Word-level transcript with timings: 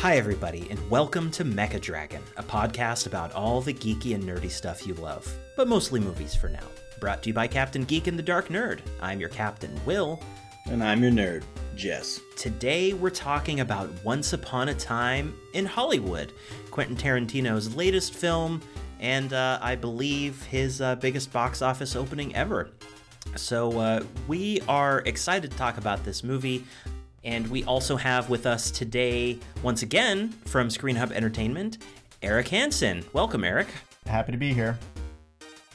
Hi, 0.00 0.16
everybody, 0.16 0.66
and 0.70 0.90
welcome 0.90 1.30
to 1.32 1.44
Mecha 1.44 1.78
Dragon, 1.78 2.22
a 2.38 2.42
podcast 2.42 3.06
about 3.06 3.34
all 3.34 3.60
the 3.60 3.74
geeky 3.74 4.14
and 4.14 4.24
nerdy 4.24 4.50
stuff 4.50 4.86
you 4.86 4.94
love, 4.94 5.30
but 5.58 5.68
mostly 5.68 6.00
movies 6.00 6.34
for 6.34 6.48
now. 6.48 6.64
Brought 7.00 7.22
to 7.22 7.28
you 7.28 7.34
by 7.34 7.46
Captain 7.46 7.84
Geek 7.84 8.06
and 8.06 8.18
the 8.18 8.22
Dark 8.22 8.48
Nerd. 8.48 8.80
I'm 9.02 9.20
your 9.20 9.28
captain, 9.28 9.78
Will. 9.84 10.18
And 10.70 10.82
I'm 10.82 11.02
your 11.02 11.12
nerd, 11.12 11.42
Jess. 11.76 12.18
Today, 12.34 12.94
we're 12.94 13.10
talking 13.10 13.60
about 13.60 13.90
Once 14.02 14.32
Upon 14.32 14.70
a 14.70 14.74
Time 14.74 15.34
in 15.52 15.66
Hollywood, 15.66 16.32
Quentin 16.70 16.96
Tarantino's 16.96 17.76
latest 17.76 18.14
film, 18.14 18.62
and 19.00 19.34
uh, 19.34 19.58
I 19.60 19.76
believe 19.76 20.42
his 20.44 20.80
uh, 20.80 20.94
biggest 20.94 21.30
box 21.30 21.60
office 21.60 21.94
opening 21.94 22.34
ever. 22.34 22.70
So, 23.36 23.78
uh, 23.78 24.02
we 24.26 24.62
are 24.62 25.00
excited 25.00 25.50
to 25.50 25.56
talk 25.58 25.76
about 25.76 26.02
this 26.06 26.24
movie. 26.24 26.64
And 27.24 27.46
we 27.48 27.64
also 27.64 27.96
have 27.96 28.30
with 28.30 28.46
us 28.46 28.70
today, 28.70 29.38
once 29.62 29.82
again, 29.82 30.30
from 30.46 30.68
ScreenHub 30.68 31.12
Entertainment, 31.12 31.78
Eric 32.22 32.48
Hanson. 32.48 33.04
Welcome, 33.12 33.44
Eric. 33.44 33.68
Happy 34.06 34.32
to 34.32 34.38
be 34.38 34.54
here. 34.54 34.78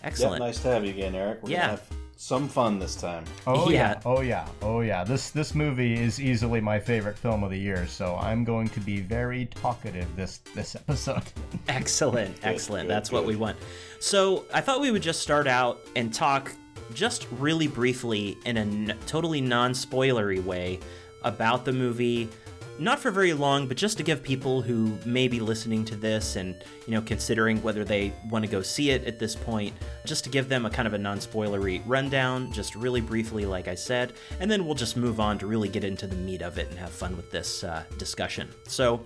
Excellent. 0.04 0.42
Yeah, 0.42 0.48
nice 0.48 0.60
to 0.64 0.68
have 0.70 0.84
you 0.84 0.92
again, 0.92 1.16
Eric. 1.16 1.44
We're 1.44 1.52
Yeah. 1.52 1.58
gonna 1.62 1.70
have 1.72 1.84
some 2.18 2.48
fun 2.48 2.80
this 2.80 2.96
time. 2.96 3.26
Oh 3.46 3.70
Yeah. 3.70 3.92
yeah. 3.94 4.02
Oh 4.06 4.22
yeah. 4.22 4.48
Oh 4.62 4.80
yeah. 4.82 5.04
This 5.04 5.30
this 5.32 5.54
movie 5.54 5.94
is 6.02 6.20
easily 6.20 6.62
my 6.62 6.80
favorite 6.80 7.18
film 7.18 7.44
of 7.44 7.50
the 7.52 7.58
year, 7.60 7.86
so 7.88 8.16
I'm 8.16 8.44
going 8.44 8.70
to 8.70 8.80
be 8.80 9.02
very 9.02 9.46
talkative 9.46 10.08
this 10.16 10.40
this 10.56 10.76
episode. 10.76 11.24
Excellent, 11.68 12.36
excellent. 12.44 12.88
good, 12.88 12.96
That's 12.96 13.12
what 13.12 13.26
we 13.26 13.36
want. 13.36 13.58
So, 14.00 14.46
I 14.54 14.62
thought 14.62 14.82
we 14.82 14.92
would 14.92 15.02
just 15.02 15.22
start 15.22 15.48
out 15.48 15.80
and 15.96 16.14
talk 16.14 16.52
just 16.94 17.28
really 17.40 17.68
briefly 17.68 18.38
in 18.46 18.58
a 18.58 18.62
n- 18.62 18.98
totally 19.08 19.42
non 19.42 19.72
spoilery 19.74 20.44
way 20.44 20.80
about 21.26 21.66
the 21.66 21.74
movie. 21.74 22.30
Not 22.78 23.00
for 23.00 23.10
very 23.10 23.34
long, 23.34 23.68
but 23.68 23.78
just 23.78 23.98
to 23.98 24.04
give 24.04 24.22
people 24.22 24.62
who 24.62 24.98
may 25.06 25.30
be 25.30 25.40
listening 25.40 25.86
to 25.86 25.96
this 25.96 26.36
and, 26.36 26.56
you 26.86 26.94
know, 26.94 27.02
considering 27.02 27.64
whether 27.64 27.86
they 27.86 28.14
want 28.30 28.44
to 28.44 28.52
go 28.52 28.62
see 28.62 28.92
it 28.92 29.06
at 29.06 29.18
this 29.18 29.34
point, 29.34 29.74
just 30.06 30.26
to 30.26 30.30
give 30.30 30.50
them 30.50 30.66
a 30.66 30.70
kind 30.70 30.86
of 30.86 30.94
a 30.94 30.98
non 30.98 31.20
spoilery 31.20 31.82
rundown, 31.86 32.52
just 32.52 32.76
really 32.76 33.00
briefly, 33.00 33.46
like 33.46 33.70
I 33.70 33.76
said, 33.76 34.14
and 34.42 34.52
then 34.52 34.66
we'll 34.66 34.76
just 34.76 34.98
move 34.98 35.22
on 35.22 35.40
to 35.40 35.48
really 35.48 35.70
get 35.70 35.86
into 35.86 36.06
the 36.06 36.18
meat 36.18 36.42
of 36.42 36.58
it 36.58 36.70
and 36.70 36.78
have 36.78 36.92
fun 36.92 37.16
with 37.16 37.32
this 37.32 37.64
uh, 37.64 37.84
discussion. 37.98 38.50
So, 38.68 39.06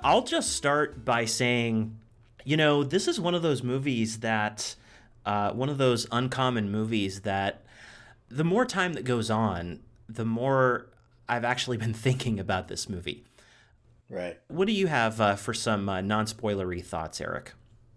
I'll 0.00 0.22
just 0.22 0.52
start 0.54 1.04
by 1.04 1.24
saying, 1.24 1.96
you 2.44 2.56
know, 2.56 2.82
this 2.84 3.08
is 3.08 3.20
one 3.20 3.34
of 3.34 3.42
those 3.42 3.62
movies 3.62 4.18
that, 4.18 4.74
uh, 5.24 5.52
one 5.52 5.68
of 5.68 5.78
those 5.78 6.06
uncommon 6.10 6.70
movies 6.70 7.20
that 7.22 7.64
the 8.28 8.44
more 8.44 8.64
time 8.64 8.94
that 8.94 9.04
goes 9.04 9.30
on, 9.30 9.80
the 10.08 10.24
more 10.24 10.88
I've 11.28 11.44
actually 11.44 11.76
been 11.76 11.94
thinking 12.06 12.38
about 12.40 12.68
this 12.68 12.88
movie. 12.88 13.24
Right. 14.08 14.38
What 14.48 14.66
do 14.66 14.72
you 14.72 14.86
have 14.86 15.20
uh, 15.20 15.36
for 15.36 15.52
some 15.52 15.88
uh, 15.88 16.00
non 16.00 16.26
spoilery 16.26 16.84
thoughts, 16.84 17.20
Eric? 17.20 17.52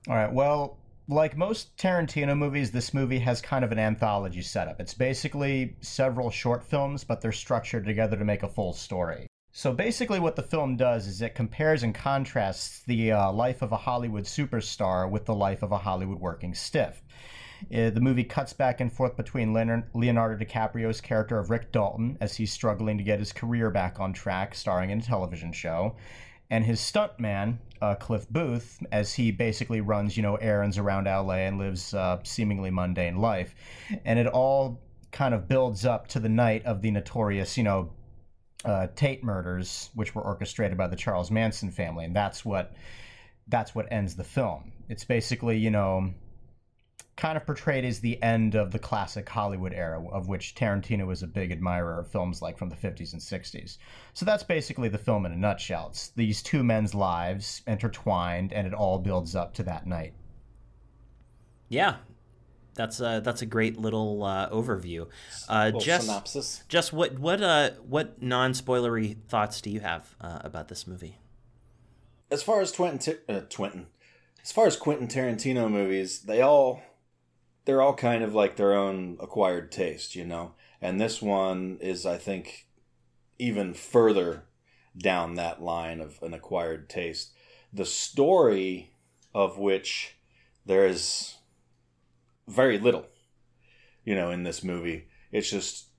All 0.07 0.15
right. 0.15 0.31
Well, 0.31 0.79
like 1.07 1.35
most 1.35 1.75
Tarantino 1.77 2.37
movies, 2.37 2.71
this 2.71 2.93
movie 2.93 3.19
has 3.19 3.41
kind 3.41 3.65
of 3.65 3.71
an 3.71 3.79
anthology 3.79 4.41
setup. 4.41 4.79
It's 4.79 4.93
basically 4.93 5.75
several 5.81 6.29
short 6.29 6.63
films, 6.63 7.03
but 7.03 7.21
they're 7.21 7.31
structured 7.31 7.85
together 7.85 8.17
to 8.17 8.25
make 8.25 8.43
a 8.43 8.47
full 8.47 8.73
story. 8.73 9.27
So 9.51 9.73
basically, 9.73 10.19
what 10.19 10.35
the 10.35 10.43
film 10.43 10.77
does 10.77 11.07
is 11.07 11.21
it 11.21 11.33
compares 11.33 11.81
and 11.81 11.93
contrasts 11.93 12.83
the 12.83 13.11
uh, 13.11 13.31
life 13.31 13.63
of 13.63 13.71
a 13.71 13.77
Hollywood 13.77 14.25
superstar 14.25 15.09
with 15.09 15.25
the 15.25 15.33
life 15.33 15.63
of 15.63 15.71
a 15.71 15.77
Hollywood 15.77 16.19
working 16.19 16.53
stiff. 16.53 17.03
Uh, 17.73 17.89
the 17.89 18.01
movie 18.01 18.23
cuts 18.23 18.53
back 18.53 18.79
and 18.79 18.91
forth 18.91 19.15
between 19.17 19.53
Leonard- 19.53 19.89
Leonardo 19.93 20.43
DiCaprio's 20.43 21.01
character 21.01 21.37
of 21.39 21.49
Rick 21.49 21.71
Dalton 21.71 22.17
as 22.21 22.35
he's 22.35 22.51
struggling 22.51 22.97
to 22.97 23.03
get 23.03 23.19
his 23.19 23.31
career 23.31 23.69
back 23.69 23.99
on 23.99 24.13
track, 24.13 24.55
starring 24.55 24.89
in 24.89 24.99
a 24.99 25.01
television 25.01 25.51
show, 25.51 25.95
and 26.49 26.65
his 26.65 26.79
stuntman, 26.79 27.57
uh, 27.81 27.95
Cliff 27.95 28.27
Booth, 28.29 28.81
as 28.91 29.13
he 29.13 29.31
basically 29.31 29.81
runs, 29.81 30.17
you 30.17 30.23
know, 30.23 30.35
errands 30.35 30.77
around 30.77 31.05
LA 31.05 31.45
and 31.45 31.57
lives 31.57 31.93
uh, 31.93 32.19
seemingly 32.23 32.71
mundane 32.71 33.17
life. 33.17 33.55
And 34.05 34.17
it 34.17 34.27
all 34.27 34.81
kind 35.11 35.33
of 35.33 35.47
builds 35.47 35.85
up 35.85 36.07
to 36.07 36.19
the 36.19 36.29
night 36.29 36.65
of 36.65 36.81
the 36.81 36.91
notorious, 36.91 37.57
you 37.57 37.63
know, 37.63 37.91
uh, 38.65 38.87
Tate 38.95 39.23
murders, 39.23 39.89
which 39.93 40.13
were 40.13 40.21
orchestrated 40.21 40.77
by 40.77 40.87
the 40.87 40.95
Charles 40.95 41.31
Manson 41.31 41.71
family, 41.71 42.05
and 42.05 42.15
that's 42.15 42.43
what 42.43 42.73
that's 43.47 43.73
what 43.73 43.91
ends 43.91 44.15
the 44.15 44.23
film. 44.23 44.71
It's 44.89 45.03
basically, 45.03 45.57
you 45.57 45.71
know, 45.71 46.13
kind 47.19 47.35
of 47.35 47.45
portrayed 47.45 47.83
as 47.83 47.99
the 47.99 48.21
end 48.23 48.55
of 48.55 48.71
the 48.71 48.79
classic 48.79 49.27
Hollywood 49.27 49.73
era, 49.73 50.01
of 50.09 50.29
which 50.29 50.55
Tarantino 50.55 51.05
was 51.05 51.21
a 51.21 51.27
big 51.27 51.51
admirer 51.51 51.99
of 51.99 52.07
films 52.07 52.41
like 52.41 52.57
from 52.57 52.69
the 52.69 52.75
50s 52.75 53.11
and 53.11 53.21
60s. 53.21 53.77
So 54.13 54.25
that's 54.25 54.41
basically 54.41 54.87
the 54.87 54.97
film 54.97 55.25
in 55.25 55.33
a 55.33 55.35
nutshell. 55.35 55.89
It's 55.89 56.09
these 56.09 56.41
two 56.41 56.63
men's 56.63 56.95
lives 56.95 57.61
intertwined, 57.67 58.53
and 58.53 58.65
it 58.65 58.73
all 58.73 58.99
builds 58.99 59.35
up 59.35 59.53
to 59.55 59.63
that 59.63 59.85
night. 59.85 60.13
Yeah, 61.67 61.97
that's 62.73 63.01
a, 63.01 63.21
that's 63.23 63.41
a 63.41 63.45
great 63.45 63.77
little 63.77 64.23
uh, 64.23 64.49
overview. 64.49 65.07
Uh, 65.49 65.65
Little 65.65 65.81
Jess, 65.81 66.05
synopsis. 66.05 66.63
Jess, 66.69 66.93
what 66.93 67.19
what 67.19 67.43
uh 67.43 67.71
what 67.85 68.21
non 68.21 68.53
spoilery 68.53 69.17
thoughts 69.27 69.59
do 69.59 69.69
you 69.69 69.81
have 69.81 70.15
uh, 70.21 70.39
about 70.41 70.69
this 70.69 70.87
movie? 70.87 71.17
As 72.31 72.41
far 72.41 72.61
as 72.61 72.71
Quentin, 72.71 72.99
Tar- 72.99 73.35
uh, 73.35 73.41
Quentin, 73.53 73.87
as 74.41 74.51
far 74.51 74.67
as 74.67 74.77
Quentin 74.77 75.07
Tarantino 75.07 75.69
movies, 75.69 76.21
they 76.21 76.41
all 76.41 76.81
they're 77.69 77.83
all 77.83 77.93
kind 77.93 78.23
of 78.23 78.33
like 78.33 78.55
their 78.55 78.73
own 78.73 79.15
acquired 79.19 79.71
taste, 79.71 80.15
you 80.15 80.25
know. 80.25 80.53
And 80.81 80.99
this 80.99 81.21
one 81.21 81.77
is, 81.79 82.03
I 82.03 82.17
think, 82.17 82.65
even 83.37 83.75
further 83.75 84.45
down 84.97 85.35
that 85.35 85.61
line 85.61 86.01
of 86.01 86.17
an 86.23 86.33
acquired 86.33 86.89
taste. 86.89 87.31
The 87.71 87.85
story 87.85 88.95
of 89.35 89.59
which 89.59 90.17
there 90.65 90.87
is 90.87 91.35
very 92.47 92.79
little, 92.79 93.05
you 94.03 94.15
know, 94.15 94.31
in 94.31 94.41
this 94.41 94.63
movie. 94.63 95.07
It's 95.31 95.51
just 95.51 95.89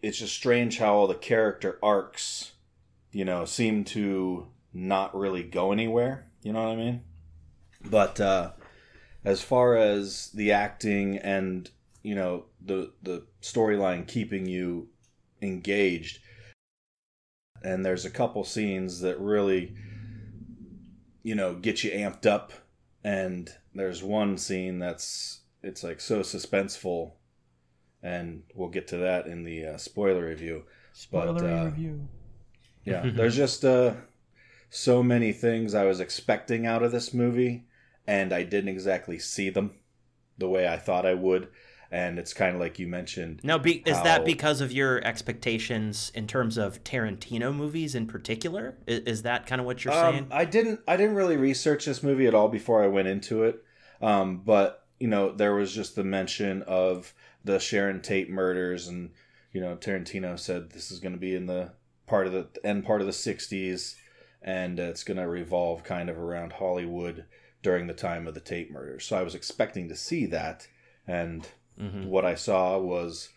it's 0.00 0.18
just 0.18 0.36
strange 0.36 0.78
how 0.78 0.94
all 0.94 1.08
the 1.08 1.16
character 1.16 1.80
arcs, 1.82 2.52
you 3.10 3.24
know, 3.24 3.44
seem 3.44 3.82
to 3.86 4.46
not 4.72 5.18
really 5.18 5.42
go 5.42 5.72
anywhere. 5.72 6.30
You 6.44 6.52
know 6.52 6.62
what 6.62 6.74
I 6.74 6.76
mean? 6.76 7.02
But 7.84 8.20
uh, 8.20 8.52
as 9.24 9.42
far 9.42 9.76
as 9.76 10.30
the 10.32 10.52
acting 10.52 11.18
and 11.18 11.70
you 12.02 12.14
know 12.14 12.44
the 12.64 12.92
the 13.02 13.24
storyline 13.42 14.06
keeping 14.06 14.46
you 14.46 14.88
engaged, 15.42 16.20
and 17.62 17.84
there's 17.84 18.04
a 18.04 18.10
couple 18.10 18.44
scenes 18.44 19.00
that 19.00 19.18
really, 19.20 19.74
you 21.22 21.34
know, 21.34 21.54
get 21.54 21.84
you 21.84 21.90
amped 21.90 22.26
up, 22.26 22.52
and 23.04 23.50
there's 23.74 24.02
one 24.02 24.38
scene 24.38 24.78
that's 24.78 25.40
it's 25.62 25.82
like 25.82 26.00
so 26.00 26.20
suspenseful, 26.20 27.12
and 28.02 28.42
we'll 28.54 28.68
get 28.68 28.88
to 28.88 28.96
that 28.98 29.26
in 29.26 29.44
the 29.44 29.66
uh, 29.66 29.76
spoiler 29.76 30.26
review. 30.26 30.64
Spoilery 30.94 31.60
uh, 31.60 31.64
review. 31.66 32.08
Yeah, 32.84 33.10
there's 33.14 33.36
just 33.36 33.64
uh, 33.64 33.94
so 34.70 35.02
many 35.02 35.32
things 35.32 35.74
I 35.74 35.84
was 35.84 36.00
expecting 36.00 36.66
out 36.66 36.82
of 36.82 36.92
this 36.92 37.12
movie, 37.12 37.66
and 38.08 38.32
I 38.32 38.42
didn't 38.42 38.70
exactly 38.70 39.18
see 39.18 39.50
them 39.50 39.72
the 40.38 40.48
way 40.48 40.66
I 40.66 40.78
thought 40.78 41.04
I 41.06 41.14
would. 41.14 41.48
And 41.90 42.18
it's 42.18 42.34
kind 42.34 42.54
of 42.54 42.60
like 42.60 42.78
you 42.78 42.86
mentioned. 42.86 43.40
Now, 43.42 43.56
be, 43.56 43.82
is 43.86 43.96
how- 43.96 44.04
that 44.04 44.24
because 44.24 44.60
of 44.60 44.72
your 44.72 45.02
expectations 45.06 46.10
in 46.14 46.26
terms 46.26 46.58
of 46.58 46.82
Tarantino 46.84 47.54
movies 47.54 47.94
in 47.94 48.06
particular? 48.06 48.76
Is, 48.86 49.00
is 49.00 49.22
that 49.22 49.46
kind 49.46 49.60
of 49.60 49.66
what 49.66 49.84
you're 49.84 49.94
Um, 49.94 50.12
saying? 50.12 50.26
I 50.30 50.44
didn't. 50.44 50.80
I 50.88 50.96
didn't 50.96 51.14
really 51.16 51.36
research 51.36 51.84
this 51.86 52.02
movie 52.02 52.26
at 52.26 52.34
all 52.34 52.48
before 52.48 52.82
I 52.82 52.88
went 52.88 53.08
into 53.08 53.44
it. 53.44 53.62
Um, 54.02 54.42
but 54.44 54.84
you 55.00 55.08
know, 55.08 55.32
there 55.32 55.54
was 55.54 55.74
just 55.74 55.96
the 55.96 56.04
mention 56.04 56.62
of 56.62 57.14
the 57.44 57.58
Sharon 57.58 58.02
Tate 58.02 58.28
murders, 58.30 58.86
and 58.88 59.10
you 59.52 59.60
know, 59.62 59.74
Tarantino 59.76 60.38
said 60.38 60.70
this 60.70 60.90
is 60.90 61.00
going 61.00 61.12
to 61.14 61.18
be 61.18 61.34
in 61.34 61.46
the 61.46 61.72
part 62.06 62.26
of 62.26 62.32
the 62.34 62.48
end 62.64 62.84
part 62.84 63.00
of 63.00 63.06
the 63.06 63.12
'60s, 63.14 63.94
and 64.42 64.78
it's 64.78 65.04
going 65.04 65.16
to 65.16 65.26
revolve 65.26 65.84
kind 65.84 66.10
of 66.10 66.18
around 66.18 66.52
Hollywood 66.54 67.24
during 67.62 67.86
the 67.86 67.94
time 67.94 68.26
of 68.26 68.34
the 68.34 68.40
Tate 68.40 68.70
murders. 68.70 69.04
So 69.04 69.16
I 69.18 69.22
was 69.22 69.34
expecting 69.34 69.88
to 69.88 69.96
see 69.96 70.26
that, 70.26 70.68
and 71.06 71.46
Mhm. 71.80 72.06
what 72.06 72.24
I 72.24 72.34
saw 72.34 72.78
was 72.78 73.30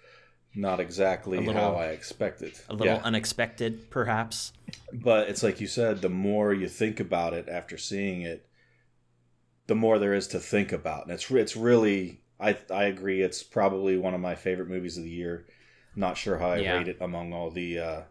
not 0.54 0.80
exactly 0.80 1.38
little- 1.40 1.54
how 1.54 1.76
I 1.76 1.88
expected. 1.88 2.54
A 2.70 2.74
little 2.74 2.96
Yeah. 2.96 3.02
unexpected, 3.04 3.90
perhaps. 3.90 4.52
But 4.92 5.30
it's 5.30 5.44
like 5.44 5.62
you 5.62 5.68
said, 5.68 6.02
the 6.02 6.10
more 6.10 6.54
you 6.54 6.68
think 6.68 7.00
about 7.00 7.34
it 7.34 7.48
after 7.48 7.78
seeing 7.78 8.22
it, 8.22 8.46
the 9.68 9.76
more 9.76 9.98
there 10.00 10.14
is 10.14 10.28
to 10.28 10.40
think 10.40 10.72
about, 10.74 11.04
and 11.04 11.14
it's 11.14 11.30
it's 11.32 11.56
really 11.56 12.20
I 12.40 12.58
I 12.72 12.86
agree. 12.86 13.22
It's 13.22 13.44
probably 13.44 13.98
one 13.98 14.14
of 14.16 14.20
my 14.20 14.34
favorite 14.36 14.68
movies 14.68 14.98
of 14.98 15.04
the 15.04 15.10
year. 15.12 15.46
Not 15.96 16.18
sure 16.18 16.40
how 16.40 16.50
I 16.50 16.58
Yeah. 16.58 16.78
rate 16.80 16.88
it 16.88 16.98
among 17.00 17.34
all 17.34 17.52
the 17.52 17.78
uh, 17.80 18.02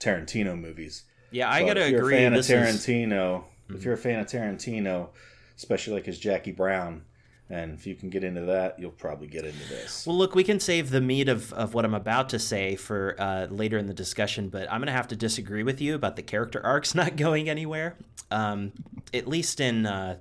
Tarantino 0.00 0.58
movies. 0.58 1.04
Yeah, 1.30 1.48
I 1.50 1.60
But 1.62 1.66
gotta 1.68 1.84
if 1.86 1.90
you're 1.92 2.00
agree. 2.00 2.14
a 2.14 2.18
fan 2.18 2.32
of 2.34 2.38
is 2.40 2.48
Tarantino, 2.48 3.44
Mhm. 3.70 3.76
if 3.76 3.84
you're 3.84 3.94
a 3.94 3.98
fan 3.98 4.18
of 4.20 4.26
Tarantino, 4.26 5.10
especially 5.56 5.94
like 5.94 6.06
his 6.06 6.18
Jackie 6.18 6.52
Brown, 6.52 7.02
And 7.48 7.74
if 7.74 7.86
you 7.86 7.94
can 7.94 8.10
get 8.10 8.24
into 8.24 8.42
that, 8.42 8.78
you'll 8.78 8.90
probably 8.90 9.28
get 9.28 9.44
into 9.44 9.68
this. 9.68 10.04
Well, 10.06 10.16
look, 10.16 10.34
we 10.34 10.42
can 10.42 10.58
save 10.58 10.90
the 10.90 11.00
meat 11.00 11.28
of, 11.28 11.52
of 11.52 11.74
what 11.74 11.84
I'm 11.84 11.94
about 11.94 12.28
to 12.30 12.38
say 12.38 12.74
for 12.74 13.14
uh, 13.18 13.46
later 13.46 13.78
in 13.78 13.86
the 13.86 13.94
discussion, 13.94 14.48
but 14.48 14.70
I'm 14.70 14.80
going 14.80 14.86
to 14.86 14.92
have 14.92 15.08
to 15.08 15.16
disagree 15.16 15.62
with 15.62 15.80
you 15.80 15.94
about 15.94 16.16
the 16.16 16.22
character 16.22 16.60
arcs 16.64 16.94
not 17.02 17.16
going 17.16 17.48
anywhere. 17.48 17.96
Um, 18.30 18.72
at 19.14 19.28
least 19.28 19.60
in 19.60 19.86
uh, 19.86 20.16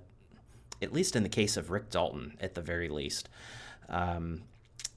at 0.82 0.94
least 0.94 1.16
in 1.16 1.24
the 1.24 1.30
case 1.30 1.58
of 1.58 1.72
Rick 1.72 1.90
Dalton, 1.90 2.38
at 2.40 2.54
the 2.54 2.62
very 2.62 2.90
least. 2.90 3.28
Um, 3.90 4.44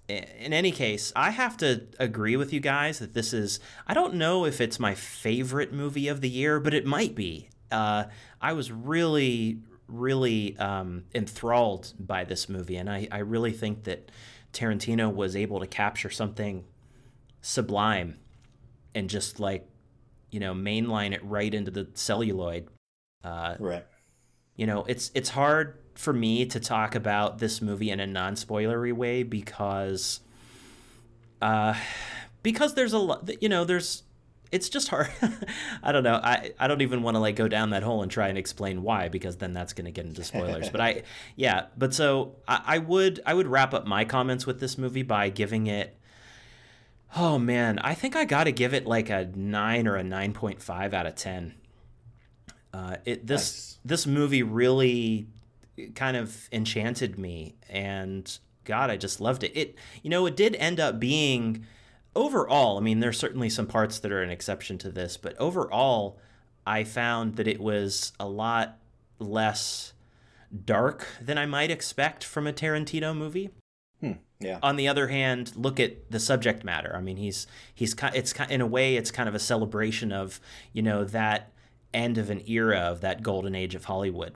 in 0.09 0.53
any 0.55 0.73
case, 0.73 1.13
I 1.15 1.31
have 1.31 1.57
to 1.59 1.83
agree 1.99 2.37
with 2.37 2.53
you 2.53 2.61
guys 2.61 2.99
that 2.99 3.13
this 3.13 3.33
is. 3.33 3.61
I 3.87 3.95
don't 3.95 4.15
know 4.15 4.45
if 4.47 4.61
it's 4.61 4.81
my 4.81 4.95
favorite 4.95 5.73
movie 5.73 6.09
of 6.09 6.21
the 6.21 6.29
year, 6.31 6.61
but 6.61 6.73
it 6.73 6.87
might 6.87 7.15
be. 7.15 7.51
Uh, 7.71 8.05
I 8.41 8.55
was 8.55 8.73
really, 8.73 9.59
really 9.89 10.57
um, 10.59 11.05
enthralled 11.15 11.93
by 11.99 12.25
this 12.25 12.49
movie, 12.49 12.77
and 12.77 12.89
I, 12.89 13.09
I 13.11 13.19
really 13.19 13.53
think 13.53 13.85
that 13.85 14.11
Tarantino 14.53 15.13
was 15.13 15.35
able 15.35 15.61
to 15.61 15.67
capture 15.67 16.11
something 16.11 16.65
sublime 17.41 18.19
and 18.95 19.09
just 19.09 19.41
like, 19.41 19.69
you 20.31 20.41
know, 20.41 20.55
mainline 20.55 21.13
it 21.13 21.25
right 21.25 21.53
into 21.53 21.71
the 21.71 21.89
celluloid. 21.95 22.69
Uh, 23.25 23.57
right. 23.59 23.87
You 24.57 24.67
know, 24.67 24.85
it's 24.85 25.11
it's 25.15 25.31
hard 25.31 25.79
for 25.95 26.13
me 26.13 26.47
to 26.47 26.61
talk 26.61 26.95
about 26.95 27.39
this 27.39 27.61
movie 27.61 27.91
in 27.91 27.99
a 27.99 28.07
non-spoilery 28.07 28.93
way 28.93 29.25
because 29.25 30.21
uh 31.43 31.75
because 32.45 32.75
there's 32.75 32.93
a 32.93 32.99
lot 32.99 33.29
you 33.43 33.49
know 33.49 33.65
there's 33.65 34.05
it's 34.51 34.69
just 34.69 34.89
hard. 34.89 35.11
I 35.83 35.93
don't 35.93 36.03
know. 36.03 36.21
I 36.23 36.53
i 36.59 36.69
don't 36.69 36.83
even 36.83 37.03
want 37.03 37.15
to 37.17 37.21
like 37.21 37.37
go 37.37 37.49
down 37.49 37.71
that 37.71 37.83
hole 37.83 38.03
and 38.03 38.11
try 38.11 38.29
and 38.29 38.39
explain 38.39 38.83
why 38.83 39.09
because 39.09 39.37
then 39.37 39.53
that's 39.53 39.73
going 39.73 39.85
to 39.85 39.91
get 39.91 40.07
into 40.07 40.25
spoilers. 40.25 40.71
But 40.71 40.81
i 40.81 41.03
yeah 41.37 41.67
but 41.77 41.95
so 41.95 42.37
I, 42.47 42.63
I 42.67 42.79
would 42.79 43.21
i 43.27 43.35
would 43.35 43.47
wrap 43.47 43.75
up 43.75 43.87
my 43.87 44.05
comments 44.05 44.47
with 44.47 44.61
this 44.61 44.79
movie 44.79 45.03
by 45.03 45.29
giving 45.29 45.67
it 45.67 45.97
oh 47.17 47.39
man 47.39 47.79
i 47.79 47.95
think 47.95 48.17
i 48.17 48.25
gotta 48.25 48.53
give 48.53 48.75
it 48.75 48.87
like 48.87 49.09
a 49.09 49.31
9 49.35 49.89
or 49.89 49.97
a 49.97 50.03
9.5 50.03 50.93
out 50.93 51.07
of 51.07 51.15
10 51.15 51.55
uh, 52.75 52.97
it 53.05 53.27
this 53.27 53.41
nice. 53.41 53.79
this 53.85 54.07
movie 54.07 54.43
really 54.43 55.27
kind 55.95 56.17
of 56.17 56.49
enchanted 56.53 57.19
me 57.19 57.55
and 57.69 58.39
god 58.65 58.91
i 58.91 58.97
just 58.97 59.21
loved 59.21 59.43
it. 59.43 59.57
It 59.57 59.75
you 60.03 60.11
know 60.11 60.27
it 60.27 60.37
did 60.37 60.55
end 60.57 60.81
up 60.81 61.01
being 61.01 61.65
overall 62.19 62.79
i 62.79 62.81
mean 62.81 63.01
there's 63.01 63.19
certainly 63.19 63.49
some 63.49 63.67
parts 63.67 63.99
that 63.99 64.13
are 64.13 64.23
an 64.23 64.31
exception 64.31 64.79
to 64.79 64.91
this 64.91 65.17
but 65.17 65.37
overall 65.39 66.19
i 66.67 66.85
found 66.85 67.37
that 67.37 67.49
it 67.49 67.61
was 67.61 68.13
a 68.19 68.29
lot 68.29 68.79
less 69.19 69.93
dark 70.65 71.07
than 71.21 71.39
i 71.39 71.47
might 71.47 71.71
expect 71.71 72.25
from 72.25 72.47
a 72.47 72.53
tarantino 72.53 73.17
movie 73.17 73.51
hmm, 74.01 74.13
yeah 74.41 74.59
on 74.63 74.77
the 74.77 74.89
other 74.89 75.09
hand 75.09 75.53
look 75.57 75.79
at 75.79 76.11
the 76.11 76.21
subject 76.21 76.65
matter 76.65 76.95
i 76.97 77.01
mean 77.01 77.17
he's 77.17 77.47
he's 77.75 77.95
it's 78.15 78.35
in 78.49 78.61
a 78.61 78.67
way 78.67 78.97
it's 78.97 79.11
kind 79.11 79.29
of 79.29 79.35
a 79.35 79.41
celebration 79.41 80.13
of 80.13 80.41
you 80.73 80.83
know 80.83 81.05
that 81.05 81.53
end 81.95 82.19
of 82.19 82.31
an 82.31 82.43
era 82.47 82.79
of 82.79 83.01
that 83.01 83.23
golden 83.23 83.55
age 83.55 83.75
of 83.75 83.85
hollywood 83.85 84.35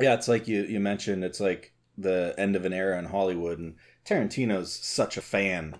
yeah, 0.00 0.14
it's 0.14 0.28
like 0.28 0.46
you 0.46 0.62
you 0.62 0.80
mentioned. 0.80 1.24
It's 1.24 1.40
like 1.40 1.72
the 1.96 2.34
end 2.38 2.54
of 2.56 2.64
an 2.64 2.72
era 2.72 2.98
in 2.98 3.06
Hollywood, 3.06 3.58
and 3.58 3.74
Tarantino's 4.04 4.72
such 4.72 5.16
a 5.16 5.22
fan 5.22 5.76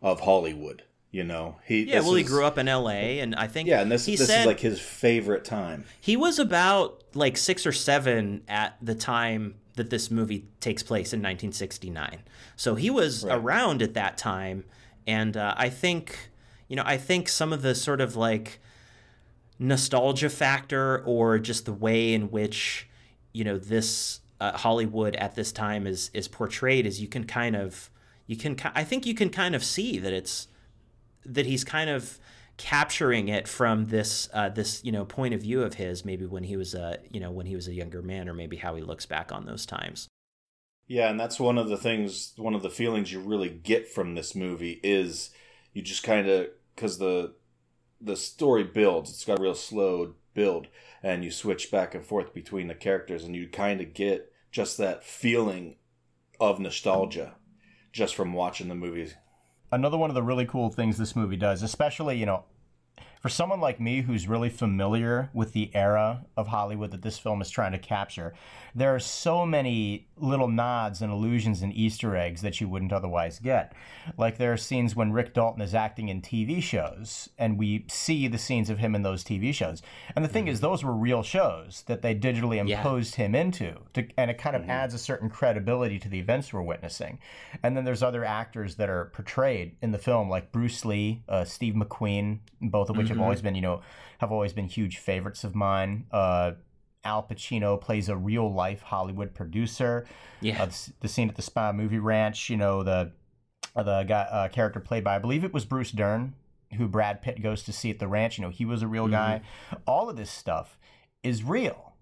of 0.00 0.20
Hollywood. 0.20 0.84
You 1.10 1.24
know, 1.24 1.56
he 1.64 1.84
yeah. 1.84 2.00
Well, 2.00 2.14
is, 2.14 2.18
he 2.18 2.24
grew 2.24 2.44
up 2.44 2.58
in 2.58 2.68
L.A., 2.68 3.20
and 3.20 3.34
I 3.34 3.46
think 3.46 3.66
yeah, 3.66 3.80
and 3.80 3.90
this 3.90 4.04
this 4.04 4.20
is 4.20 4.46
like 4.46 4.60
his 4.60 4.78
favorite 4.78 5.42
time. 5.42 5.84
He 5.98 6.18
was 6.18 6.38
about 6.38 7.02
like 7.14 7.38
six 7.38 7.66
or 7.66 7.72
seven 7.72 8.42
at 8.46 8.76
the 8.82 8.94
time 8.94 9.54
that 9.76 9.88
this 9.88 10.10
movie 10.10 10.48
takes 10.60 10.82
place 10.82 11.14
in 11.14 11.20
1969, 11.20 12.24
so 12.56 12.74
he 12.74 12.90
was 12.90 13.24
right. 13.24 13.38
around 13.38 13.80
at 13.80 13.94
that 13.94 14.18
time, 14.18 14.64
and 15.06 15.34
uh, 15.34 15.54
I 15.56 15.70
think 15.70 16.30
you 16.68 16.76
know 16.76 16.82
I 16.84 16.98
think 16.98 17.30
some 17.30 17.54
of 17.54 17.62
the 17.62 17.74
sort 17.74 18.02
of 18.02 18.14
like 18.14 18.60
nostalgia 19.58 20.28
factor 20.28 21.02
or 21.06 21.38
just 21.38 21.64
the 21.64 21.72
way 21.72 22.12
in 22.12 22.30
which 22.30 22.86
you 23.32 23.44
know 23.44 23.56
this 23.56 24.20
uh, 24.40 24.58
Hollywood 24.58 25.16
at 25.16 25.34
this 25.36 25.52
time 25.52 25.86
is 25.86 26.10
is 26.12 26.28
portrayed 26.28 26.84
is 26.84 27.00
you 27.00 27.08
can 27.08 27.24
kind 27.24 27.56
of 27.56 27.90
you 28.26 28.36
can 28.36 28.56
I 28.74 28.84
think 28.84 29.06
you 29.06 29.14
can 29.14 29.30
kind 29.30 29.54
of 29.54 29.64
see 29.64 29.98
that 29.98 30.12
it's 30.12 30.48
that 31.28 31.46
he's 31.46 31.64
kind 31.64 31.90
of 31.90 32.18
capturing 32.56 33.28
it 33.28 33.46
from 33.46 33.86
this 33.86 34.28
uh, 34.32 34.48
this 34.48 34.84
you 34.84 34.90
know 34.90 35.04
point 35.04 35.32
of 35.32 35.40
view 35.42 35.62
of 35.62 35.74
his 35.74 36.04
maybe 36.04 36.26
when 36.26 36.42
he 36.42 36.56
was 36.56 36.74
a 36.74 36.98
you 37.10 37.20
know 37.20 37.30
when 37.30 37.46
he 37.46 37.54
was 37.54 37.68
a 37.68 37.72
younger 37.72 38.02
man 38.02 38.28
or 38.28 38.34
maybe 38.34 38.56
how 38.56 38.74
he 38.74 38.82
looks 38.82 39.06
back 39.06 39.32
on 39.32 39.46
those 39.46 39.64
times. 39.64 40.08
Yeah, 40.86 41.10
and 41.10 41.20
that's 41.20 41.38
one 41.38 41.58
of 41.58 41.68
the 41.68 41.76
things 41.76 42.32
one 42.36 42.54
of 42.54 42.62
the 42.62 42.70
feelings 42.70 43.12
you 43.12 43.20
really 43.20 43.48
get 43.48 43.88
from 43.88 44.14
this 44.14 44.34
movie 44.34 44.80
is 44.82 45.30
you 45.72 45.82
just 45.82 46.02
kind 46.02 46.28
of 46.28 46.48
cuz 46.76 46.98
the 46.98 47.34
the 48.00 48.16
story 48.16 48.64
builds 48.64 49.10
it's 49.10 49.24
got 49.24 49.38
a 49.38 49.42
real 49.42 49.54
slow 49.54 50.14
build 50.34 50.68
and 51.02 51.24
you 51.24 51.30
switch 51.30 51.70
back 51.70 51.94
and 51.94 52.06
forth 52.06 52.32
between 52.32 52.68
the 52.68 52.74
characters 52.74 53.24
and 53.24 53.34
you 53.34 53.48
kind 53.48 53.80
of 53.80 53.94
get 53.94 54.32
just 54.50 54.78
that 54.78 55.04
feeling 55.04 55.76
of 56.40 56.60
nostalgia 56.60 57.34
just 57.92 58.14
from 58.14 58.32
watching 58.32 58.68
the 58.68 58.74
movies. 58.74 59.14
Another 59.70 59.98
one 59.98 60.10
of 60.10 60.14
the 60.14 60.22
really 60.22 60.46
cool 60.46 60.70
things 60.70 60.96
this 60.96 61.14
movie 61.14 61.36
does, 61.36 61.62
especially, 61.62 62.16
you 62.16 62.26
know, 62.26 62.44
for 63.20 63.28
someone 63.28 63.60
like 63.60 63.80
me 63.80 64.02
who's 64.02 64.28
really 64.28 64.48
familiar 64.48 65.30
with 65.32 65.52
the 65.52 65.70
era 65.74 66.24
of 66.36 66.48
Hollywood 66.48 66.90
that 66.92 67.02
this 67.02 67.18
film 67.18 67.42
is 67.42 67.50
trying 67.50 67.72
to 67.72 67.78
capture, 67.78 68.34
there 68.74 68.94
are 68.94 69.00
so 69.00 69.44
many 69.44 70.06
little 70.16 70.48
nods 70.48 71.02
and 71.02 71.12
allusions 71.12 71.62
and 71.62 71.72
Easter 71.72 72.16
eggs 72.16 72.42
that 72.42 72.60
you 72.60 72.68
wouldn't 72.68 72.92
otherwise 72.92 73.38
get. 73.38 73.72
Like 74.16 74.38
there 74.38 74.52
are 74.52 74.56
scenes 74.56 74.94
when 74.94 75.12
Rick 75.12 75.34
Dalton 75.34 75.62
is 75.62 75.74
acting 75.74 76.08
in 76.08 76.22
TV 76.22 76.62
shows, 76.62 77.28
and 77.38 77.58
we 77.58 77.84
see 77.88 78.28
the 78.28 78.38
scenes 78.38 78.70
of 78.70 78.78
him 78.78 78.94
in 78.94 79.02
those 79.02 79.24
TV 79.24 79.52
shows. 79.52 79.82
And 80.14 80.24
the 80.24 80.28
thing 80.28 80.44
mm-hmm. 80.44 80.52
is, 80.52 80.60
those 80.60 80.84
were 80.84 80.92
real 80.92 81.22
shows 81.22 81.84
that 81.86 82.02
they 82.02 82.14
digitally 82.14 82.58
imposed 82.58 83.18
yeah. 83.18 83.26
him 83.26 83.34
into, 83.34 83.74
to, 83.94 84.06
and 84.16 84.30
it 84.30 84.38
kind 84.38 84.56
of 84.56 84.62
mm-hmm. 84.62 84.70
adds 84.70 84.94
a 84.94 84.98
certain 84.98 85.28
credibility 85.28 85.98
to 85.98 86.08
the 86.08 86.18
events 86.18 86.52
we're 86.52 86.62
witnessing. 86.62 87.18
And 87.62 87.76
then 87.76 87.84
there's 87.84 88.02
other 88.02 88.24
actors 88.24 88.76
that 88.76 88.88
are 88.88 89.06
portrayed 89.06 89.76
in 89.82 89.92
the 89.92 89.98
film, 89.98 90.28
like 90.28 90.52
Bruce 90.52 90.84
Lee, 90.84 91.22
uh, 91.28 91.44
Steve 91.44 91.74
McQueen, 91.74 92.38
both 92.60 92.90
of 92.90 92.96
which 92.96 93.06
mm-hmm. 93.06 93.07
Have 93.08 93.20
always 93.20 93.42
been, 93.42 93.54
you 93.54 93.62
know, 93.62 93.82
have 94.18 94.32
always 94.32 94.52
been 94.52 94.66
huge 94.66 94.98
favorites 94.98 95.44
of 95.44 95.54
mine. 95.54 96.06
Uh, 96.10 96.52
Al 97.04 97.22
Pacino 97.22 97.80
plays 97.80 98.08
a 98.08 98.16
real 98.16 98.52
life 98.52 98.82
Hollywood 98.82 99.34
producer. 99.34 100.06
Yeah. 100.40 100.62
Uh, 100.62 100.66
the, 100.66 100.92
the, 101.00 101.08
scene 101.08 101.28
at 101.28 101.36
the 101.36 101.42
Spahn 101.42 101.76
Movie 101.76 101.98
Ranch, 101.98 102.50
you 102.50 102.56
know, 102.56 102.82
the 102.82 103.12
uh, 103.76 103.82
the 103.82 104.02
guy, 104.04 104.22
uh, 104.22 104.48
character 104.48 104.80
played 104.80 105.04
by, 105.04 105.16
I 105.16 105.18
believe 105.18 105.44
it 105.44 105.52
was 105.52 105.64
Bruce 105.64 105.92
Dern, 105.92 106.34
who 106.76 106.88
Brad 106.88 107.22
Pitt 107.22 107.42
goes 107.42 107.62
to 107.64 107.72
see 107.72 107.90
at 107.90 107.98
the 107.98 108.08
ranch. 108.08 108.38
You 108.38 108.44
know, 108.44 108.50
he 108.50 108.64
was 108.64 108.82
a 108.82 108.88
real 108.88 109.04
mm-hmm. 109.04 109.12
guy. 109.12 109.42
All 109.86 110.10
of 110.10 110.16
this 110.16 110.30
stuff 110.30 110.78
is 111.22 111.44
real. 111.44 111.94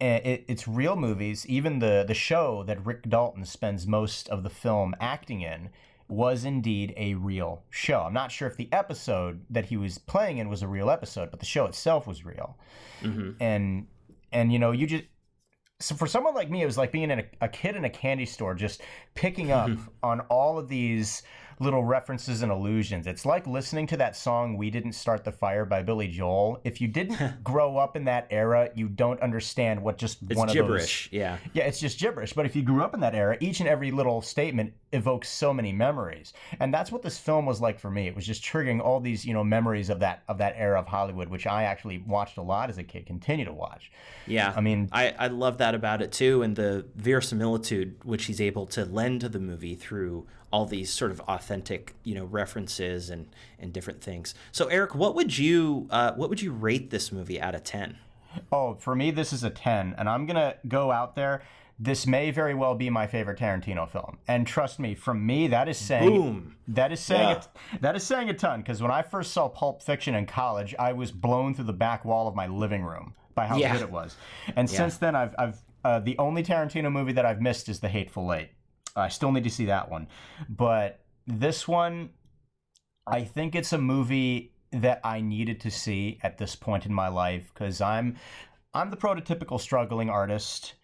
And 0.00 0.24
it, 0.24 0.44
it's 0.48 0.68
real 0.68 0.96
movies. 0.96 1.46
Even 1.46 1.78
the 1.78 2.04
the 2.06 2.14
show 2.14 2.62
that 2.64 2.84
Rick 2.84 3.08
Dalton 3.08 3.44
spends 3.44 3.86
most 3.86 4.28
of 4.28 4.42
the 4.42 4.50
film 4.50 4.94
acting 5.00 5.40
in 5.40 5.70
was 6.14 6.44
indeed 6.44 6.94
a 6.96 7.14
real 7.14 7.62
show. 7.70 8.00
I'm 8.00 8.14
not 8.14 8.30
sure 8.30 8.48
if 8.48 8.56
the 8.56 8.68
episode 8.72 9.44
that 9.50 9.66
he 9.66 9.76
was 9.76 9.98
playing 9.98 10.38
in 10.38 10.48
was 10.48 10.62
a 10.62 10.68
real 10.68 10.90
episode, 10.90 11.30
but 11.30 11.40
the 11.40 11.46
show 11.46 11.66
itself 11.66 12.06
was 12.06 12.24
real. 12.24 12.58
Mm-hmm. 13.02 13.30
And 13.40 13.86
and 14.32 14.52
you 14.52 14.58
know 14.58 14.72
you 14.72 14.86
just 14.86 15.04
so 15.80 15.94
for 15.94 16.06
someone 16.06 16.34
like 16.34 16.50
me 16.50 16.62
it 16.62 16.66
was 16.66 16.78
like 16.78 16.92
being 16.92 17.10
in 17.10 17.20
a, 17.20 17.24
a 17.42 17.48
kid 17.48 17.76
in 17.76 17.84
a 17.84 17.90
candy 17.90 18.26
store 18.26 18.54
just 18.54 18.82
picking 19.14 19.50
up 19.50 19.70
on 20.02 20.20
all 20.22 20.58
of 20.58 20.68
these 20.68 21.22
little 21.60 21.84
references 21.84 22.42
and 22.42 22.50
allusions. 22.50 23.06
It's 23.06 23.24
like 23.24 23.46
listening 23.46 23.86
to 23.88 23.96
that 23.98 24.16
song 24.16 24.56
"We 24.56 24.70
Didn't 24.70 24.92
Start 24.92 25.24
the 25.24 25.32
Fire" 25.32 25.64
by 25.64 25.82
Billy 25.82 26.08
Joel. 26.08 26.60
If 26.64 26.80
you 26.80 26.88
didn't 26.88 27.18
grow 27.44 27.76
up 27.76 27.96
in 27.96 28.04
that 28.04 28.26
era, 28.30 28.70
you 28.74 28.88
don't 28.88 29.20
understand 29.20 29.82
what 29.82 29.98
just 29.98 30.18
it's 30.28 30.36
one 30.36 30.48
gibberish. 30.48 31.06
of 31.06 31.12
those. 31.12 31.18
Yeah, 31.18 31.38
yeah, 31.52 31.64
it's 31.64 31.80
just 31.80 31.98
gibberish. 31.98 32.32
But 32.32 32.46
if 32.46 32.56
you 32.56 32.62
grew 32.62 32.82
up 32.82 32.94
in 32.94 33.00
that 33.00 33.14
era, 33.14 33.36
each 33.40 33.60
and 33.60 33.68
every 33.68 33.90
little 33.90 34.22
statement 34.22 34.72
evokes 34.92 35.28
so 35.28 35.52
many 35.52 35.72
memories, 35.72 36.32
and 36.60 36.72
that's 36.72 36.92
what 36.92 37.02
this 37.02 37.18
film 37.18 37.46
was 37.46 37.60
like 37.60 37.78
for 37.78 37.90
me. 37.90 38.06
It 38.06 38.14
was 38.14 38.26
just 38.26 38.42
triggering 38.42 38.80
all 38.80 39.00
these 39.00 39.24
you 39.24 39.34
know 39.34 39.44
memories 39.44 39.90
of 39.90 40.00
that 40.00 40.22
of 40.28 40.38
that 40.38 40.54
era 40.56 40.78
of 40.78 40.86
Hollywood, 40.86 41.28
which 41.28 41.46
I 41.46 41.64
actually 41.64 41.98
watched 41.98 42.36
a 42.36 42.42
lot 42.42 42.70
as 42.70 42.78
a 42.78 42.84
kid, 42.84 43.06
continue 43.06 43.44
to 43.44 43.52
watch. 43.52 43.90
Yeah, 44.26 44.52
I 44.56 44.60
mean, 44.60 44.88
I 44.92 45.14
I 45.18 45.26
love 45.28 45.58
that 45.58 45.74
about 45.74 46.02
it 46.02 46.12
too, 46.12 46.42
and 46.42 46.56
the 46.56 46.86
verisimilitude 46.96 47.96
which 48.04 48.24
he's 48.26 48.40
able 48.40 48.66
to 48.66 48.84
lend 48.84 49.20
to 49.22 49.28
the 49.28 49.40
movie 49.40 49.74
through 49.74 50.26
all 50.54 50.66
these 50.66 50.90
sort 51.00 51.10
of 51.10 51.20
authentic, 51.34 51.94
you 52.08 52.14
know, 52.14 52.26
references 52.40 53.10
and 53.10 53.22
and 53.58 53.72
different 53.72 54.00
things. 54.00 54.34
So, 54.52 54.64
Eric, 54.68 54.94
what 54.94 55.12
would 55.16 55.36
you 55.36 55.88
uh, 55.90 56.12
what 56.18 56.28
would 56.30 56.40
you 56.40 56.52
rate 56.52 56.90
this 56.90 57.10
movie 57.10 57.40
out 57.40 57.54
of 57.56 57.62
ten? 57.64 57.98
Oh, 58.50 58.74
for 58.74 58.94
me, 58.94 59.10
this 59.10 59.32
is 59.32 59.42
a 59.42 59.50
ten, 59.50 59.94
and 59.98 60.08
I'm 60.08 60.26
gonna 60.26 60.54
go 60.68 60.92
out 60.92 61.16
there. 61.16 61.42
This 61.76 62.06
may 62.06 62.30
very 62.30 62.54
well 62.54 62.76
be 62.76 62.88
my 62.88 63.06
favorite 63.08 63.38
Tarantino 63.38 63.84
film, 63.88 64.18
and 64.28 64.46
trust 64.46 64.78
me, 64.78 64.94
from 64.94 65.26
me, 65.26 65.48
that 65.48 65.68
is 65.68 65.76
saying 65.76 66.08
Boom. 66.08 66.56
that 66.68 66.92
is 66.92 67.00
saying 67.00 67.30
yeah. 67.30 67.42
it, 67.72 67.82
that 67.82 67.96
is 67.96 68.04
saying 68.04 68.30
a 68.30 68.34
ton. 68.34 68.60
Because 68.60 68.80
when 68.80 68.92
I 68.92 69.02
first 69.02 69.32
saw 69.32 69.48
Pulp 69.48 69.82
Fiction 69.82 70.14
in 70.14 70.24
college, 70.26 70.72
I 70.78 70.92
was 70.92 71.10
blown 71.10 71.54
through 71.54 71.68
the 71.72 71.80
back 71.86 72.04
wall 72.04 72.28
of 72.28 72.34
my 72.36 72.46
living 72.46 72.84
room 72.84 73.14
by 73.34 73.46
how 73.48 73.56
yeah. 73.56 73.72
good 73.72 73.82
it 73.82 73.90
was, 73.90 74.16
and 74.54 74.70
yeah. 74.70 74.76
since 74.76 74.98
then, 74.98 75.16
I've 75.16 75.34
I've 75.36 75.58
Uh, 75.84 76.00
the 76.00 76.16
only 76.18 76.42
Tarantino 76.42 76.90
movie 76.90 77.12
that 77.12 77.26
I've 77.26 77.42
missed 77.42 77.68
is 77.68 77.80
The 77.80 77.90
Hateful 77.90 78.32
Eight. 78.32 78.50
I 78.96 79.08
still 79.08 79.32
need 79.32 79.44
to 79.44 79.50
see 79.50 79.66
that 79.66 79.90
one, 79.90 80.06
but 80.48 81.00
this 81.26 81.66
one, 81.66 82.10
I 83.06 83.24
think 83.24 83.54
it's 83.54 83.72
a 83.72 83.78
movie 83.78 84.52
that 84.72 85.00
I 85.04 85.20
needed 85.20 85.60
to 85.60 85.70
see 85.70 86.18
at 86.22 86.38
this 86.38 86.56
point 86.56 86.86
in 86.86 86.92
my 86.92 87.08
life 87.08 87.50
because 87.52 87.80
I'm 87.80 88.16
I'm 88.72 88.90
the 88.90 88.96
prototypical 88.96 89.60
struggling 89.60 90.10
artist 90.10 90.74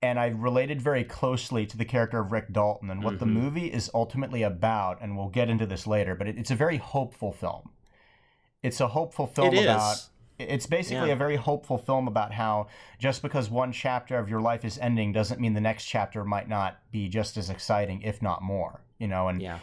and 0.00 0.18
I 0.18 0.28
related 0.28 0.80
very 0.80 1.04
closely 1.04 1.66
to 1.66 1.76
the 1.76 1.84
character 1.84 2.20
of 2.20 2.32
Rick 2.32 2.52
Dalton 2.52 2.88
and 2.88 3.04
what 3.04 3.18
the 3.18 3.26
Mhm. 3.26 3.32
movie 3.32 3.70
is 3.70 3.90
ultimately 3.92 4.42
about 4.42 5.02
and 5.02 5.16
we'll 5.18 5.28
get 5.28 5.50
into 5.50 5.66
this 5.66 5.86
later 5.86 6.14
but 6.14 6.28
it, 6.28 6.38
it's 6.38 6.50
a 6.50 6.54
very 6.54 6.78
hopeful 6.78 7.32
film. 7.32 7.70
It's 8.62 8.80
a 8.80 8.88
hopeful 8.88 9.26
film 9.26 9.52
It 9.54 9.64
about 9.64 9.96
it's 10.48 10.66
basically 10.66 11.08
Yeah. 11.08 11.14
a 11.14 11.16
very 11.16 11.36
hopeful 11.36 11.78
film 11.78 12.08
about 12.08 12.32
how 12.32 12.66
just 12.98 13.22
because 13.22 13.50
one 13.50 13.72
chapter 13.72 14.18
of 14.18 14.28
your 14.28 14.40
life 14.40 14.64
is 14.64 14.78
ending 14.78 15.12
doesn't 15.12 15.40
mean 15.40 15.54
the 15.54 15.60
next 15.60 15.84
chapter 15.84 16.24
might 16.24 16.48
not 16.48 16.78
be 16.90 17.08
just 17.08 17.36
as 17.36 17.50
exciting 17.50 18.02
if 18.02 18.22
not 18.22 18.42
more, 18.42 18.82
you 18.98 19.06
know, 19.08 19.28
and 19.28 19.40
Yeah. 19.42 19.58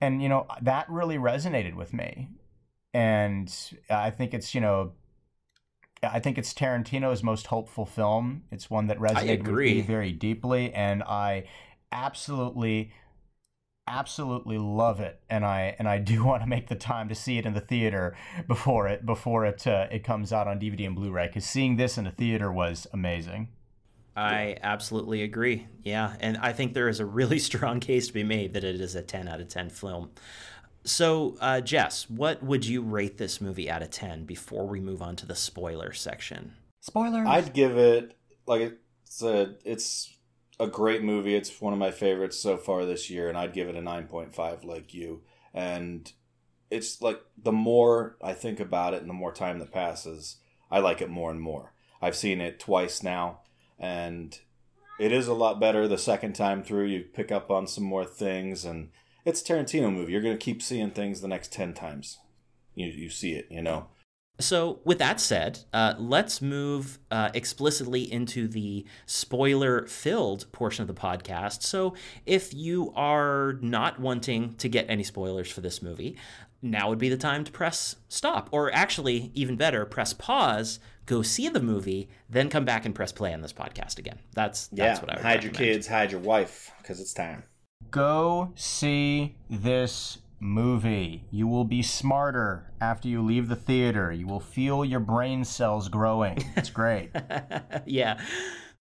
and 0.00 0.22
you 0.22 0.28
know 0.28 0.46
that 0.62 0.88
really 0.88 1.18
resonated 1.18 1.74
with 1.74 1.92
me 1.92 2.28
and 2.94 3.52
i 3.90 4.10
think 4.10 4.32
it's 4.32 4.54
you 4.54 4.60
know 4.60 4.92
i 6.02 6.20
think 6.20 6.38
it's 6.38 6.54
tarantino's 6.54 7.22
most 7.22 7.48
hopeful 7.48 7.84
film 7.84 8.44
it's 8.50 8.70
one 8.70 8.86
that 8.86 8.98
resonated 8.98 9.40
with 9.40 9.56
me 9.56 9.80
very 9.82 10.12
deeply 10.12 10.72
and 10.72 11.02
i 11.02 11.44
absolutely 11.92 12.92
absolutely 13.90 14.58
love 14.58 15.00
it 15.00 15.20
and 15.28 15.44
i 15.44 15.74
and 15.78 15.88
i 15.88 15.98
do 15.98 16.24
want 16.28 16.42
to 16.42 16.48
make 16.48 16.68
the 16.68 16.74
time 16.74 17.08
to 17.08 17.14
see 17.14 17.38
it 17.38 17.46
in 17.46 17.54
the 17.54 17.60
theater 17.60 18.16
before 18.46 18.88
it 18.88 19.04
before 19.04 19.44
it 19.44 19.66
uh, 19.66 19.86
it 19.90 20.04
comes 20.04 20.32
out 20.32 20.46
on 20.46 20.58
dvd 20.58 20.86
and 20.86 20.96
blu-ray 20.96 21.26
because 21.26 21.44
seeing 21.44 21.76
this 21.76 21.98
in 21.98 22.06
a 22.06 22.12
theater 22.12 22.52
was 22.52 22.86
amazing 22.92 23.48
I 24.16 24.56
absolutely 24.64 25.22
agree. 25.22 25.68
Yeah, 25.84 26.16
and 26.18 26.38
I 26.38 26.52
think 26.52 26.74
there 26.74 26.88
is 26.88 26.98
a 26.98 27.06
really 27.06 27.38
strong 27.50 27.78
case 27.78 28.08
to 28.08 28.12
be 28.12 28.24
made 28.24 28.52
that 28.54 28.64
it 28.64 28.80
is 28.80 28.96
a 28.96 29.02
10 29.02 29.28
out 29.28 29.40
of 29.40 29.46
10 29.46 29.70
film. 29.70 30.10
So, 30.84 31.36
uh, 31.40 31.60
Jess, 31.60 32.10
what 32.10 32.42
would 32.42 32.66
you 32.66 32.82
rate 32.82 33.18
this 33.18 33.40
movie 33.40 33.70
out 33.70 33.82
of 33.82 33.90
10 33.90 34.24
before 34.24 34.66
we 34.66 34.80
move 34.80 35.02
on 35.02 35.14
to 35.16 35.26
the 35.26 35.36
spoiler 35.36 35.92
section? 35.92 36.54
Spoiler. 36.80 37.24
I'd 37.26 37.52
give 37.52 37.76
it 37.76 38.16
like 38.46 38.78
it's 39.04 39.22
a 39.22 39.54
it's 39.64 40.10
a 40.60 40.66
great 40.66 41.02
movie. 41.02 41.34
It's 41.34 41.60
one 41.60 41.72
of 41.72 41.78
my 41.78 41.90
favorites 41.90 42.38
so 42.38 42.56
far 42.56 42.84
this 42.84 43.10
year, 43.10 43.28
and 43.28 43.38
I'd 43.38 43.52
give 43.52 43.68
it 43.68 43.76
a 43.76 43.82
nine 43.82 44.06
point 44.06 44.34
five 44.34 44.64
like 44.64 44.92
you. 44.94 45.22
And 45.54 46.10
it's 46.70 47.00
like 47.00 47.20
the 47.42 47.52
more 47.52 48.16
I 48.22 48.34
think 48.34 48.60
about 48.60 48.94
it, 48.94 49.00
and 49.00 49.08
the 49.08 49.14
more 49.14 49.32
time 49.32 49.58
that 49.58 49.72
passes, 49.72 50.36
I 50.70 50.80
like 50.80 51.00
it 51.00 51.10
more 51.10 51.30
and 51.30 51.40
more. 51.40 51.72
I've 52.00 52.16
seen 52.16 52.40
it 52.40 52.60
twice 52.60 53.02
now, 53.02 53.40
and 53.78 54.38
it 54.98 55.12
is 55.12 55.28
a 55.28 55.34
lot 55.34 55.60
better 55.60 55.86
the 55.88 55.98
second 55.98 56.34
time 56.34 56.62
through. 56.62 56.86
You 56.86 57.04
pick 57.04 57.32
up 57.32 57.50
on 57.50 57.66
some 57.66 57.84
more 57.84 58.04
things, 58.04 58.64
and 58.64 58.90
it's 59.24 59.40
a 59.40 59.44
Tarantino 59.44 59.92
movie. 59.92 60.12
You're 60.12 60.22
gonna 60.22 60.36
keep 60.36 60.62
seeing 60.62 60.90
things 60.90 61.20
the 61.20 61.28
next 61.28 61.52
ten 61.52 61.72
times. 61.72 62.18
You 62.74 62.86
you 62.86 63.10
see 63.10 63.32
it, 63.32 63.46
you 63.50 63.62
know. 63.62 63.88
So, 64.40 64.78
with 64.84 64.98
that 64.98 65.20
said, 65.20 65.58
uh, 65.72 65.94
let's 65.98 66.40
move 66.40 67.00
uh, 67.10 67.30
explicitly 67.34 68.10
into 68.10 68.46
the 68.46 68.84
spoiler 69.04 69.84
filled 69.86 70.50
portion 70.52 70.82
of 70.82 70.88
the 70.88 71.00
podcast. 71.00 71.64
So, 71.64 71.94
if 72.24 72.54
you 72.54 72.92
are 72.94 73.58
not 73.60 73.98
wanting 73.98 74.54
to 74.54 74.68
get 74.68 74.86
any 74.88 75.02
spoilers 75.02 75.50
for 75.50 75.60
this 75.60 75.82
movie, 75.82 76.16
now 76.62 76.88
would 76.88 76.98
be 76.98 77.08
the 77.08 77.16
time 77.16 77.42
to 77.44 77.50
press 77.50 77.96
stop. 78.08 78.48
Or 78.52 78.72
actually, 78.72 79.32
even 79.34 79.56
better, 79.56 79.84
press 79.84 80.12
pause, 80.12 80.78
go 81.06 81.22
see 81.22 81.48
the 81.48 81.62
movie, 81.62 82.08
then 82.30 82.48
come 82.48 82.64
back 82.64 82.86
and 82.86 82.94
press 82.94 83.10
play 83.10 83.34
on 83.34 83.40
this 83.40 83.52
podcast 83.52 83.98
again. 83.98 84.20
That's, 84.34 84.68
that's 84.68 84.98
yeah, 84.98 85.00
what 85.00 85.10
I 85.10 85.16
would 85.16 85.24
hide 85.24 85.42
your 85.42 85.52
kids, 85.52 85.88
hide 85.88 86.12
your 86.12 86.20
wife, 86.20 86.70
because 86.78 87.00
it's 87.00 87.12
time. 87.12 87.42
Go 87.90 88.52
see 88.54 89.34
this 89.50 90.18
movie. 90.40 91.24
You 91.30 91.46
will 91.46 91.64
be 91.64 91.82
smarter 91.82 92.72
after 92.80 93.08
you 93.08 93.22
leave 93.22 93.48
the 93.48 93.56
theater. 93.56 94.12
You 94.12 94.26
will 94.26 94.40
feel 94.40 94.84
your 94.84 95.00
brain 95.00 95.44
cells 95.44 95.88
growing. 95.88 96.38
It's 96.56 96.70
great. 96.70 97.10
yeah. 97.86 98.20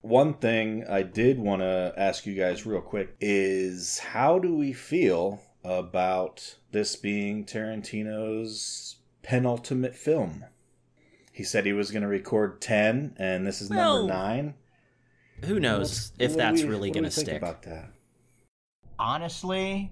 One 0.02 0.36
thing 0.36 0.86
I 0.90 1.02
did 1.04 1.40
want 1.40 1.62
to 1.62 1.94
ask 1.98 2.26
you 2.26 2.36
guys 2.36 2.66
real 2.66 2.82
quick 2.82 3.16
is 3.20 4.00
how 4.00 4.38
do 4.40 4.56
we 4.56 4.72
feel 4.74 5.42
about 5.64 6.58
this 6.72 6.96
being 6.96 7.44
Tarantino's 7.46 8.98
penultimate 9.24 9.96
film? 9.96 10.46
He 11.32 11.44
said 11.44 11.66
he 11.66 11.74
was 11.74 11.90
going 11.92 12.04
to 12.04 12.08
record 12.08 12.62
10 12.62 13.16
and 13.18 13.46
this 13.48 13.62
is 13.62 13.70
Well, 13.70 14.00
number 14.08 14.14
9. 14.14 14.54
Who 15.46 15.60
knows 15.60 16.12
What- 16.18 16.24
if 16.26 16.32
what 16.32 16.38
that's 16.38 16.62
we- 16.64 16.70
really 16.70 16.92
going 16.92 17.04
to 17.04 17.12
stick. 17.12 17.38
about 17.42 17.64
that? 17.64 17.92
Honestly, 18.98 19.92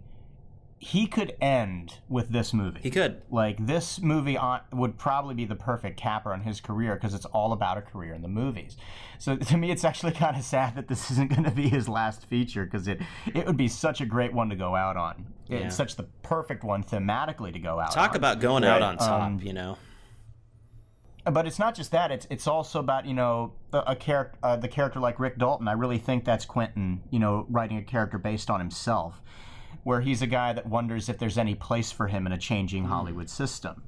he 0.84 1.08
could 1.08 1.34
end 1.40 2.00
with 2.10 2.30
this 2.30 2.54
movie. 2.54 2.82
He 2.84 2.92
could. 2.92 3.22
like 3.32 3.66
this 3.66 4.02
movie 4.02 4.38
on, 4.38 4.60
would 4.74 4.98
probably 4.98 5.34
be 5.34 5.46
the 5.46 5.56
perfect 5.56 5.96
capper 5.96 6.34
on 6.34 6.42
his 6.42 6.60
career 6.60 6.96
because 6.96 7.14
it's 7.14 7.26
all 7.28 7.54
about 7.54 7.78
a 7.78 7.82
career 7.82 8.14
in 8.14 8.22
the 8.22 8.28
movies. 8.28 8.76
So 9.18 9.36
to 9.52 9.58
me, 9.58 9.72
it's 9.72 9.86
actually 9.86 10.12
kind 10.12 10.36
of 10.36 10.44
sad 10.44 10.76
that 10.76 10.90
this 10.90 11.10
isn't 11.12 11.30
going 11.30 11.46
to 11.46 11.52
be 11.52 11.70
his 11.70 11.88
last 11.88 12.26
feature 12.26 12.66
because 12.66 12.90
it 12.90 13.02
it 13.34 13.46
would 13.46 13.56
be 13.56 13.70
such 13.70 14.02
a 14.02 14.06
great 14.06 14.34
one 14.34 14.50
to 14.50 14.58
go 14.58 14.76
out 14.76 14.98
on. 14.98 15.26
Yeah. 15.48 15.60
It's 15.60 15.76
such 15.76 15.96
the 15.96 16.04
perfect 16.22 16.66
one 16.66 16.84
thematically 16.84 17.54
to 17.54 17.60
go 17.60 17.80
out. 17.80 17.88
On. 17.90 17.94
Talk 17.94 18.12
on. 18.12 18.18
about 18.18 18.42
going 18.42 18.66
out 18.66 18.82
on 18.82 18.98
top, 18.98 19.22
um, 19.22 19.40
you 19.42 19.54
know? 19.54 19.78
But 21.26 21.48
it's 21.48 21.60
not 21.60 21.76
just 21.76 21.92
that. 21.92 22.12
It's 22.12 22.28
it's 22.30 22.46
also 22.46 22.82
about 22.82 23.06
you 23.06 23.14
know 23.14 23.54
the, 23.72 23.90
a 23.90 23.96
character, 23.96 24.38
uh, 24.44 24.58
the 24.58 24.68
character 24.68 25.00
like 25.00 25.18
Rick 25.18 25.38
Dalton. 25.38 25.70
I 25.70 25.74
really 25.74 25.98
think 25.98 26.26
that's 26.26 26.44
Quentin, 26.44 27.04
you 27.10 27.20
know, 27.20 27.46
writing 27.50 27.78
a 27.78 27.84
character 27.84 28.18
based 28.18 28.50
on 28.50 28.60
himself, 28.60 29.22
where 29.84 30.02
he's 30.02 30.22
a 30.22 30.28
guy 30.28 30.54
that 30.54 30.66
wonders 30.66 31.10
if 31.10 31.18
there's 31.18 31.38
any 31.38 31.56
place 31.56 31.92
for 31.92 32.08
him 32.08 32.26
in 32.26 32.32
a 32.32 32.38
changing 32.38 32.84
hmm. 32.84 32.90
Hollywood 32.90 33.30
system. 33.30 33.84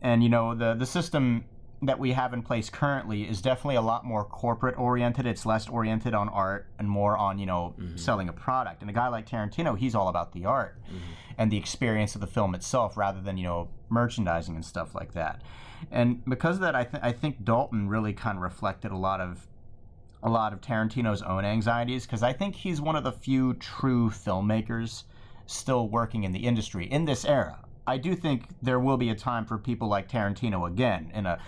And 0.00 0.22
you 0.22 0.28
know 0.28 0.54
the 0.54 0.74
the 0.74 0.86
system 0.86 1.44
that 1.84 1.98
we 1.98 2.12
have 2.12 2.32
in 2.32 2.42
place 2.42 2.70
currently 2.70 3.28
is 3.28 3.42
definitely 3.42 3.74
a 3.74 3.82
lot 3.82 4.04
more 4.04 4.24
corporate 4.24 4.78
oriented. 4.78 5.26
It's 5.26 5.44
less 5.44 5.68
oriented 5.68 6.14
on 6.14 6.28
art 6.28 6.66
and 6.78 6.88
more 6.88 7.16
on 7.16 7.38
you 7.38 7.46
know 7.46 7.74
mm-hmm. 7.78 7.96
selling 7.96 8.28
a 8.28 8.32
product. 8.32 8.80
And 8.80 8.90
a 8.90 8.92
guy 8.92 9.08
like 9.08 9.28
Tarantino, 9.28 9.78
he's 9.78 9.94
all 9.94 10.08
about 10.08 10.32
the 10.32 10.44
art 10.44 10.76
mm-hmm. 10.86 10.98
and 11.38 11.50
the 11.50 11.56
experience 11.56 12.14
of 12.14 12.20
the 12.20 12.26
film 12.26 12.54
itself 12.54 12.96
rather 12.96 13.20
than 13.20 13.36
you 13.36 13.44
know 13.44 13.68
merchandising 13.88 14.54
and 14.54 14.64
stuff 14.64 14.94
like 14.94 15.12
that 15.12 15.42
and 15.90 16.24
because 16.24 16.56
of 16.56 16.62
that 16.62 16.76
i, 16.76 16.84
th- 16.84 17.02
I 17.02 17.12
think 17.12 17.44
dalton 17.44 17.88
really 17.88 18.12
kind 18.12 18.38
of 18.38 18.42
reflected 18.42 18.92
a 18.92 18.96
lot 18.96 19.20
of 19.20 19.46
a 20.22 20.30
lot 20.30 20.52
of 20.52 20.60
tarantino's 20.60 21.22
own 21.22 21.44
anxieties 21.44 22.06
because 22.06 22.22
i 22.22 22.32
think 22.32 22.54
he's 22.54 22.80
one 22.80 22.96
of 22.96 23.04
the 23.04 23.12
few 23.12 23.54
true 23.54 24.10
filmmakers 24.10 25.04
still 25.52 25.88
working 25.88 26.24
in 26.24 26.32
the 26.32 26.46
industry 26.46 26.86
in 26.86 27.04
this 27.04 27.24
era 27.24 27.60
i 27.86 27.96
do 27.96 28.14
think 28.14 28.44
there 28.60 28.80
will 28.80 28.96
be 28.96 29.10
a 29.10 29.14
time 29.14 29.44
for 29.44 29.58
people 29.58 29.88
like 29.88 30.08
tarantino 30.08 30.68
again 30.68 31.10
in 31.14 31.26
a 31.26 31.38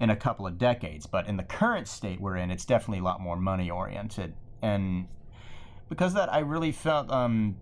in 0.00 0.10
a 0.10 0.16
couple 0.16 0.46
of 0.46 0.58
decades 0.58 1.06
but 1.06 1.26
in 1.28 1.36
the 1.36 1.42
current 1.42 1.86
state 1.88 2.20
we're 2.20 2.36
in 2.36 2.50
it's 2.50 2.64
definitely 2.64 2.98
a 2.98 3.04
lot 3.04 3.20
more 3.20 3.36
money 3.36 3.70
oriented 3.70 4.34
and 4.62 5.06
because 5.88 6.12
of 6.12 6.16
that 6.16 6.32
i 6.32 6.38
really 6.38 6.72
felt 6.72 7.10
um 7.10 7.56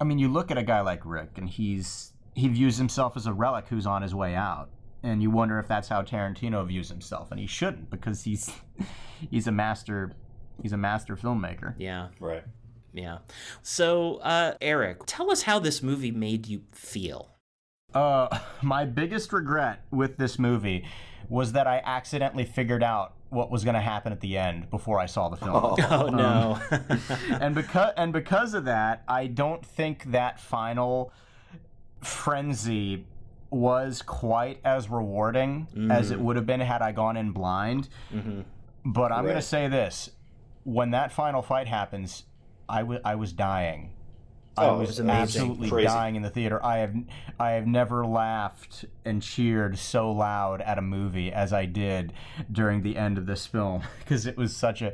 I 0.00 0.04
mean, 0.04 0.18
you 0.18 0.28
look 0.28 0.50
at 0.50 0.58
a 0.58 0.62
guy 0.62 0.80
like 0.80 1.02
Rick, 1.04 1.30
and 1.36 1.48
he's 1.48 2.12
he 2.34 2.48
views 2.48 2.76
himself 2.76 3.16
as 3.16 3.26
a 3.26 3.32
relic 3.32 3.68
who's 3.68 3.86
on 3.86 4.02
his 4.02 4.14
way 4.14 4.34
out, 4.34 4.70
and 5.02 5.22
you 5.22 5.30
wonder 5.30 5.58
if 5.58 5.68
that's 5.68 5.88
how 5.88 6.02
Tarantino 6.02 6.66
views 6.66 6.88
himself, 6.88 7.30
and 7.30 7.38
he 7.38 7.46
shouldn't 7.46 7.90
because 7.90 8.24
he's 8.24 8.50
he's 9.30 9.46
a 9.46 9.52
master 9.52 10.12
he's 10.62 10.72
a 10.72 10.76
master 10.76 11.16
filmmaker. 11.16 11.74
Yeah. 11.78 12.08
Right. 12.18 12.44
Yeah. 12.94 13.18
So, 13.62 14.16
uh, 14.18 14.54
Eric, 14.60 15.00
tell 15.06 15.30
us 15.30 15.42
how 15.42 15.58
this 15.58 15.82
movie 15.82 16.12
made 16.12 16.46
you 16.46 16.62
feel. 16.72 17.30
Uh, 17.92 18.38
my 18.62 18.84
biggest 18.84 19.32
regret 19.32 19.84
with 19.90 20.16
this 20.16 20.38
movie 20.38 20.86
was 21.28 21.52
that 21.52 21.66
I 21.66 21.82
accidentally 21.84 22.44
figured 22.44 22.82
out 22.82 23.14
what 23.30 23.50
was 23.50 23.64
going 23.64 23.74
to 23.74 23.80
happen 23.80 24.12
at 24.12 24.20
the 24.20 24.38
end 24.38 24.70
before 24.70 25.00
I 25.00 25.06
saw 25.06 25.28
the 25.28 25.36
film. 25.36 25.74
Oh, 25.90 26.06
no. 26.12 26.60
and 27.40 27.54
because 27.54 27.92
and 27.96 28.12
because 28.12 28.54
of 28.54 28.64
that, 28.66 29.02
I 29.08 29.26
don't 29.26 29.64
think 29.64 30.04
that 30.12 30.38
final 30.38 31.12
frenzy 32.00 33.06
was 33.50 34.02
quite 34.02 34.60
as 34.64 34.88
rewarding 34.88 35.66
as 35.90 36.10
it 36.10 36.18
would 36.20 36.36
have 36.36 36.46
been 36.46 36.60
had 36.60 36.82
I 36.82 36.92
gone 36.92 37.16
in 37.16 37.30
blind. 37.32 37.88
hmm 38.10 38.42
But 38.84 39.10
I'm 39.10 39.24
going 39.24 39.36
to 39.36 39.42
say 39.42 39.66
this: 39.68 40.10
when 40.64 40.90
that 40.90 41.10
final 41.12 41.42
fight 41.42 41.66
happens, 41.66 42.24
I 42.68 42.82
wa- 42.82 42.98
I 43.04 43.14
was 43.16 43.32
dying. 43.32 43.90
I 44.56 44.66
Oh, 44.66 44.76
it 44.76 44.78
was 44.80 44.88
was 44.90 45.00
absolutely 45.00 45.68
Crazy. 45.68 45.86
dying 45.88 46.14
in 46.16 46.22
the 46.22 46.30
theater. 46.30 46.64
I 46.64 46.78
have 46.78 46.94
I 47.40 47.50
have 47.52 47.66
never 47.66 48.06
laughed 48.06 48.84
and 49.04 49.20
cheered 49.20 49.78
so 49.78 50.12
loud 50.12 50.60
at 50.60 50.78
a 50.78 50.82
movie 50.82 51.32
as 51.32 51.52
I 51.52 51.66
did 51.66 52.12
during 52.52 52.82
the 52.82 52.96
end 52.96 53.18
of 53.18 53.26
this 53.26 53.46
film 53.46 53.82
because 53.98 54.26
it 54.26 54.36
was 54.36 54.54
such 54.56 54.80
a 54.82 54.92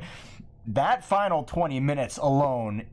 that 0.67 1.03
final 1.05 1.43
20 1.43 1.79
minutes 1.79 2.17
alone 2.17 2.85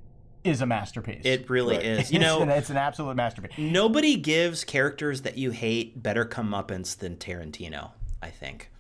is 0.44 0.61
a 0.61 0.66
masterpiece. 0.66 1.23
It 1.25 1.49
really 1.50 1.76
Right. 1.76 1.85
is. 1.85 1.99
You 2.12 2.20
It's 2.20 2.26
an, 2.40 2.49
know, 2.49 2.54
it's 2.54 2.70
an 2.70 2.76
absolute 2.76 3.14
masterpiece. 3.16 3.52
nobody 3.58 4.16
gives 4.16 4.62
characters 4.64 5.23
that 5.23 5.37
you 5.38 5.50
hate 5.50 6.02
better 6.02 6.25
comeuppance 6.25 6.97
than 6.97 7.16
Tarantino, 7.16 7.90
I 8.23 8.28
think. 8.30 8.70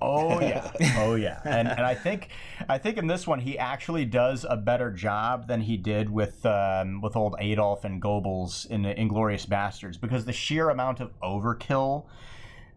Oh 0.00 0.40
yeah, 0.42 0.70
oh 0.98 1.14
yeah, 1.14 1.40
and 1.44 1.68
and 1.68 1.80
I 1.80 1.94
think 1.94 2.28
I 2.68 2.78
think 2.78 2.96
in 2.96 3.06
this 3.06 3.26
one 3.26 3.40
he 3.40 3.58
actually 3.58 4.04
does 4.04 4.44
a 4.48 4.56
better 4.56 4.90
job 4.90 5.48
than 5.48 5.60
he 5.60 5.76
did 5.76 6.10
with 6.10 6.44
um, 6.46 7.00
with 7.00 7.16
old 7.16 7.36
Adolf 7.38 7.84
and 7.84 8.00
Goebbels 8.00 8.66
in 8.66 8.82
Inglourious 8.82 9.46
Basterds 9.46 10.00
because 10.00 10.24
the 10.24 10.32
sheer 10.32 10.70
amount 10.70 11.00
of 11.00 11.18
overkill 11.20 12.06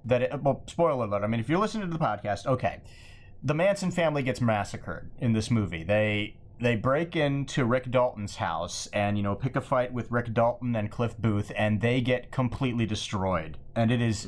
that 0.05 0.21
it, 0.21 0.41
well 0.41 0.63
spoiler 0.67 1.05
alert. 1.05 1.23
I 1.23 1.27
mean, 1.27 1.39
if 1.39 1.49
you're 1.49 1.59
listening 1.59 1.89
to 1.89 1.97
the 1.97 2.03
podcast, 2.03 2.45
okay, 2.45 2.81
the 3.43 3.53
Manson 3.53 3.91
family 3.91 4.23
gets 4.23 4.41
massacred 4.41 5.09
in 5.19 5.33
this 5.33 5.51
movie. 5.51 5.83
They 5.83 6.35
they 6.59 6.75
break 6.75 7.15
into 7.15 7.65
Rick 7.65 7.91
Dalton's 7.91 8.37
house 8.37 8.87
and 8.91 9.17
you 9.17 9.23
know 9.23 9.35
pick 9.35 9.55
a 9.55 9.61
fight 9.61 9.93
with 9.93 10.11
Rick 10.11 10.33
Dalton 10.33 10.75
and 10.75 10.89
Cliff 10.89 11.17
Booth, 11.17 11.51
and 11.55 11.81
they 11.81 12.01
get 12.01 12.31
completely 12.31 12.85
destroyed. 12.85 13.57
And 13.75 13.91
it 13.91 14.01
is, 14.01 14.27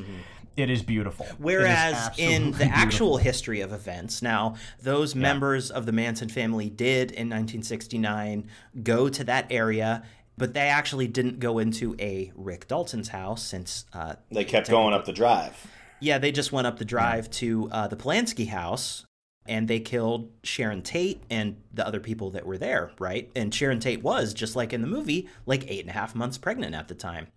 it 0.58 0.70
is 0.70 0.82
beautiful. 0.84 1.26
It 1.26 1.32
is 1.32 1.36
Whereas 1.40 2.10
in 2.18 2.48
absolutely 2.48 2.52
the 2.66 2.66
actual 2.66 3.18
history 3.18 3.62
of 3.62 3.72
events, 3.74 4.22
now 4.22 4.56
those 4.82 5.16
members 5.16 5.72
of 5.72 5.86
the 5.86 5.92
Manson 5.92 6.30
family 6.30 6.70
did 6.70 7.12
in 7.12 7.30
1969 7.30 8.50
go 8.84 9.10
to 9.10 9.24
that 9.26 9.48
area, 9.50 10.04
but 10.38 10.54
they 10.54 10.68
actually 10.70 11.08
didn't 11.08 11.40
go 11.40 11.60
into 11.60 11.96
a 12.00 12.32
Rick 12.36 12.68
Dalton's 12.68 13.10
house 13.10 13.44
since, 13.44 13.86
uh, 13.94 14.16
They 14.32 14.46
kept 14.46 14.70
going 14.70 14.94
up 14.94 15.06
the 15.06 15.14
drive. 15.14 15.68
yeah, 16.00 16.18
they 16.18 16.32
just 16.32 16.52
went 16.52 16.66
up 16.68 16.78
the 16.78 16.86
drive 16.86 17.30
to 17.32 17.70
uh, 17.72 17.88
the 17.88 17.96
Polanski 17.98 18.48
house 18.48 19.06
and 19.46 19.68
they 19.68 19.80
killed 19.80 20.30
Sharon 20.44 20.82
Tate 20.84 21.24
and 21.30 21.58
the 21.74 21.86
other 21.86 22.00
people 22.00 22.30
that 22.32 22.46
were 22.46 22.58
there, 22.58 22.92
right? 23.00 23.32
And 23.36 23.54
Sharon 23.54 23.80
Tate 23.80 24.04
was, 24.04 24.34
just 24.34 24.56
like 24.56 24.74
in 24.74 24.82
the 24.82 24.88
movie, 24.88 25.28
like 25.48 25.66
eight 25.70 25.82
and 25.82 25.90
a 25.90 25.94
half 25.94 26.14
months 26.14 26.38
pregnant 26.38 26.76
at 26.76 26.88
the 26.88 26.94
time. 26.94 27.28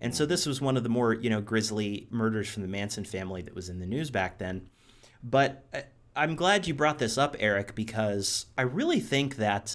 And 0.00 0.14
so 0.14 0.24
this 0.26 0.46
was 0.46 0.60
one 0.60 0.76
of 0.76 0.82
the 0.82 0.88
more, 0.88 1.12
you 1.12 1.30
know, 1.30 1.40
grisly 1.40 2.06
murders 2.10 2.48
from 2.48 2.62
the 2.62 2.68
Manson 2.68 3.04
family 3.04 3.42
that 3.42 3.54
was 3.54 3.68
in 3.68 3.80
the 3.80 3.86
news 3.86 4.10
back 4.10 4.38
then. 4.38 4.68
But 5.22 5.64
uh, 5.74 5.80
I'm 6.16 6.36
glad 6.36 6.66
you 6.66 6.74
brought 6.74 6.98
this 6.98 7.18
up, 7.18 7.36
Eric, 7.38 7.74
because 7.74 8.46
I 8.56 8.62
really 8.62 9.00
think 9.00 9.36
that 9.36 9.74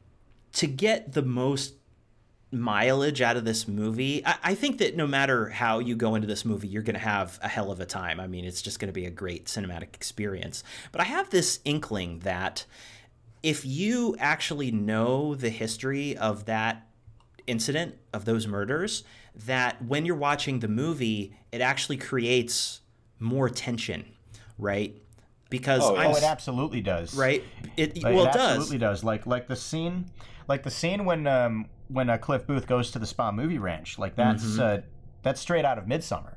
to 0.53 0.67
get 0.67 1.13
the 1.13 1.22
most 1.22 1.75
mileage 2.51 3.22
out 3.22 3.38
of 3.38 3.46
this 3.46 3.67
movie, 3.67 4.25
I, 4.25 4.36
I 4.44 4.55
think 4.55 4.79
that 4.79 4.96
no 4.96 5.05
matter 5.05 5.50
how 5.50 5.79
you 5.79 5.96
go 5.96 6.15
into 6.15 6.27
this 6.27 6.46
movie, 6.46 6.67
you're 6.67 6.82
going 6.82 6.96
to 6.96 7.00
have 7.00 7.39
a 7.44 7.48
hell 7.48 7.72
of 7.72 7.79
a 7.79 7.86
time. 7.86 8.20
I 8.20 8.27
mean, 8.27 8.46
it's 8.46 8.62
just 8.62 8.79
going 8.79 8.89
to 8.89 8.94
be 8.94 9.05
a 9.05 9.12
great 9.12 9.46
cinematic 9.46 9.94
experience. 9.94 10.63
But 10.91 11.01
I 11.01 11.05
have 11.05 11.29
this 11.29 11.60
inkling 11.65 12.20
that 12.20 12.65
if 13.44 13.65
you 13.65 14.15
actually 14.17 14.72
know 14.72 15.36
the 15.36 15.50
history 15.50 16.17
of 16.17 16.46
that 16.46 16.88
incident, 17.48 17.96
of 18.14 18.25
those 18.25 18.48
murders, 18.48 19.04
that 19.46 19.82
when 19.84 20.06
you're 20.06 20.16
watching 20.16 20.60
the 20.60 20.68
movie, 20.68 21.36
it 21.52 21.62
actually 21.62 21.98
creates 21.98 22.82
more 23.20 23.50
tension, 23.50 24.06
right? 24.58 24.96
Because 25.50 25.82
Oh, 25.84 25.96
Oh, 25.96 26.16
it 26.16 26.24
absolutely 26.24 26.82
does. 26.82 27.16
right. 27.16 27.44
It 27.78 28.02
Like, 28.04 28.16
well, 28.16 28.25
it 28.25 28.36
absolutely 28.36 28.78
does. 28.80 29.04
Like 29.04 29.25
like 29.28 29.48
the 29.48 29.56
scene, 29.56 30.06
like 30.48 30.64
the 30.64 30.72
scene 30.72 31.06
when 31.06 31.28
um 31.28 31.68
when 31.88 32.10
uh, 32.10 32.18
Cliff 32.18 32.48
Booth 32.48 32.66
goes 32.68 32.90
to 32.92 33.00
the 33.00 33.06
Spahn 33.06 33.36
Movie 33.36 33.60
Ranch. 33.60 34.00
Like 34.00 34.16
that's 34.16 34.58
uh, 34.60 34.82
that's 35.22 35.40
straight 35.40 35.66
out 35.66 35.78
of 35.78 35.88
Midsummer. 35.88 36.32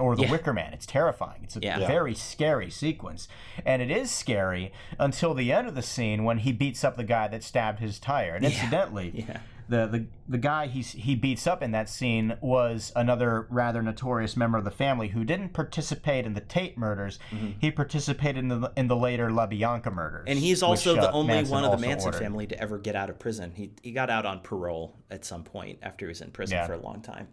Or 0.00 0.16
the 0.16 0.22
Mm-hmm. 0.22 0.22
Yeah. 0.24 0.30
Wicker 0.32 0.52
Man. 0.52 0.72
It's 0.74 0.84
terrifying. 0.84 1.42
It's 1.44 1.56
a 1.56 1.60
Yeah. 1.62 1.86
Very 1.86 2.12
scary 2.16 2.70
sequence, 2.70 3.28
and 3.64 3.80
it 3.80 3.88
is 3.90 4.10
scary 4.10 4.72
until 4.98 5.32
the 5.32 5.52
end 5.52 5.68
of 5.68 5.76
the 5.76 5.82
scene 5.82 6.24
when 6.24 6.38
he 6.38 6.50
beats 6.50 6.82
up 6.82 6.96
the 6.96 7.04
guy 7.04 7.28
that 7.28 7.44
stabbed 7.44 7.78
his 7.78 8.00
tire. 8.00 8.34
And 8.34 8.44
incidentally, 8.44 9.12
Yeah. 9.28 9.38
The, 9.70 9.86
the 9.86 10.06
the 10.28 10.38
guy 10.38 10.66
he 10.66 10.82
he 10.82 11.14
beats 11.14 11.46
up 11.46 11.62
in 11.62 11.70
that 11.70 11.88
scene 11.88 12.36
was 12.40 12.92
another 12.96 13.46
rather 13.48 13.82
notorious 13.82 14.36
member 14.36 14.58
of 14.58 14.64
the 14.64 14.70
family 14.70 15.08
who 15.08 15.24
didn't 15.24 15.54
participate 15.54 16.26
in 16.26 16.34
the 16.34 16.40
Tate 16.40 16.76
murders. 16.76 17.18
He 17.58 17.70
participated 17.70 18.38
in 18.38 18.48
the 18.48 18.72
in 18.76 18.88
the 18.88 18.96
later 18.96 19.30
LaBianca 19.30 19.92
murders. 19.94 20.22
Mm-hmm. 20.22 20.30
And 20.32 20.38
he's 20.38 20.62
also 20.62 20.94
which, 20.94 21.02
the 21.02 21.08
uh, 21.08 21.12
only 21.12 21.34
Manson 21.34 21.54
one 21.54 21.64
of 21.64 21.70
the 21.70 21.86
Manson 21.86 22.08
ordered. 22.08 22.18
family 22.18 22.46
to 22.48 22.60
ever 22.60 22.78
get 22.78 22.96
out 22.96 23.08
of 23.08 23.18
prison. 23.18 23.52
He 23.54 23.70
he 23.82 23.92
got 23.92 24.10
out 24.10 24.26
on 24.26 24.40
parole 24.40 24.96
at 25.10 25.24
some 25.24 25.44
point 25.44 25.78
after 25.82 26.06
he 26.06 26.08
was 26.08 26.20
in 26.20 26.30
prison 26.30 26.56
Yeah. 26.56 26.66
for 26.66 26.74
a 26.74 26.80
long 26.80 27.00
time. 27.00 27.28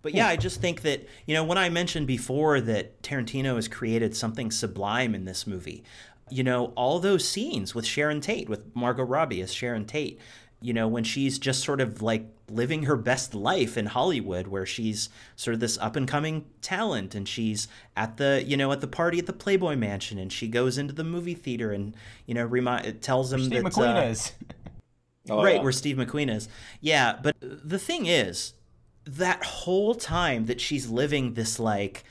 But 0.00 0.14
yeah, 0.14 0.28
I 0.28 0.36
just 0.36 0.60
think 0.60 0.82
that, 0.82 1.08
you 1.26 1.34
know, 1.34 1.42
when 1.42 1.58
I 1.58 1.70
mentioned 1.70 2.06
before 2.06 2.60
that 2.60 3.02
Tarantino 3.02 3.56
has 3.56 3.66
created 3.66 4.14
something 4.14 4.52
sublime 4.52 5.12
in 5.12 5.24
this 5.24 5.44
movie, 5.44 5.82
you 6.30 6.44
know, 6.44 6.66
all 6.76 7.00
those 7.00 7.26
scenes 7.26 7.74
with 7.74 7.84
Sharon 7.84 8.20
Tate, 8.20 8.48
with 8.48 8.74
Margot 8.76 9.02
Robbie 9.02 9.40
as 9.40 9.52
Sharon 9.52 9.86
Tate, 9.86 10.20
you 10.60 10.72
know, 10.72 10.88
when 10.88 11.04
she's 11.04 11.38
just 11.38 11.62
sort 11.62 11.80
of 11.80 12.02
like 12.02 12.26
living 12.50 12.84
her 12.84 12.96
best 12.96 13.34
life 13.34 13.76
in 13.76 13.86
Hollywood, 13.86 14.48
where 14.48 14.66
she's 14.66 15.08
sort 15.36 15.54
of 15.54 15.60
this 15.60 15.78
up 15.78 15.94
and 15.96 16.08
coming 16.08 16.46
talent 16.62 17.14
and 17.14 17.28
she's 17.28 17.68
at 17.96 18.16
the, 18.16 18.42
you 18.44 18.56
know, 18.56 18.72
at 18.72 18.80
the 18.80 18.88
party 18.88 19.18
at 19.18 19.26
the 19.26 19.32
Playboy 19.32 19.76
Mansion 19.76 20.18
and 20.18 20.32
she 20.32 20.48
goes 20.48 20.76
into 20.76 20.92
the 20.92 21.04
movie 21.04 21.34
theater 21.34 21.72
and, 21.72 21.94
you 22.26 22.34
know, 22.34 22.44
remi- 22.44 22.86
it 22.86 23.02
tells 23.02 23.32
him 23.32 23.44
Steve 23.44 23.62
that. 23.62 23.72
McQueen 23.72 23.96
uh, 23.96 24.08
is. 24.08 24.32
Oh, 25.30 25.42
right 25.42 25.56
yeah. 25.56 25.62
where 25.62 25.72
Steve 25.72 25.96
McQueen 25.96 26.34
is. 26.34 26.48
Yeah, 26.80 27.18
but 27.22 27.36
the 27.40 27.78
thing 27.78 28.06
is, 28.06 28.54
that 29.04 29.44
whole 29.44 29.94
time 29.94 30.46
that 30.46 30.58
she's 30.60 30.88
living 30.88 31.34
this 31.34 31.58
like 31.58 32.04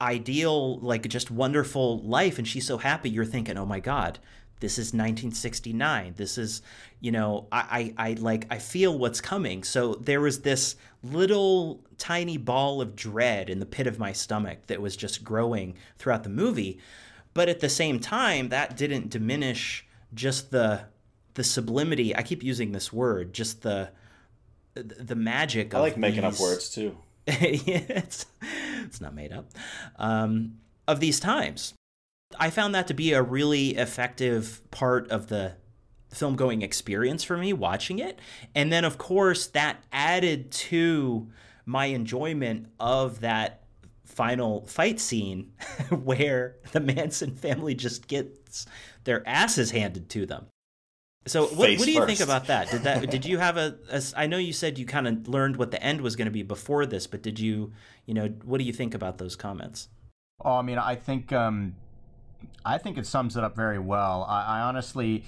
ideal, 0.00 0.78
like 0.80 1.08
just 1.08 1.30
wonderful 1.30 2.00
life, 2.02 2.38
and 2.38 2.46
she's 2.46 2.66
so 2.66 2.78
happy, 2.78 3.10
you're 3.10 3.24
thinking, 3.24 3.56
oh 3.56 3.66
my 3.66 3.80
god. 3.80 4.18
This 4.60 4.78
is 4.78 4.86
1969. 4.86 6.14
This 6.16 6.38
is, 6.38 6.62
you 7.00 7.12
know, 7.12 7.46
I, 7.52 7.92
I, 7.98 8.10
I 8.10 8.12
like, 8.14 8.46
I 8.50 8.58
feel 8.58 8.98
what's 8.98 9.20
coming. 9.20 9.62
So 9.64 9.94
there 9.94 10.20
was 10.20 10.40
this 10.40 10.76
little 11.02 11.84
tiny 11.98 12.36
ball 12.36 12.80
of 12.80 12.96
dread 12.96 13.50
in 13.50 13.60
the 13.60 13.66
pit 13.66 13.86
of 13.86 13.98
my 13.98 14.12
stomach 14.12 14.66
that 14.68 14.80
was 14.80 14.96
just 14.96 15.22
growing 15.22 15.74
throughout 15.98 16.22
the 16.22 16.30
movie. 16.30 16.78
But 17.34 17.48
at 17.48 17.60
the 17.60 17.68
same 17.68 18.00
time, 18.00 18.48
that 18.48 18.76
didn't 18.76 19.10
diminish 19.10 19.86
just 20.14 20.50
the 20.50 20.86
the 21.34 21.44
sublimity. 21.44 22.16
I 22.16 22.22
keep 22.22 22.42
using 22.42 22.72
this 22.72 22.90
word, 22.92 23.34
just 23.34 23.60
the 23.62 23.90
the 24.74 25.14
magic. 25.14 25.74
I 25.74 25.80
like 25.80 25.98
making 25.98 26.24
up 26.24 26.40
words 26.40 26.70
too. 26.70 26.96
it's 27.26 28.24
it's 28.84 29.00
not 29.00 29.14
made 29.14 29.32
up. 29.32 29.50
Um, 29.96 30.58
of 30.88 31.00
these 31.00 31.20
times, 31.20 31.74
I 32.38 32.50
found 32.50 32.74
that 32.74 32.86
to 32.88 32.94
be 32.94 33.12
a 33.12 33.22
really 33.22 33.76
effective 33.76 34.62
part 34.70 35.10
of 35.10 35.28
the 35.28 35.54
film 36.10 36.36
going 36.36 36.62
experience 36.62 37.24
for 37.24 37.36
me 37.36 37.52
watching 37.52 37.98
it, 37.98 38.18
and 38.54 38.72
then 38.72 38.84
of 38.84 38.98
course 38.98 39.46
that 39.48 39.84
added 39.92 40.50
to 40.50 41.28
my 41.64 41.86
enjoyment 41.86 42.68
of 42.78 43.20
that 43.20 43.64
final 44.04 44.64
fight 44.66 44.98
scene 45.00 45.52
where 45.90 46.56
the 46.72 46.80
Manson 46.80 47.34
family 47.34 47.74
just 47.74 48.08
gets 48.08 48.66
their 49.04 49.26
asses 49.28 49.72
handed 49.72 50.08
to 50.10 50.24
them. 50.26 50.46
So 51.26 51.46
what, 51.46 51.76
what 51.76 51.84
do 51.84 51.92
you 51.92 52.06
think 52.06 52.20
about 52.20 52.46
that? 52.46 52.70
Did 52.70 52.82
that 52.84 53.10
did 53.10 53.24
you 53.26 53.38
have 53.38 53.56
a, 53.56 53.76
a 53.90 54.02
I 54.16 54.26
know 54.26 54.38
you 54.38 54.52
said 54.52 54.78
you 54.78 54.86
kind 54.86 55.08
of 55.08 55.28
learned 55.28 55.56
what 55.56 55.72
the 55.72 55.82
end 55.82 56.00
was 56.00 56.14
going 56.14 56.26
to 56.26 56.32
be 56.32 56.42
before 56.42 56.86
this, 56.86 57.06
but 57.06 57.22
did 57.22 57.40
you, 57.40 57.72
you 58.06 58.14
know, 58.14 58.28
what 58.44 58.58
do 58.58 58.64
you 58.64 58.72
think 58.72 58.94
about 58.94 59.18
those 59.18 59.34
comments? 59.34 59.88
Oh, 60.44 60.54
I 60.54 60.62
mean, 60.62 60.78
I 60.78 60.94
think 60.94 61.32
um, 61.32 61.74
I 62.64 62.78
think 62.78 62.98
it 62.98 63.06
sums 63.06 63.36
it 63.36 63.44
up 63.44 63.54
very 63.54 63.78
well. 63.78 64.26
I, 64.28 64.58
I 64.58 64.60
honestly, 64.60 65.24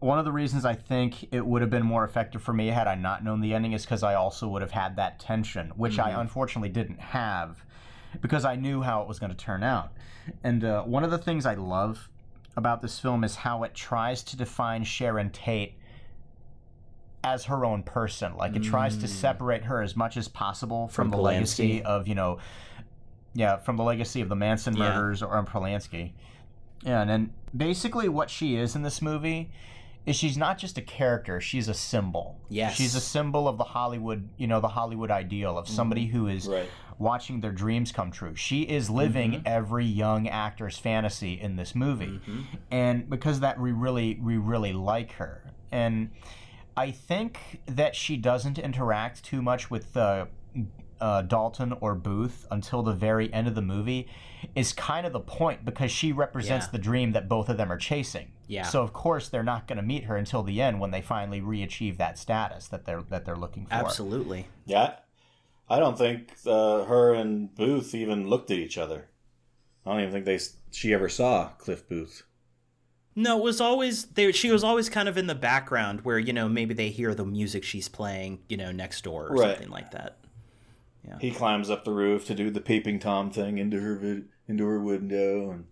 one 0.00 0.18
of 0.18 0.24
the 0.24 0.32
reasons 0.32 0.64
I 0.64 0.74
think 0.74 1.32
it 1.32 1.44
would 1.44 1.62
have 1.62 1.70
been 1.70 1.84
more 1.84 2.04
effective 2.04 2.42
for 2.42 2.52
me 2.52 2.68
had 2.68 2.86
I 2.86 2.94
not 2.94 3.24
known 3.24 3.40
the 3.40 3.54
ending 3.54 3.72
is 3.72 3.84
because 3.84 4.02
I 4.02 4.14
also 4.14 4.48
would 4.48 4.62
have 4.62 4.70
had 4.70 4.96
that 4.96 5.18
tension, 5.18 5.72
which 5.76 5.98
I 5.98 6.20
unfortunately 6.20 6.68
didn't 6.70 7.00
have, 7.00 7.64
because 8.20 8.44
I 8.44 8.56
knew 8.56 8.82
how 8.82 9.02
it 9.02 9.08
was 9.08 9.18
going 9.18 9.30
to 9.30 9.36
turn 9.36 9.62
out. 9.62 9.92
And 10.42 10.64
uh, 10.64 10.82
one 10.82 11.04
of 11.04 11.10
the 11.10 11.18
things 11.18 11.46
I 11.46 11.54
love 11.54 12.08
about 12.56 12.80
this 12.82 12.98
film 12.98 13.22
is 13.22 13.36
how 13.36 13.62
it 13.64 13.74
tries 13.74 14.22
to 14.24 14.36
define 14.36 14.84
Sharon 14.84 15.30
Tate 15.30 15.74
as 17.22 17.44
her 17.44 17.64
own 17.64 17.82
person. 17.82 18.36
Like 18.36 18.54
it 18.54 18.62
tries 18.62 18.96
to 18.98 19.08
separate 19.08 19.64
her 19.64 19.82
as 19.82 19.96
much 19.96 20.16
as 20.16 20.28
possible 20.28 20.88
from, 20.88 21.10
From 21.10 21.10
the 21.10 21.22
legacy 21.22 21.82
of 21.82 22.06
you 22.06 22.14
know, 22.14 22.38
yeah, 23.36 23.56
from 23.58 23.76
the 23.76 23.82
legacy 23.84 24.20
of 24.22 24.28
the 24.28 24.34
Manson 24.36 24.74
Yeah. 24.76 24.88
murders 24.94 25.22
or 25.22 25.44
Polanski. 25.44 26.12
Yeah, 26.82 27.02
and 27.02 27.10
then 27.10 27.30
basically 27.56 28.08
what 28.08 28.30
she 28.30 28.56
is 28.56 28.74
in 28.74 28.82
this 28.82 29.00
movie 29.02 29.50
is 30.06 30.16
she's 30.16 30.36
not 30.38 30.56
just 30.58 30.78
a 30.78 30.82
character; 30.82 31.40
she's 31.40 31.68
a 31.68 31.74
symbol. 31.74 32.38
Yes. 32.48 32.74
she's 32.76 32.94
a 32.94 33.00
symbol 33.00 33.46
of 33.48 33.58
the 33.58 33.64
Hollywood, 33.64 34.28
you 34.36 34.46
know, 34.46 34.60
the 34.60 34.68
Hollywood 34.68 35.10
ideal 35.10 35.58
of 35.58 35.68
somebody 35.68 36.06
who 36.06 36.28
is 36.28 36.46
Right. 36.48 36.68
watching 36.98 37.40
their 37.40 37.50
dreams 37.52 37.92
come 37.92 38.10
true. 38.10 38.34
She 38.36 38.62
is 38.62 38.88
living 38.88 39.42
every 39.44 39.84
young 39.84 40.28
actor's 40.28 40.78
fantasy 40.78 41.38
in 41.40 41.56
this 41.56 41.74
movie, 41.74 42.20
and 42.70 43.10
because 43.10 43.36
of 43.36 43.40
that 43.42 43.60
we 43.60 43.72
really 43.72 44.18
we 44.22 44.36
really 44.38 44.72
like 44.72 45.12
her. 45.12 45.42
And 45.72 46.10
I 46.76 46.90
think 46.92 47.60
that 47.66 47.96
she 47.96 48.16
doesn't 48.16 48.58
interact 48.58 49.24
too 49.24 49.42
much 49.42 49.70
with 49.70 49.96
uh, 49.96 50.26
uh, 51.00 51.22
Dalton 51.22 51.74
or 51.80 51.94
Booth 51.94 52.46
until 52.50 52.82
the 52.82 52.92
very 52.92 53.32
end 53.32 53.48
of 53.48 53.54
the 53.54 53.62
movie 53.62 54.08
is 54.54 54.72
kind 54.72 55.06
of 55.06 55.12
the 55.12 55.20
point 55.20 55.64
because 55.64 55.90
she 55.90 56.12
represents 56.12 56.66
Yeah. 56.66 56.72
the 56.72 56.78
dream 56.78 57.12
that 57.12 57.28
both 57.28 57.48
of 57.48 57.56
them 57.56 57.70
are 57.70 57.76
chasing. 57.78 58.32
Yeah. 58.46 58.64
So 58.64 58.82
of 58.82 58.92
course 58.92 59.28
they're 59.28 59.42
not 59.42 59.66
going 59.66 59.76
to 59.76 59.82
meet 59.82 60.04
her 60.04 60.16
until 60.16 60.42
the 60.42 60.60
end 60.60 60.80
when 60.80 60.90
they 60.90 61.02
finally 61.02 61.40
re-achieve 61.40 61.98
that 61.98 62.18
status 62.18 62.68
that 62.68 62.84
they're 62.84 63.02
that 63.02 63.24
they're 63.24 63.36
looking 63.36 63.66
for. 63.66 63.74
Absolutely. 63.74 64.46
Yeah, 64.64 64.94
I 65.68 65.78
don't 65.78 65.98
think 65.98 66.32
uh, 66.46 66.84
her 66.84 67.12
and 67.12 67.54
Booth 67.54 67.94
even 67.94 68.28
looked 68.28 68.50
at 68.50 68.58
each 68.58 68.78
other. 68.78 69.08
I 69.84 69.90
don't 69.92 70.00
even 70.00 70.12
think 70.12 70.24
they 70.24 70.38
she 70.70 70.92
ever 70.94 71.08
saw 71.08 71.48
Cliff 71.58 71.88
Booth. 71.88 72.22
No, 73.18 73.38
it 73.38 73.42
was 73.42 73.62
always 73.62 74.04
there. 74.06 74.30
She 74.32 74.50
was 74.50 74.62
always 74.62 74.90
kind 74.90 75.08
of 75.08 75.16
in 75.16 75.26
the 75.26 75.34
background, 75.34 76.02
where 76.02 76.18
you 76.18 76.34
know 76.34 76.48
maybe 76.48 76.74
they 76.74 76.90
hear 76.90 77.14
the 77.14 77.24
music 77.24 77.64
she's 77.64 77.88
playing, 77.88 78.40
you 78.48 78.58
know, 78.58 78.70
next 78.72 79.02
door 79.04 79.28
or 79.28 79.36
right. 79.36 79.52
something 79.52 79.70
like 79.70 79.90
that. 79.92 80.18
Yeah. 81.06 81.18
He 81.20 81.30
climbs 81.30 81.70
up 81.70 81.84
the 81.84 81.92
roof 81.92 82.26
to 82.26 82.34
do 82.34 82.50
the 82.50 82.60
peeping 82.60 82.98
tom 82.98 83.30
thing 83.30 83.58
into 83.58 83.80
her 83.80 83.94
vid- 83.96 84.28
into 84.48 84.64
her 84.66 84.80
window, 84.80 85.50
and 85.50 85.66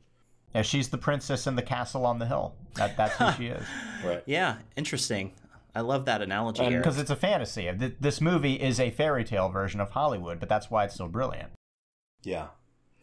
yeah, 0.54 0.62
she's 0.62 0.88
the 0.90 0.98
princess 0.98 1.46
in 1.46 1.56
the 1.56 1.62
castle 1.62 2.06
on 2.06 2.18
the 2.18 2.26
hill. 2.26 2.54
That 2.74 2.96
that's 2.96 3.16
who 3.16 3.30
she 3.42 3.48
is. 3.50 3.64
Right. 4.04 4.22
Yeah, 4.26 4.56
interesting. 4.76 5.32
I 5.74 5.80
love 5.80 6.04
that 6.04 6.20
analogy 6.20 6.68
because 6.68 6.98
it's 6.98 7.10
a 7.10 7.16
fantasy. 7.16 7.70
This 7.98 8.20
movie 8.20 8.54
is 8.54 8.78
a 8.78 8.90
fairy 8.90 9.24
tale 9.24 9.48
version 9.48 9.80
of 9.80 9.90
Hollywood, 9.90 10.38
but 10.38 10.48
that's 10.48 10.70
why 10.70 10.84
it's 10.84 10.94
so 10.94 11.08
brilliant. 11.08 11.52
Yeah. 12.22 12.48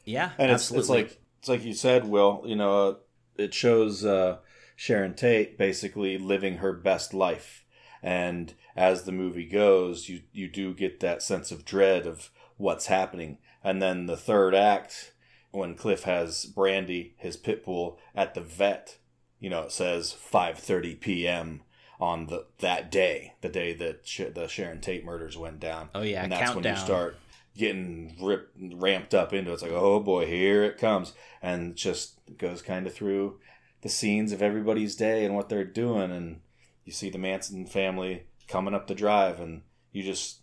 Yeah, 0.06 0.32
and 0.38 0.52
it's 0.52 0.72
it's 0.72 0.90
like 0.90 1.20
it's 1.40 1.50
like 1.50 1.64
you 1.64 1.74
said, 1.74 2.08
Will. 2.08 2.44
You 2.46 2.56
know, 2.56 2.88
uh, 2.90 2.94
it 3.38 3.54
shows 3.54 4.06
uh, 4.06 4.38
Sharon 4.76 5.16
Tate 5.16 5.58
basically 5.58 6.18
living 6.18 6.58
her 6.58 6.72
best 6.74 7.14
life, 7.14 7.61
and 8.04 8.54
as 8.76 9.04
the 9.04 9.12
movie 9.12 9.46
goes, 9.46 10.10
you 10.10 10.22
you 10.32 10.48
do 10.48 10.74
get 10.74 11.00
that 11.00 11.22
sense 11.22 11.52
of 11.52 11.66
dread 11.66 12.06
of 12.06 12.30
what's 12.58 12.88
happening, 12.88 13.38
and 13.64 13.82
then 13.82 14.06
the 14.06 14.18
third 14.18 14.56
act 14.56 15.14
when 15.52 15.76
Cliff 15.76 16.04
has 16.04 16.46
Brandy, 16.46 17.14
his 17.18 17.38
pit 17.38 17.66
bull, 17.66 18.00
at 18.16 18.34
the 18.34 18.42
vet. 18.42 18.98
You 19.40 19.50
know, 19.50 19.62
it 19.64 19.72
says 19.72 20.16
5:30 20.32 21.00
p.m. 21.00 21.64
on 22.00 22.28
the 22.28 22.46
that 22.60 22.92
day, 22.92 23.34
the 23.42 23.50
day 23.50 23.74
that 23.74 24.02
sh- 24.08 24.22
the 24.34 24.48
Sharon 24.48 24.82
Tate 24.82 25.04
murders 25.04 25.38
went 25.38 25.60
down. 25.60 25.90
Oh 25.96 26.04
yeah, 26.04 26.24
and 26.24 26.32
that's 26.32 26.52
countdown. 26.52 26.64
when 26.64 26.74
you 26.74 26.86
start 26.86 27.18
getting 27.58 28.16
ripped, 28.22 28.56
ramped 28.76 29.14
up 29.14 29.34
into 29.34 29.52
it. 29.52 29.56
It's 29.56 29.64
like, 29.64 29.72
oh 29.72 30.00
boy, 30.00 30.26
here 30.26 30.64
it 30.64 30.78
comes, 30.78 31.14
and 31.42 31.76
just 31.76 32.20
goes 32.38 32.62
kind 32.62 32.88
of 32.88 32.94
through 32.94 33.40
the 33.82 33.90
scenes 33.90 34.32
of 34.32 34.42
everybody's 34.42 34.96
day 34.96 35.26
and 35.26 35.36
what 35.36 35.50
they're 35.50 35.66
doing, 35.66 36.12
and 36.12 36.40
you 36.86 36.92
see 36.92 37.10
the 37.10 37.18
Manson 37.18 37.66
family 37.66 38.28
coming 38.48 38.74
up 38.74 38.88
the 38.88 38.96
drive, 38.96 39.40
and 39.40 39.62
you 39.92 40.04
just 40.04 40.42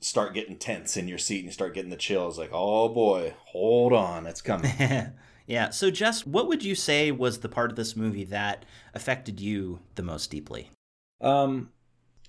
start 0.00 0.34
getting 0.34 0.58
tense 0.58 0.96
in 0.96 1.06
your 1.06 1.18
seat 1.18 1.38
and 1.38 1.46
you 1.46 1.52
start 1.52 1.74
getting 1.74 1.90
the 1.90 1.96
chills. 1.96 2.38
Like, 2.38 2.50
oh 2.52 2.88
boy, 2.88 3.34
hold 3.46 3.92
on, 3.92 4.26
it's 4.26 4.42
coming. 4.42 4.72
yeah. 5.46 5.70
So, 5.70 5.90
Jess, 5.90 6.26
what 6.26 6.48
would 6.48 6.64
you 6.64 6.74
say 6.74 7.12
was 7.12 7.40
the 7.40 7.48
part 7.48 7.70
of 7.70 7.76
this 7.76 7.94
movie 7.94 8.24
that 8.24 8.64
affected 8.94 9.40
you 9.40 9.80
the 9.94 10.02
most 10.02 10.30
deeply? 10.30 10.70
Um, 11.20 11.70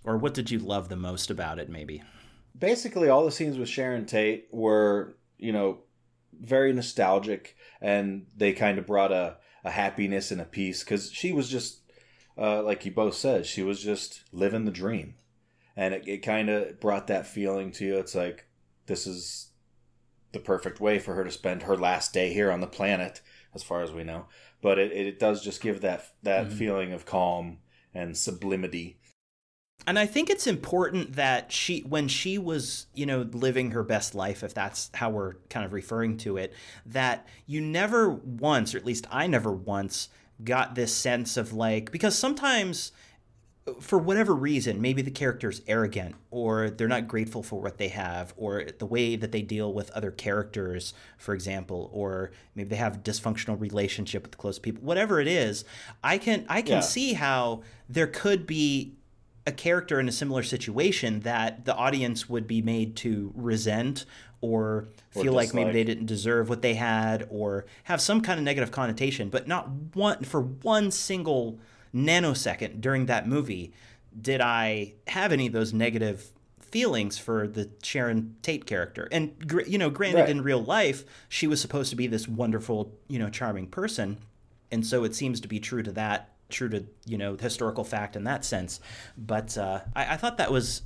or 0.04 0.18
what 0.18 0.36
did 0.36 0.52
you 0.52 0.60
love 0.60 0.90
the 0.90 0.96
most 0.96 1.32
about 1.32 1.58
it? 1.58 1.70
Maybe 1.70 2.04
basically 2.58 3.10
all 3.10 3.26
the 3.26 3.32
scenes 3.32 3.58
with 3.58 3.70
Sharon 3.70 4.06
Tate 4.06 4.48
were, 4.52 5.18
you 5.38 5.52
know, 5.52 5.80
very 6.40 6.74
nostalgic 6.74 7.56
and 7.82 8.26
they 8.36 8.54
kind 8.54 8.78
of 8.78 8.88
brought 8.88 9.12
a, 9.12 9.38
a 9.64 9.72
happiness 9.72 10.32
and 10.32 10.42
a 10.42 10.46
peace 10.46 10.84
because 10.84 11.12
she 11.12 11.32
was 11.32 11.50
just, 11.50 11.82
uh, 12.38 12.62
like 12.64 12.86
you 12.86 12.92
both 12.92 13.16
said, 13.16 13.46
she 13.46 13.64
was 13.64 13.82
just 13.82 14.24
living 14.32 14.66
the 14.66 14.72
dream. 14.72 15.16
And 15.76 15.94
it, 15.94 16.08
it 16.08 16.18
kind 16.20 16.50
of 16.50 16.80
brought 16.80 17.08
that 17.08 17.28
feeling 17.28 17.72
to 17.74 17.86
you. 17.86 17.98
It's 17.98 18.16
like, 18.16 18.48
this 18.86 19.08
is 19.08 19.50
the 20.32 20.40
perfect 20.40 20.80
way 20.80 21.00
for 21.00 21.16
her 21.16 21.24
to 21.24 21.32
spend 21.32 21.64
her 21.64 21.78
last 21.78 22.14
day 22.14 22.34
here 22.34 22.52
on 22.52 22.60
the 22.60 22.68
planet, 22.68 23.22
as 23.54 23.64
far 23.64 23.82
as 23.82 23.92
we 23.92 24.04
know. 24.04 24.26
But 24.62 24.80
it, 24.80 24.92
it 24.92 25.20
does 25.20 25.44
just 25.44 25.62
give 25.62 25.82
that 25.82 26.06
that 26.24 26.48
mm-hmm. 26.48 26.56
feeling 26.58 26.94
of 26.94 27.06
calm 27.06 27.60
and 27.94 28.18
sublimity 28.18 29.00
and 29.86 30.00
I 30.00 30.06
think 30.06 30.30
it's 30.30 30.48
important 30.48 31.14
that 31.14 31.52
she, 31.52 31.82
when 31.82 32.08
she 32.08 32.38
was, 32.38 32.88
you 32.94 33.06
know, 33.06 33.28
living 33.34 33.72
her 33.72 33.84
best 33.84 34.16
life, 34.16 34.44
if 34.44 34.54
that's 34.54 34.90
how 34.94 35.10
we're 35.10 35.34
kind 35.50 35.66
of 35.66 35.74
referring 35.74 36.18
to 36.20 36.38
it, 36.38 36.54
that 36.86 37.28
you 37.46 37.60
never 37.60 38.10
once, 38.10 38.74
or 38.74 38.78
at 38.78 38.86
least 38.86 39.08
I 39.12 39.28
never 39.28 39.52
once, 39.52 40.08
got 40.44 40.76
this 40.76 40.96
sense 40.96 41.38
of 41.38 41.54
like, 41.54 41.92
because 41.92 42.18
sometimes, 42.18 42.92
for 43.80 43.98
whatever 43.98 44.34
reason, 44.34 44.82
maybe 44.82 45.02
the 45.02 45.12
character's 45.12 45.62
arrogant, 45.68 46.16
or 46.32 46.70
they're 46.70 46.88
not 46.88 47.08
grateful 47.08 47.42
for 47.42 47.62
what 47.62 47.78
they 47.78 47.88
have, 47.88 48.34
or 48.36 48.66
the 48.78 48.86
way 48.86 49.16
that 49.16 49.32
they 49.32 49.42
deal 49.42 49.74
with 49.74 49.90
other 49.92 50.12
characters, 50.12 50.94
for 51.18 51.34
example, 51.34 51.90
or 51.94 52.32
maybe 52.56 52.70
they 52.70 52.76
have 52.76 52.96
a 52.96 53.00
dysfunctional 53.00 53.60
relationship 53.60 54.24
with 54.24 54.38
close 54.38 54.60
people. 54.60 54.84
Whatever 54.84 55.22
it 55.22 55.28
is, 55.28 55.64
I 56.04 56.18
can 56.18 56.46
I 56.50 56.62
can 56.62 56.76
yeah. 56.76 56.80
see 56.82 57.14
how 57.14 57.64
there 57.88 58.08
could 58.08 58.46
be 58.46 58.96
a 59.46 59.52
character 59.52 60.00
in 60.00 60.08
a 60.08 60.12
similar 60.12 60.44
situation 60.44 61.22
that 61.22 61.66
the 61.66 61.76
audience 61.76 62.30
would 62.30 62.48
be 62.48 62.62
made 62.62 62.96
to 62.98 63.32
resent 63.36 64.06
or 64.44 64.90
feel 65.12 65.30
or 65.30 65.32
like 65.32 65.54
maybe 65.54 65.72
they 65.72 65.86
didn't 65.86 66.06
deserve 66.06 66.50
what 66.50 66.62
they 66.62 66.74
had 66.74 67.26
or 67.30 67.66
have 67.86 68.02
some 68.02 68.20
kind 68.20 68.38
of 68.38 68.44
negative 68.44 68.72
connotation 68.72 69.30
but 69.30 69.48
not 69.48 69.70
one 69.94 70.22
for 70.24 70.42
one 70.42 70.92
single 70.92 71.58
nanosecond 71.96 72.82
during 72.82 73.06
that 73.06 73.26
movie 73.26 73.72
did 74.20 74.42
i 74.42 74.94
have 75.08 75.32
any 75.32 75.48
of 75.48 75.54
those 75.54 75.72
negative 75.72 76.32
feelings 76.60 77.18
for 77.18 77.48
the 77.48 77.70
sharon 77.82 78.36
tate 78.42 78.66
character 78.66 79.08
and 79.14 79.34
you 79.66 79.78
know 79.78 79.90
granted 79.90 80.22
right. 80.22 80.30
in 80.30 80.42
real 80.42 80.62
life 80.62 81.06
she 81.30 81.48
was 81.48 81.62
supposed 81.62 81.90
to 81.90 81.96
be 81.96 82.06
this 82.08 82.28
wonderful 82.28 82.92
you 83.08 83.18
know 83.18 83.30
charming 83.30 83.66
person 83.66 84.18
and 84.72 84.86
so 84.86 85.06
it 85.06 85.16
seems 85.16 85.40
to 85.40 85.48
be 85.48 85.60
true 85.60 85.84
to 85.84 85.92
that 85.92 86.34
true 86.50 86.70
to 86.70 86.86
you 87.06 87.18
know 87.18 87.36
historical 87.36 87.84
fact 87.84 88.16
in 88.16 88.24
that 88.24 88.46
sense. 88.46 88.80
But 89.18 89.58
uh, 89.58 89.82
I, 89.96 90.14
I, 90.14 90.18
thought 90.18 90.38
that 90.38 90.52
was 90.52 90.84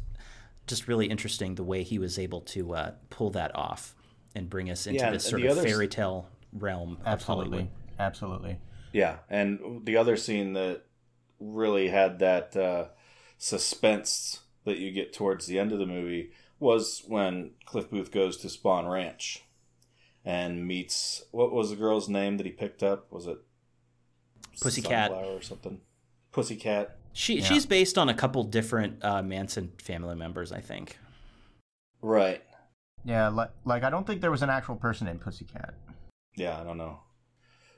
just 0.68 0.88
really 0.88 1.08
interesting 1.08 1.56
the 1.56 1.64
way 1.64 1.84
he 1.84 1.98
was 1.98 2.20
able 2.20 2.42
to 2.42 2.74
uh, 2.74 2.92
pull 3.10 3.30
that 3.32 3.56
off 3.56 3.96
and 4.36 4.50
bring 4.50 4.70
us 4.70 4.86
into 4.86 5.00
yeah, 5.00 5.12
this 5.12 5.26
sort 5.26 5.42
of 5.42 5.52
others... 5.52 5.66
fairy 5.66 5.88
tale 5.88 6.30
realm 6.54 6.98
Absolutely. 7.06 7.70
Absolutely. 8.00 8.60
Yeah, 8.94 9.18
and 9.30 9.86
the 9.86 9.98
other 9.98 10.18
scene 10.18 10.54
that 10.54 10.84
really 11.40 11.90
had 11.90 12.20
that 12.20 12.56
uh, 12.56 12.86
suspense 13.38 14.42
that 14.66 14.78
you 14.78 14.92
get 14.92 15.14
towards 15.14 15.48
the 15.48 15.60
end 15.60 15.72
of 15.72 15.80
the 15.80 15.86
movie 15.86 16.32
was 16.60 17.04
when 17.08 17.52
Cliff 17.66 17.90
Booth 17.90 18.12
goes 18.12 18.38
to 18.38 18.48
Spahn 18.48 18.90
Ranch 18.92 19.44
and 20.26 20.68
meets 20.68 21.24
what 21.32 21.52
was 21.52 21.70
the 21.70 21.76
girl's 21.76 22.10
name 22.10 22.38
that 22.38 22.46
he 22.46 22.52
picked 22.52 22.84
up? 22.84 23.12
Was 23.12 23.28
it 23.28 23.38
Pussycat 24.60 25.12
or 25.12 25.42
something. 25.42 25.80
Pussycat. 26.32 26.98
She 27.18 27.40
yeah. 27.40 27.46
she's 27.46 27.66
based 27.66 27.98
on 27.98 28.10
a 28.10 28.14
couple 28.14 28.44
different 28.44 29.04
uh, 29.04 29.24
Manson 29.24 29.72
family 29.80 30.14
members, 30.14 30.52
I 30.52 30.62
think. 30.62 31.00
Right. 32.00 32.44
Yeah, 33.06 33.30
like 33.30 33.50
like 33.66 33.84
I 33.84 33.90
don't 33.90 34.06
think 34.06 34.22
there 34.22 34.30
was 34.30 34.44
an 34.44 34.52
actual 34.52 34.76
person 34.76 35.08
named 35.08 35.22
Pussycat. 35.22 35.74
Yeah, 36.36 36.62
I 36.62 36.64
don't 36.64 36.78
know. 36.78 37.00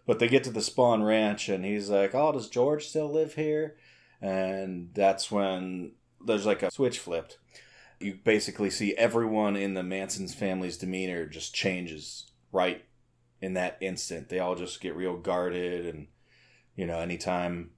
But 0.06 0.20
they 0.20 0.28
get 0.28 0.44
to 0.44 0.52
the 0.52 0.60
Spahn 0.60 1.08
Ranch, 1.08 1.48
and 1.48 1.64
he's 1.64 1.90
like, 1.90 2.14
"Oh, 2.14 2.34
does 2.34 2.50
George 2.50 2.88
still 2.88 3.10
live 3.10 3.36
here?" 3.36 3.78
And 4.22 4.90
that's 4.94 5.32
when 5.32 5.94
there's 6.20 6.46
like 6.46 6.62
a 6.62 6.70
switch 6.70 7.00
flipped. 7.00 7.38
You 8.02 8.20
basically 8.22 8.70
see 8.70 8.94
everyone 8.96 9.56
in 9.56 9.74
the 9.74 9.84
Manson's 9.84 10.36
family's 10.36 10.78
demeanor 10.78 11.26
just 11.26 11.56
changes 11.56 12.30
right 12.52 12.84
in 13.40 13.54
that 13.54 13.78
instant. 13.80 14.28
They 14.28 14.40
all 14.40 14.56
just 14.56 14.82
get 14.82 14.98
real 14.98 15.16
guarded 15.16 15.86
and 15.86 16.08
you 16.76 16.86
know, 16.86 17.00
anytime 17.00 17.72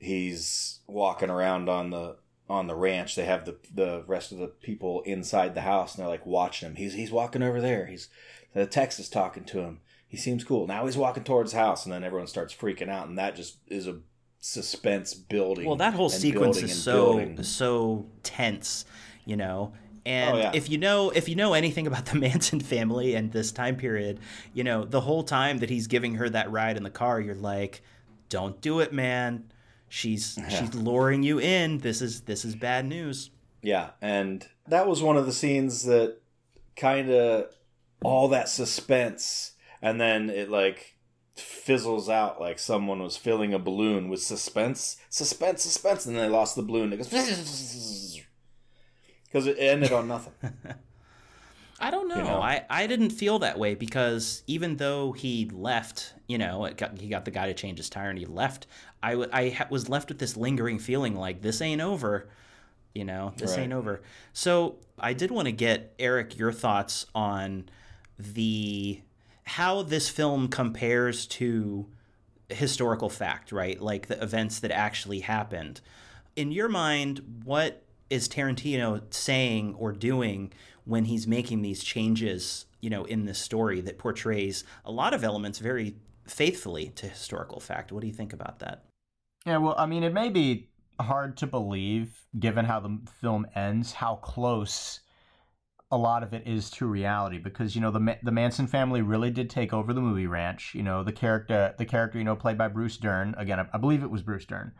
he's 0.00 0.80
walking 0.88 1.30
around 1.30 1.68
on 1.68 1.90
the 1.90 2.16
on 2.48 2.66
the 2.66 2.74
ranch, 2.74 3.14
they 3.14 3.26
have 3.26 3.44
the 3.44 3.56
the 3.72 4.02
rest 4.08 4.32
of 4.32 4.38
the 4.38 4.48
people 4.48 5.02
inside 5.02 5.54
the 5.54 5.60
house, 5.60 5.94
and 5.94 6.02
they're 6.02 6.10
like 6.10 6.26
watching 6.26 6.70
him. 6.70 6.74
He's 6.74 6.94
he's 6.94 7.12
walking 7.12 7.42
over 7.42 7.60
there. 7.60 7.86
He's 7.86 8.08
the 8.52 8.66
Tex 8.66 8.98
is 8.98 9.08
talking 9.08 9.44
to 9.44 9.60
him. 9.60 9.80
He 10.08 10.16
seems 10.16 10.42
cool. 10.42 10.66
Now 10.66 10.86
he's 10.86 10.96
walking 10.96 11.22
towards 11.22 11.52
the 11.52 11.58
house, 11.58 11.84
and 11.84 11.92
then 11.92 12.02
everyone 12.02 12.26
starts 12.26 12.52
freaking 12.52 12.88
out, 12.88 13.06
and 13.06 13.16
that 13.18 13.36
just 13.36 13.58
is 13.68 13.86
a 13.86 13.98
suspense 14.40 15.14
building. 15.14 15.66
Well, 15.66 15.76
that 15.76 15.94
whole 15.94 16.08
sequence 16.08 16.60
is 16.60 16.82
so 16.82 17.14
building. 17.14 17.42
so 17.44 18.06
tense, 18.24 18.84
you 19.24 19.36
know. 19.36 19.72
And 20.06 20.34
oh, 20.34 20.38
yeah. 20.38 20.50
if 20.54 20.70
you 20.70 20.78
know 20.78 21.10
if 21.10 21.28
you 21.28 21.36
know 21.36 21.52
anything 21.52 21.86
about 21.86 22.06
the 22.06 22.16
Manson 22.18 22.58
family 22.58 23.14
and 23.14 23.30
this 23.30 23.52
time 23.52 23.76
period, 23.76 24.18
you 24.54 24.64
know, 24.64 24.84
the 24.84 25.02
whole 25.02 25.22
time 25.22 25.58
that 25.58 25.70
he's 25.70 25.86
giving 25.86 26.16
her 26.16 26.28
that 26.30 26.50
ride 26.50 26.76
in 26.76 26.82
the 26.82 26.90
car, 26.90 27.20
you're 27.20 27.34
like, 27.36 27.82
"Don't 28.28 28.60
do 28.60 28.80
it, 28.80 28.92
man. 28.92 29.44
She's 29.90 30.38
yeah. 30.38 30.48
she's 30.48 30.74
luring 30.74 31.22
you 31.22 31.38
in. 31.38 31.78
This 31.78 32.00
is 32.00 32.22
this 32.22 32.46
is 32.46 32.56
bad 32.56 32.86
news." 32.86 33.30
Yeah, 33.62 33.90
and 34.00 34.48
that 34.68 34.88
was 34.88 35.02
one 35.02 35.18
of 35.18 35.26
the 35.26 35.32
scenes 35.32 35.84
that 35.84 36.16
kind 36.76 37.10
of 37.10 37.46
all 38.02 38.28
that 38.28 38.48
suspense 38.48 39.52
and 39.82 40.00
then 40.00 40.30
it 40.30 40.50
like 40.50 40.96
fizzles 41.34 42.08
out 42.08 42.40
like 42.40 42.58
someone 42.58 43.02
was 43.02 43.16
filling 43.16 43.54
a 43.54 43.58
balloon 43.58 44.08
with 44.08 44.22
suspense, 44.22 44.96
suspense, 45.08 45.62
suspense, 45.62 46.06
and 46.06 46.16
then 46.16 46.24
they 46.24 46.28
lost 46.28 46.56
the 46.56 46.62
balloon. 46.62 46.92
It 46.92 46.98
goes 46.98 47.08
because 49.24 49.46
it 49.46 49.56
ended 49.58 49.92
on 49.92 50.08
nothing. 50.08 50.34
I 51.82 51.90
don't 51.90 52.08
know. 52.08 52.16
You 52.16 52.24
know. 52.24 52.42
I, 52.42 52.66
I 52.68 52.86
didn't 52.86 53.08
feel 53.08 53.38
that 53.38 53.58
way 53.58 53.74
because 53.74 54.42
even 54.46 54.76
though 54.76 55.12
he 55.12 55.48
left, 55.50 56.12
you 56.28 56.36
know, 56.36 56.70
got, 56.76 56.98
he 56.98 57.08
got 57.08 57.24
the 57.24 57.30
guy 57.30 57.46
to 57.46 57.54
change 57.54 57.78
his 57.78 57.88
tire 57.88 58.10
and 58.10 58.18
he 58.18 58.26
left, 58.26 58.66
I, 59.02 59.10
w- 59.12 59.30
I 59.32 59.48
ha- 59.50 59.66
was 59.70 59.88
left 59.88 60.08
with 60.08 60.18
this 60.18 60.36
lingering 60.36 60.78
feeling 60.78 61.16
like 61.16 61.42
this 61.42 61.60
ain't 61.60 61.80
over. 61.80 62.28
You 62.94 63.04
know, 63.04 63.32
this 63.36 63.52
right. 63.52 63.60
ain't 63.60 63.72
over. 63.72 64.02
So 64.32 64.76
I 64.98 65.12
did 65.12 65.30
want 65.30 65.46
to 65.46 65.52
get, 65.52 65.94
Eric, 65.98 66.36
your 66.36 66.50
thoughts 66.50 67.06
on 67.14 67.68
the 68.18 69.00
how 69.44 69.82
this 69.82 70.08
film 70.08 70.48
compares 70.48 71.26
to 71.26 71.86
historical 72.48 73.08
fact, 73.08 73.52
right? 73.52 73.80
Like 73.80 74.08
the 74.08 74.22
events 74.22 74.58
that 74.60 74.70
actually 74.70 75.20
happened. 75.20 75.80
In 76.36 76.52
your 76.52 76.68
mind, 76.68 77.42
what 77.44 77.82
is 78.08 78.28
Tarantino 78.28 79.02
saying 79.10 79.74
or 79.78 79.92
doing 79.92 80.52
when 80.84 81.04
he's 81.04 81.26
making 81.26 81.62
these 81.62 81.82
changes, 81.82 82.66
you 82.80 82.90
know, 82.90 83.04
in 83.04 83.24
this 83.24 83.38
story 83.38 83.80
that 83.80 83.98
portrays 83.98 84.64
a 84.84 84.90
lot 84.90 85.14
of 85.14 85.24
elements 85.24 85.58
very 85.58 85.96
faithfully 86.26 86.90
to 86.96 87.08
historical 87.08 87.60
fact? 87.60 87.92
What 87.92 88.00
do 88.00 88.06
you 88.06 88.12
think 88.12 88.32
about 88.32 88.58
that? 88.60 88.84
Yeah, 89.46 89.56
well, 89.58 89.74
I 89.78 89.86
mean, 89.86 90.02
it 90.02 90.12
may 90.12 90.28
be 90.28 90.68
hard 91.00 91.36
to 91.38 91.46
believe, 91.46 92.26
given 92.38 92.64
how 92.64 92.80
the 92.80 92.98
film 93.20 93.46
ends, 93.54 93.92
how 93.92 94.16
close 94.16 95.00
a 95.90 95.96
lot 95.96 96.22
of 96.22 96.32
it 96.32 96.46
is 96.46 96.70
to 96.70 96.86
reality 96.86 97.38
because 97.38 97.74
you 97.74 97.80
know 97.80 97.90
the 97.90 98.16
the 98.22 98.30
Manson 98.30 98.68
family 98.68 99.02
really 99.02 99.30
did 99.30 99.50
take 99.50 99.72
over 99.72 99.92
the 99.92 100.00
movie 100.00 100.26
ranch. 100.26 100.72
You 100.74 100.82
know 100.84 101.02
the 101.02 101.12
character 101.12 101.74
the 101.78 101.84
character 101.84 102.18
you 102.18 102.24
know 102.24 102.36
played 102.36 102.56
by 102.56 102.68
Bruce 102.68 102.96
Dern 102.96 103.34
again 103.36 103.58
I, 103.58 103.66
I 103.72 103.78
believe 103.78 104.02
it 104.02 104.10
was 104.10 104.22
Bruce 104.22 104.44
Dern. 104.44 104.72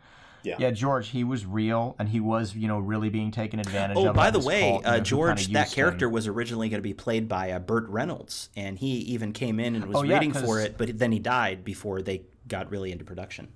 Yeah. 0.42 0.56
yeah, 0.58 0.70
George, 0.70 1.08
he 1.08 1.22
was 1.22 1.44
real, 1.44 1.96
and 1.98 2.08
he 2.08 2.18
was, 2.18 2.54
you 2.56 2.66
know, 2.66 2.78
really 2.78 3.10
being 3.10 3.30
taken 3.30 3.60
advantage 3.60 3.98
oh, 3.98 4.08
of. 4.08 4.16
by 4.16 4.28
by 4.28 4.30
the 4.30 4.38
way, 4.46 4.70
cult, 4.70 4.84
you 4.84 4.88
uh, 4.88 4.96
know, 4.96 5.02
George, 5.02 5.48
that 5.48 5.70
character 5.70 6.06
him. 6.06 6.12
was 6.12 6.26
originally 6.26 6.70
going 6.70 6.78
to 6.78 6.82
be 6.82 6.94
played 6.94 7.28
by 7.28 7.50
uh, 7.50 7.58
Burt 7.58 7.86
Reynolds, 7.90 8.48
and 8.56 8.78
he 8.78 8.86
even 9.00 9.32
came 9.34 9.60
in 9.60 9.76
and 9.76 9.84
was 9.84 9.98
Oh, 9.98 10.02
yeah, 10.02 10.14
reading 10.14 10.32
'cause- 10.32 10.42
for 10.42 10.58
it, 10.60 10.78
but 10.78 10.98
then 10.98 11.12
he 11.12 11.18
died 11.18 11.62
before 11.62 12.00
they 12.00 12.22
got 12.48 12.70
really 12.70 12.90
into 12.90 13.04
production. 13.04 13.48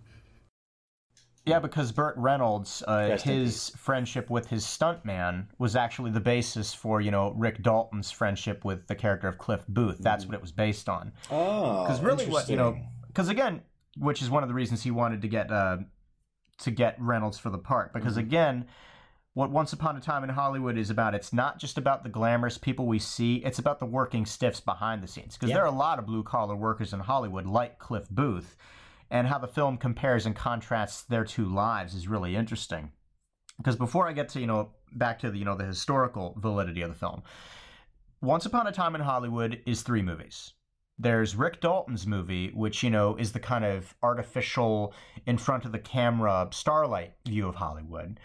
Yeah, 1.47 1.59
because 1.59 1.93
Burt 1.93 2.15
Reynolds, 2.17 2.83
uh, 2.89 3.19
his 3.19 3.71
friendship 3.77 4.31
with 4.31 4.47
his 4.49 4.65
stuntman 4.65 5.47
was 5.59 5.77
actually 5.77 6.11
the 6.11 6.21
basis 6.21 6.73
for, 6.73 7.03
you 7.03 7.11
know, 7.11 7.33
Rick 7.37 7.63
Dalton's 7.63 8.11
friendship 8.11 8.65
with 8.65 8.87
the 8.87 8.95
character 8.95 9.29
of 9.29 9.37
Cliff 9.37 9.63
Booth. 9.69 9.99
That's 9.99 10.25
what 10.25 10.35
it 10.35 10.41
was 10.41 10.53
based 10.53 10.89
on. 10.89 11.13
Oh, 11.31 11.83
Because 11.83 12.01
really, 12.01 12.27
what 12.27 12.49
you 12.49 12.57
know, 12.57 12.79
because 13.09 13.29
again, 13.29 13.61
which 13.99 14.23
is 14.23 14.31
one 14.31 14.43
of 14.43 14.49
the 14.49 14.55
reasons 14.55 14.83
he 14.83 14.91
wanted 14.91 15.21
to 15.21 15.29
get 15.29 15.51
uh, 15.53 15.79
to 16.59 16.71
get 16.71 16.97
Reynolds 16.99 17.39
for 17.39 17.51
the 17.51 17.59
part. 17.59 17.93
Because 17.93 18.17
again, 18.17 18.65
what 19.35 19.51
Once 19.51 19.73
Upon 19.75 19.97
a 19.99 20.01
Time 20.01 20.25
in 20.25 20.31
Hollywood 20.31 20.79
is 20.79 20.89
about, 20.89 21.15
it's 21.15 21.33
not 21.33 21.59
just 21.59 21.77
about 21.77 22.05
the 22.05 22.09
glamorous 22.09 22.57
people 22.57 22.87
we 22.87 22.99
see; 22.99 23.37
it's 23.45 23.59
about 23.59 23.81
the 23.81 23.87
working 23.87 24.25
stiffs 24.25 24.61
behind 24.61 25.03
the 25.03 25.09
scenes. 25.09 25.35
Because 25.35 25.51
Yeah. 25.51 25.57
there 25.57 25.65
are 25.65 25.75
a 25.75 25.77
lot 25.77 25.99
of 25.99 26.07
blue 26.07 26.23
collar 26.23 26.57
workers 26.57 26.95
in 26.95 27.01
Hollywood, 27.01 27.45
like 27.45 27.79
Cliff 27.79 28.09
Booth, 28.09 28.57
and 29.15 29.29
how 29.29 29.39
the 29.39 29.47
film 29.47 29.79
compares 29.79 30.27
and 30.27 30.35
contrasts 30.35 31.03
their 31.03 31.25
two 31.25 31.47
lives 31.47 31.95
is 31.95 32.09
really 32.09 32.35
interesting. 32.35 32.91
Because 33.57 33.77
before 33.77 34.09
I 34.09 34.13
get 34.13 34.29
to 34.31 34.41
you 34.41 34.47
know 34.47 34.73
back 34.93 35.21
to 35.21 35.31
the 35.31 35.39
you 35.39 35.45
know 35.45 35.57
the 35.57 35.65
historical 35.65 36.37
validity 36.37 36.83
of 36.83 36.91
the 36.91 36.99
film, 36.99 37.23
Once 38.21 38.45
Upon 38.45 38.67
a 38.67 38.73
Time 38.73 38.97
in 38.97 39.01
Hollywood 39.01 39.63
is 39.67 39.83
three 39.83 40.03
movies. 40.03 40.53
There's 40.99 41.35
Rick 41.35 41.61
Dalton's 41.61 42.07
movie, 42.07 42.51
which, 42.55 42.85
you 42.85 42.91
know, 42.91 43.17
is 43.17 43.33
the 43.33 43.41
kind 43.41 43.65
of 43.65 43.97
artificial, 44.01 44.95
in 45.27 45.39
front 45.39 45.65
of 45.65 45.73
the 45.73 45.81
camera, 45.81 46.49
starlight 46.53 47.15
view 47.27 47.49
of 47.49 47.57
Hollywood. 47.57 48.21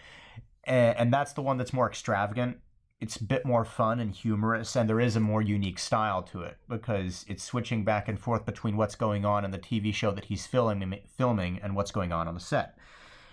And, 0.62 0.96
and 0.96 1.12
that's 1.12 1.32
the 1.32 1.42
one 1.42 1.56
that's 1.56 1.72
more 1.72 1.88
extravagant. 1.88 2.58
It's 3.00 3.16
a 3.16 3.24
bit 3.24 3.46
more 3.46 3.64
fun 3.64 3.98
and 3.98 4.10
humorous, 4.10 4.76
and 4.76 4.88
there 4.88 5.00
is 5.00 5.16
a 5.16 5.20
more 5.20 5.40
unique 5.40 5.78
style 5.78 6.22
to 6.24 6.42
it 6.42 6.58
because 6.68 7.24
it's 7.28 7.42
switching 7.42 7.82
back 7.82 8.08
and 8.08 8.20
forth 8.20 8.44
between 8.44 8.76
what's 8.76 8.94
going 8.94 9.24
on 9.24 9.44
in 9.44 9.50
the 9.50 9.58
TV 9.58 9.94
show 9.94 10.10
that 10.12 10.26
he's 10.26 10.46
filming, 10.46 11.00
filming 11.16 11.58
and 11.62 11.74
what's 11.74 11.92
going 11.92 12.12
on 12.12 12.28
on 12.28 12.34
the 12.34 12.40
set. 12.40 12.76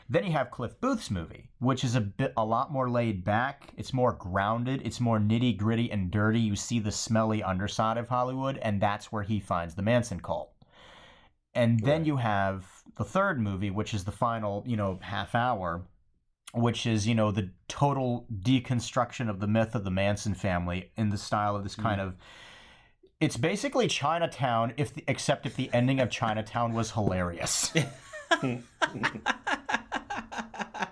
Then 0.10 0.24
you 0.24 0.32
have 0.32 0.52
Cliff 0.52 0.80
Booth's 0.80 1.12
movie, 1.12 1.50
which 1.60 1.84
is 1.84 1.96
a 1.96 2.02
bit 2.02 2.32
a 2.38 2.46
lot 2.46 2.72
more 2.72 2.90
laid 2.90 3.26
back. 3.26 3.74
It's 3.76 3.94
more 3.94 4.14
grounded. 4.14 4.82
It's 4.86 5.02
more 5.02 5.20
nitty 5.20 5.58
gritty 5.58 5.92
and 5.92 6.10
dirty. 6.10 6.40
You 6.40 6.56
see 6.56 6.80
the 6.80 6.94
smelly 6.94 7.44
underside 7.44 7.98
of 7.98 8.08
Hollywood, 8.08 8.58
and 8.60 8.80
that's 8.80 9.12
where 9.12 9.24
he 9.24 9.42
finds 9.42 9.76
the 9.76 9.82
Manson 9.82 10.22
cult. 10.22 10.54
And 11.54 11.82
then 11.82 12.06
you 12.06 12.16
have 12.18 12.66
the 12.96 13.04
third 13.04 13.42
movie, 13.42 13.72
which 13.72 13.94
is 13.94 14.06
the 14.06 14.12
final, 14.12 14.64
you 14.66 14.78
know, 14.78 15.00
half 15.02 15.36
hour, 15.36 15.82
which 16.54 16.86
is 16.86 17.08
you 17.08 17.16
know 17.16 17.32
the 17.32 17.50
total 17.68 18.26
deconstruction 18.42 19.30
of 19.30 19.40
the 19.40 19.48
myth 19.48 19.76
of 19.76 19.84
the 19.84 19.92
Manson 19.92 20.34
family 20.34 20.92
in 20.98 21.10
the 21.10 21.18
style 21.18 21.56
of 21.56 21.64
this 21.64 21.76
kind 21.76 22.02
of. 22.02 22.16
It's 23.20 23.38
basically 23.38 23.88
Chinatown, 23.88 24.74
if 24.78 24.94
the, 24.94 25.04
except 25.08 25.48
if 25.48 25.56
the 25.56 25.72
ending 25.74 26.00
of 26.00 26.12
Chinatown 26.12 26.74
was 26.74 26.92
hilarious. 26.92 27.74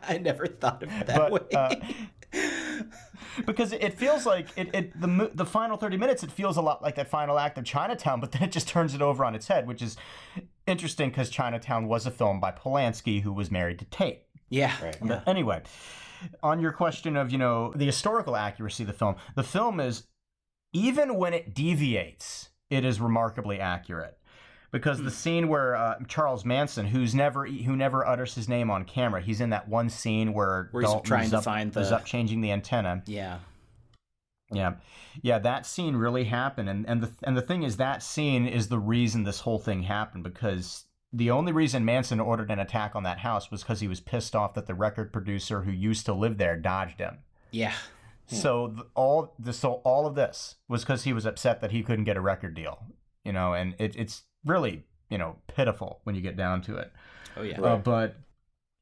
I 0.07 0.17
never 0.19 0.47
thought 0.47 0.83
of 0.83 0.89
it 0.89 1.07
that 1.07 1.17
but 1.17 1.31
way. 1.31 1.49
uh, 1.53 1.75
because 3.45 3.73
it 3.73 3.93
feels 3.93 4.25
like 4.25 4.47
it, 4.55 4.73
it 4.73 4.99
the 4.99 5.31
the 5.33 5.45
final 5.45 5.77
30 5.77 5.97
minutes 5.97 6.23
it 6.23 6.31
feels 6.31 6.57
a 6.57 6.61
lot 6.61 6.81
like 6.81 6.95
that 6.95 7.09
final 7.09 7.37
act 7.37 7.57
of 7.57 7.65
Chinatown 7.65 8.19
but 8.19 8.31
then 8.31 8.43
it 8.43 8.51
just 8.51 8.67
turns 8.67 8.93
it 8.93 9.01
over 9.01 9.25
on 9.25 9.35
its 9.35 9.47
head 9.47 9.67
which 9.67 9.81
is 9.81 9.97
interesting 10.67 11.11
cuz 11.11 11.29
Chinatown 11.29 11.87
was 11.87 12.05
a 12.05 12.11
film 12.11 12.39
by 12.39 12.51
Polanski 12.51 13.21
who 13.21 13.33
was 13.33 13.51
married 13.51 13.79
to 13.79 13.85
Tate 13.85 14.23
yeah. 14.49 14.73
Right. 14.83 14.95
yeah. 15.01 15.07
but 15.07 15.27
anyway 15.27 15.61
on 16.41 16.59
your 16.59 16.71
question 16.71 17.17
of 17.17 17.31
you 17.31 17.37
know 17.37 17.73
the 17.75 17.85
historical 17.85 18.35
accuracy 18.35 18.83
of 18.83 18.87
the 18.87 18.93
film 18.93 19.15
the 19.35 19.43
film 19.43 19.79
is 19.79 20.07
even 20.73 21.15
when 21.15 21.33
it 21.33 21.53
deviates 21.53 22.49
it 22.69 22.83
is 22.85 22.99
remarkably 22.99 23.59
accurate 23.59 24.17
because 24.71 25.01
the 25.01 25.11
scene 25.11 25.47
where 25.47 25.73
uh, 25.77 25.95
Charles 26.09 26.43
Manson, 26.43 26.85
who's 26.85 27.15
never 27.15 27.45
who 27.45 27.77
never 27.77 28.05
utters 28.05 28.35
his 28.35 28.49
name 28.49 28.69
on 28.69 28.83
camera, 28.83 29.21
he's 29.21 29.39
in 29.39 29.51
that 29.51 29.69
one 29.69 29.89
scene 29.89 30.33
where, 30.33 30.67
Where 30.71 30.81
he's 30.83 30.91
Dalton 30.91 31.07
trying 31.07 31.29
to 31.29 31.37
up, 31.37 31.43
find 31.45 31.77
is 31.77 31.89
the- 31.89 31.95
up 31.95 32.05
changing 32.05 32.41
the 32.41 32.51
antenna. 32.51 33.01
Yeah. 33.05 33.39
Yeah, 34.51 34.73
yeah, 35.23 35.39
that 35.39 35.65
scene 35.65 35.95
really 35.95 36.25
happened, 36.25 36.69
and 36.69 36.87
and 36.87 37.01
the 37.01 37.11
and 37.23 37.35
the 37.35 37.41
thing 37.41 37.63
is 37.63 37.77
that 37.77 38.03
scene 38.03 38.45
is 38.45 38.67
the 38.67 38.77
reason 38.77 39.23
this 39.23 39.39
whole 39.39 39.57
thing 39.57 39.81
happened 39.83 40.23
because 40.23 40.84
the 41.15 41.31
only 41.31 41.53
reason 41.53 41.85
Manson 41.85 42.19
ordered 42.19 42.51
an 42.51 42.59
attack 42.59 42.93
on 42.93 43.03
that 43.03 43.19
house 43.19 43.49
was 43.49 43.63
because 43.63 43.79
he 43.79 43.87
was 43.87 44.01
pissed 44.01 44.35
off 44.35 44.53
that 44.55 44.67
the 44.67 44.73
record 44.73 45.13
producer 45.13 45.61
who 45.61 45.71
used 45.71 46.05
to 46.07 46.13
live 46.13 46.37
there 46.37 46.57
dodged 46.57 46.99
him. 46.99 47.19
Yeah. 47.51 47.73
So 48.27 48.67
th- 48.67 48.87
all 48.95 49.33
the 49.39 49.53
so 49.53 49.75
all 49.85 50.05
of 50.05 50.15
this 50.15 50.55
was 50.67 50.83
because 50.83 51.03
he 51.03 51.13
was 51.13 51.25
upset 51.25 51.61
that 51.61 51.71
he 51.71 51.83
couldn't 51.83 52.03
get 52.03 52.17
a 52.17 52.21
record 52.21 52.53
deal, 52.53 52.83
you 53.23 53.31
know, 53.31 53.53
and 53.53 53.75
it, 53.77 53.95
it's 53.95 54.23
really 54.43 54.83
you 55.09 55.17
know 55.17 55.37
pitiful 55.47 56.01
when 56.03 56.15
you 56.15 56.21
get 56.21 56.35
down 56.35 56.61
to 56.63 56.75
it. 56.75 56.91
Oh 57.37 57.43
yeah. 57.43 57.61
Uh, 57.61 57.77
but 57.77 58.17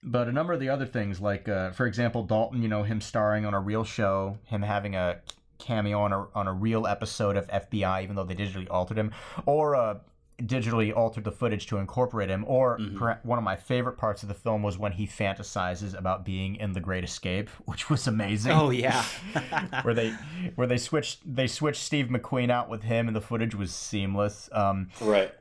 but 0.02 0.28
a 0.28 0.32
number 0.32 0.54
of 0.54 0.60
the 0.60 0.70
other 0.70 0.88
things, 0.88 1.20
like 1.20 1.48
uh, 1.48 1.72
for 1.72 1.86
example, 1.86 2.24
Dalton, 2.24 2.64
you 2.64 2.68
know, 2.68 2.82
him 2.84 3.00
starring 3.00 3.46
on 3.46 3.54
a 3.54 3.60
real 3.60 3.84
show, 3.84 4.40
him 4.46 4.64
having 4.64 4.96
a 4.96 5.20
cameo 5.60 6.00
on 6.00 6.14
a 6.14 6.26
on 6.34 6.48
a 6.48 6.54
real 6.54 6.88
episode 6.88 7.38
of 7.38 7.46
FBI, 7.48 8.02
even 8.02 8.16
though 8.16 8.24
they 8.24 8.36
digitally 8.36 8.68
altered 8.72 8.98
him, 8.98 9.12
or 9.46 9.76
uh, 9.76 10.00
digitally 10.40 10.96
altered 10.96 11.24
the 11.24 11.32
footage 11.32 11.68
to 11.68 11.78
incorporate 11.78 12.30
him. 12.30 12.44
Or 12.48 12.78
Mhm. 12.80 12.98
perha- 12.98 13.24
one 13.26 13.38
of 13.38 13.44
my 13.44 13.56
favorite 13.56 13.98
parts 13.98 14.24
of 14.24 14.30
the 14.30 14.36
film 14.36 14.64
was 14.64 14.78
when 14.78 14.92
he 14.94 15.06
fantasizes 15.08 15.98
about 15.98 16.26
being 16.26 16.56
in 16.56 16.74
The 16.74 16.80
Great 16.82 17.04
Escape, 17.04 17.50
which 17.66 17.90
was 17.90 18.08
amazing. 18.08 18.52
Oh 18.52 18.70
yeah. 18.72 19.04
where 19.84 19.94
they 19.94 20.12
where 20.56 20.68
they 20.68 20.78
switched 20.78 21.22
they 21.36 21.48
switched 21.48 21.82
Steve 21.84 22.08
McQueen 22.08 22.50
out 22.50 22.70
with 22.70 22.84
him, 22.84 23.08
and 23.08 23.16
the 23.16 23.22
footage 23.22 23.56
was 23.56 23.74
seamless. 23.74 24.50
Um, 24.52 24.90
Right. 25.02 25.32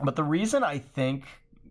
but 0.00 0.16
the 0.16 0.24
reason 0.24 0.62
I 0.64 0.78
think, 0.78 1.24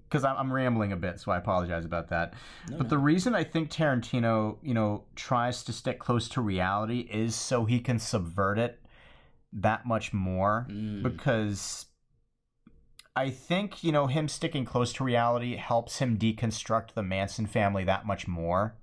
because 0.09 0.23
I'm, 0.25 0.35
I'm 0.37 0.51
rambling 0.53 0.91
a 0.91 0.97
bit, 0.97 1.19
so 1.21 1.31
I 1.31 1.37
apologize 1.37 1.85
about 1.85 2.09
that. 2.09 2.33
No, 2.69 2.77
but 2.77 2.89
the 2.89 2.97
reason 2.97 3.33
I 3.33 3.43
think 3.45 3.71
Tarantino, 3.71 4.57
you 4.61 4.73
know, 4.73 5.05
tries 5.15 5.63
to 5.63 5.73
stick 5.73 5.99
close 5.99 6.27
to 6.29 6.41
reality 6.41 6.99
is 7.11 7.33
so 7.33 7.63
he 7.65 7.79
can 7.79 7.97
subvert 7.97 8.59
it 8.59 8.79
that 9.53 9.85
much 9.85 10.11
more. 10.13 10.67
Mm. 10.69 11.01
Because 11.03 11.85
I 13.15 13.30
think, 13.30 13.84
you 13.84 13.91
know, 13.91 14.08
him 14.08 14.28
sticking 14.28 14.63
close 14.63 14.93
to 14.93 15.04
reality 15.04 15.56
helps 15.58 16.00
him 16.00 16.17
deconstruct 16.17 16.93
the 16.93 17.04
Manson 17.04 17.45
family 17.45 17.84
that 17.84 18.06
much 18.06 18.28
more. 18.28 18.76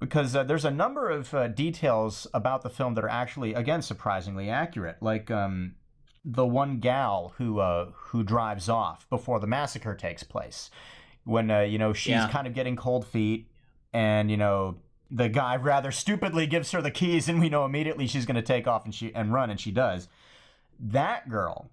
Because 0.00 0.34
uh, 0.34 0.42
there's 0.42 0.64
a 0.64 0.70
number 0.70 1.08
of 1.08 1.32
uh, 1.32 1.48
details 1.48 2.26
about 2.34 2.62
the 2.62 2.70
film 2.70 2.94
that 2.94 3.04
are 3.04 3.08
actually, 3.08 3.54
again, 3.54 3.82
surprisingly 3.82 4.50
accurate. 4.50 4.96
Like, 5.00 5.30
um, 5.30 5.76
the 6.24 6.44
one 6.44 6.78
gal 6.80 7.34
who 7.38 7.60
uh, 7.60 7.90
who 7.94 8.22
drives 8.22 8.68
off 8.68 9.08
before 9.08 9.38
the 9.40 9.46
massacre 9.46 9.94
takes 9.94 10.24
place, 10.24 10.68
when 11.24 11.50
uh, 11.50 11.60
you 11.60 11.78
know 11.78 11.92
she's 11.92 12.10
Yeah. 12.10 12.28
kind 12.28 12.46
of 12.46 12.52
getting 12.54 12.76
cold 12.76 13.06
feet, 13.06 13.48
and 13.92 14.30
you 14.30 14.36
know 14.36 14.78
the 15.10 15.28
guy 15.28 15.56
rather 15.56 15.90
stupidly 15.92 16.46
gives 16.46 16.72
her 16.72 16.82
the 16.82 16.90
keys, 16.90 17.28
and 17.28 17.40
we 17.40 17.48
know 17.48 17.64
immediately 17.64 18.06
she's 18.06 18.26
going 18.26 18.34
to 18.34 18.42
take 18.42 18.66
off 18.66 18.84
and 18.84 18.94
she 18.94 19.14
and 19.14 19.32
run, 19.32 19.48
and 19.48 19.58
she 19.60 19.70
does. 19.70 20.08
That 20.78 21.30
girl 21.30 21.70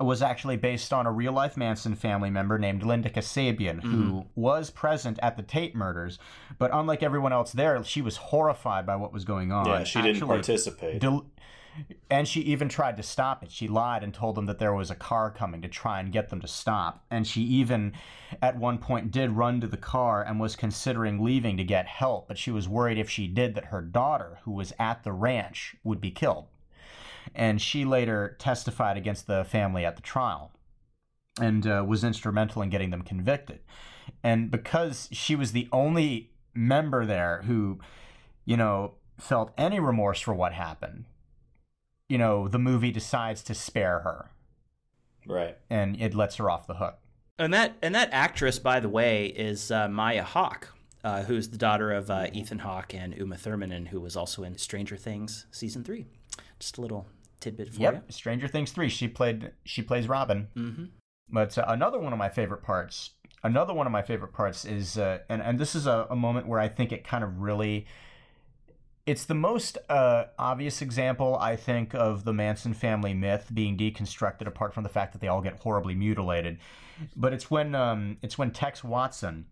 was 0.00 0.22
actually 0.22 0.56
based 0.56 0.92
on 0.92 1.06
a 1.06 1.12
real 1.12 1.32
life 1.32 1.56
Manson 1.56 1.94
family 1.94 2.30
member 2.30 2.58
named 2.58 2.82
Linda 2.82 3.08
Kasabian, 3.08 3.80
who 3.80 3.96
mm-hmm. 3.96 4.28
was 4.34 4.70
present 4.70 5.18
at 5.22 5.36
the 5.36 5.42
Tate 5.42 5.76
murders, 5.76 6.18
but 6.58 6.70
unlike 6.72 7.02
everyone 7.02 7.32
else 7.32 7.52
there, 7.52 7.82
she 7.84 8.02
was 8.02 8.16
horrified 8.16 8.86
by 8.86 8.96
what 8.96 9.12
was 9.12 9.24
going 9.24 9.52
on. 9.52 9.66
Yeah, 9.66 9.84
she 9.84 10.02
didn't 10.02 10.26
participate. 10.26 11.00
Del- 11.00 11.26
and 12.10 12.28
she 12.28 12.40
even 12.40 12.68
tried 12.68 12.96
to 12.96 13.02
stop 13.02 13.42
it. 13.42 13.50
She 13.50 13.68
lied 13.68 14.02
and 14.02 14.14
told 14.14 14.36
them 14.36 14.46
that 14.46 14.58
there 14.58 14.74
was 14.74 14.90
a 14.90 14.94
car 14.94 15.30
coming 15.30 15.62
to 15.62 15.68
try 15.68 16.00
and 16.00 16.12
get 16.12 16.30
them 16.30 16.40
to 16.40 16.48
stop. 16.48 17.04
And 17.10 17.26
she 17.26 17.42
even, 17.42 17.92
at 18.40 18.56
one 18.56 18.78
point, 18.78 19.10
did 19.10 19.32
run 19.32 19.60
to 19.60 19.66
the 19.66 19.76
car 19.76 20.22
and 20.22 20.38
was 20.38 20.56
considering 20.56 21.22
leaving 21.22 21.56
to 21.56 21.64
get 21.64 21.86
help, 21.86 22.28
but 22.28 22.38
she 22.38 22.50
was 22.50 22.68
worried 22.68 22.98
if 22.98 23.10
she 23.10 23.26
did 23.26 23.54
that 23.54 23.66
her 23.66 23.82
daughter, 23.82 24.38
who 24.44 24.52
was 24.52 24.72
at 24.78 25.02
the 25.02 25.12
ranch, 25.12 25.76
would 25.82 26.00
be 26.00 26.10
killed. 26.10 26.46
And 27.34 27.60
she 27.60 27.84
later 27.84 28.36
testified 28.38 28.96
against 28.96 29.26
the 29.26 29.44
family 29.44 29.84
at 29.84 29.96
the 29.96 30.02
trial 30.02 30.52
and 31.40 31.66
uh, 31.66 31.84
was 31.86 32.04
instrumental 32.04 32.62
in 32.62 32.70
getting 32.70 32.90
them 32.90 33.02
convicted. 33.02 33.60
And 34.22 34.50
because 34.50 35.08
she 35.12 35.34
was 35.34 35.52
the 35.52 35.68
only 35.72 36.30
member 36.54 37.04
there 37.04 37.42
who, 37.46 37.80
you 38.44 38.56
know, 38.56 38.94
felt 39.18 39.52
any 39.56 39.80
remorse 39.80 40.20
for 40.20 40.34
what 40.34 40.52
happened, 40.52 41.04
you 42.08 42.18
know, 42.18 42.48
the 42.48 42.58
movie 42.58 42.90
decides 42.90 43.42
to 43.44 43.54
spare 43.54 44.00
her. 44.00 44.30
Right. 45.26 45.56
And 45.70 46.00
it 46.00 46.14
lets 46.14 46.36
her 46.36 46.50
off 46.50 46.66
the 46.66 46.74
hook. 46.74 46.98
And 47.38 47.52
that 47.52 47.76
and 47.82 47.94
that 47.94 48.10
actress, 48.12 48.58
by 48.58 48.78
the 48.78 48.88
way, 48.88 49.26
is 49.26 49.70
uh, 49.70 49.88
Maya 49.88 50.22
Hawke, 50.22 50.72
uh, 51.02 51.22
who's 51.24 51.48
the 51.48 51.58
daughter 51.58 51.90
of 51.90 52.08
uh, 52.08 52.28
Ethan 52.32 52.60
Hawke 52.60 52.94
and 52.94 53.16
Uma 53.16 53.36
Thurman, 53.36 53.72
and 53.72 53.88
who 53.88 54.00
was 54.00 54.16
also 54.16 54.44
in 54.44 54.56
Stranger 54.56 54.96
Things 54.96 55.46
season 55.50 55.82
three. 55.82 56.06
Just 56.60 56.78
a 56.78 56.80
little 56.80 57.06
tidbit 57.40 57.74
for 57.74 57.80
yep. 57.80 57.94
you. 57.94 58.12
Stranger 58.12 58.48
Things 58.48 58.72
three. 58.72 58.88
She 58.88 59.08
played. 59.08 59.52
She 59.64 59.82
plays 59.82 60.08
Robin. 60.08 60.48
Mm-hmm. 60.56 60.84
But 61.28 61.56
uh, 61.56 61.64
another 61.68 61.98
one 61.98 62.12
of 62.12 62.18
my 62.18 62.28
favorite 62.28 62.62
parts. 62.62 63.10
Another 63.42 63.74
one 63.74 63.86
of 63.86 63.92
my 63.92 64.02
favorite 64.02 64.32
parts 64.32 64.64
is, 64.64 64.96
uh, 64.98 65.18
and 65.28 65.42
and 65.42 65.58
this 65.58 65.74
is 65.74 65.86
a, 65.86 66.06
a 66.10 66.16
moment 66.16 66.46
where 66.46 66.60
I 66.60 66.68
think 66.68 66.92
it 66.92 67.04
kind 67.04 67.24
of 67.24 67.40
really. 67.40 67.86
It's 69.06 69.26
the 69.26 69.34
most 69.34 69.76
uh, 69.90 70.24
obvious 70.38 70.80
example, 70.80 71.36
I 71.38 71.56
think, 71.56 71.94
of 71.94 72.24
the 72.24 72.32
Manson 72.32 72.72
family 72.72 73.12
myth 73.12 73.50
being 73.52 73.76
deconstructed, 73.76 74.46
apart 74.46 74.72
from 74.72 74.82
the 74.82 74.88
fact 74.88 75.12
that 75.12 75.20
they 75.20 75.28
all 75.28 75.42
get 75.42 75.58
horribly 75.58 75.94
mutilated. 75.94 76.58
But 77.14 77.34
it's 77.34 77.50
when 77.50 77.74
um, 77.74 78.16
it's 78.22 78.38
when 78.38 78.50
Tex 78.50 78.82
Watson, 78.82 79.46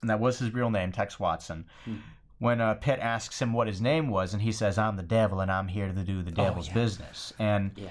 and 0.00 0.10
that 0.10 0.18
was 0.18 0.40
his 0.40 0.52
real 0.52 0.70
name, 0.70 0.90
Tex 0.90 1.20
Watson. 1.20 1.66
Hmm. 1.84 1.96
When 2.38 2.60
uh, 2.60 2.74
Pitt 2.74 3.00
asks 3.00 3.42
him 3.42 3.52
what 3.52 3.66
his 3.66 3.80
name 3.80 4.08
was, 4.08 4.32
and 4.32 4.42
he 4.42 4.52
says, 4.52 4.78
"I'm 4.78 4.96
the 4.96 5.02
devil, 5.02 5.40
and 5.40 5.50
I'm 5.50 5.68
here 5.68 5.92
to 5.92 6.04
do 6.04 6.22
the 6.22 6.30
devil's 6.30 6.68
yeah. 6.68 6.74
business." 6.74 7.32
And 7.38 7.72
Yeah. 7.76 7.88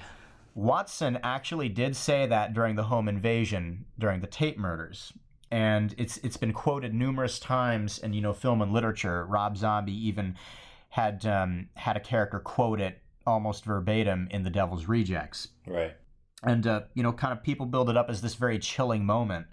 Watson 0.58 1.20
actually 1.22 1.68
did 1.68 1.94
say 1.94 2.26
that 2.26 2.52
during 2.52 2.74
the 2.74 2.82
home 2.82 3.08
invasion, 3.08 3.84
during 3.96 4.20
the 4.20 4.26
Tate 4.26 4.58
murders. 4.58 5.12
And 5.52 5.94
it's 5.96 6.16
it's 6.18 6.36
been 6.36 6.52
quoted 6.52 6.92
numerous 6.92 7.38
times 7.38 7.98
in 7.98 8.12
you 8.12 8.20
know 8.20 8.32
film 8.32 8.60
and 8.60 8.72
literature. 8.72 9.24
Rob 9.24 9.56
Zombie 9.56 10.06
even 10.08 10.34
had 10.88 11.24
um, 11.24 11.68
had 11.74 11.96
a 11.96 12.00
character 12.00 12.40
quote 12.40 12.80
it 12.80 13.00
almost 13.24 13.64
verbatim 13.64 14.26
in 14.32 14.42
The 14.42 14.50
Devil's 14.50 14.86
Rejects. 14.86 15.48
Right. 15.64 15.94
And 16.42 16.66
uh, 16.66 16.82
you 16.94 17.04
know, 17.04 17.12
kind 17.12 17.32
of 17.32 17.44
people 17.44 17.66
build 17.66 17.88
it 17.88 17.96
up 17.96 18.10
as 18.10 18.20
this 18.20 18.34
very 18.34 18.58
chilling 18.58 19.06
moment. 19.06 19.46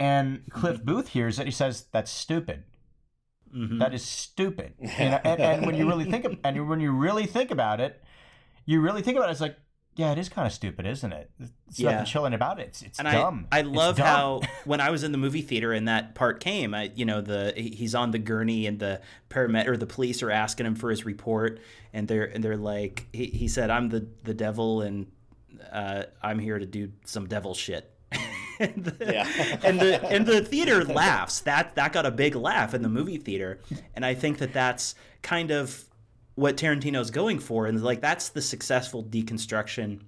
And 0.00 0.42
Cliff 0.50 0.84
Booth 0.84 1.08
hears 1.08 1.38
it. 1.38 1.46
He 1.46 1.52
says, 1.52 1.86
"That's 1.92 2.10
stupid. 2.10 2.64
Mhm. 3.54 3.78
That 3.78 3.94
is 3.94 4.02
stupid." 4.02 4.74
You 4.80 4.86
know, 4.86 5.20
and, 5.24 5.40
and 5.40 5.66
when 5.66 5.74
you 5.74 5.86
really 5.88 6.04
think 6.04 6.24
of, 6.24 6.36
and 6.44 6.68
when 6.68 6.80
you 6.80 6.92
really 6.92 7.26
think 7.26 7.50
about 7.50 7.80
it, 7.80 8.02
you 8.66 8.80
really 8.80 9.02
think 9.02 9.16
about 9.16 9.28
it. 9.28 9.32
It's 9.32 9.40
like, 9.40 9.56
yeah, 9.96 10.12
it 10.12 10.18
is 10.18 10.28
kind 10.28 10.46
of 10.46 10.52
stupid, 10.52 10.86
isn't 10.86 11.12
it? 11.12 11.28
There's 11.38 11.50
Yeah. 11.74 11.90
nothing 11.90 12.06
chilling 12.06 12.32
about 12.34 12.60
it. 12.60 12.68
It's, 12.68 12.82
it's 12.82 12.98
and 13.00 13.08
dumb. 13.08 13.48
I, 13.50 13.58
I 13.58 13.60
love 13.62 13.96
dumb. 13.96 14.06
how 14.06 14.40
when 14.64 14.80
I 14.80 14.90
was 14.90 15.02
in 15.02 15.10
the 15.10 15.18
movie 15.18 15.42
theater 15.42 15.72
and 15.72 15.88
that 15.88 16.14
part 16.14 16.38
came, 16.38 16.72
I, 16.72 16.92
you 16.94 17.04
know, 17.04 17.20
the 17.20 17.52
he's 17.56 17.94
on 17.96 18.12
the 18.12 18.18
gurney 18.20 18.66
and 18.66 18.78
the 18.78 19.00
paramet 19.28 19.66
or 19.66 19.76
the 19.76 19.86
police 19.86 20.22
are 20.22 20.30
asking 20.30 20.66
him 20.66 20.74
for 20.76 20.90
his 20.90 21.04
report, 21.04 21.58
and 21.92 22.06
they're 22.06 22.24
and 22.26 22.44
they're 22.44 22.56
like, 22.56 23.06
he, 23.12 23.26
he 23.26 23.48
said, 23.48 23.70
"I'm 23.70 23.88
the 23.88 24.06
the 24.22 24.34
devil, 24.34 24.82
and 24.82 25.06
uh, 25.72 26.04
I'm 26.22 26.38
here 26.38 26.58
to 26.60 26.66
do 26.66 26.92
some 27.04 27.26
devil 27.26 27.54
shit." 27.54 27.90
And, 28.58 28.84
the, 28.84 29.04
Yeah. 29.12 29.58
and 29.62 29.80
the 29.80 30.04
and 30.06 30.26
the 30.26 30.40
theater 30.42 30.84
laughs. 31.02 31.40
That 31.40 31.74
that 31.76 31.92
got 31.92 32.06
a 32.06 32.10
big 32.10 32.34
laugh 32.34 32.74
in 32.74 32.82
the 32.82 32.88
movie 32.88 33.18
theater, 33.18 33.60
and 33.94 34.04
I 34.04 34.14
think 34.14 34.38
that 34.38 34.52
that's 34.52 34.94
kind 35.22 35.50
of 35.50 35.84
what 36.34 36.56
Tarantino's 36.56 37.10
going 37.10 37.38
for, 37.38 37.66
and 37.66 37.82
like 37.82 38.00
that's 38.00 38.28
the 38.30 38.42
successful 38.42 39.02
deconstruction 39.04 40.00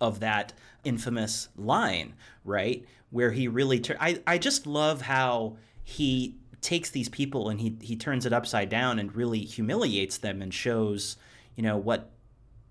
of 0.00 0.20
that 0.20 0.52
infamous 0.84 1.48
line, 1.56 2.14
right? 2.44 2.84
Where 3.10 3.30
he 3.32 3.48
really, 3.48 3.80
tur- 3.80 3.96
I, 4.00 4.20
I 4.26 4.38
just 4.38 4.66
love 4.66 5.02
how 5.02 5.56
he 5.82 6.36
takes 6.62 6.90
these 6.90 7.08
people 7.08 7.48
and 7.48 7.60
he, 7.60 7.76
he 7.80 7.96
turns 7.96 8.24
it 8.24 8.32
upside 8.32 8.68
down 8.68 8.98
and 8.98 9.14
really 9.14 9.40
humiliates 9.40 10.18
them 10.18 10.40
and 10.40 10.52
shows, 10.54 11.16
you 11.56 11.62
know, 11.62 11.76
what 11.76 12.10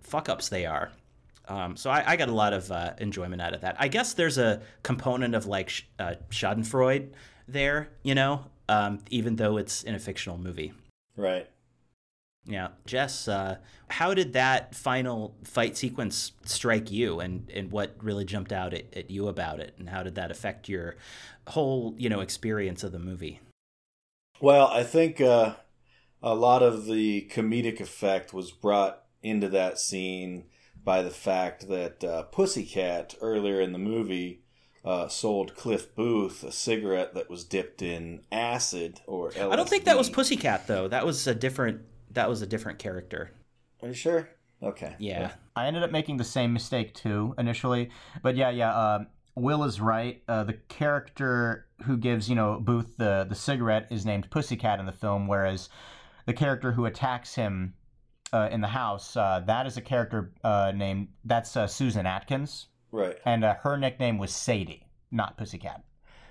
fuck 0.01 0.29
ups 0.29 0.49
they 0.49 0.65
are. 0.65 0.91
Um, 1.49 1.75
so 1.75 1.89
I, 1.89 2.03
I 2.11 2.15
got 2.15 2.29
a 2.29 2.33
lot 2.33 2.53
of 2.53 2.71
uh, 2.71 2.93
enjoyment 2.99 3.41
out 3.41 3.53
of 3.53 3.61
that. 3.61 3.75
I 3.79 3.87
guess 3.87 4.13
there's 4.13 4.37
a 4.37 4.61
component 4.83 5.33
of 5.33 5.47
like 5.47 5.69
sh- 5.69 5.83
uh, 5.97 6.13
Schadenfreude 6.29 7.09
there, 7.47 7.89
you 8.03 8.13
know, 8.13 8.45
um, 8.69 8.99
even 9.09 9.35
though 9.35 9.57
it's 9.57 9.83
in 9.83 9.95
a 9.95 9.99
fictional 9.99 10.37
movie. 10.37 10.73
Right. 11.17 11.49
Yeah, 12.45 12.69
Jess, 12.85 13.27
uh, 13.27 13.57
how 13.89 14.13
did 14.13 14.33
that 14.33 14.73
final 14.73 15.35
fight 15.43 15.75
sequence 15.75 16.31
strike 16.45 16.89
you, 16.89 17.19
and, 17.19 17.49
and 17.53 17.71
what 17.71 17.95
really 18.01 18.25
jumped 18.25 18.51
out 18.51 18.73
at, 18.73 18.85
at 18.95 19.11
you 19.11 19.27
about 19.27 19.59
it, 19.59 19.75
and 19.77 19.89
how 19.89 20.03
did 20.03 20.15
that 20.15 20.31
affect 20.31 20.69
your 20.69 20.95
whole 21.47 21.93
you 21.97 22.09
know 22.09 22.21
experience 22.21 22.83
of 22.83 22.91
the 22.91 22.99
movie? 22.99 23.39
Well, 24.39 24.67
I 24.67 24.83
think 24.83 25.19
uh, 25.19 25.55
a 26.23 26.33
lot 26.33 26.63
of 26.63 26.85
the 26.85 27.29
comedic 27.29 27.79
effect 27.79 28.33
was 28.33 28.51
brought 28.51 29.03
into 29.21 29.49
that 29.49 29.79
scene 29.79 30.45
by 30.83 31.01
the 31.01 31.09
fact 31.09 31.67
that 31.67 32.03
uh, 32.03 32.23
Pussycat 32.23 33.15
earlier 33.21 33.61
in 33.61 33.73
the 33.73 33.79
movie 33.79 34.41
uh, 34.85 35.07
sold 35.07 35.55
Cliff 35.55 35.93
Booth 35.95 36.43
a 36.43 36.51
cigarette 36.51 37.13
that 37.13 37.29
was 37.29 37.43
dipped 37.43 37.81
in 37.81 38.21
acid 38.31 39.01
or 39.07 39.31
LSD. 39.31 39.51
I 39.51 39.55
don't 39.55 39.69
think 39.69 39.83
that 39.85 39.97
was 39.97 40.09
Pussycat 40.09 40.67
though. 40.67 40.87
That 40.87 41.05
was 41.05 41.27
a 41.27 41.35
different. 41.35 41.81
That 42.11 42.29
was 42.29 42.41
a 42.41 42.47
different 42.47 42.79
character. 42.79 43.31
Are 43.81 43.89
you 43.89 43.93
sure? 43.93 44.29
Okay. 44.61 44.95
Yeah. 44.99 45.31
I 45.55 45.67
ended 45.67 45.83
up 45.83 45.91
making 45.91 46.17
the 46.17 46.23
same 46.23 46.53
mistake 46.53 46.93
too 46.93 47.35
initially, 47.37 47.89
but 48.21 48.35
yeah, 48.35 48.49
yeah. 48.49 48.71
Uh, 48.71 49.05
Will 49.35 49.63
is 49.63 49.79
right. 49.79 50.21
Uh, 50.27 50.43
the 50.43 50.53
character 50.67 51.67
who 51.85 51.97
gives 51.97 52.29
you 52.29 52.35
know 52.35 52.59
Booth 52.59 52.97
the 52.97 53.25
the 53.29 53.35
cigarette 53.35 53.87
is 53.89 54.05
named 54.05 54.29
Pussycat 54.29 54.79
in 54.79 54.85
the 54.85 54.91
film, 54.91 55.27
whereas 55.27 55.69
the 56.25 56.33
character 56.33 56.73
who 56.73 56.85
attacks 56.85 57.35
him 57.35 57.73
uh, 58.33 58.49
in 58.51 58.61
the 58.61 58.67
house 58.67 59.15
uh, 59.17 59.41
that 59.47 59.65
is 59.65 59.77
a 59.77 59.81
character 59.81 60.31
uh, 60.43 60.71
named 60.75 61.07
that's 61.25 61.55
uh, 61.57 61.67
Susan 61.67 62.05
Atkins, 62.05 62.67
Right. 62.91 63.17
and 63.25 63.43
uh, 63.43 63.55
her 63.61 63.77
nickname 63.77 64.17
was 64.17 64.31
Sadie, 64.33 64.85
not 65.11 65.37
Pussycat. 65.37 65.83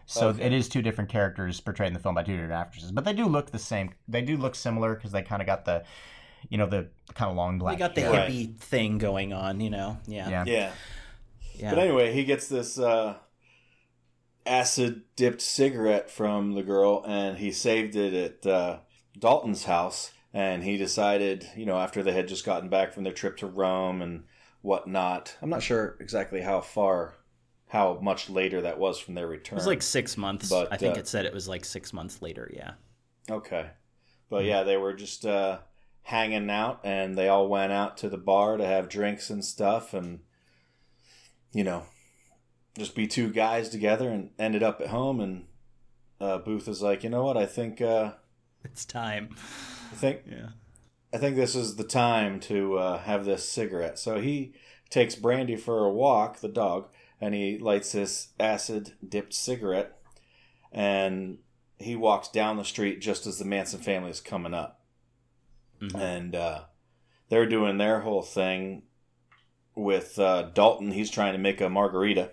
So 0.07 0.29
Okay. 0.29 0.45
it 0.47 0.53
is 0.53 0.69
two 0.69 0.81
different 0.83 1.11
characters 1.11 1.61
portrayed 1.61 1.89
in 1.89 1.93
the 1.95 2.01
film 2.01 2.15
by 2.15 2.23
two 2.23 2.33
different 2.33 2.53
actresses, 2.53 2.93
but 2.93 3.05
they 3.05 3.13
do 3.13 3.27
look 3.27 3.51
the 3.51 3.59
same. 3.59 3.93
They 4.09 4.23
do 4.23 4.37
look 4.37 4.55
similar 4.55 4.95
because 4.95 5.13
they 5.13 5.21
kind 5.23 5.43
of 5.43 5.47
got 5.47 5.65
the, 5.67 5.85
you 6.49 6.57
know, 6.57 6.67
the 6.67 6.89
kind 7.15 7.31
of 7.31 7.37
long 7.37 7.59
black. 7.59 7.75
They 7.77 7.79
got 7.79 7.95
the 7.95 8.01
hair. 8.01 8.11
Right. 8.13 8.31
hippie 8.31 8.57
thing 8.59 8.97
going 8.99 9.33
on, 9.35 9.61
you 9.61 9.69
know. 9.71 9.99
Yeah. 10.07 10.31
Yeah. 10.31 10.45
Yeah. 10.47 10.73
Yeah. 11.57 11.71
But 11.75 11.79
anyway, 11.81 12.13
he 12.15 12.25
gets 12.25 12.49
this 12.49 12.79
uh, 12.79 13.17
acid 14.47 15.03
dipped 15.17 15.43
cigarette 15.43 16.11
from 16.11 16.55
the 16.55 16.63
girl, 16.63 17.05
and 17.07 17.39
he 17.39 17.51
saved 17.53 17.95
it 17.97 18.15
at 18.45 18.51
uh, 18.51 18.79
Dalton's 19.19 19.65
house. 19.65 20.11
And 20.39 20.63
he 20.63 20.77
decided, 20.77 21.49
you 21.57 21.67
know, 21.67 21.77
after 21.77 22.01
they 22.01 22.13
had 22.13 22.29
just 22.29 22.45
gotten 22.45 22.69
back 22.69 22.93
from 22.93 23.03
their 23.03 23.13
trip 23.13 23.39
to 23.39 23.49
Rome 23.49 24.01
and 24.01 24.23
whatnot, 24.63 25.37
I'm 25.43 25.51
not 25.51 25.65
sure 25.65 25.97
exactly 25.99 26.41
how 26.41 26.61
far, 26.61 27.17
how 27.67 27.99
much 28.01 28.31
later 28.31 28.61
that 28.61 28.79
was 28.79 29.01
from 29.01 29.15
their 29.15 29.27
return. 29.27 29.57
It 29.57 29.63
was 29.63 29.67
like 29.67 29.83
six 29.83 30.17
months. 30.17 30.49
But, 30.49 30.73
I 30.73 30.77
think 30.77 30.97
uh, 30.97 31.01
it 31.01 31.09
said 31.09 31.27
it 31.27 31.35
was 31.35 31.49
like 31.49 31.65
six 31.65 31.93
months 31.93 32.23
later. 32.23 32.49
Yeah. 32.55 32.75
Okay. 33.29 33.71
But 34.31 34.45
yeah, 34.45 34.63
they 34.63 34.77
were 34.77 34.93
just 34.93 35.27
uh, 35.27 35.59
hanging 36.03 36.51
out 36.51 36.83
and 36.85 37.19
they 37.19 37.27
all 37.27 37.49
went 37.49 37.73
out 37.73 37.97
to 37.97 38.09
the 38.09 38.17
bar 38.17 38.59
to 38.59 38.65
have 38.65 38.89
drinks 38.89 39.31
and 39.31 39.45
stuff 39.45 39.93
and, 39.93 40.21
you 41.53 41.65
know, 41.65 41.83
just 42.79 42.95
be 42.95 43.09
two 43.09 43.33
guys 43.33 43.71
together 43.71 44.09
and 44.09 44.31
ended 44.39 44.63
up 44.63 44.81
at 44.81 44.87
home. 44.87 45.19
And 45.19 45.47
uh, 46.21 46.39
Booth 46.39 46.69
is 46.69 46.81
like, 46.81 47.03
you 47.03 47.11
know 47.11 47.25
what? 47.25 47.37
I 47.37 47.47
think, 47.47 47.81
uh, 47.81 48.13
It's 48.63 48.85
time. 48.85 49.35
I 49.91 49.95
think, 49.95 50.21
Yeah. 50.31 50.49
I 51.13 51.19
think 51.19 51.37
this 51.37 51.55
is 51.55 51.77
the 51.77 51.85
time 51.85 52.39
to 52.41 52.77
uh, 52.79 52.99
have 52.99 53.25
this 53.25 53.49
cigarette. 53.49 53.99
So 53.99 54.21
he 54.21 54.53
takes 54.91 55.15
Brandy 55.15 55.57
for 55.57 55.85
a 55.85 55.91
walk, 55.93 56.41
the 56.41 56.49
dog, 56.49 56.89
and 57.21 57.35
he 57.35 57.59
lights 57.59 57.93
this 57.93 58.29
acid 58.39 58.93
dipped 59.07 59.35
cigarette 59.35 59.95
and 60.71 61.39
he 61.79 61.97
walks 61.97 62.29
down 62.29 62.57
the 62.57 62.65
street 62.65 63.01
just 63.01 63.27
as 63.27 63.39
the 63.39 63.45
Manson 63.45 63.81
family 63.81 64.11
is 64.11 64.21
coming 64.21 64.53
up. 64.55 64.81
Mhm. 65.81 65.95
And 65.99 66.35
uh, 66.35 66.63
they're 67.29 67.47
doing 67.49 67.79
their 67.79 68.01
whole 68.01 68.23
thing 68.23 68.83
with 69.75 70.19
uh, 70.19 70.43
Dalton. 70.55 70.91
He's 70.93 71.11
trying 71.11 71.33
to 71.33 71.39
make 71.39 71.61
a 71.61 71.69
margarita. 71.69 72.33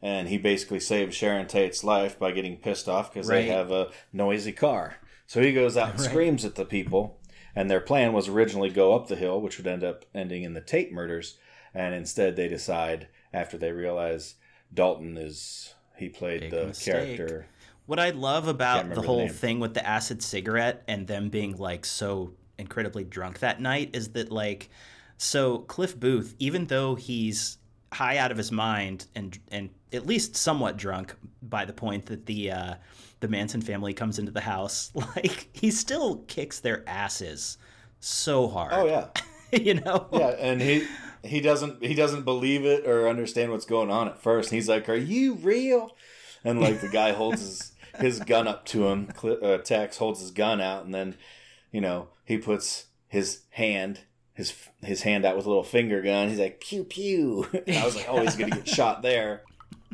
And 0.00 0.28
he 0.28 0.36
basically 0.36 0.80
saves 0.80 1.14
Sharon 1.16 1.46
Tate's 1.46 1.82
life 1.84 2.18
by 2.18 2.32
getting 2.32 2.56
pissed 2.56 2.88
off 2.88 3.12
because 3.12 3.28
they 3.28 3.46
have 3.46 3.70
a 3.70 3.90
noisy 4.12 4.52
car. 4.52 4.96
So 5.32 5.40
he 5.40 5.54
goes 5.54 5.78
out 5.78 5.92
and 5.92 5.98
Right. 5.98 6.10
screams 6.10 6.44
at 6.44 6.56
the 6.56 6.66
people. 6.66 7.18
And 7.56 7.70
their 7.70 7.80
plan 7.80 8.12
was 8.12 8.28
originally 8.28 8.68
go 8.68 8.94
up 8.94 9.08
the 9.08 9.16
hill, 9.16 9.40
which 9.40 9.56
would 9.56 9.66
end 9.66 9.82
up 9.82 10.04
ending 10.14 10.42
in 10.42 10.52
the 10.52 10.60
Tate 10.60 10.92
murders. 10.92 11.38
And 11.72 11.94
instead, 11.94 12.36
they 12.36 12.48
decide 12.48 13.08
after 13.32 13.56
they 13.56 13.72
realize 13.72 14.34
Dalton 14.74 15.16
is 15.16 15.74
he 15.96 16.10
played 16.10 16.40
Big 16.42 16.50
the 16.50 16.66
mistake. 16.66 16.92
character. 16.92 17.46
What 17.86 17.98
I 17.98 18.10
love 18.10 18.46
about 18.46 18.90
the 18.90 18.96
the 18.96 19.00
whole 19.00 19.20
name. 19.20 19.32
thing 19.32 19.58
with 19.58 19.72
the 19.72 19.86
acid 19.86 20.22
cigarette 20.22 20.82
and 20.86 21.06
them 21.06 21.30
being 21.30 21.56
like 21.56 21.86
so 21.86 22.34
incredibly 22.58 23.02
drunk 23.02 23.38
that 23.38 23.58
night 23.58 23.96
is 23.96 24.10
that 24.10 24.30
like 24.30 24.68
So 25.16 25.60
Cliff 25.60 25.98
Booth, 25.98 26.34
even 26.40 26.66
though 26.66 26.94
he's 26.94 27.56
high 27.92 28.16
out 28.18 28.30
of 28.30 28.36
his 28.36 28.50
mind 28.50 29.06
and 29.14 29.38
and 29.50 29.70
at 29.92 30.06
least 30.06 30.36
somewhat 30.36 30.76
drunk 30.76 31.14
by 31.42 31.64
the 31.64 31.72
point 31.72 32.06
that 32.06 32.26
the 32.26 32.50
uh, 32.50 32.74
the 33.20 33.28
Manson 33.28 33.60
family 33.60 33.94
comes 33.94 34.18
into 34.18 34.32
the 34.32 34.40
house, 34.40 34.90
like 34.94 35.48
he 35.52 35.70
still 35.70 36.18
kicks 36.28 36.60
their 36.60 36.82
asses 36.88 37.58
so 38.00 38.48
hard. 38.48 38.72
Oh 38.74 38.86
yeah. 38.86 39.08
you 39.52 39.74
know. 39.74 40.08
Yeah, 40.12 40.34
and 40.38 40.60
he 40.60 40.86
he 41.22 41.40
doesn't 41.40 41.82
he 41.84 41.94
doesn't 41.94 42.24
believe 42.24 42.64
it 42.64 42.86
or 42.86 43.08
understand 43.08 43.52
what's 43.52 43.66
going 43.66 43.90
on 43.90 44.08
at 44.08 44.20
first. 44.20 44.50
He's 44.50 44.68
like, 44.68 44.88
"Are 44.88 44.94
you 44.94 45.34
real?" 45.34 45.96
And 46.44 46.60
like 46.60 46.80
the 46.80 46.88
guy 46.88 47.12
holds 47.12 47.40
his 47.40 47.72
his 47.98 48.20
gun 48.20 48.48
up 48.48 48.64
to 48.66 48.88
him. 48.88 49.08
Uh, 49.22 49.58
Tex 49.58 49.98
holds 49.98 50.20
his 50.20 50.30
gun 50.30 50.60
out, 50.60 50.84
and 50.84 50.94
then 50.94 51.16
you 51.70 51.80
know 51.80 52.08
he 52.24 52.38
puts 52.38 52.86
his 53.08 53.42
hand 53.50 54.00
his 54.34 54.54
his 54.82 55.02
hand 55.02 55.24
out 55.24 55.36
with 55.36 55.46
a 55.46 55.48
little 55.48 55.62
finger 55.62 56.02
gun. 56.02 56.28
He's 56.28 56.38
like 56.38 56.60
pew 56.60 56.84
pew. 56.84 57.46
And 57.66 57.76
I 57.76 57.84
was 57.84 57.96
like, 57.96 58.06
oh, 58.08 58.20
he's 58.22 58.36
gonna 58.36 58.56
get 58.56 58.68
shot 58.68 59.02
there. 59.02 59.42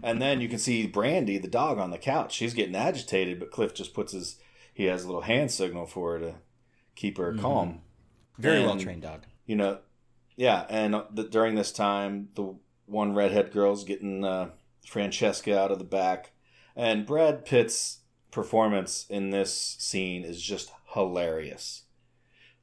And 0.02 0.22
then 0.22 0.40
you 0.40 0.48
can 0.48 0.58
see 0.58 0.86
Brandy, 0.86 1.38
the 1.38 1.48
dog, 1.48 1.78
on 1.78 1.90
the 1.90 1.98
couch. 1.98 2.32
She's 2.32 2.54
getting 2.54 2.76
agitated, 2.76 3.40
but 3.40 3.50
Cliff 3.50 3.74
just 3.74 3.94
puts 3.94 4.12
his 4.12 4.36
he 4.72 4.84
has 4.84 5.02
a 5.02 5.06
little 5.06 5.22
hand 5.22 5.50
signal 5.50 5.86
for 5.86 6.12
her 6.12 6.18
to 6.20 6.34
keep 6.94 7.18
her 7.18 7.32
mm-hmm. 7.32 7.40
calm. 7.40 7.80
Very 8.38 8.64
well 8.64 8.78
trained 8.78 9.02
dog. 9.02 9.24
You 9.44 9.56
know, 9.56 9.78
yeah. 10.36 10.66
And 10.68 11.02
the, 11.12 11.24
during 11.24 11.56
this 11.56 11.72
time, 11.72 12.28
the 12.36 12.54
one 12.86 13.12
redhead 13.14 13.50
girl's 13.50 13.82
getting 13.82 14.24
uh, 14.24 14.50
Francesca 14.86 15.58
out 15.58 15.72
of 15.72 15.78
the 15.78 15.84
back, 15.84 16.30
and 16.76 17.04
Brad 17.04 17.44
Pitt's 17.44 17.98
performance 18.30 19.04
in 19.10 19.30
this 19.30 19.76
scene 19.80 20.22
is 20.24 20.40
just 20.40 20.70
hilarious. 20.94 21.82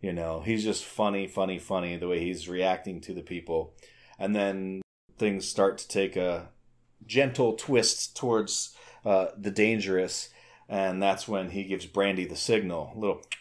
You 0.02 0.14
know, 0.14 0.42
he's 0.42 0.64
just 0.64 0.84
funny, 0.84 1.28
funny, 1.28 1.58
funny 1.58 1.96
the 1.98 2.08
way 2.08 2.20
he's 2.20 2.48
reacting 2.48 3.02
to 3.02 3.14
the 3.14 3.22
people. 3.22 3.74
And 4.20 4.36
then 4.36 4.82
things 5.18 5.48
start 5.48 5.78
to 5.80 5.88
take 5.88 6.16
a 6.16 6.50
gentle 7.06 7.54
twist 7.54 8.16
towards 8.16 8.76
uh, 9.06 9.28
the 9.38 9.52
dangerous. 9.52 10.30
And 10.68 11.02
that's 11.02 11.28
when 11.28 11.52
he 11.52 11.64
gives 11.64 11.86
Brandy 11.86 12.26
the 12.26 12.36
signal, 12.36 12.92
little. 12.96 13.22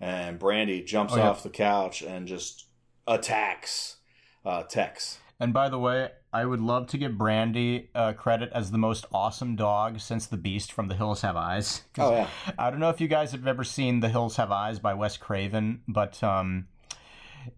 And 0.00 0.36
Brandy 0.36 0.82
jumps 0.82 1.12
oh, 1.12 1.18
yeah. 1.18 1.28
off 1.28 1.44
the 1.44 1.48
couch 1.48 2.02
and 2.02 2.26
just 2.26 2.66
attacks 3.06 3.98
uh, 4.44 4.64
Tex. 4.64 5.18
And 5.38 5.52
by 5.52 5.68
the 5.68 5.78
way, 5.78 6.10
I 6.32 6.44
would 6.44 6.60
love 6.60 6.86
to 6.88 6.98
give 6.98 7.18
Brandy 7.18 7.90
uh, 7.94 8.14
credit 8.14 8.50
as 8.54 8.70
the 8.70 8.78
most 8.78 9.04
awesome 9.12 9.54
dog 9.54 10.00
since 10.00 10.26
the 10.26 10.38
Beast 10.38 10.72
from 10.72 10.88
The 10.88 10.94
Hills 10.94 11.20
Have 11.20 11.36
Eyes. 11.36 11.82
Oh 11.98 12.12
yeah. 12.12 12.28
I 12.58 12.70
don't 12.70 12.80
know 12.80 12.88
if 12.88 13.00
you 13.00 13.08
guys 13.08 13.32
have 13.32 13.46
ever 13.46 13.64
seen 13.64 14.00
The 14.00 14.08
Hills 14.08 14.36
Have 14.36 14.50
Eyes 14.50 14.78
by 14.78 14.94
Wes 14.94 15.16
Craven, 15.16 15.82
but 15.86 16.22
um, 16.22 16.68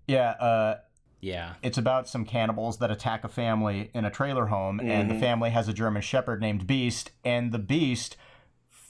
yeah. 0.09 0.31
Uh, 0.31 0.79
yeah. 1.21 1.55
It's 1.63 1.79
about 1.79 2.09
some 2.09 2.25
cannibals 2.25 2.79
that 2.79 2.91
attack 2.91 3.25
a 3.25 3.29
family 3.29 3.91
in 3.95 4.05
a 4.05 4.11
trailer 4.11 4.47
home, 4.47 4.79
mm-hmm. 4.79 4.91
and 4.91 5.09
the 5.09 5.15
mm-hmm. 5.15 5.23
family 5.23 5.51
has 5.51 5.69
a 5.69 5.73
German 5.73 6.03
Shepherd 6.03 6.41
named 6.41 6.67
Beast, 6.67 7.13
and 7.25 7.53
the 7.53 7.59
Beast 7.59 8.17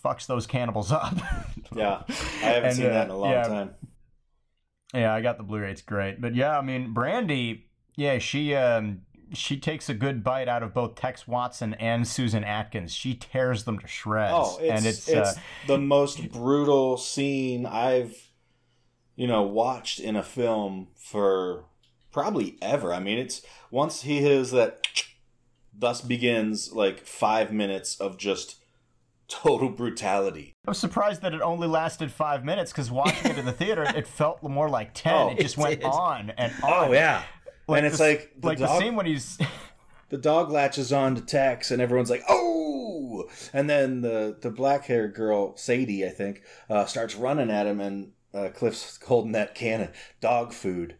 fucks 0.02 0.26
those 0.26 0.46
cannibals 0.46 0.90
up. 0.90 1.14
yeah, 1.74 2.02
I 2.08 2.12
haven't 2.40 2.64
and, 2.64 2.76
seen 2.76 2.86
uh, 2.86 2.90
that 2.90 3.04
in 3.04 3.10
a 3.10 3.16
long 3.18 3.30
yeah, 3.30 3.48
time. 3.48 3.70
Yeah, 4.94 5.14
I 5.14 5.20
got 5.20 5.36
the 5.36 5.44
Blu-ray. 5.44 5.70
It's 5.70 5.82
great, 5.82 6.20
but 6.20 6.34
yeah, 6.34 6.58
I 6.58 6.62
mean, 6.62 6.92
Brandy 6.92 7.66
yeah, 7.96 8.18
she 8.18 8.54
um, 8.54 9.02
she 9.32 9.56
takes 9.56 9.88
a 9.88 9.94
good 9.94 10.22
bite 10.22 10.48
out 10.48 10.62
of 10.62 10.74
both 10.74 10.94
Tex 10.94 11.26
Watson 11.26 11.74
and 11.74 12.06
Susan 12.06 12.44
Atkins. 12.44 12.92
She 12.92 13.14
tears 13.14 13.64
them 13.64 13.78
to 13.78 13.86
shreds. 13.86 14.32
Oh, 14.34 14.58
it's, 14.60 14.70
and 14.70 14.86
it's, 14.86 15.08
it's 15.08 15.36
uh, 15.36 15.40
the 15.66 15.78
most 15.78 16.30
brutal 16.30 16.96
scene 16.96 17.66
I've 17.66 18.30
you 19.16 19.26
know 19.26 19.42
watched 19.42 20.00
in 20.00 20.16
a 20.16 20.22
film 20.22 20.88
for 20.96 21.64
probably 22.12 22.56
ever. 22.62 22.92
I 22.92 23.00
mean, 23.00 23.18
it's 23.18 23.42
once 23.70 24.02
he 24.02 24.20
hears 24.20 24.50
that 24.52 24.86
thus 25.76 26.00
begins 26.00 26.72
like 26.72 27.00
5 27.00 27.52
minutes 27.52 28.00
of 28.00 28.16
just 28.16 28.56
total 29.28 29.68
brutality. 29.68 30.52
I 30.66 30.70
was 30.70 30.78
surprised 30.78 31.22
that 31.22 31.34
it 31.34 31.40
only 31.40 31.66
lasted 31.66 32.12
five 32.12 32.44
minutes 32.44 32.72
because 32.72 32.90
watching 32.90 33.32
it 33.32 33.38
in 33.38 33.44
the 33.44 33.52
theater, 33.52 33.82
it 33.82 34.06
felt 34.06 34.42
more 34.42 34.68
like 34.68 34.94
ten. 34.94 35.14
Oh, 35.14 35.28
it 35.30 35.40
just 35.40 35.58
it 35.58 35.60
went 35.60 35.80
did. 35.80 35.86
on 35.86 36.30
and 36.30 36.52
oh, 36.62 36.66
on. 36.66 36.88
Oh 36.88 36.92
yeah, 36.92 37.24
like 37.66 37.78
and 37.78 37.86
it's 37.86 37.98
the, 37.98 38.04
like 38.04 38.40
the 38.40 38.46
like 38.48 38.58
dog, 38.58 38.68
the 38.68 38.78
scene 38.78 38.96
when 38.96 39.06
he's 39.06 39.38
the 40.10 40.18
dog 40.18 40.50
latches 40.50 40.92
on 40.92 41.14
to 41.14 41.20
Tex, 41.20 41.70
and 41.70 41.80
everyone's 41.80 42.10
like, 42.10 42.24
"Oh!" 42.28 43.28
And 43.52 43.68
then 43.68 44.02
the 44.02 44.36
the 44.40 44.50
black 44.50 44.84
haired 44.84 45.14
girl, 45.14 45.56
Sadie, 45.56 46.06
I 46.06 46.10
think, 46.10 46.42
uh, 46.68 46.84
starts 46.86 47.14
running 47.14 47.50
at 47.50 47.66
him, 47.66 47.80
and 47.80 48.12
uh, 48.32 48.48
Cliff's 48.54 48.98
holding 49.04 49.32
that 49.32 49.54
can 49.54 49.80
of 49.82 49.90
dog 50.20 50.52
food. 50.52 50.96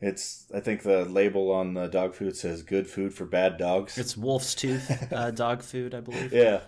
It's 0.00 0.46
I 0.54 0.60
think 0.60 0.82
the 0.82 1.04
label 1.04 1.50
on 1.50 1.74
the 1.74 1.88
dog 1.88 2.14
food 2.14 2.36
says 2.36 2.62
"good 2.62 2.86
food 2.86 3.14
for 3.14 3.24
bad 3.24 3.58
dogs." 3.58 3.98
It's 3.98 4.16
Wolf's 4.16 4.54
Tooth 4.54 5.12
uh, 5.12 5.30
dog 5.32 5.62
food, 5.62 5.94
I 5.94 6.00
believe. 6.00 6.32
Yeah, 6.32 6.60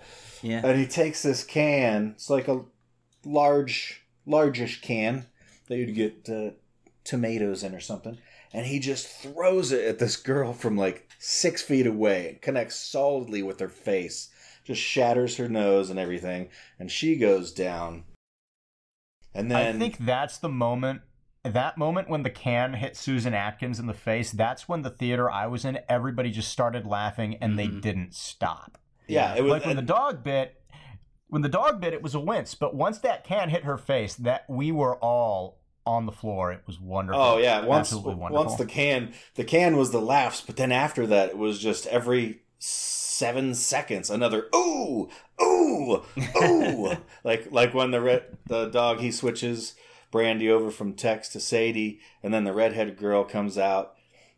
yeah. 0.43 0.63
And 0.65 0.79
he 0.79 0.87
takes 0.87 1.23
this 1.23 1.45
can. 1.45 2.13
It's 2.17 2.31
like 2.31 2.49
a 2.49 2.65
large, 3.25 4.05
largish 4.27 4.81
can 4.81 5.27
that 5.69 5.77
you'd 5.77 5.95
get 5.95 6.29
uh, 6.29 6.51
tomatoes 7.05 7.63
in 7.63 7.75
or 7.75 7.81
something 7.81 8.19
and 8.57 8.65
he 8.65 8.79
just 8.79 9.07
throws 9.07 9.71
it 9.71 9.85
at 9.85 9.99
this 9.99 10.17
girl 10.17 10.55
from 10.55 10.79
like 10.79 11.07
six 11.19 11.61
feet 11.61 11.87
away. 11.87 12.29
It 12.29 12.43
connects 12.43 12.77
solidly 12.77 13.43
with 13.43 13.61
her 13.61 13.69
face, 13.69 14.31
just 14.65 14.81
shatters 14.81 15.37
her 15.37 15.47
nose 15.47 15.91
and 15.91 15.99
everything, 15.99 16.49
and 16.79 16.91
she 16.91 17.17
goes 17.17 17.53
down. 17.53 18.05
And 19.35 19.51
then 19.51 19.77
I 19.77 19.79
think 19.79 19.99
that's 19.99 20.39
the 20.39 20.49
moment. 20.49 21.03
That 21.43 21.77
moment 21.77 22.09
when 22.09 22.23
the 22.23 22.31
can 22.31 22.73
hit 22.73 22.97
Susan 22.97 23.35
Atkins 23.35 23.79
in 23.79 23.89
the 23.89 23.95
face, 23.95 24.33
that's 24.33 24.67
when 24.67 24.81
the 24.81 24.91
theater 24.91 25.31
I 25.31 25.47
was 25.49 25.67
in, 25.67 25.79
everybody 25.87 26.31
just 26.31 26.51
started 26.51 26.87
laughing 26.87 27.37
and 27.43 27.59
mm-hmm. 27.59 27.75
they 27.75 27.81
didn't 27.81 28.15
stop. 28.15 28.79
Yeah, 29.07 29.35
it 29.37 29.43
was 29.43 29.51
like 29.51 29.67
when 29.67 29.77
the 29.77 29.83
dog 29.83 30.25
bit. 30.25 30.63
When 31.29 31.43
the 31.43 31.49
dog 31.49 31.81
bit, 31.81 31.93
it 31.93 32.03
was 32.03 32.15
a 32.15 32.21
wince, 32.21 32.55
but 32.55 32.75
once 32.75 33.01
that 33.01 33.25
can 33.25 33.51
hit 33.51 33.65
her 33.65 33.77
face, 33.77 34.15
that 34.15 34.45
we 34.49 34.71
were 34.71 34.97
all 34.97 35.59
on 35.87 36.07
the 36.07 36.13
floor. 36.13 36.53
It 36.53 36.63
was 36.67 36.81
wonderful. 36.81 37.23
Oh 37.23 37.39
yeah, 37.39 37.65
once 37.65 37.93
once 37.95 38.57
the 38.57 38.67
can 38.67 39.13
the 39.37 39.45
can 39.45 39.77
was 39.77 39.93
the 39.93 40.01
laughs, 40.01 40.41
but 40.41 40.57
then 40.57 40.73
after 40.73 41.07
that 41.07 41.31
it 41.31 41.39
was 41.39 41.59
just 41.59 41.87
every 41.87 42.43
seven 42.59 43.55
seconds 43.55 44.11
another 44.11 44.47
ooh 44.55 45.09
ooh 45.41 46.03
ooh 46.43 46.97
like 47.25 47.51
like 47.51 47.73
when 47.73 47.91
the 47.91 48.01
red, 48.01 48.25
the 48.47 48.67
dog 48.67 49.01
he 49.01 49.11
switches 49.11 49.75
Brandy 50.11 50.51
over 50.51 50.71
from 50.71 50.95
Tex 50.95 51.29
to 51.31 51.41
Sadie, 51.41 52.01
and 52.23 52.35
then 52.35 52.45
the 52.45 52.53
redheaded 52.53 52.97
girl 52.97 53.25
comes 53.25 53.57
out 53.57 53.95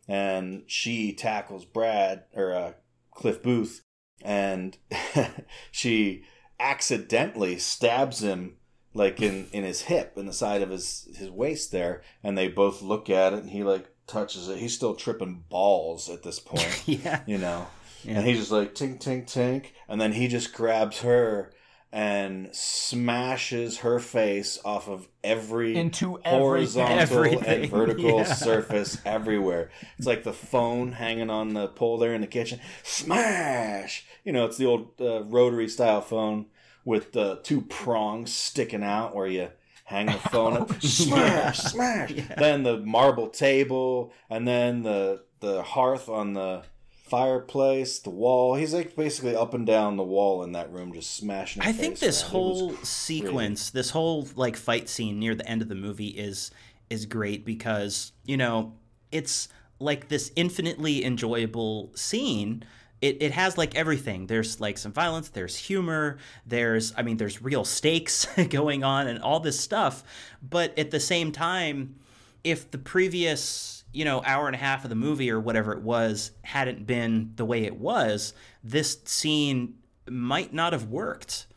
and 0.07 0.63
she 0.65 1.13
tackles 1.13 1.65
Brad 1.65 2.23
or 2.33 2.53
uh, 2.53 2.73
Cliff 3.11 3.43
Booth, 3.43 3.83
and 4.23 4.77
she 5.71 6.23
accidentally 6.59 7.57
stabs 7.57 8.23
him 8.23 8.55
like 8.93 9.21
in 9.21 9.47
in 9.51 9.63
his 9.63 9.81
hip 9.81 10.13
in 10.17 10.25
the 10.25 10.33
side 10.33 10.61
of 10.61 10.69
his 10.69 11.07
his 11.15 11.29
waist 11.29 11.71
there 11.71 12.01
and 12.23 12.37
they 12.37 12.47
both 12.47 12.81
look 12.81 13.09
at 13.09 13.33
it 13.33 13.39
and 13.39 13.51
he 13.51 13.63
like 13.63 13.89
touches 14.07 14.47
it 14.49 14.57
he's 14.57 14.73
still 14.73 14.95
tripping 14.95 15.43
balls 15.49 16.09
at 16.09 16.23
this 16.23 16.39
point 16.39 16.83
yeah 16.85 17.21
you 17.25 17.37
know 17.37 17.67
yeah. 18.03 18.17
and 18.17 18.27
he's 18.27 18.39
just 18.39 18.51
like 18.51 18.73
tink 18.73 18.99
tink 19.01 19.25
tink 19.25 19.67
and 19.87 20.01
then 20.01 20.13
he 20.13 20.27
just 20.27 20.53
grabs 20.53 21.01
her 21.01 21.51
and 21.91 22.49
smashes 22.55 23.79
her 23.79 23.99
face 23.99 24.59
off 24.63 24.87
of 24.87 25.07
every 25.23 25.75
into 25.75 26.19
horizontal 26.23 26.99
everything. 26.99 27.43
and 27.63 27.71
vertical 27.71 28.17
yeah. 28.17 28.23
surface 28.25 29.01
everywhere. 29.05 29.71
It's 29.97 30.05
like 30.05 30.23
the 30.23 30.33
phone 30.33 30.91
hanging 30.91 31.31
on 31.31 31.55
the 31.55 31.67
pole 31.67 31.97
there 31.97 32.13
in 32.13 32.21
the 32.21 32.27
kitchen. 32.27 32.59
Smash! 32.83 34.05
You 34.23 34.33
know, 34.33 34.45
it's 34.45 34.57
the 34.57 34.67
old 34.67 34.89
uh, 35.01 35.23
rotary 35.23 35.67
style 35.67 36.01
phone 36.01 36.45
with 36.85 37.11
the 37.11 37.39
two 37.43 37.61
prongs 37.61 38.33
sticking 38.33 38.83
out 38.83 39.15
where 39.15 39.27
you 39.27 39.49
hang 39.85 40.05
the 40.05 40.11
phone 40.31 40.57
up, 40.57 40.71
oh, 40.71 40.79
smash, 40.79 41.59
smash. 41.59 42.11
Yeah. 42.11 42.35
Then 42.37 42.63
the 42.63 42.77
marble 42.77 43.29
table, 43.29 44.13
and 44.29 44.47
then 44.47 44.83
the 44.83 45.23
the 45.39 45.63
hearth 45.63 46.09
on 46.09 46.33
the 46.33 46.63
fireplace, 47.09 47.99
the 47.99 48.09
wall. 48.09 48.55
He's 48.55 48.73
like 48.73 48.95
basically 48.95 49.35
up 49.35 49.53
and 49.53 49.65
down 49.65 49.97
the 49.97 50.03
wall 50.03 50.43
in 50.43 50.51
that 50.53 50.71
room, 50.71 50.93
just 50.93 51.15
smashing. 51.15 51.63
I 51.63 51.71
think 51.71 51.99
this 51.99 52.21
whole 52.21 52.75
sequence, 52.77 53.71
this 53.71 53.89
whole 53.89 54.27
like 54.35 54.55
fight 54.55 54.87
scene 54.87 55.19
near 55.19 55.35
the 55.35 55.47
end 55.47 55.61
of 55.61 55.69
the 55.69 55.75
movie 55.75 56.09
is 56.09 56.51
is 56.89 57.05
great 57.05 57.45
because 57.45 58.13
you 58.25 58.37
know 58.37 58.73
it's 59.11 59.49
like 59.79 60.09
this 60.09 60.31
infinitely 60.35 61.03
enjoyable 61.03 61.91
scene 61.95 62.63
it, 63.01 63.21
it 63.21 63.31
has 63.31 63.57
like 63.57 63.75
everything. 63.75 64.27
There's 64.27 64.59
like 64.59 64.77
some 64.77 64.91
violence, 64.91 65.29
there's 65.29 65.55
humor, 65.55 66.17
there's, 66.45 66.93
I 66.97 67.01
mean, 67.01 67.17
there's 67.17 67.41
real 67.41 67.63
stakes 67.63 68.27
going 68.49 68.83
on 68.83 69.07
and 69.07 69.19
all 69.19 69.39
this 69.39 69.59
stuff. 69.59 70.03
But 70.41 70.77
at 70.77 70.91
the 70.91 70.99
same 70.99 71.31
time, 71.31 71.95
if 72.43 72.71
the 72.71 72.77
previous, 72.77 73.83
you 73.93 74.05
know, 74.05 74.21
hour 74.25 74.47
and 74.47 74.55
a 74.55 74.59
half 74.59 74.83
of 74.83 74.89
the 74.89 74.95
movie 74.95 75.31
or 75.31 75.39
whatever 75.39 75.73
it 75.73 75.81
was 75.81 76.31
hadn't 76.43 76.85
been 76.85 77.31
the 77.35 77.45
way 77.45 77.63
it 77.63 77.77
was, 77.77 78.33
this 78.63 78.97
scene 79.05 79.75
might 80.09 80.53
not 80.53 80.73
have 80.73 80.85
worked. 80.85 81.47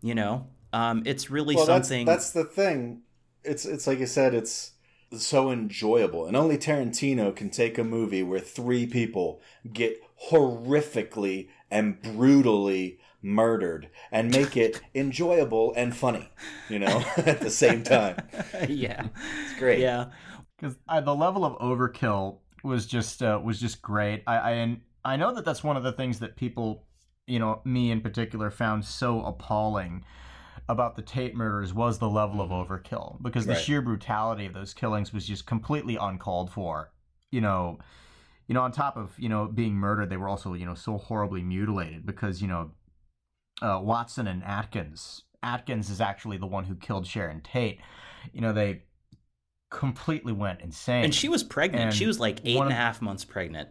You 0.00 0.14
know, 0.14 0.48
um, 0.72 1.02
it's 1.06 1.30
really 1.30 1.56
well, 1.56 1.66
something. 1.66 2.04
That's, 2.04 2.30
that's 2.30 2.48
the 2.48 2.52
thing. 2.52 3.02
It's 3.42 3.64
it's 3.64 3.86
like 3.86 4.00
you 4.00 4.06
said. 4.06 4.34
It's 4.34 4.72
so 5.16 5.50
enjoyable. 5.50 6.26
And 6.26 6.36
only 6.36 6.58
Tarantino 6.58 7.34
can 7.34 7.48
take 7.48 7.78
a 7.78 7.84
movie 7.84 8.22
where 8.22 8.40
three 8.40 8.86
people 8.86 9.40
get 9.72 10.02
horrifically 10.30 11.48
and 11.70 12.00
brutally 12.02 12.98
murdered 13.22 13.88
and 14.12 14.30
make 14.30 14.56
it 14.56 14.80
enjoyable 14.94 15.72
and 15.76 15.96
funny, 15.96 16.28
you 16.68 16.78
know, 16.78 17.02
at 17.16 17.40
the 17.40 17.50
same 17.50 17.82
time. 17.82 18.16
yeah. 18.68 19.06
It's 19.44 19.58
great. 19.58 19.80
Yeah. 19.80 20.06
because 20.58 20.76
the 21.04 21.14
level 21.14 21.44
of 21.44 21.58
overkill 21.58 22.38
was 22.62 22.86
just 22.86 23.22
uh, 23.22 23.40
was 23.42 23.60
just 23.60 23.82
great. 23.82 24.22
I, 24.26 24.36
I 24.36 24.50
and 24.52 24.80
I 25.04 25.16
know 25.16 25.34
that 25.34 25.44
that's 25.44 25.62
one 25.64 25.76
of 25.76 25.82
the 25.82 25.92
things 25.92 26.20
that 26.20 26.36
people, 26.36 26.84
you 27.26 27.38
know, 27.38 27.60
me 27.64 27.90
in 27.90 28.00
particular, 28.00 28.50
found 28.50 28.84
so 28.84 29.22
appalling 29.24 30.04
about 30.66 30.96
the 30.96 31.02
Tate 31.02 31.34
murders 31.34 31.74
was 31.74 31.98
the 31.98 32.08
level 32.08 32.40
of 32.40 32.48
overkill 32.50 33.22
because 33.22 33.44
the 33.44 33.52
Right. 33.52 33.60
sheer 33.62 33.82
brutality 33.82 34.46
of 34.46 34.54
those 34.54 34.72
killings 34.72 35.12
was 35.12 35.26
just 35.26 35.44
completely 35.46 35.96
uncalled 35.96 36.50
for. 36.50 36.90
You 37.30 37.40
know, 37.42 37.78
you 38.46 38.54
know, 38.54 38.62
on 38.62 38.72
top 38.72 38.96
of 38.96 39.12
you 39.18 39.28
know 39.28 39.46
being 39.46 39.74
murdered, 39.74 40.10
they 40.10 40.16
were 40.16 40.28
also 40.28 40.54
you 40.54 40.66
know 40.66 40.74
so 40.74 40.98
horribly 40.98 41.42
mutilated 41.42 42.06
because 42.06 42.42
you 42.42 42.48
know 42.48 42.70
uh, 43.62 43.80
Watson 43.82 44.26
and 44.26 44.42
Atkins. 44.44 45.22
Atkins 45.42 45.90
is 45.90 46.00
actually 46.00 46.38
the 46.38 46.46
one 46.46 46.64
who 46.64 46.74
killed 46.74 47.06
Sharon 47.06 47.40
Tate. 47.40 47.80
You 48.32 48.40
know, 48.40 48.52
they 48.52 48.84
completely 49.70 50.32
went 50.32 50.60
insane. 50.60 51.04
And 51.04 51.14
she 51.14 51.28
was 51.28 51.42
pregnant. 51.42 51.84
And 51.84 51.94
she 51.94 52.06
was 52.06 52.18
like 52.18 52.40
eight 52.44 52.58
and 52.58 52.70
a 52.70 52.74
half 52.74 53.02
months 53.02 53.24
pregnant. 53.24 53.68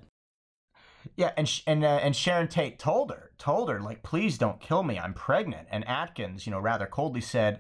Yeah, 1.18 1.32
and 1.36 1.50
sh- 1.50 1.64
and 1.68 1.84
uh, 1.84 2.00
and 2.02 2.16
Sharon 2.16 2.48
Tate 2.48 2.80
told 2.80 3.12
her, 3.12 3.32
told 3.38 3.70
her 3.70 3.82
like, 3.82 4.04
please 4.04 4.38
don't 4.38 4.62
kill 4.62 4.84
me, 4.84 4.98
I'm 4.98 5.14
pregnant. 5.14 5.68
And 5.70 5.86
Atkins, 5.88 6.46
you 6.46 6.52
know, 6.52 6.60
rather 6.60 6.86
coldly 6.86 7.20
said, 7.20 7.60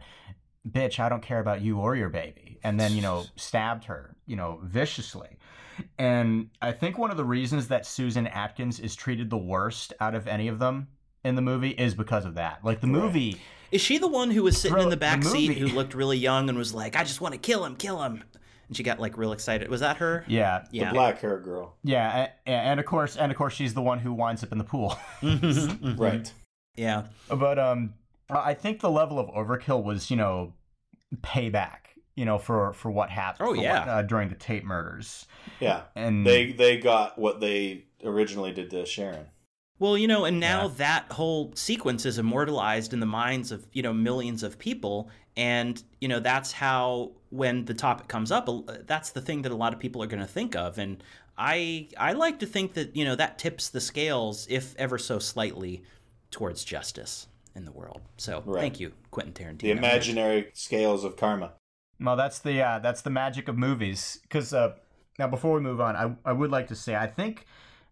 "Bitch, 0.68 0.98
I 0.98 1.10
don't 1.10 1.22
care 1.22 1.40
about 1.40 1.62
you 1.62 1.80
or 1.80 1.94
your 1.96 2.08
baby." 2.08 2.58
And 2.64 2.80
then 2.80 2.94
you 2.94 3.02
know, 3.02 3.26
stabbed 3.36 3.86
her, 3.86 4.16
you 4.26 4.38
know, 4.38 4.62
viciously. 4.64 5.38
And 5.98 6.50
I 6.62 6.72
think 6.72 6.98
one 6.98 7.12
of 7.12 7.18
the 7.18 7.26
reasons 7.26 7.68
that 7.70 7.86
Susan 7.86 8.28
Atkins 8.28 8.80
is 8.80 8.96
treated 8.96 9.30
the 9.30 9.38
worst 9.38 9.94
out 10.00 10.16
of 10.16 10.28
any 10.28 10.48
of 10.48 10.60
them 10.60 10.88
in 11.24 11.36
the 11.36 11.42
movie 11.42 11.70
is 11.72 11.94
because 11.96 12.26
of 12.26 12.36
that. 12.36 12.64
Like 12.64 12.82
the 12.82 12.88
Right. 12.88 13.02
movie, 13.04 13.38
Is 13.72 13.82
she 13.82 13.98
the 13.98 14.08
one 14.08 14.30
who 14.32 14.44
was 14.44 14.58
sitting 14.58 14.74
Bro, 14.74 14.84
in 14.84 14.90
the 14.90 14.96
the 14.96 15.00
back 15.00 15.24
seat 15.24 15.58
who 15.58 15.68
looked 15.68 15.94
really 15.96 16.18
young 16.18 16.50
and 16.50 16.58
was 16.58 16.74
like, 16.74 16.96
I 16.96 17.04
just 17.04 17.22
want 17.22 17.34
to 17.34 17.40
kill 17.40 17.64
him, 17.66 17.76
kill 17.76 18.02
him? 18.04 18.24
And 18.68 18.78
she 18.78 18.84
got 18.84 19.00
like 19.00 19.18
real 19.18 19.32
excited. 19.34 19.70
Was 19.70 19.82
that 19.82 19.98
her? 19.98 20.24
yeah, 20.28 20.66
Yeah. 20.72 20.90
The 20.90 20.94
black 20.94 21.20
hair 21.22 21.40
girl. 21.40 21.76
yeah, 21.84 22.30
and, 22.46 22.56
and 22.68 22.80
of 22.80 22.86
course, 22.86 23.18
and 23.18 23.32
of 23.32 23.38
course, 23.38 23.54
she's 23.54 23.74
the 23.74 23.82
one 23.82 24.00
who 24.00 24.14
winds 24.14 24.44
up 24.44 24.52
in 24.52 24.58
the 24.58 24.64
pool. 24.64 24.98
Mhm. 25.22 25.98
Right. 26.00 26.32
Yeah. 26.76 27.08
But 27.30 27.60
um, 27.60 27.94
I 28.30 28.54
think 28.54 28.80
the 28.80 28.90
level 28.90 29.20
of 29.20 29.28
overkill 29.30 29.84
was, 29.84 30.10
you 30.12 30.18
know, 30.18 30.54
payback, 31.22 31.93
you 32.16 32.26
know, 32.26 32.38
for 32.38 32.74
for 32.74 32.92
what 32.92 33.10
happened. 33.10 33.50
Oh, 33.50 33.54
yeah. 33.54 33.80
what, 33.80 33.88
uh, 33.90 34.02
during 34.04 34.30
the 34.30 34.36
Tate 34.36 34.64
murders, 34.64 35.26
Yeah. 35.60 35.84
and 35.96 36.26
They 36.26 36.52
they 36.52 36.78
got 36.78 37.18
what 37.18 37.40
they 37.40 37.86
originally 38.04 38.52
did 38.52 38.70
to 38.72 38.86
Sharon. 38.86 39.28
Well, 39.80 39.98
you 39.98 40.08
know, 40.08 40.24
and 40.26 40.40
now 40.40 40.64
Yeah. 40.64 40.74
that 40.78 41.12
whole 41.14 41.52
sequence 41.56 42.06
is 42.06 42.18
immortalized 42.20 42.94
in 42.94 43.00
the 43.00 43.06
minds 43.08 43.52
of, 43.52 43.66
you 43.74 43.82
know, 43.82 43.92
millions 43.94 44.44
of 44.44 44.58
people. 44.60 45.10
And, 45.36 45.82
you 46.00 46.08
know, 46.08 46.20
that's 46.20 46.52
how, 46.52 47.14
when 47.32 47.66
the 47.66 47.74
topic 47.74 48.08
comes 48.08 48.32
up, 48.32 48.48
that's 48.86 49.10
the 49.10 49.20
thing 49.20 49.42
that 49.42 49.52
a 49.52 49.56
lot 49.56 49.74
of 49.74 49.80
people 49.80 50.02
are 50.04 50.08
going 50.08 50.22
to 50.22 50.28
think 50.28 50.56
of. 50.56 50.78
And 50.78 51.04
I, 51.38 51.88
I 51.98 52.14
like 52.14 52.40
to 52.40 52.46
think 52.46 52.76
that, 52.76 52.96
you 52.96 53.04
know, 53.04 53.16
that 53.16 53.40
tips 53.40 53.70
the 53.70 53.82
scales, 53.82 54.46
if 54.50 54.76
ever 54.78 55.00
so 55.00 55.18
slightly, 55.18 55.84
towards 56.30 56.64
justice 56.64 57.28
in 57.56 57.66
the 57.66 57.72
world. 57.72 58.02
So 58.18 58.44
Right. 58.46 58.62
thank 58.62 58.80
you, 58.80 58.94
Quentin 59.10 59.34
Tarantino. 59.34 59.60
The 59.62 59.72
imaginary 59.72 60.52
scales 60.54 61.04
of 61.04 61.18
karma. 61.18 61.54
Well, 62.04 62.16
that's 62.16 62.40
the 62.40 62.62
uh, 62.62 62.80
that's 62.80 63.02
the 63.02 63.10
magic 63.10 63.48
of 63.48 63.58
movies. 63.58 64.20
Because 64.24 64.54
uh, 64.54 64.74
now, 65.18 65.28
before 65.28 65.56
we 65.56 65.62
move 65.62 65.80
on, 65.82 65.96
I 65.96 66.16
I 66.30 66.34
would 66.34 66.52
like 66.52 66.68
to 66.68 66.76
say 66.76 66.96
I 66.96 67.08
think 67.08 67.46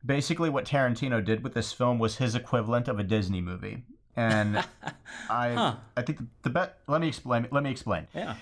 basically 0.05 0.49
what 0.49 0.65
Tarantino 0.65 1.23
did 1.23 1.43
with 1.43 1.53
this 1.53 1.71
film 1.71 1.99
was 1.99 2.17
his 2.17 2.35
equivalent 2.35 2.87
of 2.87 2.99
a 2.99 3.03
Disney 3.03 3.41
movie, 3.41 3.83
and 4.15 4.57
I 5.29 5.53
Huh. 5.53 5.75
I 5.95 6.01
think 6.01 6.19
the 6.43 6.49
bet. 6.49 6.77
Let 6.87 7.01
me 7.01 7.07
explain. 7.07 7.47
Let 7.51 7.63
me 7.63 7.71
explain. 7.71 8.07
Yeah. 8.13 8.35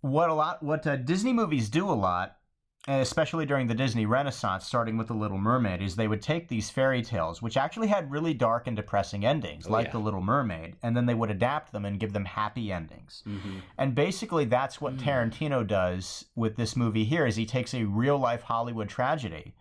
what 0.00 0.30
a 0.30 0.34
lot 0.34 0.62
what 0.62 0.86
uh, 0.86 0.96
Disney 0.96 1.32
movies 1.32 1.68
do 1.68 1.88
a 1.90 1.92
lot, 1.92 2.36
especially 2.86 3.46
during 3.46 3.66
the 3.66 3.74
Disney 3.74 4.04
Renaissance, 4.04 4.66
starting 4.66 4.98
with 4.98 5.08
The 5.08 5.14
Little 5.14 5.38
Mermaid, 5.38 5.80
is 5.80 5.96
they 5.96 6.08
would 6.08 6.20
take 6.20 6.48
these 6.48 6.68
fairy 6.68 7.00
tales, 7.02 7.40
which 7.40 7.56
actually 7.56 7.88
had 7.88 8.10
really 8.10 8.34
dark 8.34 8.66
and 8.66 8.76
depressing 8.76 9.24
endings, 9.24 9.66
Oh, 9.66 9.72
like 9.72 9.86
yeah. 9.86 9.92
The 9.92 9.98
Little 10.00 10.20
Mermaid, 10.20 10.76
and 10.82 10.94
then 10.96 11.06
they 11.06 11.14
would 11.14 11.30
adapt 11.30 11.72
them 11.72 11.84
and 11.86 11.98
give 11.98 12.12
them 12.12 12.26
happy 12.26 12.70
endings. 12.70 13.22
hmm 13.24 13.58
And 13.78 13.94
basically, 13.94 14.44
that's 14.44 14.80
what 14.80 14.98
Hmm. 14.98 15.04
Tarantino 15.08 15.66
does 15.66 16.26
with 16.34 16.56
this 16.56 16.76
movie 16.76 17.04
here. 17.04 17.26
Is 17.26 17.36
he 17.36 17.46
takes 17.46 17.72
a 17.72 17.84
real 17.84 18.18
life 18.18 18.42
Hollywood 18.42 18.88
tragedy 18.90 19.54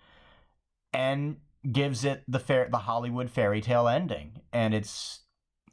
and 0.93 1.37
gives 1.71 2.03
it 2.03 2.23
the 2.27 2.39
fair 2.39 2.67
the 2.69 2.79
Hollywood 2.79 3.29
fairy 3.29 3.61
tale 3.61 3.87
ending, 3.87 4.41
and 4.51 4.73
it's 4.73 5.21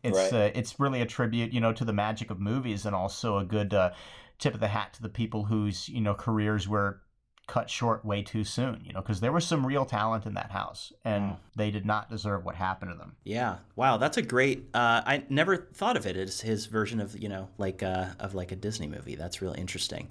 it's 0.02 0.32
Right. 0.32 0.32
uh, 0.32 0.50
it's 0.54 0.78
really 0.78 1.00
a 1.02 1.06
tribute, 1.06 1.52
you 1.52 1.60
know, 1.60 1.72
to 1.72 1.84
the 1.84 1.92
magic 1.92 2.30
of 2.30 2.40
movies, 2.40 2.86
and 2.86 2.94
also 2.94 3.38
a 3.38 3.44
good 3.44 3.74
uh, 3.74 3.90
tip 4.38 4.54
of 4.54 4.60
the 4.60 4.68
hat 4.68 4.92
to 4.94 5.02
the 5.02 5.08
people 5.08 5.44
whose 5.44 5.88
you 5.88 6.00
know 6.00 6.14
careers 6.14 6.68
were 6.68 7.02
cut 7.50 7.68
short 7.68 8.04
way 8.04 8.22
too 8.22 8.44
soon. 8.44 8.80
You 8.84 8.92
know, 8.92 9.00
because 9.00 9.20
there 9.20 9.32
was 9.32 9.44
some 9.44 9.66
real 9.66 9.84
talent 9.84 10.24
in 10.24 10.34
that 10.34 10.52
house, 10.52 10.92
and 11.04 11.36
they 11.56 11.70
did 11.72 11.84
not 11.84 12.08
deserve 12.08 12.44
what 12.44 12.54
happened 12.54 12.92
to 12.92 12.96
them. 12.96 13.16
Yeah. 13.24 13.56
Wow, 13.74 13.96
that's 13.96 14.16
a 14.16 14.22
great. 14.22 14.68
Uh, 14.72 15.02
I 15.04 15.24
never 15.28 15.56
thought 15.74 15.96
of 15.96 16.06
it 16.06 16.16
as 16.16 16.40
his 16.40 16.66
version 16.66 17.00
of 17.00 17.18
you 17.20 17.28
know 17.28 17.48
like 17.58 17.82
uh, 17.82 18.06
of 18.20 18.34
like 18.34 18.52
a 18.52 18.56
Disney 18.56 18.86
movie. 18.86 19.16
That's 19.16 19.42
really 19.42 19.58
interesting. 19.58 20.08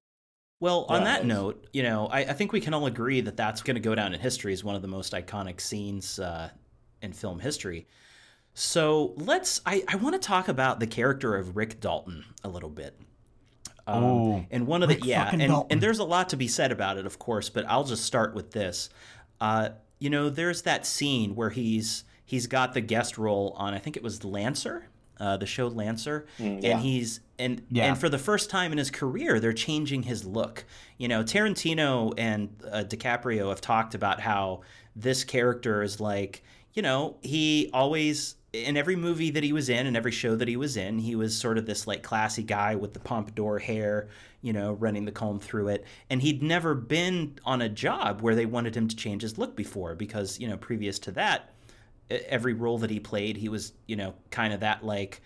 Well, 0.60 0.86
on 0.90 1.02
Yeah, 1.02 1.06
that 1.06 1.20
it 1.20 1.24
is. 1.24 1.28
note, 1.28 1.68
you 1.72 1.84
know, 1.84 2.08
I, 2.08 2.20
I 2.20 2.34
think 2.34 2.52
we 2.52 2.60
can 2.60 2.74
all 2.74 2.86
agree 2.86 3.22
that 3.22 3.38
that's 3.38 3.62
going 3.62 3.76
to 3.76 3.82
go 3.82 3.96
down 3.96 4.14
in 4.14 4.20
history 4.20 4.52
as 4.52 4.62
one 4.62 4.76
of 4.76 4.82
the 4.82 4.90
most 4.90 5.14
iconic 5.14 5.62
scenes 5.62 6.20
uh, 6.20 6.50
in 7.02 7.14
film 7.14 7.40
history. 7.40 7.88
So 8.54 9.14
let's. 9.16 9.62
I, 9.66 9.84
I 9.88 9.96
want 9.96 10.22
to 10.22 10.28
talk 10.28 10.50
about 10.50 10.82
the 10.82 10.88
character 10.88 11.38
of 11.38 11.56
Rick 11.56 11.80
Dalton 11.80 12.26
a 12.44 12.50
little 12.50 12.70
bit. 12.70 13.00
Um, 13.94 14.04
Ooh, 14.04 14.46
and 14.52 14.68
one 14.68 14.84
of 14.84 14.90
Rick 14.90 15.02
the 15.02 15.08
yeah, 15.08 15.30
and, 15.32 15.42
Dalton. 15.42 15.68
and 15.72 15.82
there's 15.82 16.00
a 16.00 16.04
lot 16.04 16.30
to 16.30 16.38
be 16.38 16.48
said 16.48 16.72
about 16.72 16.98
it, 16.98 17.06
of 17.06 17.20
course, 17.20 17.50
but 17.50 17.66
I'll 17.68 17.84
just 17.84 18.04
start 18.04 18.34
with 18.34 18.52
this. 18.52 18.90
Uh, 19.42 19.70
you 20.00 20.10
know, 20.10 20.30
there's 20.30 20.62
that 20.64 20.86
scene 20.86 21.36
where 21.36 21.50
he's 21.50 22.04
he's 22.26 22.48
got 22.48 22.74
the 22.74 22.82
guest 22.82 23.18
role 23.18 23.54
on 23.58 23.74
I 23.74 23.80
think 23.80 23.98
it 23.98 24.04
was 24.04 24.24
Lancer, 24.24 24.88
uh, 25.20 25.38
the 25.38 25.46
show 25.46 25.68
Lancer, 25.68 26.26
Mm, 26.38 26.62
yeah. 26.64 26.72
and 26.72 26.82
he's 26.82 27.20
and 27.38 27.62
Yeah. 27.72 27.86
and 27.86 27.98
for 27.98 28.10
the 28.10 28.18
first 28.20 28.50
time 28.50 28.72
in 28.72 28.78
his 28.78 28.92
career, 28.92 29.40
they're 29.40 29.54
changing 29.54 30.04
his 30.04 30.26
look. 30.26 30.66
You 30.98 31.08
know, 31.08 31.24
Tarantino 31.24 32.14
and 32.18 32.50
uh, 32.72 32.84
DiCaprio 32.88 33.50
have 33.50 33.62
talked 33.62 33.96
about 33.96 34.20
how 34.22 34.62
this 34.96 35.24
character 35.24 35.82
is 35.84 36.00
like, 36.00 36.44
you 36.74 36.82
know, 36.82 37.16
he 37.22 37.70
always 37.74 38.36
in 38.54 38.78
every 38.78 38.96
movie 38.96 39.30
that 39.32 39.44
he 39.44 39.54
was 39.54 39.70
in 39.70 39.86
and 39.86 39.96
every 39.96 40.12
show 40.12 40.36
that 40.36 40.48
he 40.48 40.58
was 40.58 40.76
in, 40.76 41.00
he 41.00 41.16
was 41.16 41.38
sort 41.38 41.58
of 41.58 41.66
this 41.66 41.86
like 41.86 42.02
classy 42.02 42.44
guy 42.44 42.76
with 42.76 42.94
the 42.94 43.00
pompadour 43.00 43.60
hair, 43.60 44.10
you 44.42 44.54
know, 44.54 44.74
running 44.74 45.06
the 45.06 45.12
comb 45.12 45.40
through 45.40 45.68
it. 45.68 45.86
And 46.10 46.22
he'd 46.22 46.42
never 46.42 46.74
been 46.74 47.38
on 47.46 47.62
a 47.62 47.70
job 47.70 48.22
where 48.22 48.36
they 48.36 48.48
wanted 48.48 48.76
him 48.76 48.88
to 48.88 48.96
change 48.96 49.22
his 49.22 49.38
look 49.38 49.56
before 49.56 49.96
because, 49.96 50.40
you 50.40 50.48
know, 50.48 50.58
previous 50.58 50.98
to 51.00 51.12
that, 51.12 51.54
every 52.10 52.54
role 52.54 52.80
that 52.80 52.90
he 52.90 53.00
played, 53.00 53.38
he 53.38 53.50
was, 53.50 53.74
you 53.86 53.96
know, 53.96 54.16
kind 54.32 54.52
of 54.52 54.62
that 54.62 54.84
like 54.84 55.22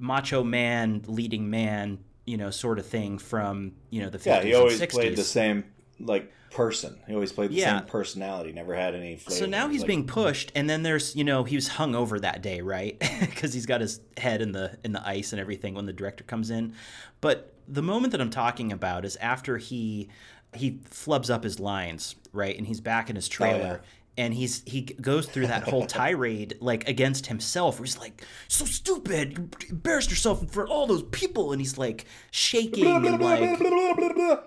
macho 0.00 0.42
man, 0.42 1.02
leading 1.06 1.50
man, 1.50 1.98
you 2.26 2.36
know, 2.36 2.50
sort 2.50 2.78
of 2.80 2.86
thing 2.86 3.18
from, 3.18 3.72
you 3.90 4.02
know, 4.02 4.10
the 4.10 4.18
50s 4.18 4.26
Yeah, 4.26 4.42
he 4.42 4.54
always 4.54 4.80
and 4.80 4.90
60s. 4.90 4.92
played 4.92 5.16
the 5.16 5.24
same 5.24 5.64
like 6.00 6.32
person. 6.50 6.98
He 7.06 7.14
always 7.14 7.32
played 7.32 7.50
the 7.50 7.54
Yeah. 7.54 7.78
same 7.78 7.86
personality. 7.86 8.52
Never 8.52 8.74
had 8.74 8.94
any. 8.94 9.16
Flavor. 9.16 9.38
So 9.38 9.46
now 9.46 9.68
he's 9.68 9.82
Like, 9.82 9.88
being 9.88 10.06
pushed, 10.06 10.50
and 10.54 10.68
then 10.68 10.82
there's 10.82 11.14
you 11.14 11.24
know 11.24 11.44
he 11.44 11.54
was 11.54 11.68
hung 11.68 11.94
over 11.94 12.18
that 12.20 12.42
day, 12.42 12.60
right? 12.60 13.00
Because 13.20 13.52
he's 13.54 13.66
got 13.66 13.80
his 13.80 14.00
head 14.16 14.42
in 14.42 14.52
the 14.52 14.78
in 14.84 14.92
the 14.92 15.06
ice 15.06 15.32
and 15.32 15.40
everything 15.40 15.74
when 15.74 15.86
the 15.86 15.92
director 15.92 16.24
comes 16.24 16.50
in. 16.50 16.74
But 17.20 17.54
the 17.68 17.82
moment 17.82 18.12
that 18.12 18.20
I'm 18.20 18.30
talking 18.30 18.72
about 18.72 19.04
is 19.04 19.16
after 19.16 19.58
he 19.58 20.08
he 20.54 20.80
flubs 20.90 21.30
up 21.30 21.44
his 21.44 21.60
lines, 21.60 22.16
right, 22.32 22.56
and 22.56 22.66
he's 22.66 22.80
back 22.80 23.08
in 23.08 23.16
his 23.16 23.28
oh, 23.28 23.30
trailer. 23.32 23.82
And 24.18 24.34
he's 24.34 24.62
he 24.66 24.82
goes 24.82 25.26
through 25.26 25.46
that 25.46 25.62
whole 25.62 25.86
tirade 25.98 26.58
like 26.60 26.86
against 26.88 27.28
himself. 27.28 27.78
Where 27.78 27.86
he's 27.86 27.96
like, 27.98 28.22
"So 28.48 28.64
stupid! 28.64 29.38
You 29.38 29.48
embarrassed 29.70 30.10
yourself 30.10 30.42
in 30.42 30.48
front 30.48 30.68
of 30.68 30.74
all 30.74 30.86
those 30.86 31.04
people." 31.04 31.52
And 31.52 31.60
he's 31.60 31.78
like 31.78 32.04
shaking 32.32 32.84
blah, 32.84 32.98
blah, 32.98 33.10
and 33.10 33.18
blah, 33.18 33.28
like 33.30 33.58
blah, 33.58 33.70
blah, 33.70 33.94
blah, 33.94 34.12
blah. 34.12 34.40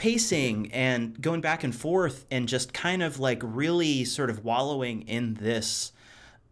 Pacing 0.00 0.72
and 0.72 1.20
going 1.20 1.42
back 1.42 1.62
and 1.62 1.74
forth 1.74 2.24
and 2.30 2.48
just 2.48 2.72
kind 2.72 3.02
of 3.02 3.20
like 3.20 3.38
really 3.44 4.02
sort 4.06 4.30
of 4.30 4.42
wallowing 4.42 5.02
in 5.02 5.34
this 5.34 5.92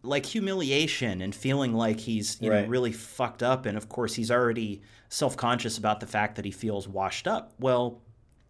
like 0.03 0.23
humiliation 0.23 1.19
and 1.19 1.33
feeling 1.33 1.73
like 1.73 1.99
he's 1.99 2.39
you 2.39 2.51
know 2.51 2.63
really 2.67 2.91
fucked 2.91 3.41
up. 3.41 3.65
And 3.65 3.75
of 3.75 3.89
course 3.89 4.13
he's 4.13 4.29
already 4.29 4.83
self-conscious 5.09 5.79
about 5.79 5.99
the 5.99 6.05
fact 6.05 6.35
that 6.35 6.45
he 6.45 6.51
feels 6.51 6.87
washed 6.87 7.27
up. 7.27 7.55
Well 7.59 8.03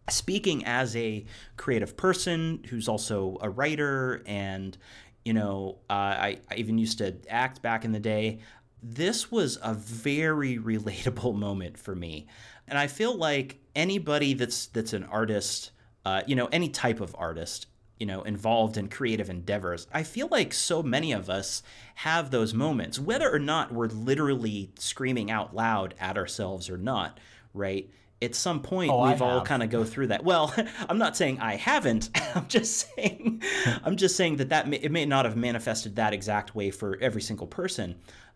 speaking 0.09 0.65
as 0.65 0.93
a 0.97 1.23
creative 1.55 1.95
person 1.95 2.61
who's 2.69 2.89
also 2.89 3.37
a 3.39 3.49
writer 3.49 4.21
and 4.25 4.77
you 5.23 5.31
know 5.31 5.77
uh, 5.89 5.93
I, 5.93 6.39
I 6.51 6.55
even 6.55 6.77
used 6.77 6.97
to 6.97 7.15
act 7.29 7.61
back 7.61 7.85
in 7.85 7.93
the 7.93 8.01
day 8.01 8.39
this 8.81 9.31
was 9.31 9.57
a 9.61 9.73
very 9.73 10.57
relatable 10.59 11.35
moment 11.35 11.77
for 11.77 11.95
me 11.95 12.27
And 12.69 12.77
I 12.77 12.87
feel 12.87 13.15
like 13.15 13.59
anybody 13.75 14.33
that's 14.33 14.67
that's 14.67 14.93
an 14.93 15.03
artist, 15.05 15.71
uh, 16.05 16.21
you 16.27 16.35
know, 16.35 16.47
any 16.51 16.69
type 16.69 17.01
of 17.01 17.15
artist, 17.17 17.67
you 17.99 18.05
know, 18.05 18.21
involved 18.23 18.77
in 18.77 18.87
creative 18.87 19.29
endeavors, 19.29 19.87
I 19.93 20.03
feel 20.03 20.27
like 20.29 20.53
so 20.53 20.81
many 20.81 21.11
of 21.11 21.29
us 21.29 21.63
have 21.95 22.31
those 22.31 22.53
moments, 22.53 22.99
whether 22.99 23.33
or 23.33 23.39
not 23.39 23.73
we're 23.73 23.87
literally 23.87 24.71
screaming 24.79 25.29
out 25.29 25.55
loud 25.55 25.95
at 25.99 26.17
ourselves 26.17 26.69
or 26.69 26.77
not, 26.77 27.19
right? 27.53 27.89
At 28.21 28.35
some 28.35 28.61
point, 28.61 28.91
Oh, 28.91 29.07
we've 29.07 29.21
all 29.21 29.41
kind 29.41 29.63
of 29.63 29.69
go 29.69 29.85
through 29.85 30.07
that. 30.07 30.25
Well, 30.25 30.53
I'm 30.89 30.97
not 30.97 31.15
saying 31.15 31.39
I 31.39 31.55
haven't. 31.55 32.09
I'm 32.35 32.47
just 32.47 32.93
saying, 32.95 33.41
I'm 33.83 33.95
just 33.95 34.15
saying 34.17 34.37
that 34.37 34.49
that 34.49 34.67
may, 34.67 34.77
it 34.77 34.91
may 34.91 35.05
not 35.05 35.25
have 35.25 35.37
manifested 35.37 35.95
that 35.95 36.13
exact 36.13 36.53
way 36.53 36.69
for 36.69 36.97
every 37.01 37.21
single 37.21 37.47
person, 37.47 37.95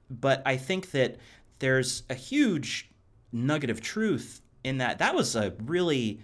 but 0.10 0.42
I 0.46 0.56
think 0.58 0.92
that 0.92 1.18
there's 1.60 2.04
a 2.10 2.14
huge 2.16 2.90
nugget 3.34 3.70
of 3.70 3.82
truth 3.82 4.42
in 4.64 4.78
that. 4.78 5.00
That 5.00 5.16
was 5.16 5.36
a 5.36 5.54
really, 5.64 6.22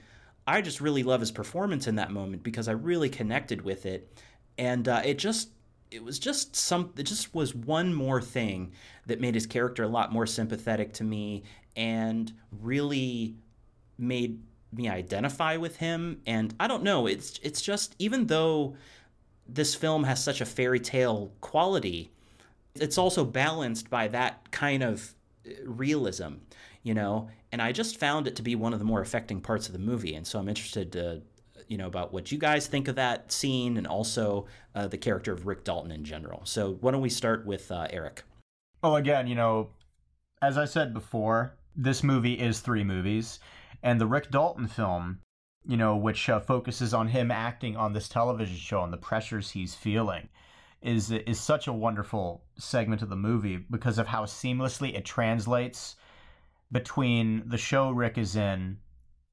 I 0.47 0.61
just 0.61 0.79
really 0.79 1.03
love 1.03 1.19
his 1.19 1.31
performance 1.31 1.87
in 1.87 1.95
that 1.95 2.11
moment 2.11 2.43
because 2.43 2.67
I 2.67 2.73
really 2.73 3.09
connected 3.09 3.61
with 3.61 3.85
it, 3.85 4.19
and 4.57 4.87
uh, 4.87 5.01
it 5.03 5.17
just. 5.17 5.51
It 5.91 6.03
was 6.03 6.19
just 6.19 6.55
some. 6.55 6.93
It 6.97 7.03
just 7.07 7.33
was 7.33 7.55
one 7.55 7.95
more 7.95 8.21
thing 8.21 8.73
that 9.07 9.19
made 9.19 9.33
his 9.33 9.47
character 9.47 9.81
a 9.81 9.87
lot 9.87 10.13
more 10.13 10.27
sympathetic 10.27 10.93
to 10.93 11.03
me, 11.03 11.45
and 11.75 12.31
really 12.61 13.37
made 13.97 14.39
me 14.71 14.87
identify 14.87 15.57
with 15.57 15.77
him 15.77 16.21
and 16.27 16.53
I 16.59 16.67
don't 16.67 16.83
know 16.83 17.07
it's 17.07 17.39
it's 17.41 17.61
just 17.61 17.95
even 17.99 18.27
though 18.27 18.75
this 19.47 19.73
film 19.73 20.03
has 20.03 20.23
such 20.23 20.41
a 20.41 20.45
fairy 20.45 20.79
tale 20.79 21.31
quality 21.41 22.11
it's 22.75 22.97
also 22.97 23.25
balanced 23.25 23.89
by 23.89 24.07
that 24.09 24.51
kind 24.51 24.83
of 24.83 25.15
uh, 25.47 25.51
realism 25.65 26.35
you 26.83 26.93
know 26.93 27.29
and 27.51 27.61
I 27.61 27.71
just 27.71 27.97
found 27.97 28.27
it 28.27 28.35
to 28.35 28.41
be 28.41 28.55
one 28.55 28.73
of 28.73 28.79
the 28.79 28.85
more 28.85 29.01
affecting 29.01 29.41
parts 29.41 29.67
of 29.67 29.73
the 29.73 29.79
movie. 29.79 30.15
And 30.15 30.25
so 30.25 30.39
I'm 30.39 30.49
interested 30.49 30.91
to 30.93 31.21
you 31.67 31.77
know 31.77 31.87
about 31.87 32.11
what 32.11 32.31
you 32.31 32.37
guys 32.37 32.67
think 32.67 32.87
of 32.87 32.95
that 32.95 33.31
scene 33.31 33.77
and 33.77 33.85
also 33.85 34.47
uh, 34.75 34.87
the 34.87 34.97
character 34.97 35.31
of 35.33 35.45
Rick 35.45 35.63
Dalton 35.63 35.91
in 35.91 36.03
general. 36.03 36.41
So 36.45 36.77
why 36.81 36.91
don't 36.91 37.01
we 37.01 37.09
start 37.09 37.45
with 37.45 37.71
uh, 37.71 37.87
Eric? 37.91 38.23
Well, 38.81 38.95
again, 38.95 39.27
you 39.27 39.35
know, 39.35 39.69
as 40.41 40.57
I 40.57 40.65
said 40.65 40.93
before, 40.93 41.55
this 41.75 42.03
movie 42.03 42.33
is 42.33 42.59
three 42.59 42.83
movies, 42.83 43.39
and 43.83 43.99
the 43.99 44.07
Rick 44.07 44.31
Dalton 44.31 44.67
film, 44.67 45.19
you 45.67 45.77
know, 45.77 45.95
which 45.95 46.29
uh, 46.29 46.39
focuses 46.39 46.93
on 46.93 47.07
him 47.07 47.29
acting 47.29 47.75
on 47.77 47.93
this 47.93 48.09
television 48.09 48.55
show 48.55 48.83
and 48.83 48.93
the 48.93 48.97
pressures 48.97 49.51
he's 49.51 49.75
feeling, 49.75 50.29
is 50.81 51.11
is 51.11 51.39
such 51.39 51.67
a 51.67 51.73
wonderful 51.73 52.43
segment 52.57 53.01
of 53.01 53.09
the 53.09 53.15
movie 53.15 53.57
because 53.57 53.97
of 53.97 54.07
how 54.07 54.25
seamlessly 54.25 54.95
it 54.95 55.05
translates 55.05 55.97
between 56.71 57.43
the 57.47 57.57
show 57.57 57.89
Rick 57.91 58.17
is 58.17 58.35
in 58.35 58.77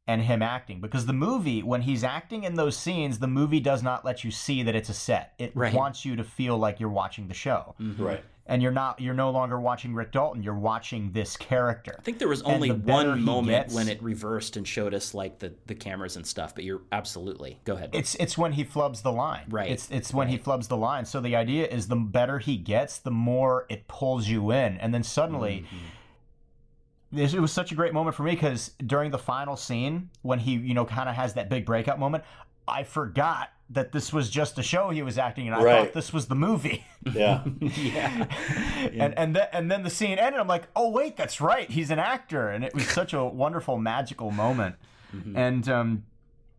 and 0.09 0.22
him 0.22 0.41
acting. 0.43 0.80
Because 0.80 1.07
the 1.07 1.12
movie 1.12 1.62
when 1.62 1.82
he's 1.82 2.05
acting 2.05 2.45
in 2.45 2.55
those 2.55 2.76
scenes 2.76 3.18
the 3.18 3.26
movie 3.26 3.61
does 3.61 3.82
not 3.82 4.05
let 4.05 4.24
you 4.24 4.30
see 4.30 4.62
that 4.62 4.74
it's 4.76 4.89
a 4.89 4.95
set. 4.95 5.34
It 5.39 5.53
Right. 5.55 5.74
wants 5.74 6.05
you 6.05 6.16
to 6.16 6.24
feel 6.24 6.57
like 6.57 6.78
you're 6.80 6.89
watching 6.89 7.28
the 7.28 7.34
show. 7.34 7.74
Mm-hmm. 7.80 8.03
Right. 8.03 8.24
and 8.49 8.62
you're 8.62 8.70
not 8.70 9.01
you're 9.01 9.12
no 9.14 9.30
longer 9.30 9.59
watching 9.59 9.93
Rick 9.93 10.12
Dalton. 10.12 10.41
You're 10.45 10.55
watching 10.55 11.11
this 11.11 11.37
character. 11.37 11.97
I 11.99 12.03
think 12.03 12.18
there 12.20 12.28
was 12.28 12.43
only 12.43 12.68
the 12.68 12.76
one 12.76 13.20
moment 13.20 13.49
gets- 13.64 13.74
when 13.74 13.89
it 13.89 14.01
reversed 14.01 14.57
and 14.57 14.66
showed 14.66 14.95
us 14.95 15.12
like 15.14 15.41
the, 15.41 15.53
the 15.66 15.74
cameras 15.74 16.14
and 16.14 16.24
stuff, 16.24 16.55
but 16.55 16.62
you're 16.62 16.82
absolutely. 16.93 17.59
Go 17.64 17.74
ahead. 17.74 17.91
it's 17.93 18.14
it's 18.14 18.39
when 18.39 18.53
he 18.53 18.64
flubs 18.64 19.03
the 19.03 19.11
line. 19.11 19.47
Right. 19.49 19.68
it's 19.72 19.91
it's 19.91 20.14
when 20.14 20.28
he 20.28 20.39
flubs 20.39 20.68
the 20.68 20.76
line. 20.76 21.05
So 21.07 21.20
the 21.20 21.34
idea 21.34 21.66
is 21.66 21.89
the 21.89 21.97
better 21.97 22.39
he 22.39 22.57
gets 22.57 22.99
the 23.01 23.11
more 23.11 23.66
it 23.68 23.89
pulls 23.89 24.28
you 24.28 24.53
in. 24.53 24.78
And 24.78 24.95
then 24.95 25.03
suddenly 25.03 25.64
this, 25.72 25.80
it 27.19 27.41
was 27.41 27.53
such 27.53 27.73
a 27.73 27.75
great 27.75 27.93
moment 27.93 28.14
for 28.17 28.23
me 28.23 28.33
because 28.33 28.73
during 28.87 29.11
the 29.11 29.19
final 29.19 29.57
scene 29.57 30.11
when 30.23 30.39
he 30.39 30.53
you 30.53 30.75
know 30.75 30.85
kind 30.85 31.09
of 31.09 31.14
has 31.14 31.35
that 31.35 31.49
big 31.49 31.64
breakout 31.64 31.99
moment 31.99 32.25
I 32.69 32.83
forgot 32.83 33.51
that 33.71 33.91
this 33.93 34.12
was 34.12 34.29
just 34.31 34.59
a 34.59 34.62
show 34.62 34.91
he 34.91 35.03
was 35.03 35.19
acting 35.19 35.47
in 35.47 35.53
I 35.53 35.62
Right. 35.62 35.85
thought 35.85 35.93
this 35.93 36.12
was 36.12 36.27
the 36.27 36.35
movie 36.35 36.85
Yeah. 37.14 37.45
yeah. 37.61 38.27
and 38.93 39.17
and 39.19 39.37
then 39.37 39.49
and 39.53 39.71
then 39.71 39.83
the 39.85 39.91
scene 39.91 40.19
ended. 40.19 40.41
I'm 40.41 40.49
like, 40.49 40.64
oh 40.75 40.91
wait, 40.91 41.17
that's 41.17 41.41
right, 41.41 41.71
he's 41.71 41.91
an 41.91 41.99
actor, 42.01 42.49
and 42.49 42.64
it 42.64 42.75
was 42.75 42.87
such 42.89 43.12
a 43.12 43.25
wonderful, 43.25 43.79
magical 43.79 44.31
moment. 44.33 44.75
And 45.37 45.69
um, 45.69 46.05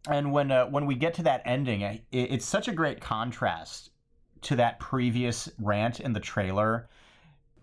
and 0.09 0.31
when 0.31 0.51
uh, 0.51 0.65
when 0.67 0.85
we 0.85 0.95
get 0.95 1.13
to 1.15 1.23
that 1.23 1.41
ending, 1.45 1.81
it, 1.81 2.01
it's 2.11 2.45
such 2.45 2.67
a 2.69 2.71
great 2.71 3.01
contrast 3.01 3.89
to 4.43 4.55
that 4.55 4.79
previous 4.79 5.49
rant 5.59 5.99
in 5.99 6.13
the 6.13 6.19
trailer. 6.21 6.87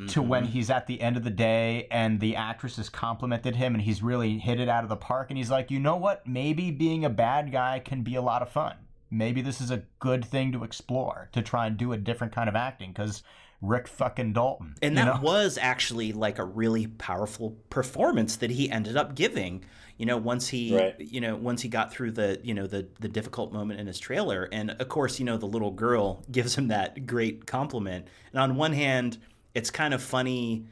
To 0.08 0.22
when 0.22 0.42
mm-hmm. 0.44 0.52
he's 0.52 0.70
at 0.70 0.86
the 0.88 1.00
end 1.00 1.16
of 1.16 1.22
the 1.22 1.30
day 1.30 1.86
and 1.90 2.18
the 2.18 2.34
actress 2.34 2.76
has 2.78 2.88
complimented 2.88 3.54
him 3.54 3.74
and 3.74 3.82
he's 3.82 4.02
really 4.02 4.38
hit 4.38 4.58
it 4.58 4.68
out 4.68 4.82
of 4.82 4.88
the 4.88 4.96
park 4.96 5.30
and 5.30 5.38
he's 5.38 5.50
like, 5.50 5.70
you 5.70 5.78
know 5.78 5.96
what? 5.96 6.26
Maybe 6.26 6.72
being 6.72 7.04
a 7.04 7.10
bad 7.10 7.52
guy 7.52 7.78
can 7.78 8.02
be 8.02 8.16
a 8.16 8.22
lot 8.22 8.42
of 8.42 8.48
fun. 8.48 8.74
Maybe 9.10 9.40
this 9.40 9.60
is 9.60 9.70
a 9.70 9.84
good 10.00 10.24
thing 10.24 10.50
to 10.52 10.64
explore 10.64 11.28
to 11.32 11.42
try 11.42 11.68
and 11.68 11.76
do 11.76 11.92
a 11.92 11.96
different 11.96 12.32
kind 12.32 12.48
of 12.48 12.56
acting 12.56 12.90
because 12.90 13.22
Rick 13.62 13.88
fucking 13.88 14.32
Dalton. 14.32 14.74
And 14.82 14.96
you 14.96 15.04
that 15.04 15.16
know? 15.16 15.20
was 15.22 15.58
actually 15.58 16.12
like 16.12 16.38
a 16.38 16.44
really 16.44 16.86
powerful 16.86 17.56
performance 17.70 18.36
that 18.36 18.50
he 18.50 18.70
ended 18.70 18.96
up 18.96 19.14
giving. 19.14 19.64
You 19.96 20.06
know, 20.06 20.16
once 20.16 20.48
he, 20.48 20.76
Right. 20.76 20.96
you 20.98 21.20
know, 21.20 21.36
once 21.36 21.62
he 21.62 21.68
got 21.68 21.92
through 21.92 22.12
the, 22.12 22.40
you 22.42 22.52
know, 22.52 22.66
the 22.66 22.88
the 23.00 23.08
difficult 23.08 23.52
moment 23.52 23.80
in 23.80 23.86
his 23.86 23.98
trailer, 23.98 24.48
and 24.50 24.70
of 24.70 24.88
course, 24.88 25.18
you 25.18 25.24
know, 25.24 25.36
the 25.36 25.46
little 25.46 25.70
girl 25.70 26.24
gives 26.30 26.56
him 26.56 26.68
that 26.68 27.06
great 27.06 27.46
compliment. 27.46 28.06
And 28.32 28.40
on 28.40 28.56
one 28.56 28.72
hand, 28.72 29.18
it's 29.54 29.70
kind 29.70 29.94
of 29.94 30.02
funny 30.02 30.66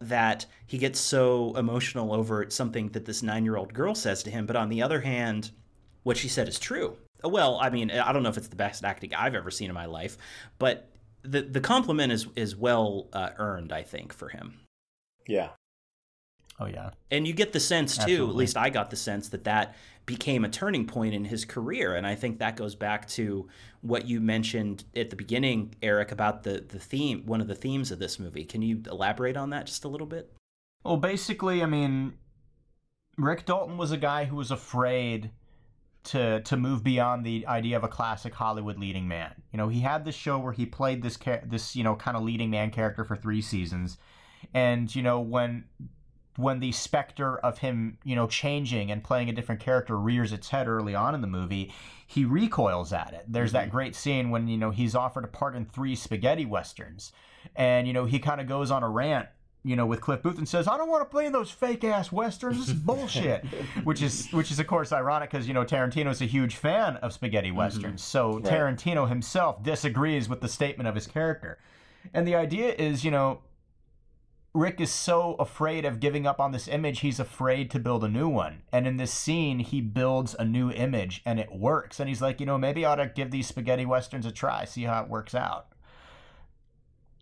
that 0.00 0.46
he 0.66 0.78
gets 0.78 0.98
so 0.98 1.54
emotional 1.56 2.12
over 2.12 2.50
something 2.50 2.88
that 2.88 3.04
this 3.04 3.22
nine 3.22 3.44
year 3.44 3.56
old 3.56 3.72
girl 3.72 3.94
says 3.94 4.22
to 4.24 4.30
him, 4.30 4.46
but 4.46 4.56
on 4.56 4.68
the 4.68 4.82
other 4.82 5.00
hand, 5.00 5.50
what 6.02 6.16
she 6.16 6.28
said 6.28 6.48
is 6.48 6.58
true. 6.58 6.96
Well, 7.22 7.58
I 7.60 7.70
mean, 7.70 7.90
I 7.90 8.12
don't 8.12 8.22
know 8.24 8.28
if 8.28 8.36
it's 8.36 8.48
the 8.48 8.56
best 8.56 8.84
acting 8.84 9.14
I've 9.14 9.34
ever 9.34 9.50
seen 9.50 9.68
in 9.68 9.74
my 9.74 9.86
life, 9.86 10.18
but 10.58 10.88
the 11.22 11.42
the 11.42 11.60
compliment 11.60 12.12
is 12.12 12.26
is 12.34 12.56
well 12.56 13.08
uh, 13.12 13.30
earned, 13.38 13.72
I 13.72 13.82
think, 13.82 14.12
for 14.12 14.28
him. 14.28 14.60
Yeah. 15.28 15.50
Oh 16.62 16.66
yeah. 16.66 16.90
And 17.10 17.26
you 17.26 17.32
get 17.32 17.52
the 17.52 17.60
sense 17.60 17.98
too, 17.98 18.28
at 18.28 18.36
least 18.36 18.56
I 18.56 18.70
got 18.70 18.90
the 18.90 18.96
sense 18.96 19.28
that 19.30 19.44
that 19.44 19.74
became 20.06 20.44
a 20.44 20.48
turning 20.48 20.86
point 20.86 21.14
in 21.14 21.24
his 21.24 21.44
career, 21.44 21.96
and 21.96 22.06
I 22.06 22.14
think 22.14 22.38
that 22.38 22.56
goes 22.56 22.74
back 22.74 23.08
to 23.10 23.48
what 23.80 24.06
you 24.06 24.20
mentioned 24.20 24.84
at 24.94 25.10
the 25.10 25.16
beginning, 25.16 25.74
Eric, 25.82 26.12
about 26.12 26.44
the 26.44 26.64
the 26.66 26.78
theme, 26.78 27.26
one 27.26 27.40
of 27.40 27.48
the 27.48 27.54
themes 27.54 27.90
of 27.90 27.98
this 27.98 28.18
movie. 28.18 28.44
Can 28.44 28.62
you 28.62 28.82
elaborate 28.88 29.36
on 29.36 29.50
that 29.50 29.66
just 29.66 29.84
a 29.84 29.88
little 29.88 30.06
bit? 30.06 30.32
Well, 30.84 30.96
basically, 30.96 31.62
I 31.62 31.66
mean, 31.66 32.14
Rick 33.16 33.46
Dalton 33.46 33.76
was 33.76 33.90
a 33.90 33.96
guy 33.96 34.24
who 34.24 34.36
was 34.36 34.50
afraid 34.50 35.30
to 36.04 36.40
to 36.42 36.56
move 36.56 36.84
beyond 36.84 37.24
the 37.24 37.46
idea 37.46 37.76
of 37.76 37.82
a 37.82 37.88
classic 37.88 38.34
Hollywood 38.34 38.78
leading 38.78 39.08
man. 39.08 39.34
You 39.52 39.56
know, 39.56 39.68
he 39.68 39.80
had 39.80 40.04
this 40.04 40.14
show 40.14 40.38
where 40.38 40.52
he 40.52 40.64
played 40.64 41.02
this 41.02 41.18
this 41.44 41.74
you 41.74 41.82
know 41.82 41.96
kind 41.96 42.16
of 42.16 42.22
leading 42.22 42.50
man 42.50 42.70
character 42.70 43.04
for 43.04 43.16
three 43.16 43.42
seasons, 43.42 43.98
and 44.54 44.94
you 44.94 45.02
know 45.02 45.20
when 45.20 45.64
when 46.36 46.60
the 46.60 46.72
specter 46.72 47.38
of 47.38 47.58
him 47.58 47.98
you 48.04 48.16
know 48.16 48.26
changing 48.26 48.90
and 48.90 49.04
playing 49.04 49.28
a 49.28 49.32
different 49.32 49.60
character 49.60 49.98
rears 49.98 50.32
its 50.32 50.48
head 50.48 50.68
early 50.68 50.94
on 50.94 51.14
in 51.14 51.20
the 51.20 51.26
movie, 51.26 51.72
he 52.06 52.24
recoils 52.24 52.92
at 52.92 53.12
it. 53.12 53.24
There's 53.28 53.52
that 53.52 53.64
mm-hmm. 53.64 53.76
great 53.76 53.94
scene 53.94 54.30
when 54.30 54.48
you 54.48 54.56
know 54.56 54.70
he's 54.70 54.94
offered 54.94 55.24
a 55.24 55.28
part 55.28 55.54
in 55.54 55.66
three 55.66 55.94
spaghetti 55.94 56.46
westerns, 56.46 57.12
and 57.56 57.86
you 57.86 57.92
know 57.92 58.04
he 58.04 58.18
kind 58.18 58.40
of 58.40 58.46
goes 58.46 58.70
on 58.70 58.82
a 58.82 58.88
rant 58.88 59.28
you 59.64 59.76
know, 59.76 59.86
with 59.86 60.00
Cliff 60.00 60.22
Booth 60.22 60.38
and 60.38 60.48
says, 60.48 60.66
"I 60.66 60.76
don't 60.76 60.88
want 60.88 61.02
to 61.02 61.08
play 61.08 61.26
in 61.26 61.32
those 61.32 61.50
fake 61.50 61.84
ass 61.84 62.10
westerns. 62.10 62.58
This 62.58 62.68
is 62.68 62.74
bullshit." 62.82 63.44
which 63.84 64.02
is 64.02 64.28
which 64.32 64.50
is 64.50 64.58
of 64.58 64.66
course 64.66 64.92
ironic 64.92 65.30
because 65.30 65.46
you 65.46 65.54
know 65.54 65.64
Tarantino's 65.64 66.20
a 66.20 66.26
huge 66.26 66.56
fan 66.56 66.96
of 66.96 67.12
spaghetti 67.12 67.48
mm-hmm. 67.48 67.58
westerns. 67.58 68.02
So 68.02 68.38
Right. 68.38 68.44
Tarantino 68.44 69.08
himself 69.08 69.62
disagrees 69.62 70.28
with 70.28 70.40
the 70.40 70.48
statement 70.48 70.88
of 70.88 70.94
his 70.94 71.06
character, 71.06 71.58
and 72.12 72.26
the 72.26 72.34
idea 72.34 72.74
is, 72.74 73.04
you 73.04 73.10
know, 73.10 73.40
Rick 74.54 74.80
is 74.82 74.90
so 74.92 75.34
afraid 75.36 75.84
of 75.86 75.98
giving 75.98 76.26
up 76.26 76.38
on 76.38 76.52
this 76.52 76.68
image, 76.68 77.00
he's 77.00 77.18
afraid 77.18 77.70
to 77.70 77.78
build 77.78 78.04
a 78.04 78.08
new 78.08 78.28
one. 78.28 78.62
And 78.70 78.86
in 78.86 78.98
this 78.98 79.10
scene, 79.12 79.60
he 79.60 79.80
builds 79.80 80.34
a 80.38 80.44
new 80.44 80.70
image 80.70 81.22
and 81.24 81.40
it 81.40 81.50
works. 81.52 81.98
And 81.98 82.08
he's 82.08 82.20
like, 82.20 82.38
you 82.38 82.44
know, 82.44 82.58
maybe 82.58 82.84
I 82.84 82.92
ought 82.92 82.96
to 82.96 83.06
give 83.06 83.30
these 83.30 83.46
spaghetti 83.46 83.86
westerns 83.86 84.26
a 84.26 84.30
try, 84.32 84.66
see 84.66 84.82
how 84.82 85.02
it 85.02 85.08
works 85.08 85.34
out. 85.34 85.68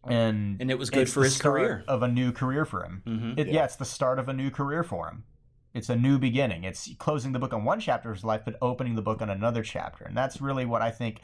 And 0.05 0.61
And 0.61 0.71
it 0.73 0.79
was 0.79 0.91
good 0.91 1.03
it's 1.03 1.13
for 1.13 1.21
the 1.21 1.25
his 1.27 1.37
start 1.37 1.55
career. 1.61 1.85
of 1.87 2.03
a 2.03 2.09
new 2.09 2.33
career 2.33 2.65
for 2.65 2.83
him. 2.85 3.03
Mhm. 3.07 3.39
It, 3.39 3.47
Yeah. 3.49 3.53
yeah. 3.55 3.65
it's 3.65 3.77
the 3.77 3.85
start 3.85 4.19
of 4.19 4.29
a 4.29 4.33
new 4.33 4.51
career 4.51 4.83
for 4.83 5.07
him. 5.09 5.25
It's 5.73 5.89
a 5.89 5.95
new 5.97 6.19
beginning. 6.19 6.65
It's 6.65 6.93
closing 6.99 7.31
the 7.31 7.39
book 7.39 7.53
on 7.55 7.63
one 7.65 7.79
chapter 7.79 8.11
of 8.11 8.17
his 8.17 8.25
life, 8.25 8.43
but 8.45 8.57
opening 8.61 8.97
the 8.97 9.03
book 9.03 9.23
on 9.23 9.31
another 9.31 9.63
chapter. 9.63 10.05
And 10.05 10.17
that's 10.17 10.41
really 10.41 10.65
what 10.67 10.83
I 10.83 10.91
think 10.91 11.21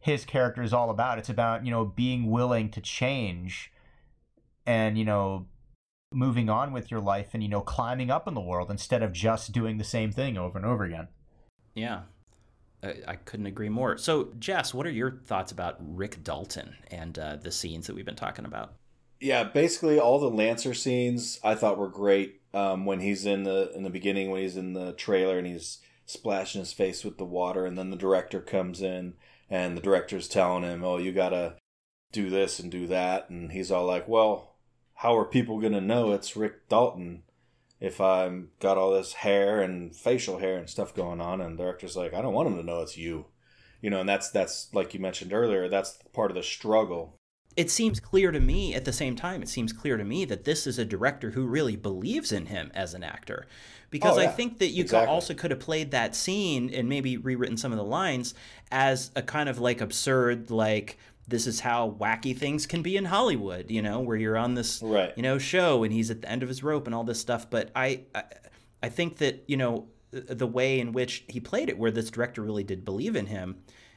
his 0.00 0.24
character 0.24 0.62
is 0.62 0.72
all 0.72 0.90
about. 0.90 1.18
It's 1.18 1.28
about, 1.28 1.64
you 1.64 1.70
know, 1.70 1.84
being 1.84 2.28
willing 2.28 2.70
to 2.70 2.80
change 2.80 3.70
and, 4.66 4.98
you 4.98 5.04
know, 5.04 5.46
moving 6.12 6.48
on 6.48 6.72
with 6.72 6.90
your 6.90 7.00
life 7.00 7.30
and, 7.34 7.42
you 7.42 7.48
know, 7.48 7.60
climbing 7.60 8.10
up 8.10 8.28
in 8.28 8.34
the 8.34 8.40
world 8.40 8.70
instead 8.70 9.02
of 9.02 9.12
just 9.12 9.52
doing 9.52 9.78
the 9.78 9.84
same 9.84 10.12
thing 10.12 10.36
over 10.36 10.58
and 10.58 10.66
over 10.66 10.84
again. 10.84 11.08
Yeah, 11.74 12.02
I, 12.82 12.94
I 13.08 13.16
couldn't 13.16 13.46
agree 13.46 13.68
more. 13.68 13.98
So, 13.98 14.30
Jess, 14.38 14.72
what 14.72 14.86
are 14.86 14.90
your 14.90 15.20
thoughts 15.24 15.52
about 15.52 15.76
Rick 15.80 16.22
Dalton 16.22 16.76
and 16.90 17.18
uh, 17.18 17.36
the 17.36 17.50
scenes 17.50 17.86
that 17.86 17.96
we've 17.96 18.04
been 18.04 18.14
talking 18.14 18.44
about? 18.44 18.74
Yeah, 19.20 19.44
basically 19.44 19.98
all 19.98 20.18
the 20.18 20.30
Lancer 20.30 20.74
scenes 20.74 21.40
I 21.42 21.54
thought 21.54 21.78
were 21.78 21.88
great. 21.88 22.40
Um, 22.52 22.84
when 22.84 23.00
he's 23.00 23.26
in 23.26 23.42
the 23.42 23.72
in 23.74 23.82
the 23.82 23.90
beginning, 23.90 24.30
when 24.30 24.42
he's 24.42 24.56
in 24.56 24.74
the 24.74 24.92
trailer 24.92 25.38
and 25.38 25.46
he's 25.46 25.78
splashing 26.06 26.60
his 26.60 26.72
face 26.72 27.04
with 27.04 27.18
the 27.18 27.24
water, 27.24 27.66
and 27.66 27.76
then 27.76 27.90
the 27.90 27.96
director 27.96 28.40
comes 28.40 28.80
in 28.80 29.14
and 29.50 29.76
the 29.76 29.80
director's 29.80 30.28
telling 30.28 30.62
him, 30.62 30.84
"Oh, 30.84 30.98
you 30.98 31.10
gotta 31.10 31.56
do 32.12 32.30
this 32.30 32.60
and 32.60 32.70
do 32.70 32.86
that," 32.88 33.28
and 33.30 33.50
he's 33.50 33.72
all 33.72 33.86
like, 33.86 34.06
"Well, 34.06 34.53
how 34.94 35.16
are 35.16 35.24
people 35.24 35.60
gonna 35.60 35.80
know 35.80 36.12
it's 36.12 36.36
Rick 36.36 36.68
Dalton 36.68 37.22
if 37.80 38.00
I'm 38.00 38.50
got 38.60 38.78
all 38.78 38.92
this 38.92 39.12
hair 39.14 39.60
and 39.60 39.94
facial 39.94 40.38
hair 40.38 40.56
and 40.58 40.68
stuff 40.70 40.94
going 40.94 41.20
on?" 41.20 41.40
And 41.40 41.58
the 41.58 41.62
director's 41.64 41.96
like, 41.96 42.14
"I 42.14 42.22
don't 42.22 42.34
want 42.34 42.48
them 42.48 42.58
to 42.58 42.64
know 42.64 42.80
it's 42.82 42.96
you." 42.96 43.26
You 43.80 43.90
know, 43.90 44.00
and 44.00 44.08
that's 44.08 44.30
that's 44.30 44.72
like 44.74 44.94
you 44.94 45.00
mentioned 45.00 45.32
earlier. 45.32 45.68
That's 45.68 45.98
part 46.12 46.30
of 46.30 46.36
the 46.36 46.42
struggle 46.42 47.18
it 47.56 47.70
seems 47.70 48.00
clear 48.00 48.32
to 48.32 48.40
me 48.40 48.74
at 48.74 48.84
the 48.84 48.92
same 48.92 49.14
time 49.14 49.42
it 49.42 49.48
seems 49.48 49.72
clear 49.72 49.96
to 49.96 50.04
me 50.04 50.24
that 50.24 50.44
this 50.44 50.66
is 50.66 50.78
a 50.78 50.84
director 50.84 51.30
who 51.30 51.46
really 51.46 51.76
believes 51.76 52.32
in 52.32 52.46
him 52.46 52.70
as 52.74 52.94
an 52.94 53.04
actor 53.04 53.46
because 53.90 54.16
Oh, 54.16 54.20
i 54.20 54.26
think 54.26 54.58
that 54.58 54.70
you 54.70 54.82
Exactly. 54.82 55.06
could 55.06 55.08
also 55.08 55.34
could 55.34 55.50
have 55.52 55.60
played 55.60 55.90
that 55.92 56.16
scene 56.16 56.68
and 56.74 56.88
maybe 56.88 57.16
rewritten 57.16 57.56
some 57.56 57.70
of 57.72 57.78
the 57.78 57.84
lines 57.84 58.34
as 58.72 59.10
a 59.14 59.22
kind 59.22 59.48
of 59.48 59.58
like 59.60 59.80
absurd 59.80 60.50
like 60.50 60.98
this 61.26 61.46
is 61.46 61.60
how 61.60 61.96
wacky 61.98 62.36
things 62.36 62.66
can 62.66 62.82
be 62.82 62.96
in 62.96 63.06
hollywood 63.06 63.70
you 63.70 63.80
know 63.82 64.00
where 64.00 64.16
you're 64.16 64.36
on 64.36 64.54
this 64.54 64.82
Right. 64.82 65.12
you 65.16 65.22
know 65.22 65.38
show 65.38 65.82
and 65.84 65.92
he's 65.92 66.10
at 66.10 66.20
the 66.22 66.28
end 66.30 66.42
of 66.42 66.48
his 66.48 66.62
rope 66.62 66.86
and 66.86 66.94
all 66.94 67.04
this 67.04 67.18
stuff 67.20 67.48
but 67.48 67.70
i 67.74 68.00
i, 68.14 68.22
I 68.82 68.88
think 68.90 69.18
that 69.18 69.44
you 69.46 69.56
know 69.56 69.86
the 70.10 70.46
way 70.46 70.78
in 70.80 70.92
which 70.92 71.24
he 71.28 71.40
played 71.40 71.68
it 71.68 71.78
where 71.78 71.90
this 71.90 72.10
director 72.10 72.42
really 72.42 72.62
did 72.64 72.84
believe 72.84 73.16
in 73.16 73.26
him 73.26 73.56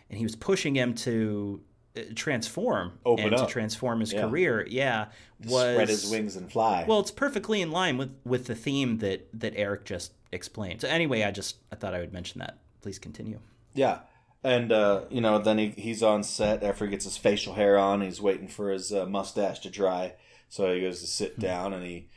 and 0.09 0.17
he 0.17 0.23
was 0.25 0.35
pushing 0.35 0.73
him 0.75 0.93
to 0.95 1.61
uh, 1.97 2.01
transform 2.15 2.93
Open 3.05 3.25
and 3.33 3.37
to 3.37 3.45
transform 3.45 3.99
his 3.99 4.13
Yeah. 4.13 4.21
career 4.21 4.65
yeah 4.69 5.07
was 5.45 5.73
spread 5.73 5.89
his 5.89 6.09
wings 6.09 6.35
and 6.35 6.51
fly. 6.51 6.85
well 6.87 6.99
it's 6.99 7.11
perfectly 7.11 7.61
in 7.61 7.71
line 7.71 7.97
with 7.97 8.15
with 8.25 8.45
the 8.47 8.55
theme 8.55 8.97
that 8.99 9.27
that 9.33 9.53
eric 9.55 9.85
just 9.85 10.13
explained 10.31 10.81
so 10.81 10.87
anyway 10.87 11.23
i 11.23 11.31
just 11.31 11.57
i 11.71 11.75
thought 11.75 11.93
i 11.93 11.99
would 11.99 12.13
mention 12.13 12.39
that 12.39 12.57
please 12.81 12.99
continue 12.99 13.39
Yeah, 13.73 13.99
and 14.43 14.71
uh, 14.71 15.01
you 15.09 15.21
know, 15.21 15.39
then 15.39 15.57
he 15.57 15.69
he's 15.69 16.03
on 16.03 16.23
set 16.23 16.63
after 16.63 16.85
he 16.85 16.91
gets 16.91 17.05
his 17.05 17.17
facial 17.17 17.55
hair 17.55 17.77
on. 17.77 18.01
He's 18.01 18.21
waiting 18.21 18.47
for 18.47 18.71
his 18.71 18.91
uh, 18.91 19.05
mustache 19.05 19.59
to 19.59 19.69
dry, 19.69 20.13
so 20.49 20.73
he 20.73 20.81
goes 20.81 21.01
to 21.01 21.07
sit 21.07 21.39
down 21.39 21.73
and 21.73 21.83
he 21.83 22.09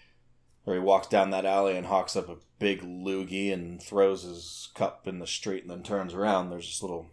or 0.66 0.74
he 0.74 0.80
walks 0.80 1.06
down 1.06 1.30
that 1.30 1.44
alley 1.44 1.76
and 1.76 1.86
hawks 1.86 2.16
up 2.16 2.28
a 2.28 2.36
big 2.58 2.82
loogie 2.82 3.52
and 3.52 3.82
throws 3.82 4.22
his 4.22 4.68
cup 4.74 5.08
in 5.08 5.18
the 5.18 5.26
street 5.26 5.62
and 5.62 5.70
then 5.70 5.82
turns 5.82 6.14
around. 6.14 6.50
There's 6.50 6.66
this 6.66 6.82
little 6.82 7.06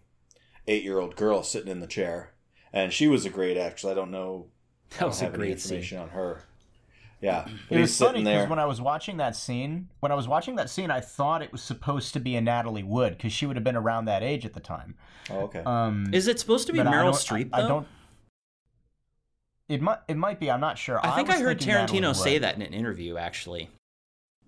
eight 0.68 0.84
year 0.84 1.00
old 1.00 1.16
girl 1.16 1.44
sitting 1.44 1.72
in 1.72 1.80
the 1.80 1.88
chair, 1.88 2.34
and 2.74 2.92
she 2.92 3.08
was 3.08 3.26
a 3.26 3.30
great 3.30 3.58
actress. 3.58 3.90
I 3.90 3.94
don't 3.94 4.12
know. 4.12 4.48
I 4.92 4.94
that 4.94 5.00
don't 5.00 5.10
was 5.10 5.22
a 5.22 5.30
great 5.30 5.60
scene 5.60 5.78
information 5.78 5.98
on 6.00 6.10
her. 6.10 6.44
Yeah, 7.20 7.46
but 7.46 7.76
It 7.76 7.80
he's 7.80 7.90
was 7.90 7.98
funny 7.98 8.24
because 8.24 8.48
when 8.48 8.60
I 8.60 8.66
was 8.66 8.80
watching 8.80 9.18
that 9.18 9.36
scene, 9.36 9.90
when 10.02 10.12
I 10.12 10.16
was 10.16 10.28
watching 10.28 10.56
that 10.58 10.70
scene, 10.70 10.92
I 10.92 11.00
thought 11.00 11.42
it 11.42 11.52
was 11.52 11.64
supposed 11.64 12.14
to 12.14 12.20
be 12.20 12.36
a 12.36 12.42
Natalie 12.42 12.84
Wood 12.84 13.18
because 13.18 13.34
she 13.34 13.48
would 13.48 13.56
have 13.56 13.64
been 13.64 13.76
around 13.76 14.06
that 14.06 14.22
age 14.22 14.46
at 14.46 14.54
the 14.54 14.60
time. 14.60 14.96
Oh, 15.32 15.40
okay. 15.42 15.64
Um, 15.66 16.08
is 16.14 16.28
it 16.28 16.40
supposed 16.40 16.68
to 16.68 16.74
be 16.74 16.78
but 16.78 16.88
meryl 16.88 17.14
streep 17.14 17.50
I, 17.52 17.62
though 17.62 17.66
I 17.66 17.70
don't. 17.70 17.88
It 19.68 19.82
might. 19.82 20.00
It 20.08 20.16
might 20.16 20.40
be. 20.40 20.50
I'm 20.50 20.62
not 20.62 20.78
sure. 20.78 21.04
I 21.04 21.16
think 21.16 21.30
I, 21.30 21.34
was 21.34 21.42
heard 21.42 21.60
Tarantino 21.60 22.16
say 22.16 22.38
that 22.38 22.56
in 22.56 22.62
an 22.62 22.74
interview. 22.74 23.18
Actually, 23.18 23.70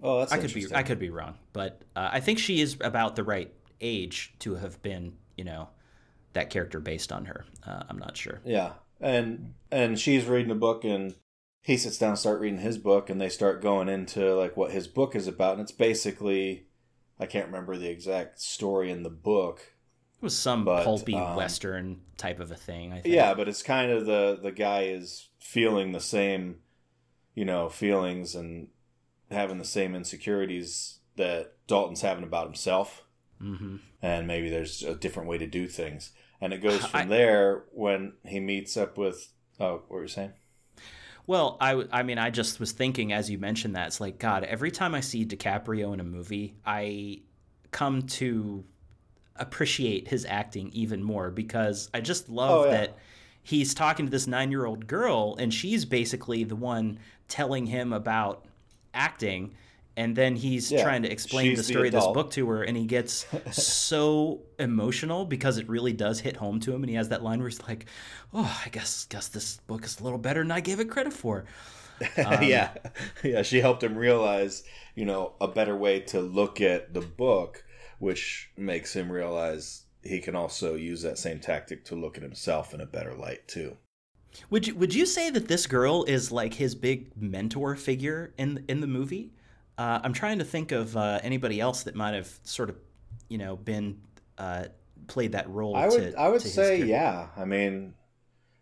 oh, 0.01 0.20
that's 0.20 0.32
I 0.32 0.38
could 0.38 0.53
be. 0.53 0.67
I 0.74 0.84
could 0.84 0.99
be 0.99 1.09
wrong, 1.09 1.36
but 1.51 1.82
uh, 1.95 2.09
I 2.13 2.20
think 2.20 2.39
she 2.39 2.61
is 2.61 2.78
about 2.82 3.15
the 3.15 3.24
right 3.24 3.51
age 3.82 4.34
to 4.39 4.55
have 4.55 4.82
been, 4.82 5.13
you 5.36 5.43
know, 5.43 5.70
that 6.34 6.49
character 6.49 6.80
based 6.80 7.11
on 7.11 7.26
her. 7.26 7.45
Uh, 7.65 7.84
I'm 7.89 7.97
not 7.97 8.15
sure. 8.15 8.39
Yeah, 8.45 8.74
and 9.01 9.55
and 9.72 9.99
she's 9.99 10.26
reading 10.26 10.51
a 10.51 10.55
book, 10.55 10.86
and 10.86 11.13
he 11.70 11.78
sits 11.78 11.97
down, 11.97 12.09
and 12.11 12.20
start 12.20 12.39
reading 12.41 12.59
his 12.59 12.78
book, 12.78 13.09
and 13.09 13.22
they 13.22 13.30
start 13.30 13.61
going 13.61 13.89
into 13.89 14.36
like 14.36 14.57
what 14.57 14.72
his 14.72 14.88
book 14.88 15.15
is 15.15 15.28
about, 15.28 15.53
and 15.53 15.61
it's 15.61 15.72
basically, 15.72 16.65
I 17.20 17.26
can't 17.26 17.45
remember 17.45 17.78
the 17.78 17.89
exact 17.89 18.41
story 18.41 18.89
in 18.91 19.03
the 19.03 19.09
book. 19.09 19.76
It 20.17 20.24
was 20.24 20.38
some 20.38 20.65
But, 20.65 20.84
pulpy 20.84 21.15
um, 21.15 21.36
western 21.36 22.01
type 22.17 22.39
of 22.39 22.51
a 22.51 22.55
thing. 22.55 22.91
I 22.91 23.01
think. 23.01 23.13
Yeah, 23.15 23.34
but 23.34 23.47
it's 23.47 23.63
kind 23.63 23.91
of 23.91 24.05
the 24.05 24.38
the 24.41 24.51
guy 24.51 24.84
is 24.84 25.30
feeling 25.39 25.91
the 25.91 25.99
same, 26.01 26.57
you 27.36 27.45
know, 27.45 27.70
feelings 27.70 28.36
and 28.36 28.67
having 29.32 29.59
the 29.59 29.65
same 29.65 29.95
insecurities 29.95 30.99
that 31.15 31.53
Dalton's 31.67 32.01
having 32.01 32.24
about 32.24 32.45
himself. 32.47 33.03
hmm 33.39 33.78
and 34.01 34.26
maybe 34.28 34.49
there's 34.49 34.82
a 34.82 34.95
different 34.95 35.28
way 35.28 35.38
to 35.38 35.45
do 35.45 35.67
things. 35.67 36.11
And 36.41 36.53
it 36.53 36.61
goes 36.63 36.86
from 36.86 37.01
I- 37.01 37.05
there 37.05 37.65
when 37.72 38.13
he 38.26 38.39
meets 38.39 38.76
up 38.78 38.97
with. 38.97 39.32
Oh, 39.59 39.74
what 39.88 39.91
were 39.91 40.01
you 40.03 40.07
saying? 40.07 40.34
Well, 41.30 41.57
I, 41.61 41.86
I 41.91 42.01
mean, 42.01 42.17
I 42.17 42.32
just 42.32 42.59
was 42.59 42.71
thinking 42.71 43.13
as 43.13 43.30
you 43.30 43.38
mentioned 43.38 43.75
that 43.75 43.86
it's 43.86 44.01
like 44.01 44.17
God. 44.17 44.43
Every 44.45 44.71
time 44.71 44.95
I 44.95 45.01
see 45.01 45.23
DiCaprio 45.27 45.93
in 45.93 45.99
a 45.99 46.03
movie, 46.03 46.55
I 46.65 47.19
come 47.69 48.01
to 48.17 48.63
appreciate 49.36 50.07
his 50.07 50.25
acting 50.25 50.71
even 50.73 51.03
more 51.03 51.30
because 51.30 51.88
I 51.93 52.01
just 52.01 52.30
love 52.30 52.61
Oh, 52.61 52.65
yeah. 52.65 52.71
that 52.71 52.97
he's 53.43 53.75
talking 53.75 54.07
to 54.07 54.09
this 54.11 54.25
nine-year-old 54.25 54.88
girl 54.88 55.36
and 55.38 55.53
she's 55.53 55.86
basically 55.86 56.45
the 56.45 56.55
one 56.55 56.97
telling 57.27 57.67
him 57.67 57.93
about 57.93 58.45
acting. 58.95 59.53
And 59.97 60.15
then 60.15 60.37
he's 60.37 60.71
Yeah, 60.71 60.73
trying 60.73 61.01
to 61.03 61.11
explain 61.11 61.53
the 61.53 61.55
the 61.55 61.63
story 61.63 61.89
of 61.89 61.93
this 61.93 62.07
book 62.07 62.31
to 62.31 62.47
her, 62.49 62.63
and 62.63 62.77
he 62.77 62.85
gets 62.85 63.25
so 63.49 64.41
emotional 64.59 65.25
because 65.25 65.57
it 65.57 65.67
really 65.67 65.91
does 65.93 66.21
hit 66.21 66.37
home 66.37 66.59
to 66.61 66.73
him. 66.73 66.83
And 66.83 66.89
he 66.89 66.95
has 66.95 67.09
that 67.09 67.23
line 67.23 67.39
where 67.39 67.49
he's 67.49 67.61
like, 67.67 67.85
"Oh, 68.33 68.61
I 68.65 68.69
guess 68.69 69.05
guess 69.05 69.27
this 69.27 69.57
book 69.67 69.83
is 69.85 69.99
a 69.99 70.03
little 70.03 70.19
better 70.19 70.41
than 70.41 70.51
I 70.51 70.61
gave 70.61 70.79
it 70.79 70.89
credit 70.89 71.13
for." 71.13 71.45
Um, 72.23 72.41
yeah, 72.41 72.73
yeah. 73.23 73.41
She 73.41 73.59
helped 73.59 73.83
him 73.83 73.97
realize, 73.97 74.63
you 74.95 75.05
know, 75.05 75.33
a 75.41 75.47
better 75.47 75.75
way 75.75 75.99
to 76.01 76.21
look 76.21 76.61
at 76.61 76.93
the 76.93 77.01
book, 77.01 77.63
which 77.99 78.51
makes 78.57 78.95
him 78.95 79.11
realize 79.11 79.83
he 80.03 80.19
can 80.19 80.35
also 80.35 80.75
use 80.75 81.01
that 81.01 81.17
same 81.17 81.39
tactic 81.39 81.83
to 81.85 81.95
look 81.95 82.15
at 82.17 82.23
himself 82.23 82.73
in 82.73 82.81
a 82.81 82.85
better 82.85 83.13
light 83.15 83.47
too. 83.47 83.77
Would 84.51 84.67
you 84.67 84.75
would 84.75 84.93
you 84.93 85.05
say 85.05 85.29
that 85.31 85.47
this 85.47 85.65
girl 85.65 86.03
is 86.03 86.31
like 86.31 86.55
his 86.55 86.75
big 86.75 87.15
mentor 87.19 87.75
figure 87.75 88.33
in 88.37 88.63
in 88.67 88.79
the 88.81 88.87
movie? 88.87 89.31
Uh, 89.80 90.01
I'm 90.03 90.11
trying 90.11 90.39
to 90.39 90.45
think 90.45 90.73
of 90.73 90.97
uh, 90.97 91.21
anybody 91.23 91.61
else 91.61 91.84
that 91.84 91.95
might 91.95 92.13
have 92.13 92.30
sort 92.43 92.69
of, 92.69 92.75
you 93.30 93.38
know, 93.38 93.55
been 93.55 94.01
uh, 94.38 94.65
played 95.07 95.32
that 95.32 95.49
role. 95.49 95.73
I 95.73 95.88
would, 95.88 96.11
to, 96.11 96.19
I 96.19 96.27
would 96.27 96.41
say, 96.41 96.84
yeah. 96.84 97.27
I 97.38 97.45
mean, 97.45 97.93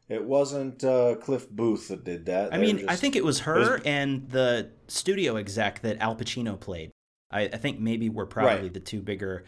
it 0.10 0.24
wasn't 0.24 0.84
uh, 0.84 1.16
Cliff 1.16 1.50
Booth 1.50 1.88
that 1.88 2.04
did 2.04 2.28
that. 2.28 2.54
I 2.54 2.58
They 2.60 2.72
mean, 2.72 2.86
I 2.88 2.96
think 2.96 3.16
it 3.16 3.26
was 3.26 3.40
her 3.42 3.56
it 3.58 3.60
was- 3.72 3.82
and 3.86 4.30
the 4.30 4.70
studio 4.88 5.38
exec 5.38 5.82
that 5.82 5.98
Al 6.00 6.16
Pacino 6.16 6.60
played. 6.60 6.92
I, 7.32 7.42
I 7.46 7.58
think 7.58 7.80
maybe 7.80 8.10
we're 8.10 8.28
probably 8.28 8.62
Right. 8.66 8.74
the 8.74 8.80
two 8.80 9.02
bigger. 9.02 9.44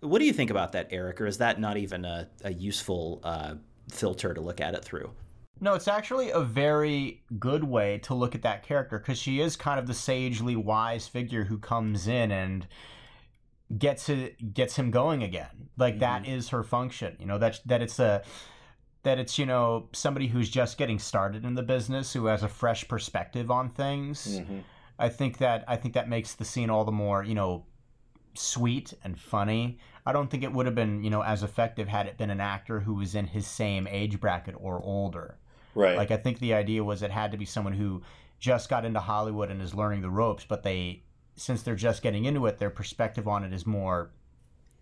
What 0.00 0.18
do 0.18 0.24
you 0.24 0.32
think 0.32 0.50
about 0.50 0.72
that, 0.72 0.88
Eric? 0.90 1.20
Or 1.20 1.26
is 1.26 1.38
that 1.38 1.60
not 1.60 1.76
even 1.76 2.04
a, 2.04 2.28
a 2.42 2.52
useful 2.52 3.20
uh, 3.22 3.54
filter 3.88 4.34
to 4.34 4.40
look 4.40 4.60
at 4.60 4.74
it 4.74 4.84
through? 4.84 5.12
No, 5.60 5.74
it's 5.74 5.88
actually 5.88 6.30
a 6.30 6.40
very 6.40 7.22
good 7.38 7.64
way 7.64 7.98
to 7.98 8.14
look 8.14 8.34
at 8.34 8.42
that 8.42 8.62
character 8.62 8.98
because 8.98 9.18
she 9.18 9.40
is 9.40 9.56
kind 9.56 9.78
of 9.80 9.86
the 9.86 9.94
sagely 9.94 10.56
wise 10.56 11.08
figure 11.08 11.44
who 11.44 11.58
comes 11.58 12.06
in 12.06 12.30
and 12.30 12.66
gets 13.76 14.08
it 14.08 14.54
gets 14.54 14.76
him 14.76 14.90
going 14.90 15.22
again. 15.22 15.68
Like 15.76 15.98
that 15.98 16.26
is 16.26 16.48
her 16.50 16.62
function. 16.62 17.16
You 17.18 17.26
know 17.26 17.38
that 17.38 17.60
that 17.66 17.82
it's 17.82 17.98
a 17.98 18.22
that 19.02 19.18
it's 19.18 19.38
you 19.38 19.46
know 19.46 19.88
somebody 19.92 20.26
who's 20.28 20.48
just 20.48 20.78
getting 20.78 20.98
started 20.98 21.44
in 21.44 21.54
the 21.54 21.62
business 21.62 22.12
who 22.12 22.26
has 22.26 22.42
a 22.42 22.48
fresh 22.48 22.86
perspective 22.88 23.50
on 23.50 23.70
things. 23.70 24.40
Mhm. 24.40 24.62
I 24.98 25.08
think 25.08 25.38
that 25.38 25.64
I 25.68 25.76
think 25.76 25.94
that 25.94 26.08
makes 26.08 26.34
the 26.34 26.44
scene 26.44 26.70
all 26.70 26.84
the 26.84 26.92
more 26.92 27.22
you 27.22 27.34
know 27.34 27.66
sweet 28.34 28.94
and 29.04 29.18
funny. 29.18 29.78
I 30.06 30.12
don't 30.12 30.30
think 30.30 30.42
it 30.42 30.52
would 30.52 30.66
have 30.66 30.74
been 30.74 31.02
you 31.04 31.10
know 31.10 31.22
as 31.22 31.42
effective 31.42 31.88
had 31.88 32.06
it 32.06 32.16
been 32.16 32.30
an 32.30 32.40
actor 32.40 32.80
who 32.80 32.94
was 32.94 33.14
in 33.14 33.26
his 33.26 33.46
same 33.46 33.86
age 33.86 34.20
bracket 34.20 34.54
or 34.58 34.80
older. 34.82 35.38
Right. 35.78 35.96
Like 35.96 36.10
I 36.10 36.16
think 36.16 36.38
the 36.38 36.54
idea 36.54 36.82
was 36.84 37.02
it 37.02 37.10
had 37.10 37.32
to 37.32 37.38
be 37.38 37.44
someone 37.44 37.72
who 37.72 38.02
just 38.38 38.68
got 38.68 38.84
into 38.84 39.00
Hollywood 39.00 39.50
and 39.50 39.60
is 39.62 39.74
learning 39.74 40.02
the 40.02 40.10
ropes, 40.10 40.44
but 40.48 40.62
they 40.62 41.02
since 41.36 41.62
they're 41.62 41.76
just 41.76 42.02
getting 42.02 42.24
into 42.24 42.46
it, 42.46 42.58
their 42.58 42.70
perspective 42.70 43.26
on 43.28 43.44
it 43.44 43.52
is 43.52 43.64
more 43.66 44.10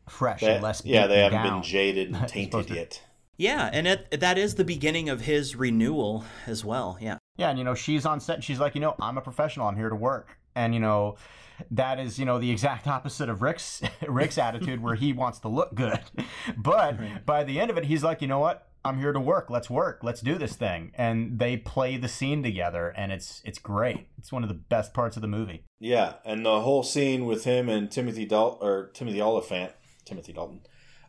fresh 0.08 0.40
They- 0.40 0.54
and 0.54 0.62
less. 0.62 0.82
yeah, 0.84 1.06
they 1.06 1.20
haven't 1.20 1.42
down. 1.42 1.60
been 1.60 1.62
jaded 1.62 2.14
and 2.14 2.28
tainted 2.28 2.54
opposed 2.54 2.68
to- 2.68 2.74
yet. 2.74 3.02
Yeah, 3.38 3.68
and 3.70 3.86
it, 3.86 4.20
that 4.20 4.38
is 4.38 4.54
the 4.54 4.64
beginning 4.64 5.10
of 5.10 5.20
his 5.20 5.54
renewal 5.54 6.24
as 6.46 6.64
well. 6.64 6.96
Yeah. 7.00 7.18
Yeah, 7.36 7.50
and 7.50 7.58
you 7.58 7.64
know 7.66 7.74
she's 7.74 8.06
on 8.06 8.18
set. 8.20 8.36
and 8.36 8.44
She's 8.44 8.58
like, 8.58 8.74
you 8.74 8.80
know, 8.80 8.94
I'm 8.98 9.18
a 9.18 9.20
professional. 9.20 9.66
I'm 9.68 9.76
here 9.76 9.90
to 9.90 9.96
work, 9.96 10.38
and 10.54 10.72
you 10.74 10.80
know. 10.80 11.16
That 11.70 11.98
is, 11.98 12.18
you 12.18 12.26
know, 12.26 12.38
the 12.38 12.50
exact 12.50 12.86
opposite 12.96 13.30
of 13.30 13.40
Rick's 13.40 13.80
Rick's 14.08 14.36
attitude, 14.36 14.82
where 14.82 14.94
he 14.94 15.14
wants 15.14 15.38
to 15.38 15.48
look 15.48 15.74
good, 15.74 16.00
but 16.54 17.24
by 17.24 17.44
the 17.44 17.58
end 17.60 17.70
of 17.70 17.78
it, 17.78 17.84
he's 17.86 18.04
like, 18.04 18.20
you 18.20 18.28
know 18.28 18.38
what? 18.40 18.68
I'm 18.86 18.98
here 18.98 19.12
to 19.12 19.20
work. 19.20 19.50
Let's 19.50 19.68
work. 19.68 20.00
Let's 20.02 20.20
do 20.20 20.36
this 20.38 20.54
thing. 20.56 20.92
And 20.94 21.38
they 21.38 21.56
play 21.56 21.96
the 21.96 22.08
scene 22.08 22.42
together, 22.42 22.88
and 22.96 23.12
it's 23.12 23.42
it's 23.44 23.58
great. 23.58 24.08
It's 24.18 24.32
one 24.32 24.42
of 24.42 24.48
the 24.48 24.54
best 24.54 24.94
parts 24.94 25.16
of 25.16 25.22
the 25.22 25.28
movie. 25.28 25.64
Yeah, 25.80 26.14
and 26.24 26.44
the 26.44 26.60
whole 26.60 26.82
scene 26.82 27.26
with 27.26 27.44
him 27.44 27.68
and 27.68 27.90
Timothy 27.90 28.24
Dal 28.24 28.58
or 28.60 28.90
Timothy 28.94 29.20
Olyphant, 29.20 29.72
Timothy 30.04 30.32
Dalton, 30.32 30.60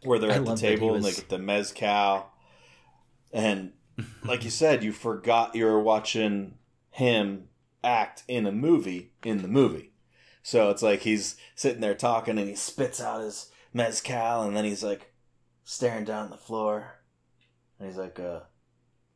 where 0.03 0.19
they're 0.19 0.31
I 0.31 0.35
at 0.35 0.43
the 0.43 0.49
love 0.49 0.61
that 0.61 0.69
he 0.69 0.75
table 0.75 0.95
and 0.95 1.03
they 1.03 1.09
was- 1.09 1.15
get 1.17 1.29
the 1.29 1.39
mezcal, 1.39 2.27
and 3.31 3.73
like 4.23 4.43
you 4.43 4.49
said, 4.49 4.83
you 4.83 4.91
forgot 4.91 5.55
you 5.55 5.65
were 5.65 5.81
watching 5.81 6.55
him 6.91 7.49
act 7.83 8.23
in 8.27 8.45
a 8.45 8.51
movie 8.51 9.13
in 9.23 9.41
the 9.41 9.47
movie. 9.47 9.91
So 10.43 10.69
it's 10.69 10.81
like 10.81 11.01
he's 11.01 11.35
sitting 11.55 11.81
there 11.81 11.93
talking 11.93 12.37
and 12.37 12.47
he 12.47 12.55
spits 12.55 13.01
out 13.01 13.21
his 13.21 13.51
mezcal 13.73 14.43
and 14.43 14.55
then 14.55 14.65
he's 14.65 14.83
like 14.83 15.13
staring 15.63 16.05
down 16.05 16.29
the 16.29 16.37
floor 16.37 16.96
and 17.79 17.87
he's 17.87 17.97
like, 17.97 18.19
uh, 18.19 18.41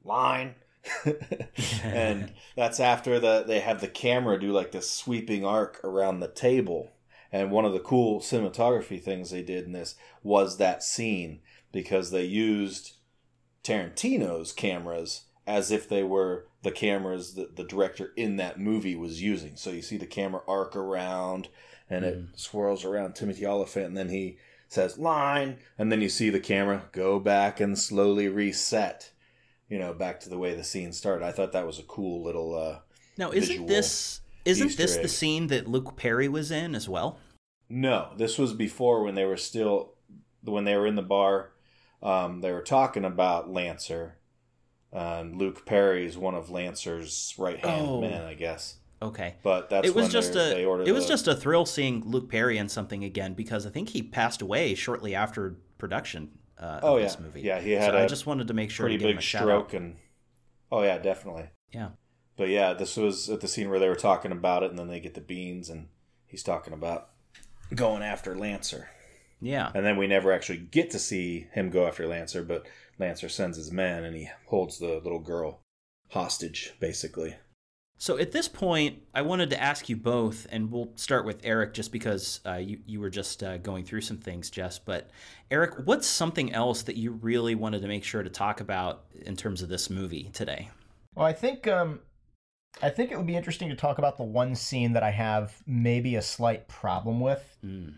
line. 0.04 0.56
and 1.84 2.34
that's 2.56 2.80
after 2.80 3.20
the 3.20 3.44
they 3.46 3.60
have 3.60 3.82
the 3.82 3.88
camera 3.88 4.40
do 4.40 4.52
like 4.52 4.72
this 4.72 4.90
sweeping 4.90 5.46
arc 5.46 5.80
around 5.84 6.20
the 6.20 6.28
table. 6.28 6.92
And 7.32 7.52
one 7.52 7.66
of 7.66 7.74
the 7.74 7.80
cool 7.80 8.20
cinematography 8.20 9.02
things 9.02 9.30
they 9.30 9.44
did 9.44 9.66
in 9.66 9.72
this 9.72 9.96
was 10.24 10.58
that 10.58 10.84
scene 10.84 11.42
because 11.72 12.12
they 12.12 12.24
used 12.26 12.94
Tarantino's 13.64 14.52
cameras 14.52 15.26
as 15.48 15.72
if 15.72 15.88
they 15.88 16.04
were 16.04 16.48
the 16.64 16.72
cameras 16.72 17.36
that 17.36 17.56
the 17.56 17.64
director 17.64 18.12
in 18.16 18.38
that 18.38 18.60
movie 18.60 18.96
was 18.96 19.22
using. 19.22 19.56
So 19.56 19.70
you 19.70 19.82
see 19.82 19.98
the 19.98 20.06
camera 20.06 20.42
arc 20.48 20.76
around 20.76 21.48
and 21.90 22.06
it 22.06 22.18
Mm. 22.18 22.40
swirls 22.40 22.84
around 22.86 23.14
Timothy 23.16 23.46
Olyphant 23.46 23.88
and 23.88 23.98
then 23.98 24.10
he 24.10 24.38
says 24.72 24.98
line 24.98 25.58
and 25.78 25.92
then 25.92 26.00
you 26.02 26.08
see 26.08 26.30
the 26.30 26.40
camera 26.40 26.84
go 26.94 27.20
back 27.20 27.60
and 27.60 27.78
slowly 27.78 28.30
reset 28.30 29.12
you 29.68 29.78
know 29.78 29.94
back 29.94 30.18
to 30.20 30.30
the 30.30 30.38
way 30.38 30.56
the 30.56 30.64
scene 30.64 30.94
started 30.94 31.26
i 31.26 31.32
thought 31.32 31.52
that 31.52 31.68
was 31.68 31.78
a 31.78 31.84
cool 31.84 32.24
little 32.24 32.56
uh 32.58 32.80
now, 33.18 33.32
isn't 33.32 33.68
this 33.68 34.22
isn't 34.46 34.68
Easter 34.68 34.82
this 34.84 34.98
the 34.98 35.08
scene 35.10 35.48
that 35.48 35.68
Luke 35.68 35.96
Perry 35.98 36.28
was 36.30 36.50
in 36.50 36.74
as 36.74 36.88
well? 36.88 37.20
no 37.70 38.12
this 38.18 38.38
was 38.38 38.54
before 38.54 39.04
when 39.04 39.14
they 39.16 39.26
were 39.26 39.38
still 39.38 39.96
when 40.44 40.64
they 40.64 40.76
were 40.78 40.88
in 40.88 40.96
the 40.96 41.02
bar 41.02 41.52
um 42.02 42.40
they 42.40 42.52
were 42.54 42.62
talking 42.64 43.04
about 43.06 43.52
lancer 43.52 44.18
and 44.94 45.36
luke 45.38 45.66
perry 45.66 46.06
is 46.06 46.18
one 46.18 46.36
of 46.36 46.50
lancer's 46.50 47.34
right 47.38 47.64
hand 47.64 47.88
Oh. 47.88 48.02
men 48.02 48.24
i 48.26 48.34
guess 48.34 48.78
Okay. 49.02 49.36
but 49.42 49.70
that's 49.70 49.88
it 49.88 49.96
was 49.96 50.10
just 50.10 50.32
a 50.32 50.54
they 50.54 50.66
ordered 50.66 50.88
it 50.88 50.92
was 50.92 51.06
the- 51.06 51.10
just 51.14 51.28
a 51.28 51.36
thrill 51.36 51.66
seeing 51.66 52.04
Luke 52.06 52.30
Perry 52.30 52.58
in 52.58 52.70
something 52.70 53.04
again 53.04 53.34
because 53.34 53.66
I 53.66 53.70
think 53.70 53.90
he 53.90 54.04
passed 54.04 54.42
away 54.42 54.76
shortly 54.76 55.16
after 55.16 55.58
production 55.78 56.30
uh, 56.60 56.80
oh 56.84 56.96
of 56.96 57.02
yeah 57.02 57.08
this 57.08 57.20
movie. 57.20 57.42
yeah 57.42 57.60
he 57.60 57.72
had 57.72 57.92
so 57.92 57.98
a 57.98 58.04
I 58.04 58.08
just 58.08 58.28
wanted 58.28 58.48
to 58.50 58.54
make 58.54 58.70
sure 58.70 58.84
pretty 58.86 58.98
to 58.98 59.04
give 59.04 59.10
him 59.10 59.16
big 59.18 59.24
a 59.24 59.28
stroke 59.28 59.74
and 59.74 59.96
oh 60.72 60.84
yeah 60.84 60.98
definitely 61.00 61.50
Yeah. 61.74 61.90
But 62.38 62.50
yeah, 62.50 62.74
this 62.74 62.96
was 62.98 63.30
at 63.30 63.42
the 63.42 63.48
scene 63.48 63.70
where 63.70 63.78
they 63.78 63.90
were 63.90 63.96
talking 63.96 64.32
about 64.32 64.64
it, 64.64 64.70
and 64.72 64.80
then 64.80 64.88
they 64.88 65.00
get 65.02 65.14
the 65.14 65.22
beans, 65.22 65.70
and 65.70 65.90
he's 66.26 66.42
talking 66.42 66.74
about 66.74 67.10
going 67.76 68.02
after 68.02 68.36
Lancer. 68.36 68.90
Yeah. 69.40 69.70
And 69.76 69.86
then 69.86 69.98
we 69.98 70.08
never 70.08 70.32
actually 70.32 70.58
get 70.60 70.90
to 70.92 70.98
see 70.98 71.48
him 71.52 71.70
go 71.70 71.86
after 71.86 72.08
Lancer, 72.08 72.42
but 72.42 72.66
Lancer 72.98 73.30
sends 73.30 73.58
his 73.58 73.72
men, 73.72 74.04
and 74.06 74.16
he 74.16 74.30
holds 74.48 74.80
the 74.80 75.00
little 75.04 75.20
girl 75.20 75.60
hostage, 76.12 76.74
basically. 76.80 77.36
So 78.02 78.18
at 78.18 78.32
this 78.32 78.48
point, 78.48 78.98
I 79.14 79.22
wanted 79.22 79.52
to 79.52 79.62
ask 79.62 79.88
you 79.88 79.96
both, 79.96 80.48
and 80.52 80.72
we'll 80.72 80.90
start 80.96 81.24
with 81.24 81.40
Eric 81.44 81.76
just 81.76 81.92
because 81.92 82.40
uh, 82.48 82.56
you, 82.56 82.80
you 82.88 83.00
were 83.00 83.12
just 83.12 83.44
uh, 83.44 83.60
going 83.60 83.86
through 83.86 84.02
some 84.02 84.18
things, 84.18 84.50
Jess. 84.50 84.80
But 84.80 85.12
Eric, 85.52 85.76
what's 85.86 86.08
something 86.08 86.52
else 86.52 86.82
that 86.82 86.96
you 86.98 87.12
really 87.12 87.54
wanted 87.54 87.84
to 87.84 87.88
make 87.88 88.04
sure 88.04 88.24
to 88.24 88.30
talk 88.32 88.60
about 88.60 89.04
in 89.28 89.36
terms 89.36 89.62
of 89.62 89.70
this 89.70 89.92
movie 89.92 90.32
today? 90.34 90.70
Well, 91.14 91.28
I 91.28 91.34
think 91.34 91.68
um, 91.68 92.00
I 92.82 92.90
think 92.90 93.12
it 93.12 93.18
would 93.18 93.28
be 93.28 93.36
interesting 93.36 93.70
to 93.70 93.76
talk 93.76 94.00
about 94.00 94.18
the 94.18 94.24
one 94.24 94.56
scene 94.56 94.94
that 94.94 95.04
I 95.04 95.12
have 95.12 95.54
maybe 95.68 96.16
a 96.16 96.24
slight 96.24 96.68
problem 96.68 97.20
with, 97.20 97.56
Mm. 97.64 97.94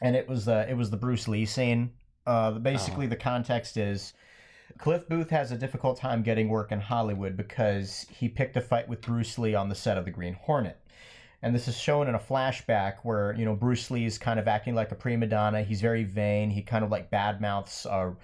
and 0.00 0.14
it 0.14 0.28
was 0.28 0.44
the 0.44 0.70
it 0.70 0.76
was 0.76 0.90
the 0.90 0.96
Bruce 0.96 1.26
Lee 1.26 1.46
scene. 1.46 1.90
Uh, 2.28 2.52
basically, 2.52 3.06
Oh. 3.06 3.08
the 3.08 3.16
context 3.16 3.76
is 3.76 4.14
Cliff 4.78 5.08
Booth 5.08 5.30
has 5.30 5.50
a 5.50 5.56
difficult 5.56 5.98
time 5.98 6.22
getting 6.22 6.48
work 6.48 6.70
in 6.70 6.80
Hollywood 6.80 7.36
because 7.36 8.06
he 8.10 8.28
picked 8.28 8.56
a 8.56 8.60
fight 8.60 8.88
with 8.88 9.00
Bruce 9.00 9.36
Lee 9.38 9.54
on 9.54 9.68
the 9.68 9.74
set 9.74 9.98
of 9.98 10.04
The 10.04 10.10
Green 10.10 10.34
Hornet. 10.34 10.78
And 11.42 11.54
this 11.54 11.68
is 11.68 11.76
shown 11.76 12.08
in 12.08 12.14
a 12.14 12.18
flashback 12.18 12.98
where, 13.02 13.34
you 13.34 13.44
know, 13.44 13.54
Bruce 13.54 13.90
Lee 13.90 14.04
is 14.04 14.18
kind 14.18 14.40
of 14.40 14.48
acting 14.48 14.74
like 14.74 14.90
a 14.90 14.96
prima 14.96 15.26
donna. 15.26 15.62
He's 15.62 15.80
very 15.80 16.04
vain. 16.04 16.50
He 16.50 16.62
kind 16.62 16.84
of 16.84 16.90
like 16.90 17.10
badmouths 17.10 17.86
a, 17.86 18.16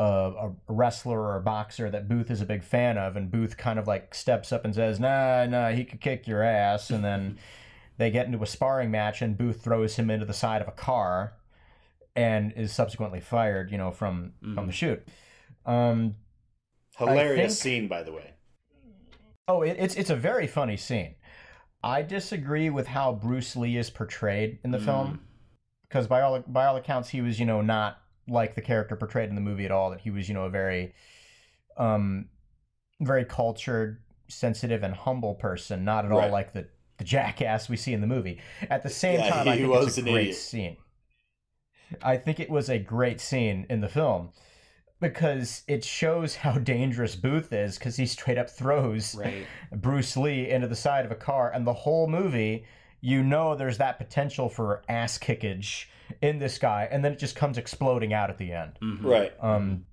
a, 0.00 0.48
a 0.48 0.52
wrestler 0.68 1.20
or 1.20 1.36
a 1.36 1.40
boxer 1.40 1.90
that 1.90 2.08
Booth 2.08 2.30
is 2.30 2.40
a 2.40 2.46
big 2.46 2.64
fan 2.64 2.98
of. 2.98 3.16
And 3.16 3.30
Booth 3.30 3.56
kind 3.56 3.78
of 3.78 3.86
like 3.86 4.14
steps 4.14 4.52
up 4.52 4.64
and 4.64 4.74
says, 4.74 4.98
nah, 4.98 5.46
nah, 5.46 5.70
he 5.70 5.84
could 5.84 6.00
kick 6.00 6.26
your 6.26 6.42
ass. 6.42 6.90
And 6.90 7.04
then 7.04 7.38
they 7.98 8.10
get 8.10 8.26
into 8.26 8.42
a 8.42 8.46
sparring 8.46 8.90
match 8.90 9.22
and 9.22 9.38
Booth 9.38 9.62
throws 9.62 9.96
him 9.96 10.10
into 10.10 10.26
the 10.26 10.32
side 10.32 10.60
of 10.60 10.68
a 10.68 10.72
car 10.72 11.34
and 12.16 12.52
is 12.52 12.72
subsequently 12.72 13.20
fired, 13.20 13.70
you 13.70 13.78
know, 13.78 13.92
from, 13.92 14.32
from 14.40 14.66
the 14.66 14.72
mm. 14.72 14.72
shoot. 14.72 15.06
Um, 15.66 16.16
Hilarious 16.98 17.60
think- 17.60 17.74
scene, 17.82 17.88
by 17.88 18.02
the 18.02 18.12
way. 18.12 18.30
Oh, 19.46 19.62
it, 19.62 19.76
it's 19.78 19.94
it's 19.96 20.10
a 20.10 20.16
very 20.16 20.46
funny 20.46 20.76
scene. 20.76 21.16
I 21.82 22.00
disagree 22.02 22.70
with 22.70 22.86
how 22.86 23.12
Bruce 23.12 23.56
Lee 23.56 23.76
is 23.76 23.90
portrayed 23.90 24.58
in 24.64 24.70
the 24.70 24.78
Mm. 24.78 24.84
film 24.84 25.20
because 25.88 26.06
by 26.06 26.22
all 26.22 26.40
by 26.40 26.64
all 26.66 26.76
accounts 26.76 27.10
he 27.10 27.20
was 27.20 27.38
you 27.38 27.44
know 27.46 27.60
not 27.60 27.98
like 28.26 28.54
the 28.54 28.62
character 28.62 28.96
portrayed 28.96 29.28
in 29.28 29.34
the 29.34 29.40
movie 29.42 29.66
at 29.66 29.70
all. 29.70 29.90
That 29.90 30.00
he 30.00 30.10
was 30.10 30.28
you 30.28 30.34
know 30.34 30.44
a 30.44 30.50
very, 30.50 30.94
um, 31.76 32.30
very 33.00 33.24
cultured, 33.26 34.02
sensitive, 34.28 34.82
and 34.82 34.94
humble 34.94 35.34
person. 35.34 35.84
Not 35.84 36.06
at 36.06 36.12
all 36.12 36.30
like 36.30 36.52
the 36.54 36.68
the 36.96 37.04
jackass 37.04 37.68
we 37.68 37.76
see 37.76 37.92
in 37.92 38.00
the 38.00 38.06
movie. 38.06 38.40
At 38.70 38.82
the 38.82 38.88
same 38.88 39.18
Yeah, 39.20 39.28
time, 39.30 39.48
I 39.48 39.56
think 39.56 39.68
was 39.68 39.88
it's 39.88 39.98
a 39.98 40.02
great 40.02 40.16
idiot. 40.20 40.36
scene. 40.36 40.76
I 42.02 42.16
think 42.16 42.40
it 42.40 42.48
was 42.48 42.70
a 42.70 42.78
great 42.78 43.20
scene 43.20 43.66
in 43.68 43.80
the 43.82 43.88
film 43.88 44.30
because 45.00 45.62
it 45.68 45.84
shows 45.84 46.34
how 46.36 46.52
dangerous 46.58 47.16
Booth 47.16 47.52
is 47.52 47.78
because 47.78 47.96
he 47.96 48.06
straight 48.06 48.38
up 48.38 48.48
throws 48.50 49.14
Right. 49.14 49.46
Bruce 49.72 50.16
Lee 50.16 50.48
into 50.50 50.68
the 50.68 50.76
side 50.76 51.04
of 51.04 51.10
a 51.10 51.16
car, 51.16 51.50
and 51.52 51.66
the 51.66 51.72
whole 51.72 52.06
movie, 52.06 52.64
you 53.00 53.22
know, 53.22 53.54
there's 53.54 53.78
that 53.78 53.98
potential 53.98 54.48
for 54.48 54.82
ass 54.88 55.18
kickage 55.18 55.86
in 56.22 56.38
this 56.38 56.58
guy, 56.58 56.88
and 56.90 57.04
then 57.04 57.12
it 57.12 57.18
just 57.18 57.36
comes 57.36 57.58
exploding 57.58 58.12
out 58.12 58.30
at 58.30 58.38
the 58.38 58.52
end. 58.52 58.72
Mhm. 58.82 59.04
Right. 59.04 59.32
Um, 59.40 59.86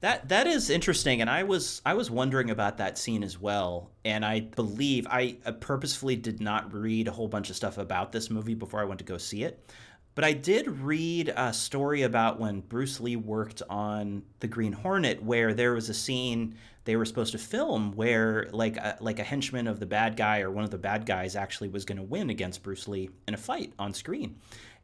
That 0.00 0.30
that 0.30 0.46
is 0.46 0.70
interesting, 0.70 1.20
and 1.20 1.28
I 1.28 1.42
was 1.42 1.82
I 1.84 1.92
was 1.92 2.10
wondering 2.10 2.48
about 2.48 2.78
that 2.78 2.96
scene 2.96 3.22
as 3.22 3.38
well. 3.38 3.90
And 4.02 4.24
I 4.24 4.40
believe 4.40 5.06
I 5.10 5.36
uh, 5.44 5.52
purposefully 5.52 6.16
did 6.16 6.40
not 6.40 6.72
read 6.72 7.06
a 7.06 7.10
whole 7.10 7.28
bunch 7.28 7.50
of 7.50 7.56
stuff 7.56 7.76
about 7.76 8.10
this 8.10 8.30
movie 8.30 8.54
before 8.54 8.80
I 8.80 8.84
went 8.84 8.98
to 9.00 9.04
go 9.04 9.18
see 9.18 9.44
it. 9.44 9.70
But 10.14 10.24
I 10.24 10.32
did 10.32 10.68
read 10.68 11.32
a 11.36 11.52
story 11.52 12.02
about 12.02 12.40
when 12.40 12.60
Bruce 12.60 13.00
Lee 13.00 13.16
worked 13.16 13.62
on 13.70 14.22
The 14.40 14.48
Green 14.48 14.72
Hornet, 14.72 15.22
where 15.22 15.54
there 15.54 15.72
was 15.72 15.88
a 15.88 15.94
scene 15.94 16.56
they 16.84 16.96
were 16.96 17.04
supposed 17.04 17.32
to 17.32 17.38
film 17.38 17.92
where 17.94 18.48
like 18.52 18.76
a, 18.76 18.96
like 19.00 19.18
a 19.18 19.22
henchman 19.24 19.66
of 19.66 19.78
the 19.78 19.86
bad 19.86 20.16
guy 20.16 20.40
or 20.40 20.50
one 20.50 20.64
of 20.64 20.70
the 20.70 20.78
bad 20.78 21.06
guys 21.06 21.36
actually 21.36 21.68
was 21.68 21.84
going 21.84 21.98
to 21.98 22.02
win 22.02 22.30
against 22.30 22.62
Bruce 22.62 22.88
Lee 22.88 23.10
in 23.28 23.34
a 23.34 23.38
fight 23.38 23.72
on 23.78 23.94
screen. 23.94 24.36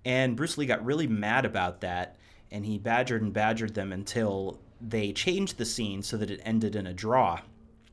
And 0.05 0.37
Bruce 0.37 0.57
Lee 0.59 0.67
got 0.67 0.85
really 0.85 1.07
mad 1.09 1.45
about 1.45 1.81
that, 1.81 2.17
and 2.53 2.65
he 2.65 2.79
badgered 2.79 3.23
and 3.23 3.33
badgered 3.33 3.75
them 3.75 3.93
until 3.93 4.61
they 4.81 5.13
changed 5.13 5.59
the 5.59 5.65
scene 5.65 6.03
so 6.03 6.17
that 6.19 6.31
it 6.31 6.41
ended 6.45 6.77
in 6.77 6.87
a 6.87 6.93
draw. 6.95 7.41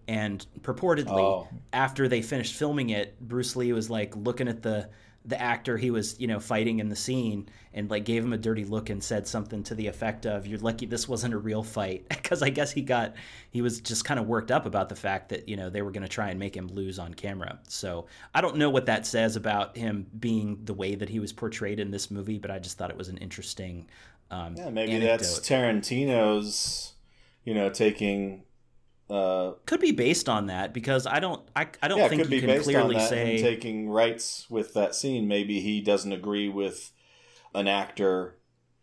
And 0.08 0.46
purportedly, 0.62 1.22
Oh. 1.22 1.48
after 1.72 2.08
they 2.08 2.22
finished 2.22 2.54
filming 2.56 2.90
it, 2.92 3.20
Bruce 3.22 3.56
Lee 3.56 3.72
was 3.74 3.90
like 3.90 4.16
looking 4.18 4.48
at 4.50 4.62
the 4.62 4.90
the 5.26 5.40
actor 5.42 5.78
he 5.78 5.90
was, 5.90 6.20
you 6.20 6.28
know, 6.28 6.40
fighting 6.40 6.80
in 6.80 6.90
the 6.90 6.96
scene 6.96 7.48
and 7.74 7.90
like 7.90 8.04
gave 8.04 8.24
him 8.24 8.34
a 8.34 8.38
dirty 8.38 8.66
look 8.66 8.90
and 8.90 9.04
said 9.04 9.26
something 9.28 9.64
to 9.64 9.76
the 9.76 9.88
effect 9.88 10.26
of 10.26 10.46
"You're 10.46 10.60
lucky 10.60 10.86
this 10.86 11.08
wasn't 11.08 11.34
a 11.34 11.38
real 11.38 11.64
fight," 11.64 12.06
because 12.10 12.42
I 12.42 12.50
guess 12.50 12.72
he 12.72 12.82
got 12.82 13.14
he 13.50 13.62
was 13.62 13.80
just 13.80 14.06
kind 14.06 14.20
of 14.20 14.28
worked 14.28 14.52
up 14.52 14.66
about 14.66 14.90
the 14.90 14.96
fact 14.96 15.30
that 15.30 15.48
you 15.48 15.56
know 15.56 15.70
they 15.70 15.82
were 15.82 15.92
going 15.92 16.04
to 16.04 16.10
try 16.10 16.30
and 16.30 16.40
make 16.40 16.56
him 16.56 16.68
lose 16.68 17.00
on 17.00 17.14
camera. 17.14 17.60
So 17.68 18.08
I 18.34 18.42
don't 18.42 18.58
know 18.58 18.70
what 18.70 18.86
that 18.88 19.06
says 19.06 19.36
about 19.36 19.78
him 19.78 20.08
being 20.20 20.60
the 20.66 20.74
way 20.74 20.96
that 20.96 21.10
he 21.10 21.20
was 21.20 21.32
portrayed 21.34 21.80
in 21.80 21.92
this 21.92 22.12
movie, 22.12 22.38
but 22.38 22.52
I 22.52 22.60
just 22.60 22.78
thought 22.78 22.90
it 22.90 22.98
was 22.98 23.10
an 23.10 23.18
interesting. 23.18 23.88
Um, 24.32 24.58
Yeah, 24.58 24.70
maybe 24.70 24.98
anecdote. 24.98 25.08
that's 25.08 25.40
Tarantino's, 25.40 26.94
you 27.46 27.54
know, 27.54 27.70
taking. 27.70 28.44
Uh, 29.14 29.54
could 29.66 29.80
be 29.80 29.92
based 29.92 30.28
on 30.28 30.48
that 30.48 30.74
because 30.74 31.06
I 31.06 31.20
don't 31.20 31.42
I, 31.56 31.68
I 31.82 31.88
don't 31.88 32.00
yeah, 32.00 32.08
think 32.08 32.24
could 32.24 32.30
you 32.30 32.36
be 32.36 32.40
can 32.40 32.48
based 32.48 32.68
on 32.76 32.92
clearly 32.92 33.00
say 33.00 33.38
taking 33.38 33.90
rights 33.90 34.50
with 34.50 34.74
that 34.74 34.96
scene. 34.96 35.28
Maybe 35.28 35.60
he 35.62 35.82
doesn't 35.82 36.12
agree 36.12 36.50
with 36.50 36.92
an 37.54 37.68
actor, 37.68 38.38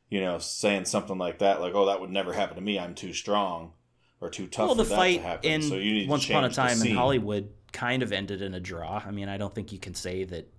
you 0.09 0.21
know, 0.21 0.39
saying 0.39 0.87
something 0.87 1.19
like 1.19 1.39
that, 1.41 1.61
like, 1.61 1.75
"Oh, 1.75 1.87
that 1.87 2.01
would 2.01 2.11
never 2.11 2.33
happen 2.33 2.57
to 2.57 2.63
me. 2.63 2.79
I'm 2.79 2.95
too 2.95 3.13
strong 3.13 3.73
or 4.21 4.31
too 4.31 4.47
tough 4.47 4.69
well, 4.69 4.75
for 4.77 4.83
the 4.83 4.85
that 4.85 4.97
fight 4.97 5.17
to 5.17 5.23
happen." 5.23 5.53
in 5.55 5.63
so 5.63 5.75
you 5.77 5.93
need 5.93 6.09
Once 6.09 6.27
Upon 6.27 6.45
a 6.45 6.51
Time 6.51 6.83
in. 6.83 6.95
Hollywood 6.95 7.51
kind 7.73 8.03
of 8.03 8.13
ended 8.13 8.43
in 8.43 8.55
a 8.55 8.61
draw. 8.61 9.03
I 9.05 9.11
mean, 9.11 9.29
I 9.29 9.37
don't 9.37 9.55
think 9.55 9.73
you 9.73 9.79
can 9.79 9.95
say 9.95 10.25
that 10.25 10.53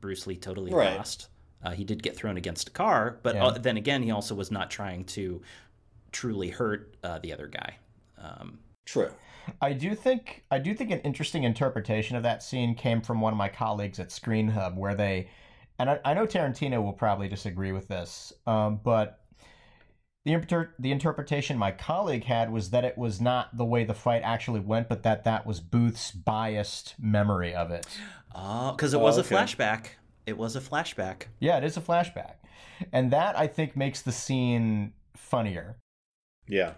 Bruce 0.00 0.26
Lee 0.26 0.36
totally 0.36 0.72
Right. 0.72 0.92
lost. 0.96 1.28
Uh, 1.62 1.70
he 1.70 1.84
did 1.84 2.02
get 2.02 2.16
thrown 2.16 2.36
against 2.36 2.68
a 2.68 2.72
car, 2.72 3.18
but 3.22 3.36
Yeah. 3.36 3.44
uh, 3.46 3.50
then 3.52 3.76
again, 3.76 4.02
he 4.02 4.10
also 4.10 4.34
was 4.34 4.50
not 4.50 4.70
trying 4.70 5.04
to 5.04 5.42
truly 6.12 6.50
hurt 6.50 6.96
uh, 7.04 7.18
the 7.20 7.32
other 7.32 7.46
guy. 7.46 7.76
Um, 8.18 8.58
True. 8.86 9.10
I 9.60 9.72
do 9.72 9.94
think 9.94 10.44
I 10.50 10.58
do 10.58 10.74
think 10.74 10.90
an 10.90 11.00
interesting 11.00 11.44
interpretation 11.44 12.16
of 12.16 12.22
that 12.22 12.42
scene 12.42 12.74
came 12.74 13.00
from 13.00 13.20
one 13.20 13.32
of 13.32 13.38
my 13.38 13.48
colleagues 13.48 13.98
at 13.98 14.08
ScreenHub, 14.10 14.76
where 14.76 14.94
they, 14.94 15.28
and 15.78 15.90
I, 15.90 16.00
I 16.04 16.14
know 16.14 16.26
Tarantino 16.26 16.82
will 16.82 16.92
probably 16.92 17.28
disagree 17.28 17.72
with 17.72 17.88
this, 17.88 18.32
um, 18.46 18.80
but 18.84 19.18
The, 20.24 20.34
inter- 20.34 20.74
the 20.78 20.92
interpretation 20.92 21.58
my 21.58 21.72
colleague 21.72 22.22
had 22.24 22.52
was 22.52 22.70
that 22.70 22.84
it 22.84 22.96
was 22.96 23.20
not 23.20 23.56
the 23.56 23.64
way 23.64 23.84
the 23.84 23.94
fight 23.94 24.22
actually 24.22 24.60
went, 24.60 24.88
but 24.88 25.02
that 25.02 25.24
that 25.24 25.44
was 25.44 25.58
Booth's 25.58 26.12
biased 26.12 26.94
memory 27.00 27.52
of 27.52 27.72
it. 27.72 27.86
Oh, 28.32 28.70
because 28.70 28.94
it 28.94 29.00
was 29.00 29.18
okay. 29.18 29.34
a 29.34 29.38
flashback. 29.38 29.86
It 30.24 30.38
was 30.38 30.54
a 30.54 30.60
flashback. 30.60 31.24
Yeah, 31.40 31.58
it 31.58 31.64
is 31.64 31.76
a 31.76 31.80
flashback. 31.80 32.34
And 32.92 33.10
that, 33.10 33.36
I 33.36 33.48
think, 33.48 33.76
makes 33.76 34.02
the 34.02 34.12
scene 34.12 34.92
funnier. 35.16 35.76
Yeah. 36.46 36.74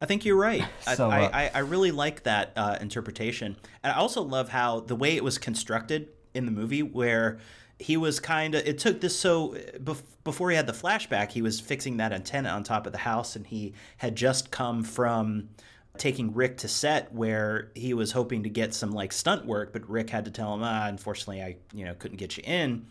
I 0.00 0.06
think 0.06 0.24
you're 0.24 0.36
right. 0.36 0.64
So, 0.96 1.08
I, 1.10 1.24
uh, 1.24 1.30
I, 1.32 1.50
I 1.54 1.58
really 1.60 1.90
like 1.90 2.24
that 2.24 2.52
uh, 2.56 2.76
interpretation. 2.80 3.56
And 3.82 3.92
I 3.92 3.96
also 3.96 4.22
love 4.22 4.50
how 4.50 4.80
the 4.80 4.94
way 4.94 5.16
it 5.16 5.24
was 5.24 5.38
constructed 5.38 6.08
in 6.34 6.44
the 6.44 6.52
movie, 6.52 6.82
where 6.82 7.38
he 7.78 7.96
was 7.96 8.20
kind 8.20 8.54
of, 8.54 8.66
it 8.66 8.78
took 8.78 9.00
this 9.00 9.18
so, 9.18 9.56
bef- 9.78 10.02
before 10.22 10.50
he 10.50 10.56
had 10.56 10.66
the 10.66 10.72
flashback, 10.72 11.32
he 11.32 11.42
was 11.42 11.58
fixing 11.58 11.96
that 11.96 12.12
antenna 12.12 12.50
on 12.50 12.64
top 12.64 12.86
of 12.86 12.92
the 12.92 12.98
house, 12.98 13.34
and 13.34 13.46
he 13.46 13.74
had 13.96 14.14
just 14.14 14.50
come 14.50 14.84
from 14.84 15.48
taking 15.96 16.34
Rick 16.34 16.58
to 16.58 16.68
set 16.68 17.12
where 17.12 17.70
he 17.74 17.94
was 17.94 18.12
hoping 18.12 18.42
to 18.42 18.48
get 18.48 18.74
some 18.74 18.90
like 18.90 19.12
stunt 19.12 19.46
work, 19.46 19.72
but 19.72 19.88
Rick 19.88 20.10
had 20.10 20.24
to 20.24 20.30
tell 20.30 20.54
him, 20.54 20.60
ah, 20.62 20.86
unfortunately, 20.86 21.42
I, 21.42 21.56
you 21.72 21.84
know, 21.84 21.94
couldn't 21.94 22.16
get 22.16 22.36
you 22.36 22.42
in. 22.46 22.86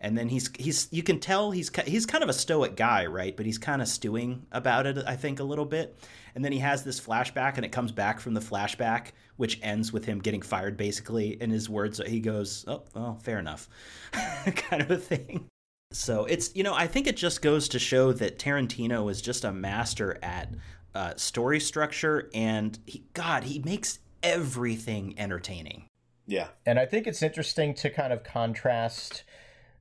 And 0.00 0.18
then 0.18 0.28
he's 0.28 0.50
he's 0.58 0.88
you 0.90 1.02
can 1.02 1.18
tell 1.18 1.50
he's 1.50 1.70
he's 1.86 2.04
kind 2.04 2.22
of 2.22 2.28
a 2.28 2.34
stoic 2.34 2.76
guy, 2.76 3.06
right? 3.06 3.34
But 3.34 3.46
he's 3.46 3.58
kind 3.58 3.80
of 3.80 3.88
stewing 3.88 4.44
about 4.52 4.86
it, 4.86 4.98
I 5.06 5.16
think, 5.16 5.40
a 5.40 5.44
little 5.44 5.64
bit. 5.64 5.98
And 6.34 6.44
then 6.44 6.52
he 6.52 6.58
has 6.58 6.82
this 6.82 7.00
flashback, 7.00 7.56
and 7.56 7.64
it 7.64 7.70
comes 7.70 7.92
back 7.92 8.18
from 8.18 8.34
the 8.34 8.40
flashback, 8.40 9.12
which 9.36 9.60
ends 9.62 9.92
with 9.92 10.04
him 10.04 10.18
getting 10.18 10.42
fired. 10.42 10.76
Basically, 10.76 11.40
in 11.40 11.50
his 11.50 11.68
words, 11.68 12.00
he 12.06 12.20
goes, 12.20 12.64
"Oh, 12.66 12.82
well, 12.94 13.18
fair 13.22 13.38
enough," 13.38 13.68
kind 14.12 14.82
of 14.82 14.90
a 14.90 14.96
thing. 14.96 15.46
So 15.92 16.24
it's 16.24 16.54
you 16.56 16.64
know 16.64 16.74
I 16.74 16.88
think 16.88 17.06
it 17.06 17.16
just 17.16 17.40
goes 17.40 17.68
to 17.68 17.78
show 17.78 18.12
that 18.14 18.38
Tarantino 18.38 19.10
is 19.10 19.22
just 19.22 19.44
a 19.44 19.52
master 19.52 20.18
at 20.22 20.52
uh, 20.94 21.14
story 21.16 21.60
structure, 21.60 22.30
and 22.34 22.78
he 22.86 23.04
God 23.14 23.44
he 23.44 23.60
makes 23.60 24.00
everything 24.22 25.14
entertaining. 25.18 25.86
Yeah. 26.26 26.48
And 26.66 26.78
I 26.78 26.86
think 26.86 27.06
it's 27.06 27.22
interesting 27.22 27.74
to 27.74 27.90
kind 27.90 28.12
of 28.12 28.24
contrast 28.24 29.24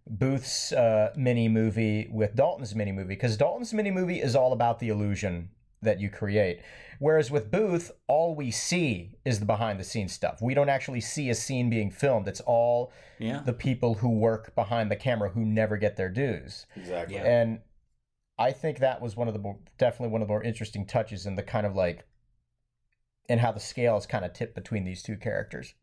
Booth's 0.07 0.71
uh, 0.73 1.13
mini 1.15 1.47
movie 1.47 2.09
with 2.11 2.35
Dalton's 2.35 2.75
mini 2.75 2.91
movie 2.91 3.15
because 3.15 3.37
Dalton's 3.37 3.73
mini 3.73 3.91
movie 3.91 4.21
is 4.21 4.35
all 4.35 4.51
about 4.51 4.79
the 4.79 4.89
illusion 4.89 5.49
that 5.83 5.99
you 5.99 6.09
create. 6.09 6.61
Whereas 6.99 7.29
with 7.31 7.51
Booth, 7.51 7.91
all 8.07 8.35
we 8.35 8.51
see 8.51 9.15
is 9.25 9.39
the 9.39 9.45
behind 9.45 9.79
the 9.79 9.83
scenes 9.83 10.13
stuff. 10.13 10.41
We 10.41 10.53
don't 10.53 10.69
actually 10.69 11.01
see 11.01 11.29
a 11.29 11.35
scene 11.35 11.69
being 11.69 11.91
filmed. 11.91 12.27
It's 12.27 12.41
all 12.41 12.91
Yeah. 13.19 13.41
the 13.45 13.53
people 13.53 13.95
who 13.95 14.09
work 14.09 14.55
behind 14.55 14.89
the 14.89 14.95
camera 14.95 15.29
who 15.29 15.43
never 15.45 15.77
get 15.77 15.97
their 15.97 16.09
dues. 16.09 16.65
Exactly. 16.75 17.15
Yeah. 17.15 17.23
And 17.23 17.59
I 18.37 18.51
think 18.51 18.79
that 18.79 19.01
was 19.01 19.15
one 19.15 19.27
of 19.27 19.33
the 19.33 19.39
more, 19.39 19.57
definitely 19.77 20.09
one 20.13 20.21
of 20.21 20.27
the 20.27 20.31
more 20.31 20.43
interesting 20.43 20.85
touches 20.85 21.25
in 21.25 21.35
the 21.35 21.43
kind 21.43 21.65
of 21.65 21.75
like 21.75 22.05
and 23.29 23.39
how 23.39 23.51
the 23.51 23.59
scale 23.59 23.97
is 23.97 24.05
kind 24.05 24.25
of 24.25 24.33
tipped 24.33 24.55
between 24.55 24.83
these 24.83 25.01
two 25.03 25.15
characters. 25.15 25.73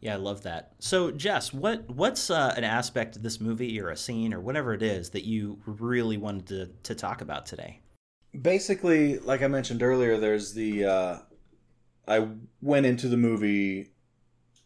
Yeah, 0.00 0.14
I 0.14 0.16
love 0.16 0.42
that. 0.44 0.74
So, 0.78 1.10
Jess, 1.10 1.52
what 1.52 1.88
what's 1.90 2.30
uh, 2.30 2.54
an 2.56 2.62
aspect 2.64 3.16
of 3.16 3.22
this 3.22 3.40
movie 3.40 3.80
or 3.80 3.90
a 3.90 3.96
scene 3.96 4.32
or 4.32 4.40
whatever 4.40 4.72
it 4.72 4.82
is 4.82 5.10
that 5.10 5.24
you 5.24 5.60
really 5.66 6.16
wanted 6.16 6.46
to, 6.46 6.66
to 6.84 6.94
talk 6.94 7.20
about 7.20 7.46
today? 7.46 7.80
Basically 8.40 9.18
like 9.18 9.42
i 9.42 9.48
mentioned 9.48 9.82
earlier 9.82 10.16
there's 10.16 10.54
the 10.54 10.84
uh 10.84 11.18
i 12.06 12.26
went 12.60 12.86
into 12.86 13.08
the 13.08 13.16
movie 13.16 13.90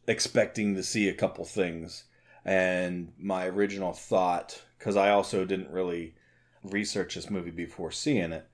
expecting 0.07 0.75
to 0.75 0.83
see 0.83 1.09
a 1.09 1.15
couple 1.15 1.45
things 1.45 2.05
and 2.45 3.13
my 3.19 3.47
original 3.47 3.93
thought 3.93 4.63
because 4.79 4.97
i 4.97 5.11
also 5.11 5.45
didn't 5.45 5.71
really 5.71 6.15
research 6.65 7.15
this 7.15 7.31
movie 7.31 7.51
before 7.51 7.91
seeing 7.91 8.33
it 8.33 8.47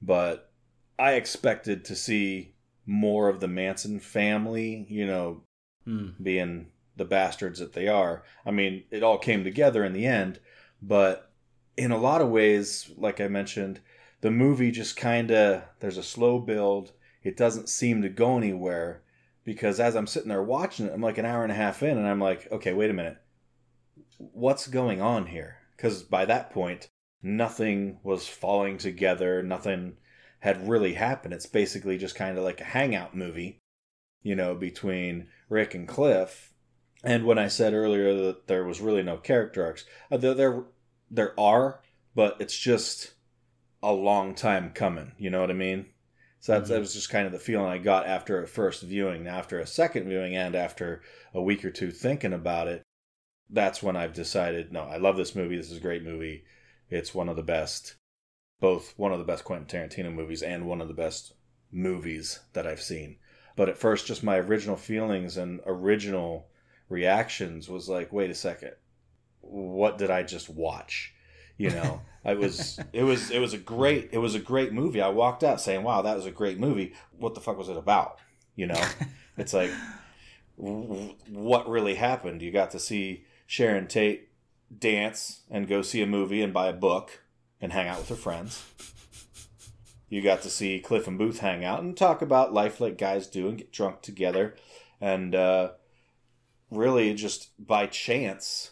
but 0.00 0.50
i 0.98 1.12
expected 1.12 1.84
to 1.84 1.94
see 1.96 2.54
more 2.86 3.28
of 3.28 3.40
the 3.40 3.48
manson 3.48 3.98
family 3.98 4.86
you 4.88 5.06
know 5.06 5.42
Hmm. 5.84 6.08
being 6.20 6.72
the 6.96 7.04
bastards 7.04 7.60
that 7.60 7.74
they 7.74 7.86
are. 7.86 8.24
I 8.44 8.50
mean, 8.50 8.82
it 8.90 9.04
all 9.04 9.18
came 9.18 9.44
together 9.44 9.84
in 9.84 9.92
the 9.92 10.04
end, 10.04 10.40
but 10.82 11.30
in 11.76 11.92
a 11.92 11.96
lot 11.96 12.20
of 12.20 12.28
ways, 12.28 12.90
like 12.96 13.20
I 13.20 13.28
mentioned, 13.28 13.78
the 14.20 14.30
movie 14.30 14.70
just 14.70 14.96
kind 14.96 15.30
of 15.30 15.62
there's 15.80 15.98
a 15.98 16.02
slow 16.02 16.38
build. 16.38 16.92
It 17.22 17.36
doesn't 17.36 17.68
seem 17.68 18.02
to 18.02 18.08
go 18.08 18.36
anywhere 18.36 19.02
because 19.44 19.80
as 19.80 19.94
I'm 19.96 20.06
sitting 20.06 20.28
there 20.28 20.42
watching 20.42 20.86
it, 20.86 20.92
I'm 20.92 21.00
like 21.00 21.18
an 21.18 21.26
hour 21.26 21.42
and 21.42 21.52
a 21.52 21.56
half 21.56 21.82
in, 21.82 21.96
and 21.96 22.06
I'm 22.06 22.20
like, 22.20 22.50
okay, 22.50 22.72
wait 22.72 22.90
a 22.90 22.94
minute, 22.94 23.18
what's 24.18 24.66
going 24.66 25.00
on 25.00 25.26
here? 25.26 25.58
Because 25.76 26.02
by 26.02 26.24
that 26.24 26.50
point, 26.50 26.88
nothing 27.22 27.98
was 28.02 28.26
falling 28.26 28.78
together. 28.78 29.42
Nothing 29.42 29.96
had 30.40 30.68
really 30.68 30.94
happened. 30.94 31.34
It's 31.34 31.46
basically 31.46 31.98
just 31.98 32.14
kind 32.14 32.38
of 32.38 32.44
like 32.44 32.60
a 32.60 32.64
hangout 32.64 33.16
movie, 33.16 33.58
you 34.22 34.34
know, 34.34 34.54
between 34.54 35.28
Rick 35.48 35.74
and 35.74 35.88
Cliff. 35.88 36.52
And 37.04 37.24
when 37.24 37.38
I 37.38 37.48
said 37.48 37.74
earlier 37.74 38.14
that 38.14 38.46
there 38.46 38.64
was 38.64 38.80
really 38.80 39.02
no 39.02 39.16
character 39.16 39.64
arcs, 39.64 39.84
uh, 40.10 40.16
there 40.16 40.34
there, 40.34 40.64
there 41.10 41.38
are, 41.38 41.80
but 42.14 42.36
it's 42.40 42.58
just 42.58 43.14
a 43.82 43.92
long 43.92 44.34
time 44.34 44.72
coming. 44.74 45.12
You 45.18 45.30
know 45.30 45.40
what 45.40 45.50
I 45.50 45.54
mean? 45.54 45.86
So 46.40 46.52
that's, 46.52 46.68
that 46.68 46.74
mm-hmm. 46.74 46.80
was 46.82 46.94
just 46.94 47.10
kind 47.10 47.26
of 47.26 47.32
the 47.32 47.38
feeling 47.38 47.66
I 47.66 47.78
got 47.78 48.06
after 48.06 48.42
a 48.42 48.46
first 48.46 48.82
viewing. 48.82 49.24
Now, 49.24 49.38
after 49.38 49.58
a 49.58 49.66
second 49.66 50.08
viewing 50.08 50.36
and 50.36 50.54
after 50.54 51.02
a 51.34 51.42
week 51.42 51.64
or 51.64 51.70
two 51.70 51.90
thinking 51.90 52.32
about 52.32 52.68
it, 52.68 52.82
that's 53.50 53.82
when 53.82 53.96
I've 53.96 54.12
decided, 54.12 54.72
no, 54.72 54.82
I 54.82 54.96
love 54.96 55.16
this 55.16 55.34
movie. 55.34 55.56
This 55.56 55.70
is 55.70 55.78
a 55.78 55.82
great 55.82 56.02
movie. 56.02 56.44
It's 56.88 57.14
one 57.14 57.28
of 57.28 57.36
the 57.36 57.42
best, 57.42 57.96
both 58.60 58.94
one 58.96 59.12
of 59.12 59.18
the 59.18 59.24
best 59.24 59.44
Quentin 59.44 59.66
Tarantino 59.66 60.12
movies 60.12 60.42
and 60.42 60.66
one 60.66 60.80
of 60.80 60.88
the 60.88 60.94
best 60.94 61.32
movies 61.72 62.40
that 62.52 62.66
I've 62.66 62.82
seen. 62.82 63.18
But 63.56 63.68
at 63.68 63.78
first, 63.78 64.06
just 64.06 64.22
my 64.22 64.36
original 64.36 64.76
feelings 64.76 65.36
and 65.36 65.60
original 65.66 66.48
reactions 66.88 67.68
was 67.68 67.88
like, 67.88 68.12
wait 68.12 68.30
a 68.30 68.34
second, 68.34 68.72
what 69.40 69.98
did 69.98 70.10
I 70.10 70.22
just 70.22 70.48
watch? 70.48 71.14
You 71.58 71.70
know, 71.70 72.02
I 72.24 72.34
was 72.34 72.78
it 72.92 73.02
was 73.02 73.30
it 73.30 73.38
was 73.38 73.54
a 73.54 73.58
great 73.58 74.10
it 74.12 74.18
was 74.18 74.34
a 74.34 74.40
great 74.40 74.72
movie. 74.72 75.00
I 75.00 75.08
walked 75.08 75.42
out 75.42 75.60
saying, 75.60 75.82
"Wow, 75.82 76.02
that 76.02 76.16
was 76.16 76.26
a 76.26 76.30
great 76.30 76.58
movie." 76.58 76.94
What 77.18 77.34
the 77.34 77.40
fuck 77.40 77.56
was 77.56 77.68
it 77.68 77.76
about? 77.76 78.18
You 78.56 78.66
know, 78.66 78.84
it's 79.36 79.54
like 79.54 79.70
w- 80.58 81.14
what 81.28 81.68
really 81.68 81.94
happened. 81.94 82.42
You 82.42 82.50
got 82.50 82.70
to 82.72 82.78
see 82.78 83.24
Sharon 83.46 83.86
Tate 83.86 84.28
dance 84.76 85.42
and 85.50 85.68
go 85.68 85.82
see 85.82 86.02
a 86.02 86.06
movie 86.06 86.42
and 86.42 86.52
buy 86.52 86.68
a 86.68 86.72
book 86.72 87.22
and 87.60 87.72
hang 87.72 87.88
out 87.88 87.98
with 87.98 88.08
her 88.08 88.16
friends. 88.16 88.64
You 90.08 90.22
got 90.22 90.42
to 90.42 90.50
see 90.50 90.78
Cliff 90.78 91.08
and 91.08 91.18
Booth 91.18 91.38
hang 91.40 91.64
out 91.64 91.82
and 91.82 91.96
talk 91.96 92.22
about 92.22 92.52
life 92.52 92.80
like 92.80 92.98
guys 92.98 93.26
do 93.26 93.48
and 93.48 93.58
get 93.58 93.72
drunk 93.72 94.02
together. 94.02 94.54
And 95.00 95.34
uh, 95.34 95.70
really, 96.70 97.12
just 97.14 97.50
by 97.64 97.86
chance, 97.86 98.70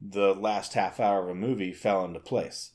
the 0.00 0.34
last 0.34 0.74
half 0.74 1.00
hour 1.00 1.22
of 1.24 1.28
a 1.28 1.34
movie 1.34 1.72
fell 1.72 2.04
into 2.04 2.20
place. 2.20 2.72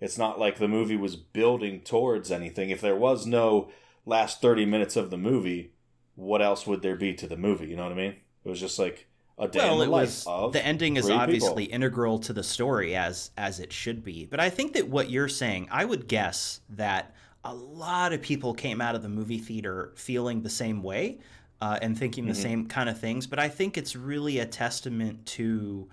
It's 0.00 0.18
not 0.18 0.38
like 0.38 0.58
the 0.58 0.68
movie 0.68 0.96
was 0.96 1.16
building 1.16 1.80
towards 1.80 2.30
anything. 2.30 2.70
If 2.70 2.80
there 2.80 2.96
was 2.96 3.26
no 3.26 3.70
last 4.04 4.40
30 4.42 4.66
minutes 4.66 4.96
of 4.96 5.10
the 5.10 5.16
movie, 5.16 5.72
what 6.14 6.42
else 6.42 6.66
would 6.66 6.82
there 6.82 6.96
be 6.96 7.14
to 7.14 7.26
the 7.26 7.36
movie? 7.36 7.66
You 7.66 7.76
know 7.76 7.84
what 7.84 7.92
I 7.92 7.96
mean? 7.96 8.16
It 8.44 8.48
was 8.48 8.60
just 8.60 8.78
like 8.78 9.06
a 9.38 9.48
day 9.48 9.60
well, 9.60 9.78
the 9.78 9.84
it 9.84 9.90
was 9.90 10.24
of 10.26 10.52
the 10.52 10.64
ending 10.64 10.96
is 10.96 11.08
obviously 11.08 11.64
people. 11.64 11.74
integral 11.74 12.18
to 12.20 12.32
the 12.32 12.42
story 12.42 12.94
as 12.96 13.30
as 13.36 13.60
it 13.60 13.72
should 13.72 14.04
be. 14.04 14.26
But 14.26 14.40
I 14.40 14.50
think 14.50 14.72
that 14.74 14.88
what 14.88 15.10
you're 15.10 15.28
saying, 15.28 15.68
I 15.70 15.84
would 15.84 16.08
guess 16.08 16.60
that 16.70 17.14
a 17.44 17.54
lot 17.54 18.12
of 18.12 18.22
people 18.22 18.54
came 18.54 18.80
out 18.80 18.94
of 18.94 19.02
the 19.02 19.08
movie 19.08 19.38
theater 19.38 19.92
feeling 19.96 20.42
the 20.42 20.50
same 20.50 20.82
way 20.82 21.18
uh, 21.60 21.78
and 21.82 21.96
thinking 21.98 22.26
the 22.26 22.32
Mhm. 22.32 22.36
same 22.36 22.66
kind 22.66 22.88
of 22.88 22.98
things. 22.98 23.26
But 23.26 23.38
I 23.38 23.48
think 23.48 23.76
it's 23.76 23.94
really 23.96 24.38
a 24.38 24.46
testament 24.46 25.24
to 25.26 25.88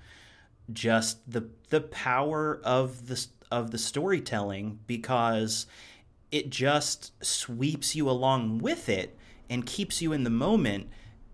just 0.73 1.31
the 1.31 1.47
the 1.69 1.81
power 1.81 2.59
of 2.63 3.07
the 3.07 3.25
of 3.51 3.71
the 3.71 3.77
storytelling 3.77 4.79
because 4.87 5.65
it 6.31 6.49
just 6.49 7.11
sweeps 7.23 7.95
you 7.95 8.09
along 8.09 8.59
with 8.59 8.87
it 8.89 9.17
and 9.49 9.65
keeps 9.65 10.01
you 10.01 10.13
in 10.13 10.23
the 10.23 10.29
moment 10.29 10.87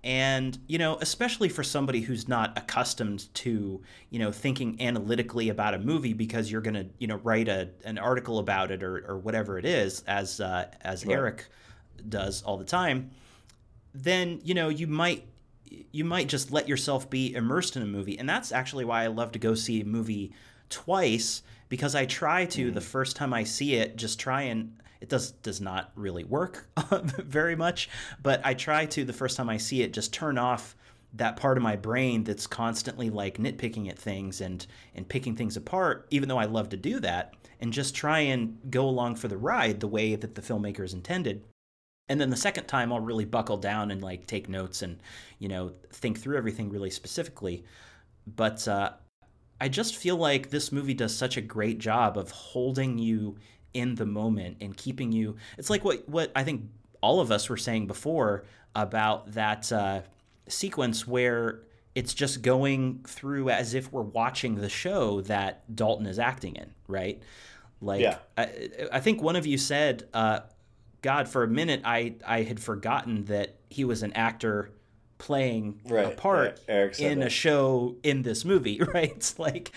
and 0.03 0.57
you 0.67 0.77
know 0.77 0.97
especially 1.01 1.49
for 1.49 1.63
somebody 1.63 2.01
who's 2.01 2.27
not 2.27 2.57
accustomed 2.57 3.33
to 3.33 3.81
you 4.09 4.19
know 4.19 4.31
thinking 4.31 4.79
analytically 4.81 5.49
about 5.49 5.73
a 5.73 5.79
movie 5.79 6.13
because 6.13 6.51
you're 6.51 6.61
going 6.61 6.73
to 6.73 6.87
you 6.97 7.07
know 7.07 7.17
write 7.17 7.47
a 7.47 7.69
an 7.83 7.97
article 7.97 8.39
about 8.39 8.71
it 8.71 8.83
or 8.83 9.03
or 9.07 9.17
whatever 9.17 9.57
it 9.57 9.65
is 9.65 10.03
as 10.07 10.39
uh, 10.39 10.65
as 10.81 11.05
Right. 11.05 11.13
Eric 11.13 11.45
does 12.07 12.41
all 12.43 12.57
the 12.57 12.65
time 12.65 13.11
then 13.93 14.39
you 14.43 14.53
know 14.53 14.69
you 14.69 14.87
might 14.87 15.25
you 15.91 16.05
might 16.05 16.27
just 16.27 16.51
let 16.51 16.67
yourself 16.67 17.09
be 17.09 17.33
immersed 17.33 17.75
in 17.75 17.81
a 17.81 17.87
movie 17.87 18.17
and 18.17 18.27
that's 18.27 18.51
actually 18.51 18.85
why 18.85 19.03
I 19.03 19.07
love 19.07 19.31
to 19.33 19.39
go 19.39 19.55
see 19.55 19.81
a 19.81 19.85
movie 19.85 20.31
twice 20.69 21.43
because 21.69 21.95
I 21.95 22.05
try 22.05 22.45
to 22.45 22.71
the 22.71 22.79
mm. 22.79 22.83
first 22.83 23.15
time 23.15 23.33
I 23.33 23.43
see 23.43 23.75
it 23.75 23.95
just 23.95 24.19
try 24.19 24.43
and 24.43 24.77
it 25.01 25.09
does 25.09 25.31
does 25.31 25.61
not 25.61 25.91
really 25.95 26.23
work 26.23 26.69
very 26.91 27.55
much 27.55 27.89
but 28.21 28.41
I 28.45 28.53
try 28.53 28.85
to 28.87 29.03
the 29.03 29.13
first 29.13 29.37
time 29.37 29.49
I 29.49 29.57
see 29.57 29.81
it 29.81 29.93
just 29.93 30.13
turn 30.13 30.37
off 30.37 30.75
that 31.13 31.37
part 31.37 31.57
of 31.57 31.63
my 31.63 31.75
brain 31.75 32.23
that's 32.23 32.47
constantly 32.47 33.09
like 33.09 33.37
nitpicking 33.37 33.89
at 33.89 33.97
things 33.97 34.41
and 34.41 34.65
and 34.95 35.07
picking 35.07 35.35
things 35.35 35.57
apart 35.57 36.07
even 36.09 36.29
though 36.29 36.37
I 36.37 36.45
love 36.45 36.69
to 36.69 36.77
do 36.77 36.99
that 37.01 37.33
and 37.59 37.73
just 37.73 37.95
try 37.95 38.19
and 38.19 38.57
go 38.69 38.87
along 38.87 39.15
for 39.15 39.27
the 39.27 39.37
ride 39.37 39.79
the 39.79 39.87
way 39.87 40.15
that 40.15 40.35
the 40.35 40.41
filmmakers 40.41 40.93
intended 40.93 41.43
and 42.09 42.19
then 42.19 42.29
the 42.29 42.37
second 42.37 42.65
time 42.65 42.91
I'll 42.93 42.99
really 42.99 43.25
buckle 43.25 43.57
down 43.57 43.91
and 43.91 44.01
like 44.01 44.27
take 44.27 44.49
notes 44.49 44.81
and 44.81 44.99
you 45.39 45.47
know 45.47 45.73
think 45.91 46.19
through 46.19 46.37
everything 46.37 46.69
really 46.69 46.89
specifically 46.89 47.63
but 48.35 48.67
uh, 48.67 48.91
I 49.59 49.69
just 49.69 49.95
feel 49.95 50.17
like 50.17 50.49
this 50.49 50.71
movie 50.71 50.93
does 50.93 51.15
such 51.15 51.37
a 51.37 51.41
great 51.41 51.79
job 51.79 52.17
of 52.17 52.31
holding 52.31 52.97
you 52.97 53.37
in 53.73 53.95
the 53.95 54.05
moment 54.05 54.57
and 54.61 54.75
keeping 54.75 55.11
you 55.11 55.35
it's 55.57 55.69
like 55.69 55.83
what 55.83 56.07
what 56.09 56.31
I 56.35 56.43
think 56.43 56.63
all 57.01 57.19
of 57.19 57.31
us 57.31 57.49
were 57.49 57.57
saying 57.57 57.87
before 57.87 58.45
about 58.75 59.33
that 59.33 59.71
uh, 59.71 60.01
sequence 60.47 61.07
where 61.07 61.61
it's 61.95 62.13
just 62.13 62.43
going 62.43 63.03
through 63.07 63.49
as 63.49 63.73
if 63.73 63.91
we're 63.91 64.01
watching 64.03 64.55
the 64.55 64.69
show 64.69 65.21
that 65.21 65.75
Dalton 65.75 66.05
is 66.05 66.19
acting 66.19 66.55
in, 66.55 66.71
right? 66.87 67.21
Like, 67.81 68.01
Yeah. 68.01 68.17
I, 68.37 68.69
I 68.91 68.99
think 68.99 69.21
one 69.21 69.35
of 69.35 69.47
you 69.47 69.57
said, 69.57 70.07
uh, 70.13 70.41
God, 71.07 71.29
for 71.29 71.41
a 71.43 71.47
minute, 71.47 71.83
I, 71.85 72.15
I 72.27 72.41
had 72.41 72.59
forgotten 72.59 73.23
that 73.27 73.55
he 73.69 73.85
was 73.85 74.03
an 74.03 74.11
actor 74.11 74.71
playing 75.19 75.79
a 75.89 76.09
part 76.17 76.59
right. 76.67 76.99
In 76.99 77.21
a 77.21 77.29
show 77.29 77.95
in 78.03 78.23
this 78.23 78.43
movie, 78.43 78.81
right? 78.93 79.11
It's 79.11 79.39
like, 79.39 79.71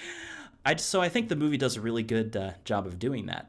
I 0.67 0.75
just, 0.75 0.89
so 0.89 1.01
I 1.01 1.09
think 1.09 1.29
the 1.29 1.37
movie 1.37 1.57
does 1.57 1.77
a 1.77 1.81
really 1.81 2.03
good 2.03 2.37
uh, 2.37 2.55
job 2.65 2.85
of 2.85 2.99
doing 2.99 3.27
that. 3.27 3.49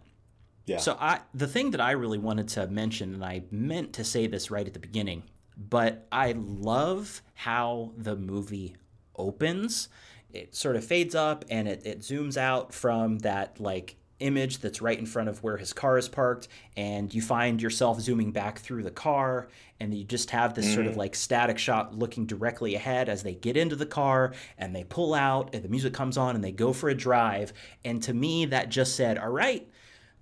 Yeah. 0.68 0.78
So 0.78 0.96
I 1.00 1.22
the 1.34 1.48
thing 1.48 1.72
that 1.72 1.82
I 1.82 1.94
really 1.94 2.20
wanted 2.20 2.50
to 2.50 2.68
mention, 2.68 3.16
and 3.16 3.26
I 3.26 3.46
meant 3.50 3.94
to 3.94 4.04
say 4.04 4.28
this 4.28 4.52
right 4.52 4.68
at 4.68 4.74
the 4.74 4.80
beginning, 4.80 5.24
but 5.58 6.06
I 6.12 6.34
love 6.38 7.24
how 7.34 7.94
the 7.98 8.16
movie 8.16 8.76
opens. 9.16 9.90
It 10.32 10.54
sort 10.56 10.76
of 10.76 10.86
fades 10.86 11.16
up 11.16 11.46
and 11.50 11.68
it, 11.68 11.82
it 11.84 12.02
zooms 12.02 12.38
out 12.38 12.76
from 12.76 13.18
that 13.20 13.60
like 13.60 13.96
image 14.22 14.60
that's 14.60 14.82
right 14.82 14.98
in 14.98 15.06
front 15.06 15.28
of 15.30 15.44
where 15.44 15.58
his 15.58 15.74
car 15.74 15.98
is 15.98 16.08
parked, 16.08 16.48
and 16.78 17.14
you 17.14 17.22
find 17.22 17.62
yourself 17.62 18.00
zooming 18.00 18.32
back 18.32 18.60
through 18.60 18.84
the 18.84 18.92
car, 18.92 19.50
and 19.80 19.94
you 19.94 20.04
just 20.04 20.30
have 20.32 20.54
this 20.54 20.72
sort 20.74 20.86
of 20.88 20.96
like 20.96 21.16
static 21.16 21.58
shot 21.58 21.98
looking 21.98 22.26
directly 22.26 22.76
ahead 22.76 23.10
as 23.10 23.24
they 23.24 23.34
get 23.34 23.58
into 23.58 23.76
the 23.76 23.86
car 23.86 24.34
and 24.58 24.76
they 24.76 24.84
pull 24.84 25.14
out, 25.14 25.54
and 25.54 25.64
the 25.64 25.70
music 25.70 25.94
comes 25.94 26.18
on, 26.18 26.36
and 26.36 26.44
they 26.44 26.52
go 26.52 26.72
for 26.72 26.90
a 26.90 26.94
drive. 26.96 27.52
And 27.84 28.02
to 28.04 28.14
me, 28.14 28.46
that 28.46 28.70
just 28.70 28.96
said, 28.96 29.18
all 29.18 29.30
right, 29.30 29.68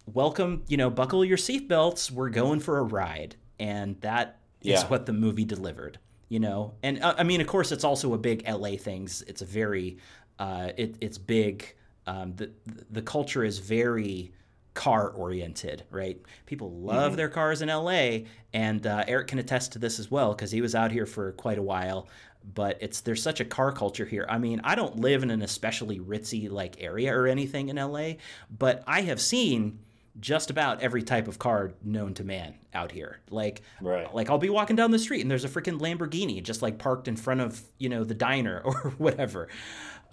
welcome, 0.05 0.63
you 0.67 0.77
know, 0.77 0.89
buckle 0.89 1.23
your 1.25 1.37
seatbelts. 1.37 2.09
We're 2.11 2.29
going 2.29 2.59
for 2.59 2.77
a 2.79 2.83
ride. 2.83 3.35
And 3.59 3.99
that 4.01 4.39
is 4.61 4.81
Yeah. 4.81 4.87
what 4.87 5.05
the 5.05 5.13
movie 5.13 5.45
delivered, 5.45 5.99
you 6.29 6.39
know? 6.39 6.73
And 6.81 7.03
uh, 7.03 7.15
I 7.17 7.23
mean, 7.23 7.41
of 7.41 7.47
course, 7.47 7.71
it's 7.71 7.83
also 7.83 8.13
a 8.13 8.17
big 8.17 8.47
LA 8.47 8.77
things. 8.77 9.21
It's 9.27 9.41
a 9.41 9.45
very, 9.45 9.97
uh, 10.39 10.71
it, 10.77 10.95
it's 11.01 11.17
big. 11.17 11.75
Um, 12.07 12.35
the, 12.35 12.51
the 12.89 13.01
culture 13.01 13.43
is 13.43 13.59
very 13.59 14.31
car 14.73 15.09
oriented, 15.09 15.83
right? 15.91 16.21
People 16.45 16.71
love 16.71 17.17
their 17.17 17.29
cars 17.29 17.61
in 17.61 17.69
LA. 17.69 18.19
And 18.53 18.85
uh, 18.87 19.03
Eric 19.07 19.27
can 19.27 19.39
attest 19.39 19.73
to 19.73 19.79
this 19.79 19.99
as 19.99 20.09
well 20.09 20.33
because 20.33 20.51
he 20.51 20.61
was 20.61 20.73
out 20.75 20.91
here 20.91 21.05
for 21.05 21.33
quite 21.33 21.57
a 21.57 21.61
while. 21.61 22.07
But 22.55 22.77
it's 22.79 23.01
there's 23.01 23.21
such 23.21 23.41
a 23.41 23.45
car 23.45 23.71
culture 23.73 24.05
here. 24.05 24.25
I 24.29 24.37
mean, 24.37 24.61
I 24.63 24.75
don't 24.75 24.97
live 24.99 25.23
in 25.23 25.29
an 25.31 25.41
especially 25.41 25.99
ritzy 25.99 26.49
like 26.49 26.77
area 26.81 27.13
or 27.13 27.27
anything 27.27 27.67
in 27.67 27.75
LA, 27.75 28.13
but 28.57 28.83
I 28.87 29.01
have 29.01 29.19
seen 29.19 29.79
just 30.19 30.49
about 30.49 30.81
every 30.81 31.03
type 31.03 31.27
of 31.27 31.37
car 31.39 31.73
known 31.83 32.13
to 32.13 32.23
man 32.23 32.55
out 32.73 32.91
here. 32.91 33.19
Like, 33.29 33.61
Right. 33.81 34.13
like 34.15 34.29
I'll 34.29 34.37
be 34.37 34.49
walking 34.49 34.75
down 34.75 34.91
the 34.91 34.99
street 34.99 35.21
and 35.21 35.29
there's 35.29 35.45
a 35.45 35.49
freaking 35.49 35.79
Lamborghini 35.79 36.41
just 36.41 36.61
like 36.61 36.77
parked 36.77 37.07
in 37.07 37.15
front 37.17 37.41
of 37.41 37.61
you 37.77 37.89
know 37.89 38.03
the 38.05 38.13
diner 38.15 38.61
or 38.65 38.91
whatever. 38.97 39.49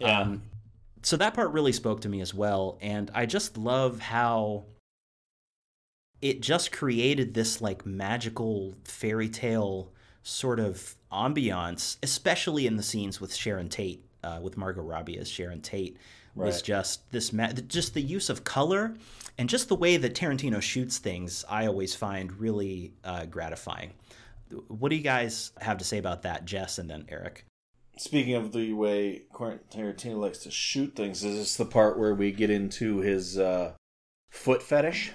Yeah. 0.01 0.21
Um, 0.23 0.43
so 1.07 1.17
that 1.17 1.35
part 1.35 1.53
really 1.53 1.71
spoke 1.71 2.01
to 2.01 2.09
me 2.09 2.21
as 2.21 2.35
well, 2.35 2.79
and 2.81 3.13
I 3.15 3.27
just 3.27 3.57
love 3.57 4.01
how 4.01 4.65
it 6.21 6.41
just 6.41 6.73
created 6.73 7.33
this 7.33 7.61
like 7.61 7.87
magical 7.87 8.75
fairy 8.83 9.29
tale 9.29 9.93
sort 10.25 10.59
of 10.59 10.97
ambiance, 11.13 11.97
especially 12.03 12.67
in 12.67 12.75
the 12.75 12.83
scenes 12.83 13.21
with 13.21 13.33
Sharon 13.33 13.69
Tate, 13.69 14.05
uh, 14.25 14.41
with 14.43 14.57
Margot 14.57 14.83
Robbie 14.83 15.17
as 15.19 15.29
Sharon 15.29 15.61
Tate, 15.61 15.97
was 16.35 16.57
Right. 16.57 16.65
just 16.65 17.09
this 17.13 17.33
ma- 17.33 17.53
just 17.53 17.95
the 17.95 18.03
use 18.03 18.29
of 18.29 18.43
color 18.43 18.97
and 19.39 19.49
just 19.49 19.69
the 19.69 19.77
way 19.77 19.97
that 19.99 20.13
Tarantino 20.17 20.61
shoots 20.61 20.99
things. 20.99 21.45
I 21.49 21.67
always 21.69 21.95
find 21.95 22.33
really 22.33 22.95
uh, 23.05 23.27
gratifying. 23.27 23.93
What 24.67 24.89
do 24.89 24.97
you 24.97 25.03
guys 25.03 25.53
have 25.61 25.79
to 25.79 25.85
say 25.85 25.99
about 25.99 26.23
that, 26.23 26.47
Jess, 26.47 26.79
and 26.79 26.91
then 26.91 27.05
Eric? 27.09 27.45
Speaking 27.99 28.35
of 28.35 28.53
the 28.53 28.75
way 28.75 29.23
Quentin 29.33 29.61
Tarantino 29.71 30.19
likes 30.19 30.39
to 30.41 30.51
shoot 30.51 30.95
things, 30.95 31.25
is 31.25 31.37
this 31.37 31.57
the 31.57 31.65
part 31.65 31.99
where 31.99 32.15
we 32.15 32.31
get 32.31 32.51
into 32.51 32.99
his 32.99 33.39
uh, 33.39 33.73
foot 34.31 34.63
fetish? 34.63 35.13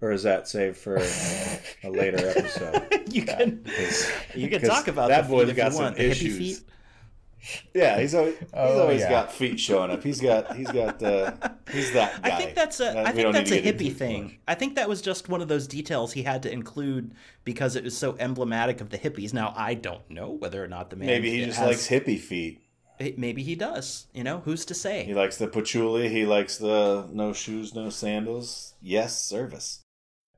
Or 0.00 0.12
is 0.12 0.22
that 0.22 0.48
saved 0.48 0.76
for 0.76 0.96
a 0.96 1.90
later 1.90 2.28
episode? 2.28 3.02
you 3.10 3.24
can 3.24 3.64
you 4.34 4.48
can 4.48 4.62
talk 4.62 4.86
about 4.86 5.08
that 5.08 5.24
the 5.24 5.28
boy's 5.28 5.52
got 5.52 5.72
you 5.72 5.78
some 5.78 5.96
issues. 5.96 6.64
Feet. 7.40 7.62
Yeah, 7.74 8.00
he's 8.00 8.14
always, 8.14 8.38
he's 8.38 8.48
Oh, 8.54 8.80
always 8.82 9.00
yeah. 9.00 9.10
got 9.10 9.32
feet 9.32 9.58
showing 9.60 9.90
up. 9.90 10.02
He's 10.02 10.20
got 10.20 10.56
he's 10.56 10.70
got 10.70 11.02
uh, 11.02 11.32
he's 11.72 11.92
that 11.92 12.22
guy. 12.22 12.28
I 12.30 12.36
think 12.36 12.54
that's 12.54 12.80
a 12.80 12.90
Uh, 12.98 13.02
I 13.04 13.10
we 13.12 13.22
think 13.22 13.32
that's 13.32 13.50
a 13.50 13.54
to 13.56 13.60
get 13.62 13.74
into 13.80 13.84
hippie 13.84 13.96
thing. 13.96 14.38
I 14.48 14.54
think 14.54 14.74
that 14.76 14.88
was 14.88 15.00
just 15.02 15.28
one 15.28 15.40
of 15.42 15.48
those 15.48 15.66
details 15.66 16.12
he 16.12 16.22
had 16.22 16.42
to 16.44 16.52
include 16.52 17.14
because 17.44 17.76
it 17.76 17.84
was 17.84 17.96
so 17.96 18.16
emblematic 18.18 18.80
of 18.80 18.90
the 18.90 18.98
hippies. 18.98 19.32
Now 19.32 19.52
I 19.56 19.74
don't 19.74 20.08
know 20.10 20.30
whether 20.30 20.62
or 20.62 20.68
not 20.68 20.90
the 20.90 20.96
man 20.96 21.06
Maybe 21.06 21.30
he 21.30 21.44
just 21.44 21.58
has- 21.58 21.66
likes 21.68 21.88
hippie 21.88 22.18
feet. 22.20 22.62
maybe 23.16 23.42
he 23.44 23.54
does. 23.54 24.08
You 24.12 24.24
know, 24.24 24.40
who's 24.40 24.64
to 24.66 24.74
say? 24.74 25.04
He 25.04 25.14
likes 25.14 25.36
the 25.36 25.46
patchouli. 25.46 26.08
He 26.08 26.26
likes 26.26 26.58
the 26.58 27.08
no 27.12 27.32
shoes, 27.32 27.74
no 27.74 27.90
sandals. 27.90 28.74
Yes, 28.82 29.22
service. 29.22 29.84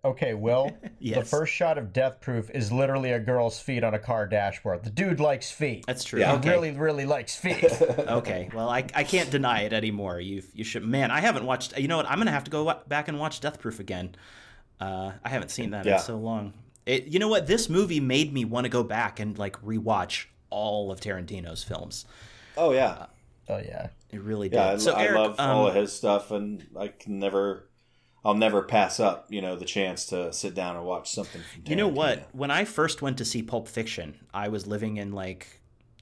Okay, 0.04 0.34
Will. 0.34 0.70
The 1.00 1.24
first 1.24 1.52
shot 1.52 1.78
of 1.78 1.92
Death 1.92 2.20
Proof 2.20 2.50
is 2.50 2.70
literally 2.70 3.12
a 3.12 3.18
girl's 3.18 3.58
feet 3.58 3.82
on 3.84 3.94
a 3.94 3.98
car 3.98 4.26
dashboard. 4.26 4.84
The 4.84 4.90
dude 4.90 5.18
likes 5.20 5.50
feet. 5.50 5.84
That's 5.86 6.04
true. 6.04 6.20
Yeah. 6.20 6.32
He 6.32 6.36
Okay. 6.38 6.50
really, 6.50 6.70
really 6.72 7.06
likes 7.06 7.36
feet. 7.36 7.64
okay. 7.82 8.50
Well, 8.54 8.68
I, 8.68 8.84
I 8.94 9.04
can't 9.04 9.30
deny 9.30 9.62
it 9.62 9.72
anymore. 9.72 10.20
You've 10.20 10.46
you 10.54 10.62
should. 10.64 10.84
Man, 10.84 11.10
I 11.10 11.20
haven't 11.20 11.46
watched. 11.46 11.76
You 11.78 11.88
know 11.88 11.96
what? 11.96 12.06
I'm 12.06 12.18
gonna 12.18 12.30
have 12.32 12.44
to 12.44 12.50
go 12.50 12.72
back 12.88 13.08
and 13.08 13.18
watch 13.18 13.40
Death 13.40 13.58
Proof 13.60 13.80
again. 13.80 14.14
Uh, 14.80 15.12
I 15.24 15.28
haven't 15.30 15.50
seen 15.50 15.70
that 15.70 15.84
Yeah. 15.86 15.96
in 15.96 16.00
so 16.02 16.16
long. 16.18 16.52
It, 16.86 17.04
you 17.06 17.18
know 17.18 17.28
what? 17.28 17.46
This 17.46 17.68
movie 17.68 18.00
made 18.00 18.32
me 18.32 18.44
want 18.44 18.64
to 18.64 18.70
go 18.70 18.82
back 18.82 19.20
and 19.20 19.38
like 19.38 19.60
rewatch 19.62 20.26
all 20.50 20.90
of 20.92 21.00
Tarantino's 21.00 21.62
films. 21.64 22.04
Oh 22.56 22.72
yeah, 22.72 23.06
oh 23.48 23.58
yeah. 23.58 23.88
It 24.10 24.20
really 24.22 24.48
did. 24.48 24.56
yeah. 24.56 24.72
I, 24.72 24.76
so 24.76 24.92
I 24.92 25.04
Eric, 25.04 25.16
love 25.18 25.40
um, 25.40 25.50
all 25.50 25.66
of 25.68 25.74
his 25.74 25.92
stuff, 25.94 26.30
and 26.30 26.66
I 26.78 26.88
can 26.88 27.18
never, 27.20 27.68
I'll 28.24 28.34
never 28.34 28.62
pass 28.62 29.00
up. 29.00 29.26
You 29.30 29.40
know, 29.40 29.56
the 29.56 29.64
chance 29.64 30.06
to 30.06 30.32
sit 30.32 30.54
down 30.54 30.76
and 30.76 30.84
watch 30.84 31.10
something. 31.10 31.40
You 31.66 31.76
know 31.76 31.88
what? 31.88 32.28
When 32.32 32.50
I 32.50 32.64
first 32.64 33.00
went 33.02 33.18
to 33.18 33.24
see 33.24 33.42
Pulp 33.42 33.66
Fiction, 33.68 34.14
I 34.34 34.48
was 34.48 34.66
living 34.66 34.98
in 34.98 35.12
like, 35.12 35.46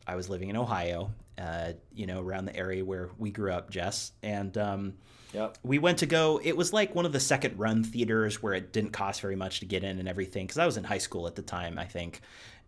I 0.06 0.16
was 0.16 0.28
living 0.28 0.48
in 0.48 0.56
Ohio, 0.56 1.10
uh, 1.38 1.74
you 1.94 2.06
know, 2.06 2.20
around 2.20 2.46
the 2.46 2.56
area 2.56 2.84
where 2.84 3.10
we 3.18 3.30
grew 3.30 3.52
up, 3.52 3.70
Jess, 3.70 4.12
and 4.22 4.56
um, 4.58 4.94
Yep. 5.32 5.58
we 5.62 5.78
went 5.78 5.98
to 5.98 6.06
go. 6.06 6.40
It 6.42 6.56
was 6.56 6.72
like 6.72 6.94
one 6.94 7.04
of 7.06 7.12
the 7.12 7.20
second 7.20 7.58
run 7.58 7.84
theaters 7.84 8.42
where 8.42 8.54
it 8.54 8.72
didn't 8.72 8.90
cost 8.92 9.20
very 9.20 9.36
much 9.36 9.60
to 9.60 9.66
get 9.66 9.84
in 9.84 9.98
and 9.98 10.08
everything. 10.08 10.46
Because 10.46 10.58
I 10.58 10.66
was 10.66 10.76
in 10.78 10.84
high 10.84 10.98
school 10.98 11.26
at 11.26 11.36
the 11.36 11.42
time, 11.42 11.78
I 11.78 11.84
think, 11.84 12.20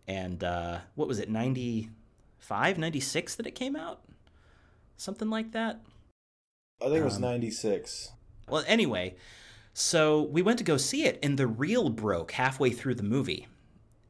and 0.07 0.45
uh, 0.45 0.79
what 0.95 1.09
was 1.09 1.19
it, 1.19 1.29
95, 1.31 2.79
96 2.79 3.35
that 3.37 3.47
it 3.47 3.55
came 3.55 3.74
out, 3.77 4.03
something 4.97 5.31
like 5.31 5.53
that. 5.53 5.81
I 6.83 6.85
think 6.87 6.99
it 6.99 7.05
was 7.05 7.16
Um, 7.16 7.23
'96. 7.23 8.12
Well, 8.49 8.65
anyway, 8.66 9.15
so 9.73 10.23
we 10.23 10.43
went 10.43 10.59
to 10.59 10.65
go 10.65 10.77
see 10.77 11.05
it, 11.05 11.19
and 11.23 11.39
the 11.39 11.47
reel 11.47 11.91
broke 11.91 12.33
halfway 12.33 12.71
through 12.71 12.97
the 12.97 13.03
movie. 13.03 13.49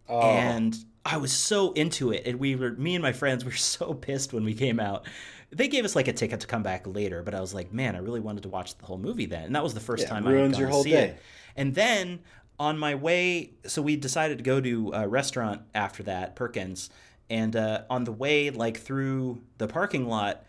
Oh, 0.09 0.61
and 0.61 0.77
I 1.05 1.17
was 1.17 1.33
so 1.33 1.73
into 1.73 2.13
it, 2.13 2.27
and 2.27 2.39
we 2.39 2.57
were 2.57 2.73
me 2.73 2.95
and 2.95 3.03
my 3.03 3.13
friends 3.13 3.45
were 3.45 3.51
so 3.53 3.95
pissed 3.95 4.33
when 4.33 4.45
we 4.45 4.55
came 4.55 4.81
out. 4.81 5.07
They 5.53 5.69
gave 5.69 5.85
us 5.85 5.97
like 5.97 6.09
a 6.09 6.13
ticket 6.13 6.41
to 6.41 6.47
come 6.47 6.63
back 6.63 6.87
later, 6.87 7.23
but 7.23 7.35
I 7.35 7.41
was 7.41 7.55
like, 7.55 7.73
man, 7.73 7.97
I 7.97 7.99
really 7.99 8.21
wanted 8.21 8.45
to 8.45 8.49
watch 8.49 8.77
the 8.79 8.87
whole 8.87 8.99
movie 8.99 9.27
then, 9.27 9.45
and 9.45 9.55
that 9.57 9.63
was 9.65 9.75
the 9.75 9.81
first 9.81 10.07
Yeah, 10.07 10.09
time 10.09 10.27
ruins 10.27 10.57
I 10.57 10.61
had 10.61 10.61
your 10.61 10.69
whole 10.69 10.85
day. 10.85 11.17
it. 11.17 11.21
And 11.57 11.75
then 11.75 12.21
on 12.59 12.79
my 12.79 12.95
way, 12.95 13.53
so 13.67 13.83
we 13.83 13.97
decided 13.97 14.39
to 14.39 14.45
go 14.45 14.61
to 14.61 14.93
a 14.95 15.09
restaurant 15.09 15.63
after 15.75 16.03
that, 16.05 16.37
Perkins, 16.37 16.91
and 17.29 17.57
uh, 17.57 17.83
on 17.91 18.05
the 18.05 18.13
way, 18.13 18.51
like 18.51 18.77
through 18.79 19.43
the 19.59 19.67
parking 19.69 20.07
lot. 20.09 20.45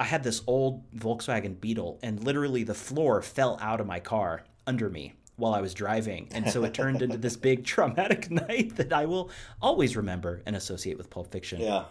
I 0.00 0.04
had 0.04 0.22
this 0.22 0.42
old 0.46 0.88
Volkswagen 0.92 1.60
Beetle, 1.60 1.98
and 2.02 2.22
literally 2.22 2.62
the 2.62 2.74
floor 2.74 3.20
fell 3.22 3.58
out 3.60 3.80
of 3.80 3.86
my 3.86 3.98
car 4.00 4.44
under 4.66 4.88
me 4.88 5.14
while 5.36 5.54
I 5.54 5.60
was 5.60 5.74
driving. 5.74 6.28
And 6.32 6.48
so 6.50 6.64
it 6.64 6.74
turned 6.74 7.02
into 7.02 7.16
this 7.18 7.36
big 7.36 7.64
traumatic 7.74 8.30
night 8.30 8.76
that 8.76 8.92
I 8.92 9.06
will 9.06 9.30
always 9.62 9.96
remember 9.96 10.42
and 10.46 10.54
associate 10.56 10.98
with 10.98 11.10
Pulp 11.10 11.30
Fiction. 11.32 11.60
yeah. 11.60 11.84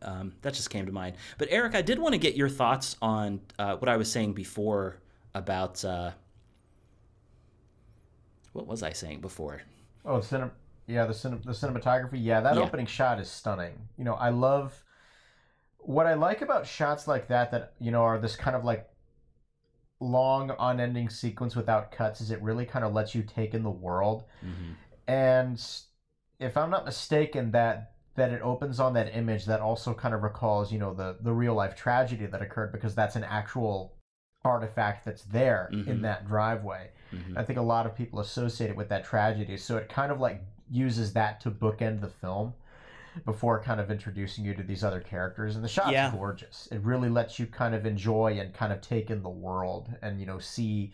Um, 0.00 0.34
that 0.42 0.54
just 0.54 0.70
came 0.70 0.86
to 0.86 0.92
mind. 0.92 1.16
But 1.38 1.48
Eric, 1.50 1.74
I 1.74 1.82
did 1.82 1.98
want 1.98 2.12
to 2.12 2.18
get 2.18 2.36
your 2.36 2.48
thoughts 2.48 2.94
on 3.02 3.40
uh, 3.58 3.76
what 3.78 3.88
I 3.88 3.96
was 3.96 4.08
saying 4.10 4.32
before 4.34 4.98
about. 5.34 5.84
Uh, 5.84 6.12
what 8.52 8.66
was 8.66 8.82
I 8.82 8.92
saying 8.92 9.20
before? 9.20 9.62
Oh, 10.04 10.18
cinem- 10.18 10.52
Yeah, 10.86 11.04
the 11.06 11.14
cin- 11.14 11.42
the 11.44 11.52
cinematography. 11.52 12.22
Yeah, 12.22 12.40
that 12.40 12.56
Yeah. 12.56 12.62
opening 12.62 12.86
shot 12.86 13.20
is 13.20 13.28
stunning. 13.28 13.88
You 13.96 14.04
know, 14.04 14.14
I 14.14 14.30
love 14.30 14.82
what 15.78 16.06
I 16.06 16.14
like 16.14 16.42
about 16.42 16.66
shots 16.66 17.06
like 17.08 17.28
that. 17.28 17.50
That 17.50 17.74
you 17.80 17.90
know 17.90 18.02
are 18.02 18.18
this 18.18 18.36
kind 18.36 18.56
of 18.56 18.64
like 18.64 18.88
long, 20.00 20.52
unending 20.58 21.10
sequence 21.10 21.56
without 21.56 21.90
cuts. 21.90 22.20
Is 22.20 22.30
it 22.30 22.40
really 22.42 22.64
kind 22.64 22.84
of 22.84 22.92
lets 22.92 23.14
you 23.14 23.22
take 23.22 23.54
in 23.54 23.62
the 23.62 23.70
world? 23.70 24.24
Mhm. 24.44 24.74
And 25.06 25.70
if 26.38 26.56
I'm 26.56 26.70
not 26.70 26.84
mistaken, 26.84 27.50
that 27.52 27.92
that 28.14 28.32
it 28.32 28.42
opens 28.42 28.80
on 28.80 28.94
that 28.94 29.16
image 29.16 29.44
that 29.46 29.60
also 29.60 29.94
kind 29.94 30.12
of 30.12 30.22
recalls, 30.24 30.72
you 30.72 30.78
know, 30.78 30.92
the 30.92 31.16
the 31.20 31.32
real 31.32 31.54
life 31.54 31.74
tragedy 31.74 32.26
that 32.26 32.42
occurred 32.42 32.72
because 32.72 32.94
that's 32.94 33.16
an 33.16 33.24
actual 33.24 33.94
artifact 34.44 35.04
that's 35.04 35.24
there 35.24 35.68
in 35.72 35.84
Mhm. 35.84 36.02
that 36.02 36.26
driveway. 36.26 36.90
Mhm. 37.12 37.36
I 37.36 37.42
think 37.42 37.58
a 37.58 37.62
lot 37.62 37.86
of 37.86 37.94
people 37.94 38.20
associate 38.20 38.70
it 38.70 38.76
with 38.76 38.88
that 38.88 39.04
tragedy, 39.04 39.56
so 39.56 39.76
it 39.76 39.88
kind 39.88 40.12
of 40.12 40.20
like 40.20 40.42
uses 40.70 41.12
that 41.14 41.40
to 41.40 41.50
bookend 41.50 42.00
the 42.00 42.08
film 42.08 42.54
before 43.24 43.62
kind 43.62 43.80
of 43.80 43.90
introducing 43.90 44.44
you 44.44 44.54
to 44.54 44.62
these 44.62 44.82
other 44.84 45.00
characters. 45.00 45.54
And 45.56 45.64
the 45.64 45.68
shot's 45.68 45.92
Yeah. 45.92 46.10
gorgeous. 46.12 46.68
It 46.70 46.80
really 46.82 47.08
lets 47.08 47.38
you 47.38 47.46
kind 47.46 47.74
of 47.74 47.86
enjoy 47.86 48.38
and 48.40 48.52
kind 48.54 48.72
of 48.72 48.80
take 48.80 49.10
in 49.10 49.22
the 49.22 49.28
world 49.30 49.90
and 50.02 50.20
you 50.20 50.26
know 50.26 50.38
see 50.38 50.92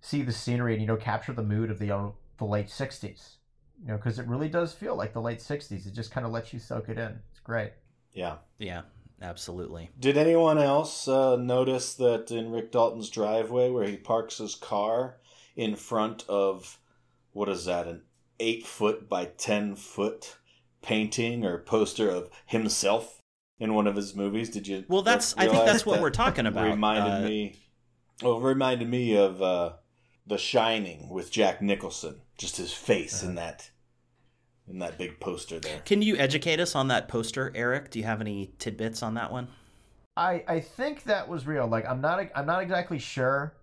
see 0.00 0.22
the 0.22 0.32
scenery 0.32 0.72
and 0.74 0.80
you 0.82 0.86
know 0.86 0.96
capture 0.96 1.32
the 1.32 1.42
mood 1.42 1.70
of 1.70 1.78
the 1.78 1.90
uh, 1.90 2.10
the 2.38 2.44
late 2.44 2.66
'60s. 2.68 3.36
You 3.82 3.88
know, 3.88 3.96
because 3.96 4.18
it 4.18 4.26
really 4.26 4.48
does 4.48 4.72
feel 4.72 4.94
like 4.96 5.12
the 5.12 5.20
late 5.20 5.38
'60s. 5.40 5.86
It 5.86 5.92
just 5.94 6.10
kind 6.10 6.24
of 6.26 6.32
lets 6.32 6.52
you 6.52 6.58
soak 6.58 6.88
it 6.88 6.98
in. 6.98 7.18
It's 7.30 7.40
great. 7.40 7.72
Yeah. 8.12 8.36
Yeah, 8.58 8.82
absolutely. 9.20 9.90
Did 9.98 10.16
anyone 10.16 10.58
else 10.58 11.08
uh, 11.08 11.36
notice 11.36 11.94
that 11.94 12.30
in 12.30 12.50
Rick 12.52 12.70
Dalton's 12.72 13.10
driveway, 13.10 13.70
where 13.70 13.86
he 13.86 13.96
parks 13.96 14.38
his 14.38 14.54
car 14.54 15.16
in 15.56 15.74
front 15.76 16.24
of 16.28 16.78
what 17.32 17.48
is 17.48 17.64
that, 17.64 17.86
an 17.88 18.02
eight 18.40 18.64
foot 18.66 19.08
by 19.08 19.24
ten 19.24 19.74
foot 19.74 20.36
painting 20.84 21.44
or 21.44 21.58
poster 21.58 22.08
of 22.10 22.30
himself 22.46 23.20
in 23.58 23.74
one 23.74 23.86
of 23.86 23.96
his 23.96 24.14
movies? 24.14 24.50
Did 24.50 24.68
you? 24.68 24.84
Well, 24.88 25.02
that's 25.02 25.34
I 25.36 25.48
think 25.48 25.64
that's 25.64 25.84
what 25.86 25.94
that 25.96 26.02
we're 26.02 26.10
talking 26.10 26.46
about. 26.46 26.64
Reminded 26.68 27.12
Uh, 27.24 27.28
me. 27.28 27.56
Well, 28.22 28.38
it 28.38 28.42
reminded 28.42 28.88
me 28.88 29.16
of 29.16 29.42
uh, 29.42 29.72
The 30.26 30.38
Shining 30.38 31.08
with 31.08 31.32
Jack 31.32 31.60
Nicholson. 31.60 32.20
Just 32.38 32.56
his 32.58 32.72
face 32.72 33.22
Uh-huh. 33.22 33.30
in 33.30 33.34
that, 33.36 33.70
in 34.68 34.78
that 34.80 34.98
big 34.98 35.18
poster 35.20 35.58
there. 35.58 35.80
Can 35.84 36.02
you 36.02 36.16
educate 36.16 36.60
us 36.60 36.74
on 36.76 36.88
that 36.88 37.08
poster, 37.08 37.50
Eric? 37.54 37.90
Do 37.90 37.98
you 37.98 38.04
have 38.04 38.20
any 38.20 38.52
tidbits 38.58 39.02
on 39.02 39.14
that 39.14 39.32
one? 39.32 39.48
I 40.16 40.44
I 40.46 40.60
think 40.60 41.04
that 41.04 41.28
was 41.28 41.46
real. 41.46 41.66
Like 41.66 41.86
I'm 41.88 42.00
not 42.00 42.20
I'm 42.36 42.46
not 42.46 42.62
exactly 42.62 42.98
sure, 43.00 43.54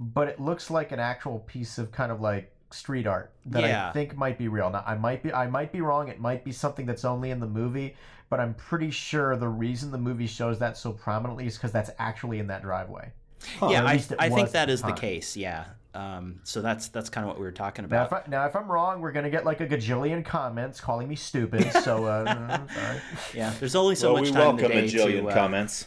but 0.00 0.26
it 0.28 0.40
looks 0.40 0.70
like 0.70 0.90
an 0.92 0.98
actual 1.00 1.38
piece 1.40 1.78
of 1.78 1.92
kind 1.92 2.10
of 2.10 2.20
like 2.20 2.52
street 2.72 3.06
art 3.06 3.32
that 3.46 3.62
Yeah. 3.62 3.88
I 3.88 3.92
think 3.92 4.16
might 4.16 4.38
be 4.38 4.48
real. 4.48 4.70
Now 4.70 4.84
I 4.86 4.94
might 4.94 5.22
be 5.22 5.32
I 5.32 5.46
might 5.46 5.72
be 5.72 5.80
wrong. 5.80 6.08
It 6.08 6.20
might 6.20 6.44
be 6.44 6.52
something 6.52 6.86
that's 6.86 7.04
only 7.04 7.30
in 7.30 7.40
the 7.40 7.46
movie, 7.46 7.96
but 8.28 8.40
I'm 8.40 8.54
pretty 8.54 8.90
sure 8.90 9.36
the 9.36 9.48
reason 9.48 9.90
the 9.90 9.98
movie 9.98 10.26
shows 10.26 10.58
that 10.60 10.76
so 10.76 10.92
prominently 10.92 11.46
is 11.46 11.56
because 11.56 11.72
that's 11.72 11.90
actually 11.98 12.38
in 12.38 12.46
that 12.48 12.62
driveway. 12.62 13.12
Huh. 13.58 13.68
yeah, 13.70 13.80
at 13.80 13.86
I, 13.86 14.26
I 14.26 14.28
think 14.28 14.48
at 14.48 14.52
that 14.52 14.66
the 14.66 14.72
is 14.72 14.82
the 14.82 14.92
case. 14.92 15.36
Yeah. 15.36 15.64
Um, 15.92 16.40
so 16.44 16.62
that's 16.62 16.88
that's 16.88 17.08
kind 17.08 17.24
of 17.24 17.28
what 17.28 17.38
we 17.38 17.44
were 17.44 17.50
talking 17.52 17.84
Now 17.88 18.04
about. 18.04 18.06
if, 18.06 18.28
I, 18.28 18.30
now, 18.30 18.46
if 18.46 18.54
I'm 18.54 18.70
wrong, 18.70 19.00
we're 19.00 19.10
gonna 19.12 19.30
get 19.30 19.44
like 19.44 19.60
a 19.60 19.66
gajillion 19.66 20.24
comments 20.24 20.80
calling 20.80 21.08
me 21.08 21.16
stupid. 21.16 21.72
So, 21.82 22.04
uh, 22.04 22.24
mm, 22.34 22.72
sorry. 22.72 23.00
yeah, 23.34 23.52
there's 23.58 23.74
only 23.74 23.96
so 23.96 24.12
well, 24.12 24.22
much 24.22 24.30
we 24.30 24.36
time 24.36 24.50
in 24.50 24.56
the 24.56 24.62
welcome 24.62 24.78
a 24.78 24.86
day 24.86 24.94
jillion 24.94 25.22
to. 25.22 25.28
Uh, 25.28 25.34
comments. 25.34 25.86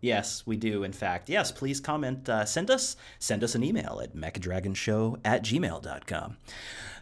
Yes, 0.00 0.44
we 0.46 0.56
do. 0.56 0.84
In 0.84 0.92
fact, 0.92 1.28
yes. 1.28 1.50
Please 1.50 1.80
comment. 1.80 2.28
Uh, 2.28 2.44
send 2.44 2.70
us 2.70 2.96
send 3.18 3.42
us 3.42 3.54
an 3.54 3.64
email 3.64 4.00
at 4.02 4.14
mechadragonshow 4.14 5.18
at 5.24 5.42
gmail.com. 5.42 6.36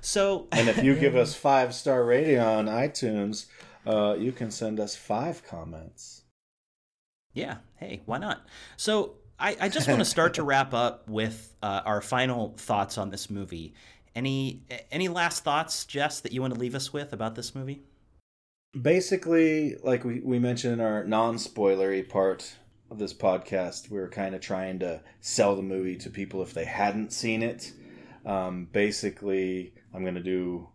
So 0.01 0.48
And 0.52 0.68
if 0.68 0.82
you 0.82 0.94
give 0.94 1.14
us 1.14 1.35
five 1.35 1.74
star 1.74 2.05
rating 2.05 2.39
on 2.39 2.66
iTunes, 2.66 3.47
uh, 3.86 4.16
you 4.18 4.32
can 4.32 4.51
send 4.51 4.81
us 4.81 4.97
five 4.97 5.44
comments. 5.44 6.23
Yeah. 7.35 7.59
Hey, 7.77 8.01
why 8.06 8.16
not? 8.18 8.47
So 8.78 9.16
I, 9.39 9.56
I 9.60 9.68
just 9.68 9.89
want 9.89 10.01
to 10.01 10.06
start 10.06 10.35
to 10.35 10.43
wrap 10.43 10.73
up 10.73 11.09
with 11.09 11.55
uh, 11.62 11.82
our 11.85 12.01
final 12.01 12.55
thoughts 12.56 12.97
on 12.97 13.10
this 13.10 13.28
movie. 13.28 13.74
Any 14.14 14.62
any 14.90 15.09
last 15.09 15.44
thoughts, 15.44 15.85
Jess, 15.85 16.20
that 16.20 16.32
you 16.32 16.40
want 16.40 16.55
to 16.55 16.60
leave 16.60 16.74
us 16.74 16.94
with 16.94 17.12
about 17.12 17.35
this 17.35 17.55
movie? 17.55 17.82
Basically, 18.81 19.77
like 19.85 20.05
we, 20.05 20.20
we 20.20 20.39
mentioned 20.39 20.74
in 20.74 20.81
our 20.81 21.05
non 21.05 21.36
spoilery 21.36 22.09
part 22.09 22.55
of 22.91 22.99
this 22.99 23.13
podcast, 23.15 23.91
we 23.91 23.99
were 23.99 24.09
kind 24.09 24.35
of 24.35 24.41
trying 24.41 24.79
to 24.81 25.03
sell 25.21 25.57
the 25.57 25.63
movie 25.63 25.97
to 25.97 26.11
people 26.11 26.43
if 26.43 26.55
they 26.55 26.65
hadn't 26.65 27.13
seen 27.13 27.43
it. 27.43 27.73
Um, 28.25 28.69
basically, 28.73 29.75
I'm 29.95 30.03
going 30.03 30.15
to 30.15 30.23
do 30.23 30.69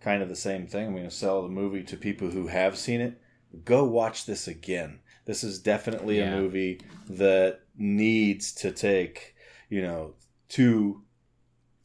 kind 0.00 0.22
of 0.22 0.28
the 0.28 0.36
same 0.36 0.66
thing. 0.66 0.86
I'm 0.86 0.92
going 0.92 1.04
to 1.04 1.10
sell 1.10 1.42
the 1.42 1.48
movie 1.48 1.82
to 1.84 1.96
people 1.96 2.30
who 2.30 2.46
have 2.48 2.76
seen 2.76 3.00
it. 3.00 3.20
Go 3.64 3.84
watch 3.84 4.24
this 4.26 4.48
again. 4.48 5.00
This 5.24 5.44
is 5.44 5.58
definitely 5.58 6.18
Yeah. 6.18 6.34
a 6.34 6.40
movie 6.40 6.80
that 7.08 7.60
needs 7.76 8.52
to 8.54 8.72
take, 8.72 9.34
you 9.68 9.82
know, 9.82 10.14
two, 10.48 11.02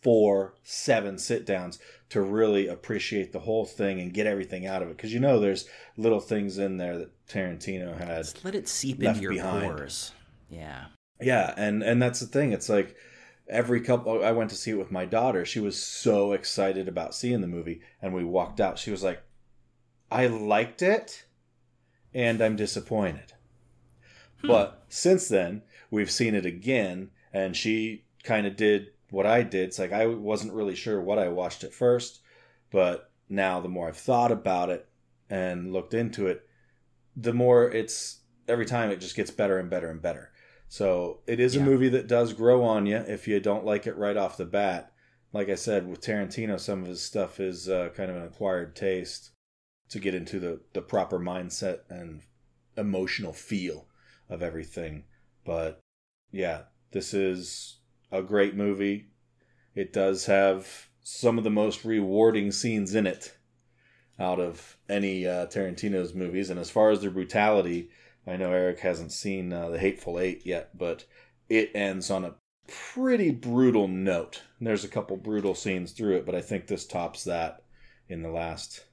four, 0.02 0.56
seven 0.64 1.18
sit 1.18 1.46
downs 1.46 1.80
to 2.10 2.22
really 2.22 2.68
appreciate 2.68 3.34
the 3.34 3.40
whole 3.42 3.66
thing 3.66 4.00
and 4.00 4.14
get 4.14 4.26
everything 4.28 4.66
out 4.66 4.82
of 4.82 4.88
it. 4.90 4.96
Because 4.98 5.14
you 5.14 5.20
know, 5.20 5.40
there's 5.40 5.68
little 5.98 6.20
things 6.22 6.58
in 6.58 6.78
there 6.78 6.98
that 6.98 7.12
Tarantino 7.30 7.98
had. 7.98 8.24
Just 8.24 8.46
let 8.46 8.56
it 8.56 8.68
seep 8.68 9.02
into 9.04 9.22
your 9.22 9.34
behind. 9.34 9.66
pores. 9.66 10.12
Yeah. 10.50 10.86
Yeah, 11.20 11.54
and 11.58 11.84
and 11.84 12.02
that's 12.02 12.20
the 12.20 12.28
thing. 12.28 12.54
It's 12.54 12.70
like 12.70 12.96
every 13.50 13.82
couple. 13.82 14.24
I 14.24 14.32
went 14.32 14.50
to 14.52 14.56
see 14.56 14.72
it 14.72 14.78
with 14.78 14.92
my 14.92 15.06
daughter. 15.06 15.46
She 15.46 15.60
was 15.60 15.82
so 15.82 16.34
excited 16.34 16.88
about 16.88 17.16
seeing 17.16 17.42
the 17.42 17.48
movie, 17.48 17.82
and 18.02 18.14
we 18.14 18.24
walked 18.24 18.60
out. 18.60 18.78
She 18.78 18.92
was 18.92 19.04
like, 19.04 19.22
"I 20.12 20.28
liked 20.28 20.82
it, 20.82 21.26
and 22.14 22.42
I'm 22.42 22.56
disappointed." 22.56 23.34
Hmm. 24.42 24.48
But 24.48 24.84
since 24.90 25.28
then, 25.28 25.64
we've 25.90 26.12
seen 26.12 26.36
it 26.36 26.46
again, 26.46 27.10
and 27.34 27.56
she 27.56 28.06
kind 28.24 28.46
of 28.46 28.56
did 28.56 28.92
what 29.10 29.26
I 29.26 29.42
did. 29.44 29.70
It's 29.70 29.80
like 29.80 29.92
I 29.92 30.06
wasn't 30.08 30.54
really 30.54 30.76
sure 30.76 31.02
what 31.02 31.20
I 31.20 31.30
watched 31.30 31.64
at 31.64 31.74
first, 31.74 32.20
but 32.72 33.12
now 33.30 33.60
the 33.60 33.70
more 33.70 33.88
I've 33.88 33.98
thought 33.98 34.32
about 34.32 34.70
it 34.70 34.88
and 35.30 35.74
looked 35.74 35.94
into 35.94 36.28
it, 36.28 36.47
the 37.20 37.34
more 37.34 37.70
it's 37.70 38.20
every 38.48 38.66
time 38.66 38.92
it 38.92 39.02
just 39.02 39.16
gets 39.16 39.32
better 39.32 39.58
and 39.58 39.70
better 39.70 39.90
and 39.90 40.02
better. 40.02 40.32
So 40.70 41.22
it 41.28 41.40
is 41.40 41.56
a 41.56 41.62
movie 41.62 41.90
that 41.90 42.08
does 42.08 42.34
grow 42.34 42.64
on 42.64 42.86
you 42.86 42.98
if 42.98 43.28
you 43.28 43.40
don't 43.40 43.66
like 43.66 43.88
it 43.88 43.98
right 43.98 44.18
off 44.18 44.38
the 44.38 44.46
bat. 44.46 44.92
Like 45.34 45.50
I 45.50 45.56
said, 45.56 45.88
with 45.88 46.02
Tarantino, 46.02 46.60
some 46.60 46.82
of 46.82 46.88
his 46.88 47.02
stuff 47.02 47.40
is 47.40 47.68
uh, 47.68 47.90
kind 47.96 48.12
of 48.12 48.18
an 48.18 48.24
acquired 48.24 48.76
taste 48.76 49.32
to 49.90 50.00
get 50.00 50.14
into 50.14 50.40
the, 50.40 50.62
the 50.74 50.82
proper 50.82 51.20
mindset 51.20 51.80
and 51.90 52.22
emotional 52.76 53.34
feel 53.34 53.88
of 54.30 54.44
everything. 54.44 55.06
But 55.46 55.80
yeah, 56.32 56.64
this 56.92 57.14
is 57.14 57.80
a 58.12 58.22
great 58.22 58.56
movie. 58.56 59.08
It 59.74 59.94
does 59.94 60.26
have 60.26 60.90
some 61.02 61.38
of 61.38 61.44
the 61.44 61.50
most 61.50 61.86
rewarding 61.86 62.52
scenes 62.52 62.94
in 62.94 63.08
it 63.08 63.37
out 64.20 64.40
of 64.40 64.78
any 64.90 65.28
uh, 65.28 65.48
Tarantino's 65.48 66.14
movies. 66.14 66.50
And 66.50 66.60
as 66.60 66.70
far 66.70 66.90
as 66.90 67.02
their 67.02 67.12
brutality, 67.12 67.90
I 68.26 68.38
know 68.38 68.52
Eric 68.52 68.80
hasn't 68.80 69.12
seen 69.12 69.54
uh, 69.54 69.70
The 69.70 69.80
Hateful 69.80 70.20
Eight 70.20 70.46
yet, 70.46 70.78
but 70.78 71.06
it 71.50 71.72
ends 71.76 72.10
on 72.10 72.26
a 72.26 72.36
pretty 72.68 73.32
brutal 73.32 73.88
note. 73.88 74.42
And 74.60 74.68
there's 74.68 74.84
a 74.84 74.90
couple 74.90 75.18
brutal 75.18 75.56
scenes 75.56 75.92
through 75.92 76.18
it, 76.18 76.26
but 76.26 76.36
I 76.36 76.42
think 76.42 76.68
this 76.68 76.86
tops 76.86 77.24
that 77.24 77.64
in 78.10 78.22
the 78.22 78.30
last. 78.30 78.86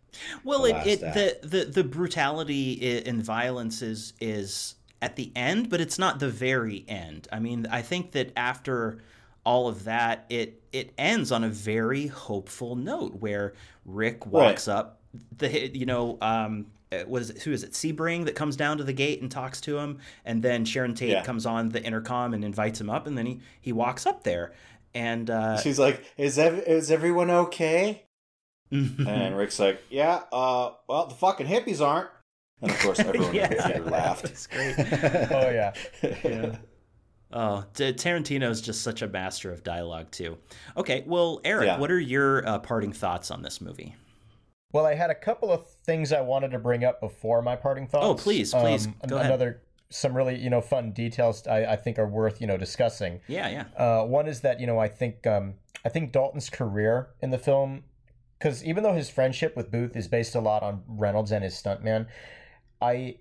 Well, 0.44 0.62
the 0.62 0.68
it, 0.68 0.72
last 0.72 0.86
it 0.86 1.42
the, 1.42 1.48
the 1.48 1.64
the 1.64 1.84
brutality 1.84 3.02
and 3.04 3.22
violence 3.22 3.82
is 3.82 4.12
is 4.20 4.76
at 5.02 5.16
the 5.16 5.32
end, 5.34 5.68
but 5.70 5.80
it's 5.80 5.98
not 5.98 6.20
the 6.20 6.28
very 6.28 6.84
end. 6.88 7.28
I 7.32 7.40
mean, 7.40 7.66
I 7.70 7.82
think 7.82 8.12
that 8.12 8.32
after 8.36 9.02
all 9.44 9.68
of 9.68 9.84
that, 9.84 10.26
it 10.30 10.62
it 10.72 10.94
ends 10.96 11.32
on 11.32 11.44
a 11.44 11.48
very 11.48 12.06
hopeful 12.06 12.76
note 12.76 13.16
where 13.20 13.54
Rick 13.84 14.26
walks 14.26 14.68
up. 14.68 15.00
The 15.38 15.76
you 15.76 15.86
know 15.86 16.18
um, 16.20 16.66
uh, 16.92 17.04
was 17.06 17.30
it, 17.30 17.42
who 17.42 17.52
is 17.52 17.62
it 17.62 17.72
Sebring 17.72 18.24
that 18.26 18.34
comes 18.34 18.56
down 18.56 18.78
to 18.78 18.84
the 18.84 18.92
gate 18.92 19.20
and 19.22 19.30
talks 19.30 19.60
to 19.62 19.78
him, 19.78 19.98
and 20.24 20.42
then 20.42 20.64
Sharon 20.64 20.94
Tate 20.94 21.10
Yeah. 21.10 21.22
comes 21.24 21.46
on 21.46 21.68
the 21.70 21.82
intercom 21.82 22.34
and 22.34 22.44
invites 22.44 22.80
him 22.80 22.90
up, 22.90 23.06
and 23.06 23.16
then 23.16 23.26
he 23.26 23.40
he 23.60 23.72
walks 23.72 24.06
up 24.06 24.24
there, 24.24 24.52
and 24.94 25.28
uh, 25.30 25.58
She's 25.60 25.78
like, 25.78 26.04
"Is 26.16 26.38
ev- 26.38 26.64
is 26.66 26.90
everyone 26.90 27.30
okay?" 27.30 28.04
And 28.70 29.36
Rick's 29.36 29.58
like, 29.58 29.80
"Yeah, 29.90 30.22
uh, 30.32 30.72
well, 30.88 31.06
the 31.06 31.14
fucking 31.14 31.46
hippies 31.46 31.80
aren't." 31.84 32.08
And 32.62 32.70
of 32.70 32.78
course, 32.80 32.98
everyone 33.00 33.34
in 33.36 33.50
the 33.50 33.56
theater 33.62 33.82
laughed. 33.90 34.22
That's 34.22 34.46
great. 34.46 34.74
Oh 34.78 35.50
yeah. 35.50 35.72
yeah. 36.24 36.56
Oh, 37.32 37.64
T- 37.74 37.92
Tarantino's 37.92 38.60
just 38.60 38.82
such 38.82 39.02
a 39.02 39.08
master 39.08 39.50
of 39.52 39.64
dialogue 39.64 40.10
too. 40.12 40.38
Okay, 40.76 41.02
well, 41.06 41.40
Eric, 41.44 41.66
Yeah. 41.66 41.78
what 41.78 41.90
are 41.90 41.98
your 41.98 42.46
uh, 42.46 42.58
parting 42.60 42.92
thoughts 42.92 43.30
on 43.32 43.42
this 43.42 43.60
movie? 43.60 43.96
Well, 44.74 44.86
I 44.86 44.94
had 44.94 45.08
a 45.08 45.14
couple 45.14 45.52
of 45.52 45.68
things 45.86 46.12
I 46.12 46.20
wanted 46.20 46.50
to 46.50 46.58
bring 46.58 46.82
up 46.82 47.00
before 47.00 47.40
my 47.42 47.54
parting 47.54 47.86
thoughts. 47.86 48.06
Oh, 48.06 48.14
please, 48.14 48.52
please, 48.52 48.86
Um, 48.88 48.96
go 49.06 49.16
ahead. 49.16 49.26
Another, 49.26 49.62
some 49.88 50.16
really 50.16 50.36
you 50.36 50.50
know 50.50 50.60
fun 50.60 50.90
details 50.90 51.46
I, 51.46 51.64
I 51.64 51.76
think 51.76 51.96
are 52.00 52.08
worth 52.08 52.40
you 52.40 52.48
know 52.48 52.56
discussing. 52.56 53.20
Yeah, 53.28 53.48
yeah. 53.48 53.64
Uh, 53.76 54.04
one 54.04 54.26
is 54.26 54.40
that 54.40 54.58
you 54.58 54.66
know 54.66 54.80
I 54.80 54.88
think 54.88 55.26
um, 55.28 55.54
I 55.84 55.90
think 55.90 56.10
Dalton's 56.10 56.50
career 56.50 57.10
in 57.22 57.30
the 57.30 57.38
film 57.38 57.84
because 58.36 58.64
even 58.64 58.82
though 58.82 58.94
his 58.94 59.08
friendship 59.08 59.56
with 59.56 59.70
Booth 59.70 59.96
is 59.96 60.08
based 60.08 60.34
a 60.34 60.40
lot 60.40 60.64
on 60.64 60.82
Reynolds 60.88 61.30
and 61.30 61.44
his 61.44 61.54
stuntman, 61.54 62.08
I, 62.82 63.18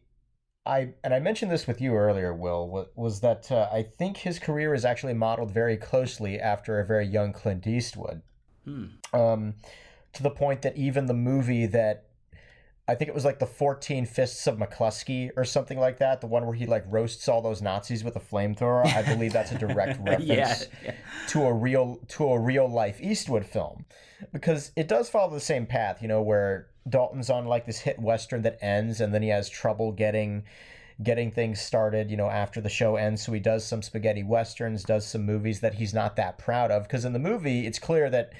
I 0.65 0.95
and 1.03 1.13
I 1.13 1.19
mentioned 1.19 1.51
this 1.51 1.67
with 1.67 1.79
you 1.79 1.93
earlier, 1.93 2.33
Will, 2.33 2.89
was 2.95 3.21
that 3.21 3.51
uh, 3.51 3.69
I 3.71 3.83
think 3.83 4.17
his 4.17 4.39
career 4.39 4.73
is 4.73 4.85
actually 4.85 5.13
modeled 5.13 5.51
very 5.51 5.77
closely 5.77 6.39
after 6.39 6.79
a 6.79 6.85
very 6.85 7.05
young 7.05 7.31
Clint 7.31 7.67
Eastwood. 7.67 8.23
Hmm. 8.65 8.85
Um, 9.13 9.53
to 10.13 10.23
the 10.23 10.29
point 10.29 10.61
that 10.61 10.77
even 10.77 11.07
the 11.07 11.13
movie 11.13 11.65
that 11.67 12.05
I 12.87 12.95
think 12.95 13.07
it 13.07 13.15
was 13.15 13.23
like 13.23 13.39
the 13.39 13.45
14 13.45 14.05
Fists 14.05 14.45
of 14.45 14.57
McCluskey 14.57 15.31
or 15.37 15.45
something 15.45 15.79
like 15.79 15.99
that, 15.99 16.19
the 16.19 16.27
one 16.27 16.45
where 16.45 16.55
he 16.55 16.65
like 16.65 16.83
roasts 16.87 17.29
all 17.29 17.41
those 17.41 17.61
Nazis 17.61 18.03
with 18.03 18.17
a 18.17 18.19
flamethrower. 18.19 18.85
I 18.85 19.01
believe 19.03 19.31
that's 19.31 19.53
a 19.53 19.57
direct 19.57 19.99
reference 20.05 20.25
yeah, 20.25 20.55
yeah. 20.83 20.93
to 21.29 21.43
a 21.43 21.53
real 21.53 21.99
to 22.09 22.25
a 22.25 22.39
real 22.39 22.67
life 22.67 22.99
Eastwood 23.01 23.45
film. 23.45 23.85
Because 24.33 24.71
it 24.75 24.87
does 24.89 25.09
follow 25.09 25.33
the 25.33 25.39
same 25.39 25.65
path, 25.65 26.01
you 26.01 26.09
know, 26.09 26.21
where 26.21 26.67
Dalton's 26.87 27.29
on 27.29 27.45
like 27.45 27.65
this 27.65 27.79
hit 27.79 27.99
western 27.99 28.41
that 28.41 28.57
ends 28.61 28.99
and 28.99 29.13
then 29.13 29.21
he 29.21 29.29
has 29.29 29.49
trouble 29.49 29.93
getting 29.93 30.43
getting 31.01 31.31
things 31.31 31.61
started, 31.61 32.11
you 32.11 32.17
know, 32.17 32.29
after 32.29 32.59
the 32.59 32.69
show 32.69 32.97
ends. 32.97 33.23
So 33.23 33.31
he 33.31 33.39
does 33.39 33.65
some 33.65 33.81
spaghetti 33.81 34.23
westerns, 34.23 34.83
does 34.83 35.07
some 35.07 35.25
movies 35.25 35.61
that 35.61 35.75
he's 35.75 35.93
not 35.93 36.17
that 36.17 36.37
proud 36.37 36.69
of. 36.69 36.83
Because 36.83 37.05
in 37.05 37.13
the 37.13 37.19
movie, 37.19 37.65
it's 37.65 37.79
clear 37.79 38.09
that 38.09 38.33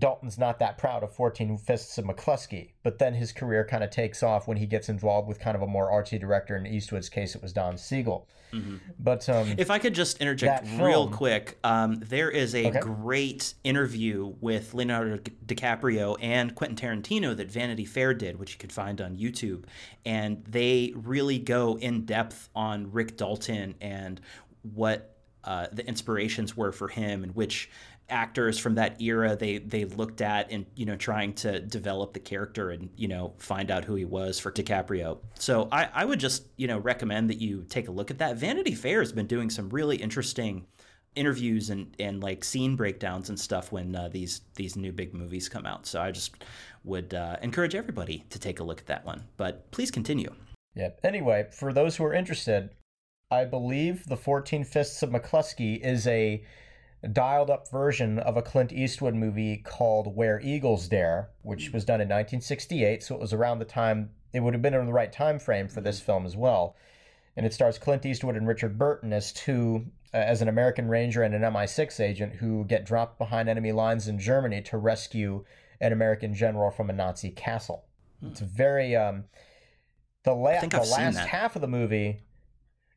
Dalton's 0.00 0.38
not 0.38 0.58
that 0.58 0.78
proud 0.78 1.02
of 1.02 1.14
14 1.14 1.58
Fists 1.58 1.98
of 1.98 2.06
McCluskey, 2.06 2.70
but 2.82 2.98
then 2.98 3.14
his 3.14 3.32
career 3.32 3.64
kind 3.64 3.84
of 3.84 3.90
takes 3.90 4.22
off 4.22 4.48
when 4.48 4.56
he 4.56 4.66
gets 4.66 4.88
involved 4.88 5.28
with 5.28 5.38
kind 5.38 5.54
of 5.54 5.62
a 5.62 5.66
more 5.66 5.90
artsy 5.90 6.18
director. 6.18 6.56
In 6.56 6.66
Eastwood's 6.66 7.10
case, 7.10 7.34
it 7.34 7.42
was 7.42 7.52
Don 7.52 7.76
Siegel. 7.76 8.26
Mm-hmm. 8.52 8.76
But 8.98 9.28
um, 9.28 9.54
if 9.58 9.70
I 9.70 9.78
could 9.78 9.94
just 9.94 10.18
interject 10.18 10.66
film, 10.66 10.80
real 10.80 11.08
quick, 11.08 11.58
um, 11.62 12.00
there 12.00 12.30
is 12.30 12.54
a 12.54 12.68
okay. 12.68 12.80
great 12.80 13.54
interview 13.62 14.34
with 14.40 14.74
Leonardo 14.74 15.18
DiCaprio 15.46 16.16
and 16.20 16.54
Quentin 16.54 16.76
Tarantino 16.76 17.36
that 17.36 17.50
Vanity 17.50 17.84
Fair 17.84 18.14
did, 18.14 18.38
which 18.38 18.54
you 18.54 18.58
could 18.58 18.72
find 18.72 19.00
on 19.00 19.16
YouTube, 19.16 19.64
and 20.04 20.42
they 20.48 20.92
really 20.96 21.38
go 21.38 21.78
in 21.78 22.06
depth 22.06 22.48
on 22.56 22.90
Rick 22.90 23.18
Dalton 23.18 23.74
and 23.80 24.20
what 24.62 25.16
uh, 25.44 25.66
the 25.72 25.86
inspirations 25.86 26.56
were 26.56 26.72
for 26.72 26.88
him 26.88 27.22
and 27.22 27.34
which 27.34 27.70
actors 28.10 28.58
from 28.58 28.74
that 28.74 29.00
era 29.00 29.36
they 29.36 29.58
they 29.58 29.84
looked 29.84 30.20
at 30.20 30.50
and 30.50 30.66
you 30.74 30.86
know 30.86 30.96
trying 30.96 31.32
to 31.32 31.60
develop 31.60 32.12
the 32.12 32.20
character 32.20 32.70
and 32.70 32.90
you 32.96 33.08
know 33.08 33.34
find 33.38 33.70
out 33.70 33.84
who 33.84 33.94
he 33.94 34.04
was 34.04 34.38
for 34.38 34.50
DiCaprio. 34.50 35.18
So 35.38 35.68
I, 35.72 35.88
I 35.92 36.04
would 36.04 36.20
just 36.20 36.44
you 36.56 36.66
know 36.66 36.78
recommend 36.78 37.30
that 37.30 37.40
you 37.40 37.64
take 37.68 37.88
a 37.88 37.92
look 37.92 38.10
at 38.10 38.18
that. 38.18 38.36
Vanity 38.36 38.74
Fair 38.74 39.00
has 39.00 39.12
been 39.12 39.26
doing 39.26 39.50
some 39.50 39.68
really 39.70 39.96
interesting 39.96 40.66
interviews 41.16 41.70
and 41.70 41.94
and 41.98 42.22
like 42.22 42.44
scene 42.44 42.76
breakdowns 42.76 43.28
and 43.28 43.38
stuff 43.38 43.72
when 43.72 43.94
uh, 43.96 44.08
these 44.08 44.42
these 44.54 44.76
new 44.76 44.92
big 44.92 45.14
movies 45.14 45.48
come 45.48 45.66
out. 45.66 45.86
So 45.86 46.00
I 46.00 46.10
just 46.10 46.44
would 46.84 47.14
uh, 47.14 47.36
encourage 47.42 47.74
everybody 47.74 48.24
to 48.30 48.38
take 48.38 48.60
a 48.60 48.64
look 48.64 48.80
at 48.80 48.86
that 48.86 49.04
one. 49.04 49.24
But 49.36 49.70
please 49.70 49.90
continue. 49.90 50.34
Yeah. 50.74 50.90
Anyway, 51.02 51.48
for 51.52 51.72
those 51.72 51.96
who 51.96 52.04
are 52.04 52.14
interested, 52.14 52.70
I 53.30 53.44
believe 53.44 54.06
the 54.06 54.16
14 54.16 54.64
Fists 54.64 55.02
of 55.02 55.10
McCluskey 55.10 55.80
is 55.84 56.06
a 56.06 56.44
dialed 57.08 57.50
up 57.50 57.70
version 57.70 58.18
of 58.18 58.36
a 58.36 58.42
Clint 58.42 58.72
Eastwood 58.72 59.14
movie 59.14 59.56
called 59.56 60.14
Where 60.14 60.40
Eagles 60.40 60.88
Dare, 60.88 61.30
which 61.42 61.72
was 61.72 61.84
done 61.84 62.00
in 62.00 62.08
1968. 62.08 63.02
So 63.02 63.14
it 63.14 63.20
was 63.20 63.32
around 63.32 63.58
the 63.58 63.64
time, 63.64 64.10
it 64.32 64.40
would 64.40 64.52
have 64.52 64.62
been 64.62 64.74
in 64.74 64.86
the 64.86 64.92
right 64.92 65.12
time 65.12 65.38
frame 65.38 65.68
for 65.68 65.80
this 65.80 66.00
film 66.00 66.26
as 66.26 66.36
well. 66.36 66.76
And 67.36 67.46
it 67.46 67.54
stars 67.54 67.78
Clint 67.78 68.04
Eastwood 68.04 68.36
and 68.36 68.46
Richard 68.46 68.76
Burton 68.76 69.12
as 69.12 69.32
two, 69.32 69.86
uh, 70.12 70.18
as 70.18 70.42
an 70.42 70.48
American 70.48 70.88
Ranger 70.88 71.22
and 71.22 71.34
an 71.34 71.42
MI6 71.42 72.00
agent 72.00 72.34
who 72.34 72.64
get 72.64 72.84
dropped 72.84 73.18
behind 73.18 73.48
enemy 73.48 73.72
lines 73.72 74.06
in 74.06 74.18
Germany 74.18 74.60
to 74.62 74.76
rescue 74.76 75.44
an 75.80 75.92
American 75.92 76.34
general 76.34 76.70
from 76.70 76.90
a 76.90 76.92
Nazi 76.92 77.30
castle. 77.30 77.86
Hmm. 78.20 78.28
It's 78.28 78.40
very, 78.40 78.94
um, 78.94 79.24
the, 80.24 80.34
la- 80.34 80.60
the 80.60 80.78
last 80.80 81.16
half 81.18 81.56
of 81.56 81.62
the 81.62 81.68
movie, 81.68 82.20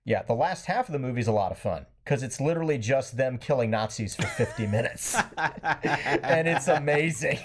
yeah, 0.04 0.24
the 0.24 0.34
last 0.34 0.66
half 0.66 0.90
of 0.90 0.94
the 0.94 1.00
movie 1.00 1.22
is 1.22 1.28
a 1.28 1.32
lot 1.32 1.54
of 1.54 1.58
fun 1.58 1.86
because 2.04 2.22
it's 2.22 2.42
literally 2.42 2.78
just 2.78 3.16
them 3.16 3.38
killing 3.38 3.70
Nazis 3.70 4.16
for 4.16 4.28
50 4.28 4.68
minutes. 4.68 5.16
and 5.38 6.48
it's 6.48 6.68
amazing. 6.68 7.40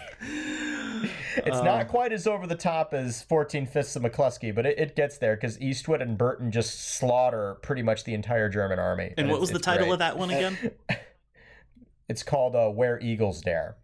it's 1.37 1.57
uh, 1.57 1.63
not 1.63 1.89
quite 1.89 2.13
as 2.13 2.27
over 2.27 2.47
the 2.47 2.57
top 2.57 2.93
as 2.93 3.23
14 3.23 3.67
Fists 3.67 3.95
of 3.95 4.03
McCluskey, 4.03 4.53
but 4.53 4.67
it, 4.67 4.79
it 4.79 4.97
gets 4.97 5.19
there 5.19 5.37
because 5.37 5.61
Eastwood 5.61 6.03
and 6.03 6.19
Burton 6.19 6.51
just 6.51 6.97
slaughter 6.97 7.57
pretty 7.63 7.83
much 7.83 8.05
the 8.05 8.15
entire 8.15 8.49
German 8.49 8.79
army. 8.79 9.07
And, 9.17 9.19
and 9.19 9.31
what 9.31 9.41
was 9.41 9.51
the 9.51 9.61
title 9.61 9.87
great. 9.87 9.93
of 9.95 9.99
that 10.01 10.19
one 10.19 10.31
again? 10.31 10.59
it's 12.09 12.25
called 12.25 12.57
uh, 12.57 12.69
Where 12.69 12.99
Eagles 13.01 13.41
Dare. 13.41 13.77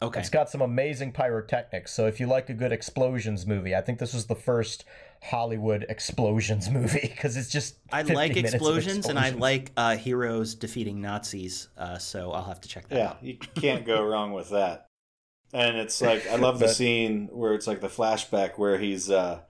Okay. 0.00 0.20
It's 0.20 0.28
got 0.28 0.50
some 0.50 0.60
amazing 0.60 1.12
pyrotechnics. 1.12 1.92
So 1.92 2.06
if 2.06 2.20
you 2.20 2.26
like 2.26 2.50
a 2.50 2.54
good 2.54 2.72
explosions 2.72 3.46
movie, 3.46 3.74
I 3.74 3.80
think 3.80 3.98
this 3.98 4.12
was 4.12 4.26
the 4.26 4.34
first 4.34 4.84
Hollywood 5.22 5.86
explosions 5.88 6.70
movie 6.70 7.00
because 7.02 7.36
it's 7.36 7.50
just. 7.50 7.76
I 7.92 8.02
like 8.02 8.36
explosions, 8.36 9.06
and 9.06 9.18
I 9.18 9.30
like 9.30 9.72
uh, 9.76 9.96
heroes 9.96 10.54
defeating 10.54 11.00
Nazis. 11.00 11.68
Uh, 11.76 11.98
so 11.98 12.32
I'll 12.32 12.44
have 12.44 12.60
to 12.62 12.68
check 12.68 12.88
that 12.88 12.96
yeah, 12.96 13.08
out. 13.10 13.22
you 13.22 13.36
can't 13.36 13.84
go 13.84 14.04
wrong 14.06 14.32
with 14.32 14.50
that. 14.50 14.86
And 15.52 15.76
it's 15.76 16.02
like 16.02 16.28
I 16.28 16.36
love 16.36 16.58
the 16.58 16.68
scene 16.68 17.28
where 17.32 17.54
it's 17.54 17.66
like 17.66 17.80
the 17.80 17.88
flashback 17.88 18.58
where 18.58 18.78
he's 18.78 19.10
uh, 19.10 19.40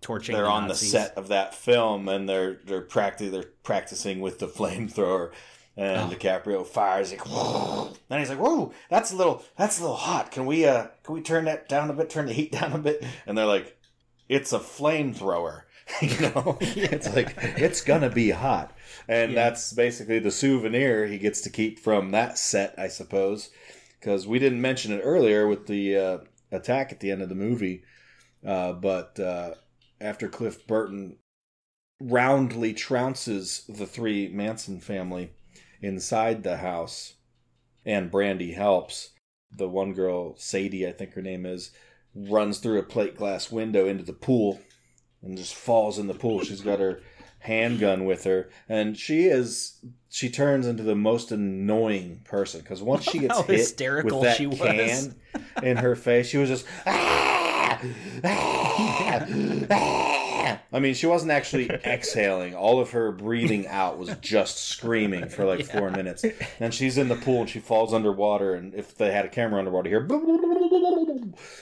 torching. 0.00 0.34
They're 0.34 0.44
the 0.44 0.50
on 0.50 0.68
the 0.68 0.74
set 0.74 1.16
of 1.16 1.28
that 1.28 1.54
film, 1.54 2.08
and 2.08 2.28
they're 2.28 2.60
they're 2.64 2.82
practicing 2.82 3.32
they're 3.32 3.50
practicing 3.62 4.20
with 4.20 4.40
the 4.40 4.48
flamethrower 4.48 5.32
and 5.76 6.12
oh. 6.12 6.14
DiCaprio 6.14 6.66
fires 6.66 7.10
like, 7.10 7.26
whoa. 7.26 7.92
Then 8.08 8.18
he's 8.18 8.28
like, 8.28 8.38
"Whoa, 8.38 8.72
that's 8.90 9.12
a 9.12 9.16
little, 9.16 9.42
that's 9.56 9.78
a 9.78 9.82
little 9.82 9.96
hot. 9.96 10.30
Can 10.30 10.44
we, 10.44 10.66
uh, 10.66 10.88
can 11.02 11.14
we 11.14 11.22
turn 11.22 11.46
that 11.46 11.68
down 11.68 11.88
a 11.88 11.94
bit? 11.94 12.10
Turn 12.10 12.26
the 12.26 12.32
heat 12.32 12.52
down 12.52 12.72
a 12.72 12.78
bit?" 12.78 13.02
And 13.26 13.36
they're 13.36 13.46
like, 13.46 13.78
"It's 14.28 14.52
a 14.52 14.58
flamethrower." 14.58 15.62
you 16.02 16.20
know, 16.20 16.58
it's 16.60 17.14
like 17.14 17.34
it's 17.38 17.80
gonna 17.80 18.10
be 18.10 18.30
hot, 18.30 18.76
and 19.08 19.32
yeah. 19.32 19.44
that's 19.44 19.72
basically 19.72 20.18
the 20.18 20.30
souvenir 20.30 21.06
he 21.06 21.18
gets 21.18 21.40
to 21.42 21.50
keep 21.50 21.78
from 21.78 22.10
that 22.12 22.38
set, 22.38 22.74
I 22.78 22.88
suppose. 22.88 23.50
Because 23.98 24.26
we 24.26 24.38
didn't 24.38 24.60
mention 24.60 24.92
it 24.92 25.02
earlier 25.02 25.46
with 25.46 25.66
the 25.66 25.96
uh, 25.96 26.18
attack 26.50 26.90
at 26.90 27.00
the 27.00 27.10
end 27.10 27.22
of 27.22 27.28
the 27.28 27.34
movie, 27.36 27.84
uh, 28.44 28.72
but 28.72 29.18
uh, 29.20 29.54
after 30.00 30.28
Cliff 30.28 30.66
Burton 30.66 31.18
roundly 32.00 32.74
trounces 32.74 33.64
the 33.66 33.86
three 33.86 34.28
Manson 34.28 34.80
family 34.80 35.32
inside 35.80 36.42
the 36.42 36.58
house, 36.58 37.14
and 37.84 38.10
Brandy 38.10 38.52
helps. 38.52 39.10
The 39.56 39.68
one 39.68 39.92
girl, 39.92 40.34
Sadie, 40.36 40.86
I 40.86 40.92
think 40.92 41.12
her 41.12 41.22
name 41.22 41.44
is, 41.44 41.72
runs 42.14 42.58
through 42.58 42.78
a 42.78 42.82
plate 42.82 43.16
glass 43.16 43.50
window 43.50 43.86
into 43.86 44.04
the 44.04 44.12
pool 44.12 44.60
and 45.22 45.36
just 45.36 45.54
falls 45.54 45.98
in 45.98 46.06
the 46.06 46.14
pool. 46.14 46.42
She's 46.42 46.60
got 46.60 46.80
her 46.80 47.00
handgun 47.40 48.04
with 48.04 48.24
her, 48.24 48.50
and 48.68 48.96
she 48.96 49.24
is 49.24 49.78
she 50.10 50.28
turns 50.28 50.66
into 50.66 50.82
the 50.82 50.94
most 50.94 51.32
annoying 51.32 52.20
person 52.24 52.60
because 52.60 52.82
once 52.82 53.04
she 53.04 53.18
gets 53.20 53.40
hit 53.46 54.04
with 54.04 54.22
that 54.22 54.36
can 54.38 55.14
in 55.62 55.76
her 55.78 55.96
face, 55.96 56.28
she 56.28 56.38
was 56.38 56.48
just. 56.48 56.66
Ah, 56.86 57.80
ah, 58.24 59.26
ah, 59.70 60.11
I 60.72 60.78
mean, 60.78 60.94
she 60.94 61.06
wasn't 61.06 61.32
actually 61.32 61.68
exhaling. 61.84 62.54
All 62.54 62.80
of 62.80 62.90
her 62.92 63.12
breathing 63.12 63.66
out 63.66 63.98
was 63.98 64.10
just 64.20 64.58
screaming 64.68 65.28
for 65.28 65.44
like 65.44 65.60
yeah. 65.60 65.78
four 65.78 65.90
minutes. 65.90 66.24
And 66.60 66.72
she's 66.72 66.96
in 66.96 67.08
the 67.08 67.16
pool 67.16 67.42
and 67.42 67.50
she 67.50 67.60
falls 67.60 67.92
underwater. 67.92 68.54
And 68.54 68.74
if 68.74 68.96
they 68.96 69.12
had 69.12 69.24
a 69.24 69.28
camera 69.28 69.58
underwater 69.58 69.88
here, 69.88 70.08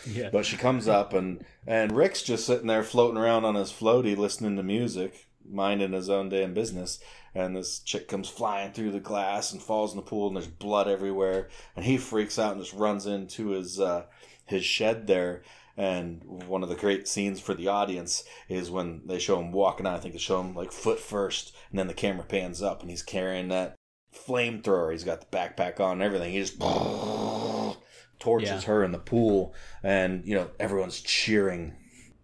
yeah. 0.06 0.30
But 0.30 0.46
she 0.46 0.56
comes 0.56 0.88
up 0.88 1.12
and 1.12 1.44
and 1.66 1.92
Rick's 1.92 2.22
just 2.22 2.46
sitting 2.46 2.66
there 2.66 2.82
floating 2.82 3.18
around 3.18 3.44
on 3.44 3.54
his 3.54 3.72
floaty, 3.72 4.16
listening 4.16 4.56
to 4.56 4.62
music, 4.62 5.28
minding 5.48 5.92
his 5.92 6.08
own 6.08 6.28
damn 6.28 6.54
business. 6.54 7.00
And 7.34 7.54
this 7.54 7.78
chick 7.80 8.08
comes 8.08 8.28
flying 8.28 8.72
through 8.72 8.90
the 8.90 9.00
glass 9.00 9.52
and 9.52 9.62
falls 9.62 9.92
in 9.92 9.96
the 9.96 10.02
pool, 10.02 10.26
and 10.26 10.34
there's 10.34 10.48
blood 10.48 10.88
everywhere. 10.88 11.48
And 11.76 11.84
he 11.84 11.96
freaks 11.96 12.40
out 12.40 12.56
and 12.56 12.62
just 12.62 12.74
runs 12.74 13.06
into 13.06 13.50
his 13.50 13.78
uh, 13.78 14.06
his 14.46 14.64
shed 14.64 15.06
there 15.06 15.42
and 15.80 16.22
one 16.46 16.62
of 16.62 16.68
the 16.68 16.74
great 16.74 17.08
scenes 17.08 17.40
for 17.40 17.54
the 17.54 17.68
audience 17.68 18.22
is 18.50 18.70
when 18.70 19.00
they 19.06 19.18
show 19.18 19.40
him 19.40 19.50
walking 19.50 19.86
out. 19.86 19.94
I 19.94 19.98
think 19.98 20.12
they 20.12 20.20
show 20.20 20.38
him 20.38 20.54
like 20.54 20.72
foot 20.72 21.00
first, 21.00 21.56
and 21.70 21.78
then 21.78 21.86
the 21.86 21.94
camera 21.94 22.24
pans 22.24 22.60
up, 22.60 22.82
and 22.82 22.90
he's 22.90 23.02
carrying 23.02 23.48
that 23.48 23.76
flamethrower. 24.14 24.92
He's 24.92 25.04
got 25.04 25.22
the 25.22 25.34
backpack 25.34 25.80
on 25.80 25.92
and 25.92 26.02
everything. 26.02 26.32
He 26.32 26.38
just 26.38 26.60
torches 28.20 28.50
yeah. 28.50 28.60
her 28.60 28.84
in 28.84 28.92
the 28.92 28.98
pool, 28.98 29.54
and 29.82 30.26
you 30.26 30.34
know 30.34 30.50
everyone's 30.60 31.00
cheering. 31.00 31.74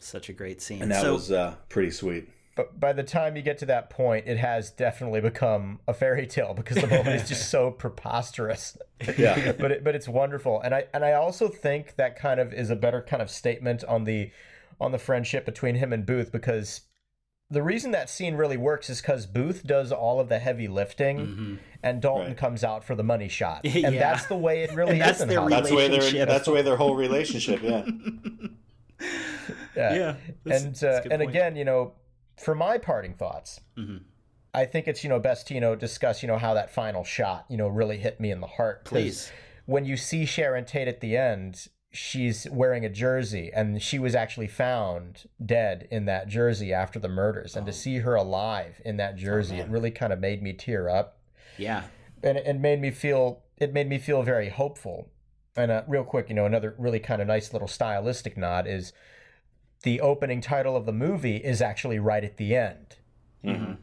Such 0.00 0.28
a 0.28 0.34
great 0.34 0.60
scene, 0.60 0.82
and 0.82 0.92
that 0.92 1.00
so, 1.00 1.14
was 1.14 1.32
uh, 1.32 1.54
pretty 1.70 1.92
sweet 1.92 2.28
but 2.56 2.80
by 2.80 2.92
the 2.92 3.02
time 3.04 3.36
you 3.36 3.42
get 3.42 3.58
to 3.58 3.66
that 3.66 3.90
point, 3.90 4.26
it 4.26 4.38
has 4.38 4.70
definitely 4.70 5.20
become 5.20 5.78
a 5.86 5.94
fairy 5.94 6.26
tale 6.26 6.54
because 6.54 6.78
the 6.78 6.86
moment 6.88 7.08
is 7.22 7.28
just 7.28 7.48
so 7.56 7.70
preposterous. 7.70 8.76
Yeah, 9.16 9.52
but 9.60 9.70
it, 9.70 9.84
but 9.84 9.94
it's 9.94 10.08
wonderful, 10.08 10.60
and 10.62 10.74
I 10.74 10.86
and 10.92 11.04
I 11.04 11.12
also 11.12 11.48
think 11.48 11.96
that 11.96 12.18
kind 12.18 12.40
of 12.40 12.52
is 12.52 12.70
a 12.70 12.76
better 12.76 13.02
kind 13.02 13.22
of 13.22 13.30
statement 13.30 13.84
on 13.84 14.04
the 14.04 14.30
on 14.80 14.90
the 14.92 14.98
friendship 14.98 15.44
between 15.46 15.74
him 15.76 15.92
and 15.92 16.04
Booth 16.04 16.32
because 16.32 16.80
the 17.48 17.62
reason 17.62 17.92
that 17.92 18.10
scene 18.10 18.34
really 18.34 18.56
works 18.56 18.90
is 18.90 19.00
because 19.00 19.24
Booth 19.24 19.64
does 19.64 19.92
all 19.92 20.18
of 20.18 20.28
the 20.28 20.38
heavy 20.40 20.66
lifting, 20.66 21.18
Mm-hmm. 21.18 21.54
and 21.82 22.02
Dalton 22.02 22.26
Right. 22.28 22.36
comes 22.36 22.64
out 22.64 22.82
for 22.84 22.94
the 22.96 23.04
money 23.04 23.28
shot, 23.28 23.60
and 23.64 23.74
Yeah. 23.74 23.90
that's 23.90 24.26
the 24.26 24.36
way 24.36 24.62
it 24.64 24.74
really 24.74 24.92
And 24.92 25.00
that's 25.00 25.18
is. 25.18 25.22
in 25.22 25.28
their 25.28 25.48
That's 25.48 25.68
the 25.68 25.76
way 25.76 25.88
their 25.88 25.98
Relationship. 25.98 26.28
that's 26.28 26.44
the 26.46 26.52
way 26.52 26.62
their 26.62 26.76
whole 26.76 26.96
relationship. 26.96 27.62
Yeah. 27.62 27.84
Yeah. 29.76 30.14
that's- 30.44 30.64
and 30.64 30.84
uh, 30.84 31.00
and 31.10 31.20
point. 31.20 31.30
again, 31.30 31.56
you 31.56 31.64
know, 31.64 31.92
for 32.36 32.54
my 32.54 32.78
parting 32.78 33.14
thoughts, 33.14 33.60
Mhm. 33.76 34.02
I 34.54 34.64
think 34.64 34.88
it's 34.88 35.02
you 35.04 35.10
know 35.10 35.18
best 35.20 35.46
to 35.48 35.54
you 35.54 35.60
know 35.60 35.74
discuss 35.74 36.22
you 36.22 36.26
know 36.28 36.38
how 36.38 36.54
that 36.54 36.70
final 36.70 37.04
shot 37.04 37.44
you 37.48 37.56
know 37.56 37.68
really 37.68 37.98
hit 37.98 38.20
me 38.20 38.30
in 38.30 38.40
the 38.40 38.46
heart. 38.46 38.84
Please. 38.84 39.30
when 39.66 39.84
you 39.84 39.96
see 39.96 40.24
Sharon 40.24 40.64
Tate 40.64 40.86
at 40.88 41.00
the 41.00 41.16
end, 41.16 41.66
she's 41.90 42.46
wearing 42.50 42.84
a 42.84 42.88
jersey, 42.88 43.50
and 43.52 43.82
she 43.82 43.98
was 43.98 44.14
actually 44.14 44.46
found 44.46 45.28
dead 45.44 45.88
in 45.90 46.04
that 46.04 46.28
jersey 46.28 46.72
after 46.72 46.98
the 47.00 47.08
murders. 47.08 47.56
And 47.56 47.66
to 47.66 47.72
see 47.72 47.98
her 47.98 48.14
alive 48.14 48.80
in 48.84 48.96
that 48.98 49.16
jersey, 49.16 49.56
it 49.58 49.68
really 49.68 49.90
kind 49.90 50.12
of 50.12 50.20
made 50.20 50.40
me 50.42 50.52
tear 50.52 50.88
up, 50.88 51.18
Yeah. 51.58 51.84
and 52.22 52.38
it, 52.38 52.46
it 52.46 52.60
made 52.60 52.80
me 52.80 52.90
feel 52.92 53.42
it 53.56 53.72
made 53.72 53.88
me 53.88 53.98
feel 53.98 54.22
very 54.22 54.50
hopeful. 54.50 55.10
And 55.56 55.70
uh, 55.70 55.82
real 55.88 56.04
quick, 56.04 56.28
you 56.28 56.34
know, 56.34 56.44
another 56.44 56.74
really 56.78 57.00
kind 57.00 57.20
of 57.22 57.26
nice 57.28 57.52
little 57.52 57.68
stylistic 57.68 58.36
nod 58.36 58.66
is 58.66 58.92
the 59.86 60.00
opening 60.00 60.40
title 60.40 60.76
of 60.76 60.84
the 60.84 60.92
movie 60.92 61.36
is 61.36 61.62
actually 61.62 62.00
right 62.00 62.24
at 62.24 62.38
the 62.38 62.56
end 62.56 62.96
Mhm. 63.44 63.76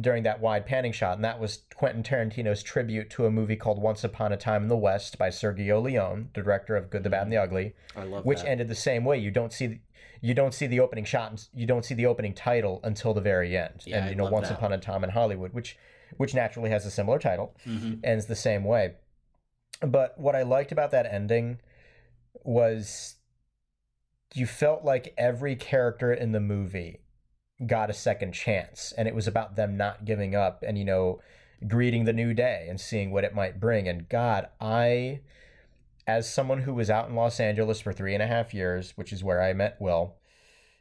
during 0.00 0.22
that 0.22 0.40
wide 0.40 0.64
panning 0.64 0.90
shot, 0.90 1.16
and 1.16 1.24
that 1.24 1.38
was 1.38 1.64
Quentin 1.74 2.02
Tarantino's 2.02 2.62
tribute 2.62 3.10
to 3.10 3.26
a 3.26 3.30
movie 3.30 3.56
called 3.56 3.78
Once 3.78 4.02
Upon 4.02 4.32
a 4.32 4.38
Time 4.38 4.62
in 4.62 4.68
the 4.68 4.76
West 4.76 5.18
by 5.18 5.28
Sergio 5.28 5.82
Leone, 5.82 6.30
the 6.32 6.40
director 6.42 6.76
of 6.76 6.88
Good, 6.88 7.02
the 7.02 7.10
Bad, 7.10 7.24
and 7.24 7.32
the 7.32 7.36
Ugly, 7.36 7.74
I 7.94 8.04
love 8.04 8.24
which 8.24 8.40
that. 8.40 8.48
ended 8.48 8.68
the 8.68 8.74
same 8.74 9.04
way. 9.04 9.18
You 9.18 9.30
don't 9.30 9.52
see 9.52 9.66
the, 9.66 9.78
you 10.22 10.32
don't 10.32 10.54
see 10.54 10.66
the 10.66 10.80
opening 10.80 11.04
shot, 11.04 11.46
you 11.52 11.66
don't 11.66 11.84
see 11.84 11.94
the 11.94 12.06
opening 12.06 12.32
title 12.32 12.80
until 12.82 13.12
the 13.12 13.20
very 13.20 13.54
end. 13.54 13.82
Yeah, 13.84 13.98
and 14.00 14.08
you 14.10 14.16
know, 14.16 14.30
Once 14.30 14.48
that. 14.48 14.56
Upon 14.56 14.72
a 14.72 14.78
Time 14.78 15.04
in 15.04 15.10
Hollywood, 15.10 15.52
which 15.52 15.76
which 16.16 16.34
naturally 16.34 16.70
has 16.70 16.86
a 16.86 16.90
similar 16.90 17.18
title, 17.18 17.54
Mhm. 17.66 18.00
ends 18.02 18.24
the 18.26 18.34
same 18.34 18.64
way. 18.64 18.94
But 19.82 20.18
what 20.18 20.34
I 20.34 20.42
liked 20.42 20.72
about 20.72 20.90
that 20.92 21.04
ending 21.06 21.60
was 22.44 23.16
you 24.34 24.46
felt 24.46 24.84
like 24.84 25.14
every 25.18 25.56
character 25.56 26.12
in 26.12 26.32
the 26.32 26.40
movie 26.40 27.00
got 27.66 27.90
a 27.90 27.94
second 27.94 28.32
chance 28.32 28.92
and 28.96 29.06
it 29.06 29.14
was 29.14 29.26
about 29.26 29.56
them 29.56 29.76
not 29.76 30.04
giving 30.04 30.34
up 30.34 30.64
and 30.66 30.78
you 30.78 30.84
know 30.84 31.20
greeting 31.66 32.04
the 32.04 32.12
new 32.12 32.32
day 32.32 32.66
and 32.70 32.80
seeing 32.80 33.10
what 33.10 33.24
it 33.24 33.34
might 33.34 33.60
bring. 33.60 33.86
And 33.86 34.08
god 34.08 34.48
i 34.60 35.20
as 36.06 36.32
someone 36.32 36.62
who 36.62 36.72
was 36.72 36.90
out 36.90 37.08
in 37.08 37.14
los 37.14 37.38
angeles 37.38 37.80
for 37.80 37.92
three 37.92 38.14
and 38.14 38.22
a 38.22 38.26
half 38.26 38.54
years 38.54 38.92
which 38.96 39.12
is 39.12 39.22
where 39.22 39.42
i 39.42 39.52
met 39.52 39.76
will 39.80 40.16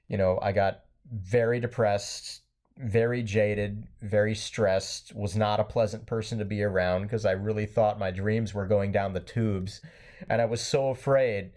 you 0.07 0.17
know 0.17 0.39
i 0.41 0.51
got 0.51 0.81
very 1.11 1.59
depressed 1.59 2.41
very 2.77 3.21
jaded 3.21 3.85
very 4.01 4.33
stressed 4.33 5.13
was 5.13 5.35
not 5.35 5.59
a 5.59 5.65
pleasant 5.65 6.05
person 6.05 6.39
to 6.39 6.45
be 6.45 6.63
around 6.63 7.01
because 7.01 7.25
i 7.25 7.31
really 7.31 7.65
thought 7.65 7.99
my 7.99 8.09
dreams 8.09 8.53
were 8.53 8.65
going 8.65 8.91
down 8.91 9.11
the 9.11 9.19
tubes 9.19 9.81
and 10.29 10.41
i 10.41 10.45
was 10.45 10.61
so 10.61 10.89
afraid 10.89 11.51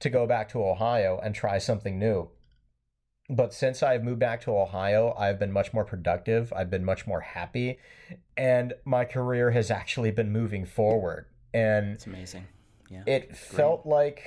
to 0.00 0.10
go 0.10 0.26
back 0.26 0.48
to 0.50 0.62
ohio 0.64 1.20
and 1.22 1.34
try 1.34 1.58
something 1.58 1.98
new 1.98 2.28
but 3.32 3.54
since 3.54 3.80
I've 3.82 4.02
moved 4.02 4.18
back 4.18 4.40
to 4.40 4.50
Ohio, 4.50 5.14
I've 5.16 5.38
been 5.38 5.52
much 5.52 5.72
more 5.72 5.84
productive. 5.84 6.52
I've 6.52 6.68
been 6.68 6.84
much 6.84 7.06
more 7.06 7.20
happy. 7.20 7.78
And 8.36 8.74
my 8.84 9.04
career 9.04 9.52
has 9.52 9.70
actually 9.70 10.10
been 10.10 10.32
moving 10.32 10.66
forward. 10.66 11.26
And 11.54 11.92
It's 11.92 12.06
amazing. 12.08 12.48
Yeah. 12.90 13.04
it 13.06 13.36
felt 13.36 13.86
like 13.86 14.24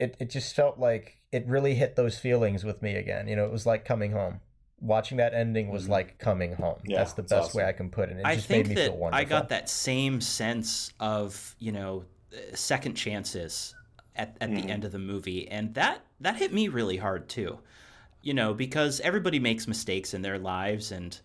it, 0.00 0.16
it 0.18 0.28
just 0.30 0.56
felt 0.56 0.80
like 0.80 1.18
it 1.30 1.46
really 1.46 1.74
hit 1.76 1.94
those 1.94 2.18
feelings 2.18 2.64
with 2.64 2.82
me 2.82 2.96
again. 2.96 3.28
You 3.28 3.36
know, 3.36 3.44
it 3.44 3.52
was 3.52 3.64
like 3.64 3.84
coming 3.84 4.10
home. 4.10 4.40
Watching 4.80 5.18
that 5.18 5.32
ending 5.32 5.68
was 5.68 5.86
Mhm. 5.86 5.90
like 5.90 6.18
coming 6.18 6.54
home. 6.54 6.80
Yeah, 6.84 6.98
That's 6.98 7.12
the 7.12 7.22
it's 7.22 7.30
best 7.32 7.54
way. 7.54 7.64
I 7.64 7.72
can 7.72 7.90
put 7.90 8.08
it. 8.10 8.16
It 8.16 8.22
I 8.26 8.34
just 8.34 8.48
think 8.48 8.66
made 8.66 8.74
me 8.76 8.82
that 8.82 8.88
feel 8.90 8.96
wonderful. 8.96 9.20
I 9.20 9.28
got 9.28 9.50
that 9.50 9.68
same 9.68 10.20
sense 10.20 10.92
of 10.98 11.54
you 11.60 11.70
know 11.70 12.04
uh, 12.32 12.56
second 12.56 12.94
chances 12.94 13.74
at, 14.18 14.36
at 14.40 14.50
Mhm. 14.50 14.54
the 14.56 14.68
end 14.68 14.84
of 14.84 14.92
the 14.92 14.98
movie, 14.98 15.48
and 15.48 15.74
that 15.74 16.02
that 16.20 16.36
hit 16.36 16.52
me 16.52 16.68
really 16.68 16.96
hard 16.98 17.28
too. 17.28 17.58
You 18.22 18.34
know, 18.34 18.52
because 18.52 19.00
everybody 19.00 19.38
makes 19.38 19.66
mistakes 19.68 20.12
in 20.12 20.22
their 20.22 20.38
lives, 20.38 20.90
and 20.92 21.18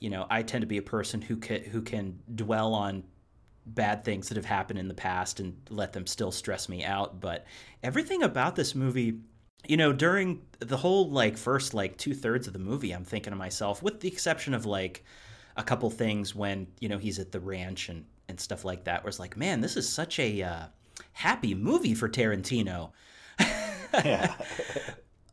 you 0.00 0.10
know, 0.10 0.26
I 0.28 0.42
tend 0.42 0.62
to 0.62 0.66
be 0.66 0.78
a 0.78 0.82
person 0.82 1.22
who 1.22 1.36
can 1.36 1.62
who 1.62 1.80
can 1.82 2.18
dwell 2.34 2.74
on 2.74 3.04
bad 3.64 4.04
things 4.04 4.28
that 4.28 4.36
have 4.36 4.44
happened 4.44 4.78
in 4.80 4.88
the 4.88 4.94
past 4.94 5.38
and 5.38 5.56
let 5.70 5.92
them 5.92 6.06
still 6.06 6.32
stress 6.32 6.68
me 6.68 6.84
out. 6.84 7.20
But 7.20 7.46
everything 7.84 8.24
about 8.24 8.56
this 8.56 8.74
movie, 8.74 9.20
you 9.68 9.76
know, 9.76 9.92
during 9.92 10.42
the 10.58 10.76
whole 10.76 11.08
like 11.08 11.36
first 11.38 11.72
like 11.72 11.96
two 11.96 12.14
thirds 12.14 12.48
of 12.48 12.52
the 12.52 12.58
movie, 12.58 12.90
I'm 12.92 13.04
thinking 13.04 13.30
to 13.30 13.36
myself, 13.36 13.80
with 13.82 14.00
the 14.00 14.08
exception 14.08 14.52
of 14.54 14.66
like 14.66 15.04
a 15.56 15.62
couple 15.62 15.88
things 15.90 16.34
when 16.34 16.66
you 16.80 16.88
know 16.88 16.98
he's 16.98 17.18
at 17.20 17.30
the 17.30 17.40
ranch 17.40 17.88
and 17.88 18.04
and 18.28 18.40
stuff 18.40 18.64
like 18.64 18.84
that, 18.84 19.04
where 19.04 19.08
it's 19.08 19.20
like, 19.20 19.36
man, 19.36 19.60
this 19.60 19.76
is 19.76 19.88
such 19.88 20.18
a 20.18 20.42
uh, 20.42 20.66
happy 21.12 21.54
movie 21.54 21.94
for 21.94 22.08
Tarantino. 22.08 22.90
Yeah. 23.94 24.34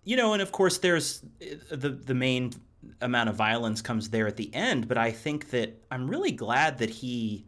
you 0.03 0.17
know, 0.17 0.33
and 0.33 0.41
of 0.41 0.51
course, 0.51 0.79
there's 0.79 1.23
uh, 1.41 1.77
the 1.77 1.91
the 1.91 2.13
main 2.13 2.51
amount 2.99 3.29
of 3.29 3.35
violence 3.37 3.81
comes 3.81 4.09
there 4.09 4.27
at 4.27 4.35
the 4.35 4.53
end, 4.53 4.89
but 4.89 4.97
I 4.97 5.11
think 5.11 5.51
that 5.51 5.81
I'm 5.89 6.09
really 6.09 6.33
glad 6.33 6.79
that 6.79 6.89
he 6.89 7.45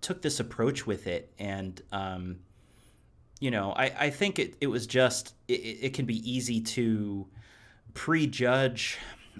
took 0.00 0.22
this 0.22 0.40
approach 0.40 0.86
with 0.86 1.06
it, 1.06 1.30
and 1.38 1.78
um, 1.92 2.38
you 3.40 3.50
know, 3.50 3.72
I 3.72 3.92
I 3.98 4.10
think 4.10 4.38
it 4.38 4.56
it 4.62 4.68
was 4.68 4.86
just 4.86 5.34
it, 5.48 5.52
it 5.52 5.92
can 5.92 6.06
be 6.06 6.16
easy 6.30 6.62
to 6.62 7.26
prejudge 7.92 8.96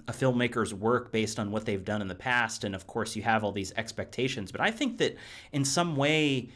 a 0.07 0.13
filmmaker's 0.13 0.73
work 0.73 1.11
based 1.11 1.39
on 1.39 1.51
what 1.51 1.65
they've 1.65 1.83
done 1.83 2.01
in 2.01 2.07
the 2.07 2.15
past 2.15 2.63
and 2.63 2.73
of 2.73 2.87
course 2.87 3.15
you 3.15 3.21
have 3.21 3.43
all 3.43 3.51
these 3.51 3.73
expectations 3.75 4.51
but 4.51 4.61
i 4.61 4.71
think 4.71 4.97
that 4.97 5.15
in 5.51 5.63
some 5.63 5.95
way 5.95 6.49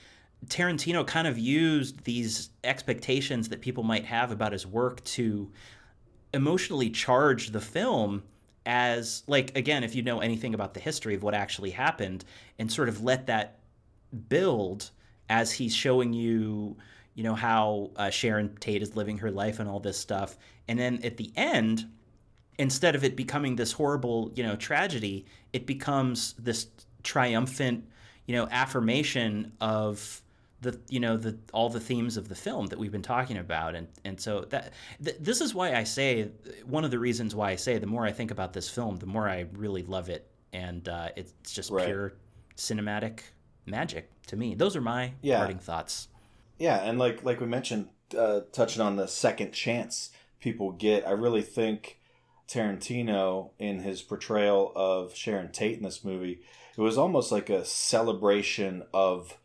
tarantino 0.47 1.05
kind 1.05 1.27
of 1.27 1.37
used 1.37 2.03
these 2.03 2.49
expectations 2.63 3.49
that 3.49 3.61
people 3.61 3.83
might 3.83 4.05
have 4.05 4.31
about 4.31 4.51
his 4.51 4.65
work 4.65 5.03
to 5.03 5.51
emotionally 6.33 6.89
charge 6.89 7.51
the 7.51 7.61
film 7.61 8.23
as 8.65 9.23
like 9.27 9.55
again 9.57 9.83
if 9.83 9.93
you 9.93 10.01
know 10.01 10.19
anything 10.19 10.53
about 10.53 10.73
the 10.73 10.79
history 10.79 11.15
of 11.15 11.23
what 11.23 11.33
actually 11.33 11.69
happened 11.69 12.23
and 12.57 12.71
sort 12.71 12.87
of 12.87 13.03
let 13.03 13.27
that 13.27 13.59
build 14.29 14.89
as 15.29 15.51
he's 15.51 15.75
showing 15.75 16.13
you 16.13 16.75
you 17.13 17.23
know 17.23 17.35
how 17.35 17.91
uh, 17.95 18.09
sharon 18.09 18.55
tate 18.59 18.81
is 18.81 18.95
living 18.95 19.17
her 19.17 19.31
life 19.31 19.59
and 19.59 19.69
all 19.69 19.79
this 19.79 19.99
stuff. 19.99 20.37
And 20.67 20.79
then 20.79 20.99
at 21.03 21.17
the 21.17 21.31
end 21.35 21.85
instead 22.57 22.95
of 22.95 23.03
it 23.03 23.15
becoming 23.15 23.55
this 23.55 23.71
horrible 23.71 24.31
you 24.35 24.43
know 24.43 24.55
tragedy 24.55 25.25
it 25.53 25.65
becomes 25.65 26.33
this 26.33 26.67
triumphant 27.03 27.85
you 28.25 28.35
know 28.35 28.47
affirmation 28.49 29.51
of 29.59 30.22
the 30.63 30.79
you 30.89 30.99
know 30.99 31.15
the 31.17 31.37
all 31.53 31.69
the 31.69 31.79
themes 31.79 32.17
of 32.17 32.27
the 32.29 32.35
film 32.35 32.65
that 32.67 32.79
we've 32.79 32.91
been 32.91 33.01
talking 33.03 33.37
about 33.37 33.75
and 33.75 33.87
and 34.03 34.19
so 34.19 34.41
that 34.49 34.73
th- 35.03 35.17
this 35.19 35.39
is 35.41 35.53
why 35.53 35.73
I 35.75 35.83
say 35.83 36.29
one 36.65 36.83
of 36.83 36.91
the 36.91 36.99
reasons 36.99 37.35
why 37.35 37.51
I 37.51 37.55
say 37.57 37.77
the 37.77 37.85
more 37.87 38.05
I 38.05 38.11
think 38.11 38.31
about 38.31 38.51
this 38.53 38.67
film 38.69 38.97
the 38.97 39.05
more 39.05 39.29
I 39.29 39.45
really 39.53 39.83
love 39.83 40.09
it 40.09 40.27
and 40.51 40.87
uh, 40.89 41.09
it's 41.15 41.53
just 41.53 41.69
Right. 41.71 41.85
pure 41.85 42.13
cinematic 42.57 43.19
magic 43.65 44.09
to 44.27 44.35
me 44.35 44.55
those 44.55 44.75
are 44.75 44.81
my 44.81 45.13
Yeah. 45.21 45.37
parting 45.37 45.59
thoughts 45.59 46.07
Yeah, 46.57 46.77
and 46.87 46.97
like 46.99 47.23
like 47.23 47.39
we 47.39 47.47
mentioned, 47.47 47.89
uh, 48.17 48.41
touching 48.51 48.81
on 48.81 48.95
the 48.95 49.07
second 49.07 49.51
chance 49.53 50.11
people 50.39 50.71
get, 50.71 51.07
I 51.07 51.11
really 51.11 51.41
think 51.41 51.97
Tarantino 52.47 53.49
in 53.57 53.79
his 53.79 54.01
portrayal 54.01 54.71
of 54.75 55.15
Sharon 55.15 55.51
Tate 55.51 55.77
in 55.77 55.83
this 55.83 56.03
movie, 56.03 56.41
it 56.77 56.81
was 56.81 56.97
almost 56.97 57.31
like 57.31 57.49
a 57.49 57.65
celebration 57.65 58.83
of 58.93 59.37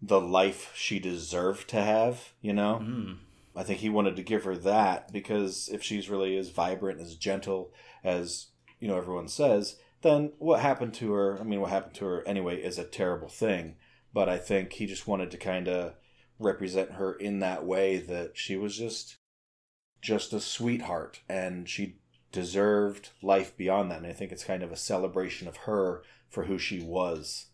the 0.00 0.20
life 0.20 0.72
she 0.74 0.98
deserved 0.98 1.68
to 1.70 1.82
have. 1.82 2.32
You 2.40 2.52
know, 2.52 2.80
mm. 2.82 3.16
I 3.54 3.62
think 3.62 3.80
he 3.80 3.88
wanted 3.88 4.16
to 4.16 4.22
give 4.22 4.44
her 4.44 4.56
that 4.56 5.12
because 5.12 5.68
if 5.72 5.82
she's 5.82 6.10
really 6.10 6.36
as 6.36 6.50
vibrant, 6.50 7.00
as 7.00 7.16
gentle 7.16 7.72
as 8.04 8.48
you 8.78 8.88
know 8.88 8.98
everyone 8.98 9.28
says, 9.28 9.76
then 10.02 10.32
what 10.38 10.60
happened 10.60 10.94
to 10.94 11.12
her? 11.12 11.38
I 11.40 11.44
mean, 11.44 11.60
what 11.60 11.70
happened 11.70 11.94
to 11.96 12.04
her 12.06 12.26
anyway 12.26 12.60
is 12.60 12.78
a 12.78 12.84
terrible 12.84 13.28
thing. 13.28 13.76
But 14.12 14.28
I 14.28 14.38
think 14.38 14.72
he 14.72 14.86
just 14.86 15.06
wanted 15.06 15.30
to 15.32 15.36
kind 15.36 15.68
of 15.68 15.94
represent 16.38 16.92
her 16.92 17.12
in 17.12 17.40
that 17.40 17.64
way 17.64 17.98
that 17.98 18.36
she 18.36 18.56
was 18.56 18.76
just 18.76 19.16
just 20.02 20.32
a 20.32 20.40
sweetheart 20.40 21.20
and 21.28 21.68
she 21.68 21.96
deserved 22.30 23.10
life 23.22 23.56
beyond 23.56 23.90
that. 23.90 23.98
And 23.98 24.06
I 24.06 24.12
think 24.12 24.30
it's 24.30 24.44
kind 24.44 24.62
of 24.62 24.70
a 24.70 24.76
celebration 24.76 25.48
of 25.48 25.56
her 25.58 26.02
for 26.28 26.44
who 26.44 26.58
she 26.58 26.80
was 26.80 27.46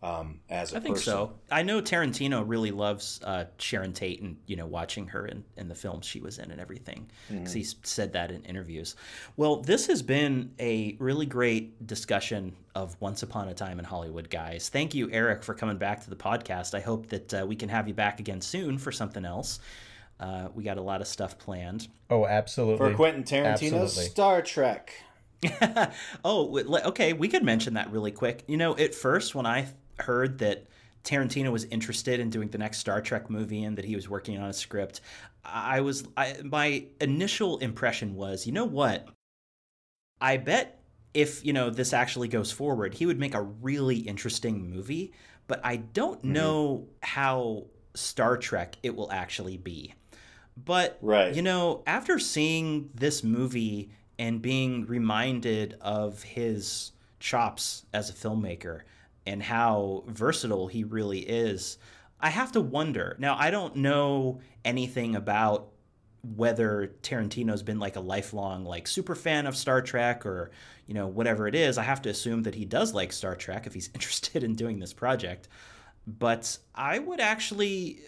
um, 0.00 0.38
as 0.48 0.72
a 0.72 0.76
I 0.76 0.80
think 0.80 0.96
person. 0.96 1.12
so. 1.12 1.32
I 1.50 1.62
know 1.62 1.82
Tarantino 1.82 2.44
really 2.46 2.70
loves 2.70 3.20
uh, 3.24 3.46
Sharon 3.58 3.92
Tate 3.92 4.22
and 4.22 4.36
you 4.46 4.54
know 4.54 4.66
watching 4.66 5.08
her 5.08 5.26
in, 5.26 5.44
in 5.56 5.68
the 5.68 5.74
films 5.74 6.06
she 6.06 6.20
was 6.20 6.38
in 6.38 6.52
and 6.52 6.60
everything 6.60 7.10
because 7.28 7.52
he's 7.52 7.74
said 7.82 8.12
that 8.12 8.30
in 8.30 8.44
interviews. 8.44 8.94
Well, 9.36 9.60
this 9.60 9.86
has 9.88 10.02
been 10.02 10.52
a 10.60 10.96
really 11.00 11.26
great 11.26 11.84
discussion 11.86 12.54
of 12.76 12.96
Once 13.00 13.24
Upon 13.24 13.48
a 13.48 13.54
Time 13.54 13.80
in 13.80 13.84
Hollywood, 13.84 14.30
guys. 14.30 14.68
Thank 14.68 14.94
you, 14.94 15.10
Eric, 15.10 15.42
for 15.42 15.54
coming 15.54 15.78
back 15.78 16.04
to 16.04 16.10
the 16.10 16.16
podcast. 16.16 16.74
I 16.74 16.80
hope 16.80 17.08
that 17.08 17.34
uh, 17.34 17.44
we 17.46 17.56
can 17.56 17.68
have 17.68 17.88
you 17.88 17.94
back 17.94 18.20
again 18.20 18.40
soon 18.40 18.78
for 18.78 18.92
something 18.92 19.24
else. 19.24 19.58
Uh, 20.20 20.48
we 20.54 20.62
got 20.62 20.78
a 20.78 20.82
lot 20.82 21.00
of 21.00 21.08
stuff 21.08 21.38
planned. 21.38 21.88
Oh, 22.08 22.24
absolutely. 22.24 22.90
For 22.90 22.94
Quentin 22.94 23.24
Tarantino's 23.24 23.62
Absolutely. 23.62 24.04
Star 24.04 24.42
Trek. 24.42 24.92
oh, 26.24 26.58
okay, 26.86 27.12
we 27.12 27.28
could 27.28 27.44
mention 27.44 27.74
that 27.74 27.90
really 27.92 28.10
quick. 28.10 28.44
You 28.46 28.56
know, 28.56 28.76
at 28.76 28.94
first 28.94 29.34
when 29.34 29.46
I 29.46 29.68
heard 30.00 30.38
that 30.38 30.66
Tarantino 31.04 31.50
was 31.50 31.64
interested 31.64 32.20
in 32.20 32.30
doing 32.30 32.48
the 32.48 32.58
next 32.58 32.78
Star 32.78 33.00
Trek 33.00 33.30
movie 33.30 33.64
and 33.64 33.76
that 33.78 33.84
he 33.84 33.96
was 33.96 34.08
working 34.08 34.38
on 34.38 34.50
a 34.50 34.52
script, 34.52 35.00
I 35.44 35.80
was 35.80 36.06
I, 36.16 36.36
my 36.44 36.84
initial 37.00 37.58
impression 37.58 38.14
was, 38.14 38.46
you 38.46 38.52
know 38.52 38.64
what? 38.64 39.08
I 40.20 40.36
bet 40.36 40.82
if, 41.14 41.44
you 41.44 41.52
know, 41.52 41.70
this 41.70 41.92
actually 41.92 42.28
goes 42.28 42.52
forward, 42.52 42.94
he 42.94 43.06
would 43.06 43.18
make 43.18 43.34
a 43.34 43.42
really 43.42 43.96
interesting 43.96 44.68
movie, 44.68 45.12
but 45.46 45.60
I 45.64 45.76
don't 45.76 46.18
mm-hmm. 46.18 46.32
know 46.32 46.88
how 47.02 47.66
Star 47.94 48.36
Trek 48.36 48.76
it 48.82 48.94
will 48.94 49.10
actually 49.10 49.56
be. 49.56 49.94
But 50.64 50.98
right. 51.00 51.34
you 51.34 51.42
know, 51.42 51.82
after 51.86 52.18
seeing 52.18 52.90
this 52.94 53.22
movie 53.22 53.92
and 54.18 54.42
being 54.42 54.84
reminded 54.86 55.76
of 55.80 56.22
his 56.22 56.92
chops 57.20 57.86
as 57.94 58.10
a 58.10 58.12
filmmaker 58.12 58.82
and 59.28 59.42
how 59.42 60.04
versatile 60.06 60.66
he 60.68 60.84
really 60.84 61.20
is, 61.20 61.76
I 62.18 62.30
have 62.30 62.52
to 62.52 62.60
wonder. 62.60 63.14
Now, 63.18 63.36
I 63.38 63.50
don't 63.50 63.76
know 63.76 64.40
anything 64.64 65.14
about 65.14 65.68
whether 66.34 66.94
Tarantino's 67.02 67.62
been 67.62 67.78
like 67.78 67.96
a 67.96 68.00
lifelong 68.00 68.64
like 68.64 68.88
super 68.88 69.14
fan 69.14 69.46
of 69.46 69.56
Star 69.56 69.80
Trek 69.80 70.26
or 70.26 70.50
you 70.86 70.94
know 70.94 71.06
whatever 71.06 71.46
it 71.46 71.54
is. 71.54 71.78
I 71.78 71.84
have 71.84 72.02
to 72.02 72.08
assume 72.08 72.42
that 72.42 72.54
he 72.54 72.64
does 72.64 72.92
like 72.94 73.12
Star 73.12 73.36
Trek 73.36 73.66
if 73.66 73.74
he's 73.74 73.90
interested 73.94 74.42
in 74.42 74.54
doing 74.54 74.78
this 74.80 74.94
project. 74.94 75.48
But 76.06 76.58
I 76.74 76.98
would 76.98 77.20
actually 77.20 78.00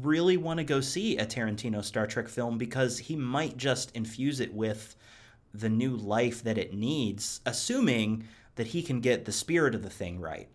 really 0.00 0.36
want 0.36 0.58
to 0.58 0.64
go 0.64 0.80
see 0.80 1.16
a 1.16 1.24
Tarantino 1.26 1.84
Star 1.84 2.06
Trek 2.06 2.28
film 2.28 2.58
because 2.58 2.98
he 2.98 3.14
might 3.14 3.56
just 3.56 3.94
infuse 3.94 4.40
it 4.40 4.52
with 4.52 4.96
the 5.54 5.68
new 5.68 5.96
life 5.96 6.42
that 6.42 6.58
it 6.58 6.74
needs, 6.74 7.40
assuming 7.46 8.24
that 8.56 8.68
he 8.68 8.82
can 8.82 9.00
get 9.00 9.24
the 9.24 9.32
spirit 9.32 9.74
of 9.74 9.82
the 9.82 9.90
thing 9.90 10.20
right. 10.20 10.48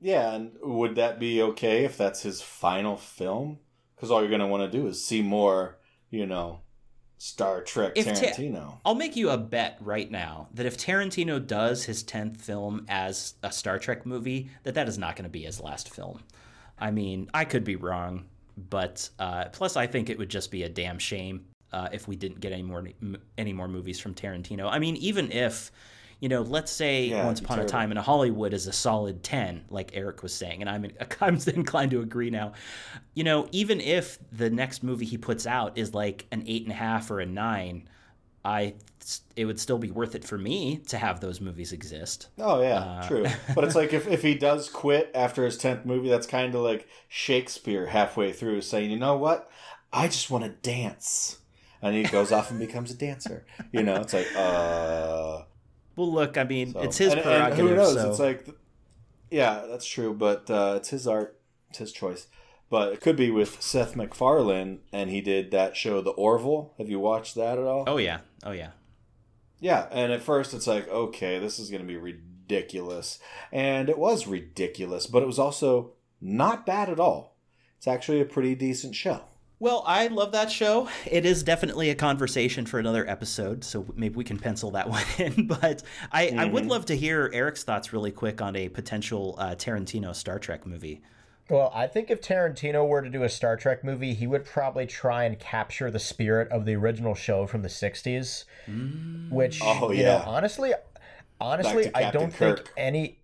Yeah, 0.00 0.32
and 0.32 0.52
would 0.62 0.94
that 0.96 1.20
be 1.20 1.42
okay 1.42 1.84
if 1.84 1.96
that's 1.98 2.22
his 2.22 2.40
final 2.40 2.96
film? 2.96 3.58
Because 3.94 4.10
all 4.10 4.20
you're 4.20 4.30
going 4.30 4.40
to 4.40 4.46
want 4.46 4.70
to 4.70 4.78
do 4.78 4.86
is 4.86 5.04
see 5.04 5.20
more, 5.20 5.78
you 6.08 6.26
know, 6.26 6.60
Star 7.18 7.60
Trek 7.60 7.92
if 7.96 8.06
Tarantino. 8.06 8.54
Ta- 8.54 8.78
I'll 8.86 8.94
make 8.94 9.14
you 9.14 9.28
a 9.28 9.36
bet 9.36 9.76
right 9.80 10.10
now 10.10 10.48
that 10.54 10.64
if 10.64 10.78
Tarantino 10.78 11.46
does 11.46 11.84
his 11.84 12.02
10th 12.02 12.38
film 12.38 12.86
as 12.88 13.34
a 13.42 13.52
Star 13.52 13.78
Trek 13.78 14.06
movie, 14.06 14.48
that 14.62 14.74
that 14.74 14.88
is 14.88 14.96
not 14.96 15.16
going 15.16 15.24
to 15.24 15.30
be 15.30 15.42
his 15.42 15.60
last 15.60 15.94
film. 15.94 16.20
I 16.78 16.90
mean, 16.90 17.28
I 17.34 17.44
could 17.44 17.62
be 17.62 17.76
wrong. 17.76 18.24
But 18.56 19.08
uh, 19.18 19.46
plus, 19.52 19.76
I 19.76 19.86
think 19.86 20.08
it 20.08 20.18
would 20.18 20.30
just 20.30 20.50
be 20.50 20.62
a 20.62 20.68
damn 20.68 20.98
shame 20.98 21.44
uh, 21.72 21.88
if 21.92 22.08
we 22.08 22.16
didn't 22.16 22.40
get 22.40 22.52
any 22.52 22.62
more 22.62 22.84
any 23.38 23.52
more 23.52 23.68
movies 23.68 24.00
from 24.00 24.14
Tarantino. 24.14 24.68
I 24.70 24.78
mean, 24.78 24.96
even 24.96 25.30
if 25.30 25.70
you 26.20 26.28
know, 26.28 26.42
let's 26.42 26.70
say 26.70 27.06
yeah, 27.06 27.24
Once 27.24 27.40
Upon 27.40 27.58
a 27.58 27.64
Time 27.64 27.90
in 27.90 27.96
Hollywood 27.96 28.52
is 28.52 28.66
a 28.66 28.72
solid 28.72 29.22
ten, 29.22 29.64
like 29.70 29.92
Eric 29.94 30.22
was 30.22 30.34
saying, 30.34 30.60
and 30.60 30.68
I'm 30.68 30.86
I'm 31.20 31.38
inclined 31.54 31.90
to 31.92 32.02
agree 32.02 32.30
now. 32.30 32.52
You 33.14 33.24
know, 33.24 33.48
even 33.52 33.80
if 33.80 34.18
the 34.30 34.50
next 34.50 34.82
movie 34.82 35.06
he 35.06 35.16
puts 35.16 35.46
out 35.46 35.78
is 35.78 35.94
like 35.94 36.26
an 36.30 36.44
eight 36.46 36.62
and 36.62 36.72
a 36.72 36.76
half 36.76 37.10
or 37.10 37.20
a 37.20 37.26
nine, 37.26 37.88
I 38.44 38.74
it 39.34 39.46
would 39.46 39.58
still 39.58 39.78
be 39.78 39.90
worth 39.90 40.14
it 40.14 40.24
for 40.24 40.36
me 40.36 40.82
to 40.88 40.98
have 40.98 41.20
those 41.20 41.40
movies 41.40 41.72
exist. 41.72 42.28
Oh 42.38 42.60
yeah, 42.60 42.80
uh, 42.80 43.08
true. 43.08 43.26
But 43.54 43.64
it's 43.64 43.74
like 43.74 43.94
if, 43.94 44.06
if 44.06 44.22
he 44.22 44.34
does 44.34 44.68
quit 44.68 45.10
after 45.14 45.44
his 45.46 45.56
tenth 45.56 45.86
movie, 45.86 46.10
that's 46.10 46.26
kind 46.26 46.54
of 46.54 46.60
like 46.60 46.86
Shakespeare 47.08 47.86
halfway 47.86 48.32
through 48.32 48.60
saying, 48.60 48.90
you 48.90 48.98
know 48.98 49.16
what, 49.16 49.50
I 49.90 50.06
just 50.06 50.30
want 50.30 50.44
to 50.44 50.50
dance, 50.50 51.38
and 51.80 51.94
he 51.94 52.02
goes 52.02 52.30
off 52.30 52.50
and 52.50 52.60
becomes 52.60 52.90
a 52.90 52.94
dancer. 52.94 53.46
You 53.72 53.82
know, 53.82 53.96
it's 53.96 54.12
like, 54.12 54.28
uh. 54.36 55.44
Well, 56.00 56.10
look, 56.10 56.38
I 56.38 56.44
mean, 56.44 56.72
so, 56.72 56.80
it's 56.80 56.96
his 56.96 57.12
and, 57.12 57.20
prerogative. 57.20 57.58
And 57.58 57.68
who 57.68 57.76
knows? 57.76 57.92
So. 57.92 58.08
It's 58.08 58.18
like, 58.18 58.48
yeah, 59.30 59.66
that's 59.68 59.86
true, 59.86 60.14
but 60.14 60.48
uh, 60.48 60.76
it's 60.78 60.88
his 60.88 61.06
art, 61.06 61.38
it's 61.68 61.76
his 61.76 61.92
choice. 61.92 62.26
But 62.70 62.94
it 62.94 63.02
could 63.02 63.16
be 63.16 63.30
with 63.30 63.60
Seth 63.60 63.96
MacFarlane, 63.96 64.80
and 64.94 65.10
he 65.10 65.20
did 65.20 65.50
that 65.50 65.76
show, 65.76 66.00
The 66.00 66.12
Orville. 66.12 66.72
Have 66.78 66.88
you 66.88 66.98
watched 66.98 67.34
that 67.34 67.58
at 67.58 67.64
all? 67.64 67.84
Oh 67.86 67.98
yeah, 67.98 68.20
oh 68.44 68.52
yeah, 68.52 68.70
yeah. 69.58 69.88
And 69.90 70.10
at 70.10 70.22
first, 70.22 70.54
it's 70.54 70.66
like, 70.66 70.88
okay, 70.88 71.38
this 71.38 71.58
is 71.58 71.68
going 71.68 71.82
to 71.82 71.86
be 71.86 71.98
ridiculous, 71.98 73.18
and 73.52 73.90
it 73.90 73.98
was 73.98 74.26
ridiculous, 74.26 75.06
but 75.06 75.22
it 75.22 75.26
was 75.26 75.38
also 75.38 75.92
not 76.18 76.64
bad 76.64 76.88
at 76.88 76.98
all. 76.98 77.36
It's 77.76 77.86
actually 77.86 78.22
a 78.22 78.24
pretty 78.24 78.54
decent 78.54 78.94
show. 78.94 79.20
Well, 79.60 79.84
I 79.86 80.06
love 80.06 80.32
that 80.32 80.50
show. 80.50 80.88
It 81.04 81.26
is 81.26 81.42
definitely 81.42 81.90
a 81.90 81.94
conversation 81.94 82.64
for 82.64 82.78
another 82.78 83.06
episode, 83.06 83.62
so 83.62 83.84
maybe 83.94 84.14
we 84.14 84.24
can 84.24 84.38
pencil 84.38 84.70
that 84.70 84.88
one 84.88 85.04
in. 85.18 85.46
But 85.46 85.82
I, 86.10 86.26
mm-hmm. 86.26 86.38
I 86.38 86.46
would 86.46 86.62
mm-hmm. 86.62 86.70
love 86.70 86.86
to 86.86 86.96
hear 86.96 87.30
Eric's 87.34 87.62
thoughts 87.62 87.92
really 87.92 88.10
quick 88.10 88.40
on 88.40 88.56
a 88.56 88.70
potential 88.70 89.34
uh, 89.38 89.54
Tarantino 89.54 90.14
Star 90.14 90.38
Trek 90.38 90.66
movie. 90.66 91.02
Well, 91.50 91.70
I 91.74 91.88
think 91.88 92.10
if 92.10 92.22
Tarantino 92.22 92.88
were 92.88 93.02
to 93.02 93.10
do 93.10 93.22
a 93.22 93.28
Star 93.28 93.56
Trek 93.56 93.84
movie, 93.84 94.14
he 94.14 94.26
would 94.26 94.46
probably 94.46 94.86
try 94.86 95.24
and 95.24 95.38
capture 95.38 95.90
the 95.90 95.98
spirit 95.98 96.48
of 96.50 96.64
the 96.64 96.76
original 96.76 97.14
show 97.14 97.46
from 97.46 97.60
the 97.60 97.68
60s, 97.68 98.44
mm. 98.66 99.30
which 99.30 99.60
oh, 99.62 99.90
yeah. 99.92 100.18
Know, 100.18 100.24
honestly 100.26 100.72
honestly 101.40 101.90
I 101.94 102.10
don't 102.10 102.32
Kirk. 102.34 102.58
think 102.58 102.70
any 102.76 103.19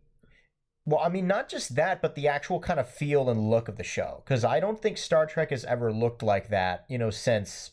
well, 0.86 1.00
I 1.00 1.08
mean, 1.08 1.26
not 1.26 1.48
just 1.48 1.74
that, 1.74 2.00
but 2.00 2.14
the 2.14 2.28
actual 2.28 2.60
kind 2.60 2.80
of 2.80 2.88
feel 2.88 3.28
and 3.28 3.50
look 3.50 3.68
of 3.68 3.76
the 3.76 3.84
show. 3.84 4.22
Because 4.24 4.44
I 4.44 4.60
don't 4.60 4.80
think 4.80 4.96
Star 4.96 5.26
Trek 5.26 5.50
has 5.50 5.64
ever 5.64 5.92
looked 5.92 6.22
like 6.22 6.48
that, 6.48 6.84
you 6.88 6.96
know, 6.96 7.10
since, 7.10 7.72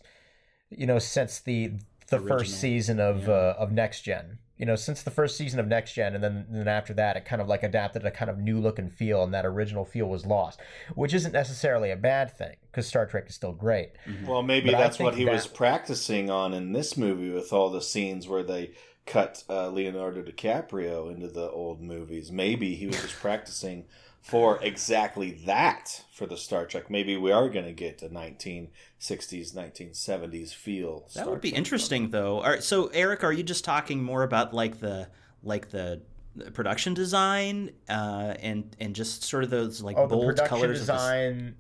you 0.69 0.85
know, 0.85 0.99
since 0.99 1.40
the 1.40 1.73
the 2.10 2.18
Original. 2.18 2.40
first 2.40 2.60
season 2.60 2.99
of 2.99 3.27
yeah. 3.27 3.34
uh, 3.34 3.56
of 3.57 3.72
Next 3.72 4.02
Gen 4.02 4.40
you 4.57 4.68
know, 4.68 4.76
since 4.76 5.02
the 5.02 5.11
first 5.11 5.35
season 5.35 5.60
of 5.60 5.68
Next 5.68 5.94
Gen, 5.94 6.14
and 6.14 6.23
then 6.23 6.45
then 6.49 6.68
after 6.68 6.94
that, 6.94 7.18
it 7.18 7.26
kind 7.26 7.41
of 7.41 7.48
like 7.48 7.64
adapted 7.64 8.06
a 8.06 8.11
kind 8.11 8.30
of 8.30 8.38
new 8.38 8.60
look 8.60 8.77
and 8.77 8.90
feel, 8.90 9.23
and 9.23 9.34
that 9.34 9.45
original 9.45 9.84
feel 9.84 10.06
was 10.06 10.26
lost, 10.26 10.60
which 10.94 11.14
isn't 11.14 11.34
necessarily 11.34 11.90
a 11.90 11.95
bad 11.95 12.31
thing 12.31 12.56
because 12.72 12.88
Star 12.88 13.06
Trek 13.06 13.26
is 13.27 13.35
still 13.35 13.52
great. 13.52 13.91
Mm-hmm. 14.07 14.27
Well, 14.27 14.44
maybe 14.44 14.69
but 14.69 14.77
that's 14.77 14.99
what 14.99 15.15
he 15.15 15.26
that... 15.26 15.34
was 15.34 15.48
practicing 15.48 16.30
on 16.30 16.53
in 16.53 16.72
this 16.72 16.95
movie 16.95 17.31
with 17.31 17.52
all 17.52 17.72
the 17.72 17.81
scenes 17.81 18.27
where 18.27 18.44
they 18.44 18.72
cut 19.05 19.43
uh, 19.49 19.69
Leonardo 19.69 20.21
DiCaprio 20.21 21.13
into 21.13 21.27
the 21.27 21.49
old 21.49 21.81
movies. 21.81 22.31
Maybe 22.31 22.75
he 22.75 22.88
was 22.88 23.01
just 23.01 23.15
practicing 23.15 23.85
for 24.21 24.57
exactly 24.63 25.31
that 25.45 26.05
for 26.13 26.25
the 26.25 26.38
Star 26.38 26.65
Trek. 26.65 26.89
Maybe 26.89 27.17
we 27.17 27.31
are 27.31 27.49
going 27.49 27.65
to 27.65 27.73
get 27.73 28.01
a 28.01 28.09
1960s, 28.09 28.69
1970s 29.53 30.53
feel. 30.53 31.09
That 31.15 31.30
would 31.30 31.41
be 31.41 31.49
Trek 31.49 31.57
interesting, 31.57 32.09
though. 32.09 32.38
All 32.38 32.49
right, 32.49 32.63
so 32.63 32.88
Eric, 32.88 33.23
are 33.23 33.34
you 33.34 33.43
just 33.43 33.65
talking 33.65 34.01
more 34.01 34.23
about 34.23 34.53
like 34.53 34.80
the 34.80 35.09
like 35.43 35.69
the 35.69 36.01
production 36.53 36.93
design 36.93 37.71
uh, 37.89 38.34
and 38.39 38.75
and 38.80 38.95
just 38.95 39.23
sort 39.23 39.43
of 39.43 39.49
those 39.49 39.81
like 39.81 39.97
oh, 39.97 40.07
bold 40.07 40.38
colors 40.45 40.80
design 40.80 41.55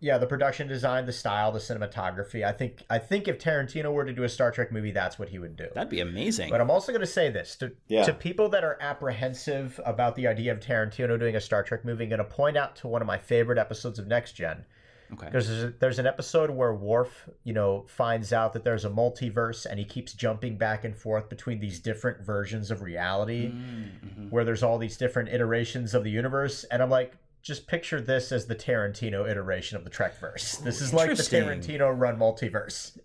yeah, 0.00 0.16
the 0.16 0.26
production 0.26 0.66
design, 0.66 1.04
the 1.04 1.12
style, 1.12 1.52
the 1.52 1.58
cinematography. 1.58 2.42
I 2.44 2.52
think 2.52 2.82
I 2.88 2.98
think 2.98 3.28
if 3.28 3.38
Tarantino 3.38 3.92
were 3.92 4.04
to 4.06 4.12
do 4.12 4.22
a 4.24 4.28
Star 4.28 4.50
Trek 4.50 4.72
movie, 4.72 4.92
that's 4.92 5.18
what 5.18 5.28
he 5.28 5.38
would 5.38 5.56
do. 5.56 5.68
That'd 5.74 5.90
be 5.90 6.00
amazing. 6.00 6.50
But 6.50 6.62
I'm 6.62 6.70
also 6.70 6.90
going 6.90 7.02
to 7.02 7.06
say 7.06 7.28
this 7.28 7.54
to 7.56 7.72
yeah. 7.88 8.04
to 8.04 8.14
people 8.14 8.48
that 8.48 8.64
are 8.64 8.78
apprehensive 8.80 9.78
about 9.84 10.16
the 10.16 10.26
idea 10.26 10.52
of 10.52 10.60
Tarantino 10.60 11.18
doing 11.18 11.36
a 11.36 11.40
Star 11.40 11.62
Trek 11.62 11.84
movie. 11.84 12.04
I'm 12.04 12.10
going 12.10 12.18
to 12.18 12.24
point 12.24 12.56
out 12.56 12.76
to 12.76 12.88
one 12.88 13.02
of 13.02 13.06
my 13.06 13.18
favorite 13.18 13.58
episodes 13.58 13.98
of 13.98 14.06
Next 14.06 14.32
Gen. 14.32 14.64
Okay. 15.12 15.26
Because 15.26 15.48
there's, 15.48 15.74
there's 15.80 15.98
an 15.98 16.06
episode 16.06 16.50
where 16.50 16.72
Worf, 16.72 17.28
you 17.42 17.52
know, 17.52 17.84
finds 17.88 18.32
out 18.32 18.52
that 18.52 18.62
there's 18.62 18.84
a 18.84 18.90
multiverse, 18.90 19.66
and 19.66 19.78
he 19.78 19.84
keeps 19.84 20.12
jumping 20.12 20.56
back 20.56 20.84
and 20.84 20.96
forth 20.96 21.28
between 21.28 21.58
these 21.58 21.80
different 21.80 22.24
versions 22.24 22.70
of 22.70 22.80
reality, 22.80 23.48
mm-hmm. 23.48 24.30
where 24.30 24.44
there's 24.44 24.62
all 24.62 24.78
these 24.78 24.96
different 24.96 25.28
iterations 25.28 25.94
of 25.94 26.04
the 26.04 26.10
universe. 26.10 26.64
And 26.70 26.80
I'm 26.80 26.90
like, 26.90 27.16
just 27.42 27.66
picture 27.66 28.00
this 28.00 28.32
as 28.32 28.46
the 28.46 28.54
Tarantino 28.54 29.28
iteration 29.28 29.76
of 29.76 29.84
the 29.84 29.90
Trekverse. 29.90 30.62
This 30.62 30.80
is 30.80 30.92
like 30.92 31.10
the 31.10 31.22
Tarantino 31.22 31.92
run 31.96 32.18
multiverse. 32.18 32.98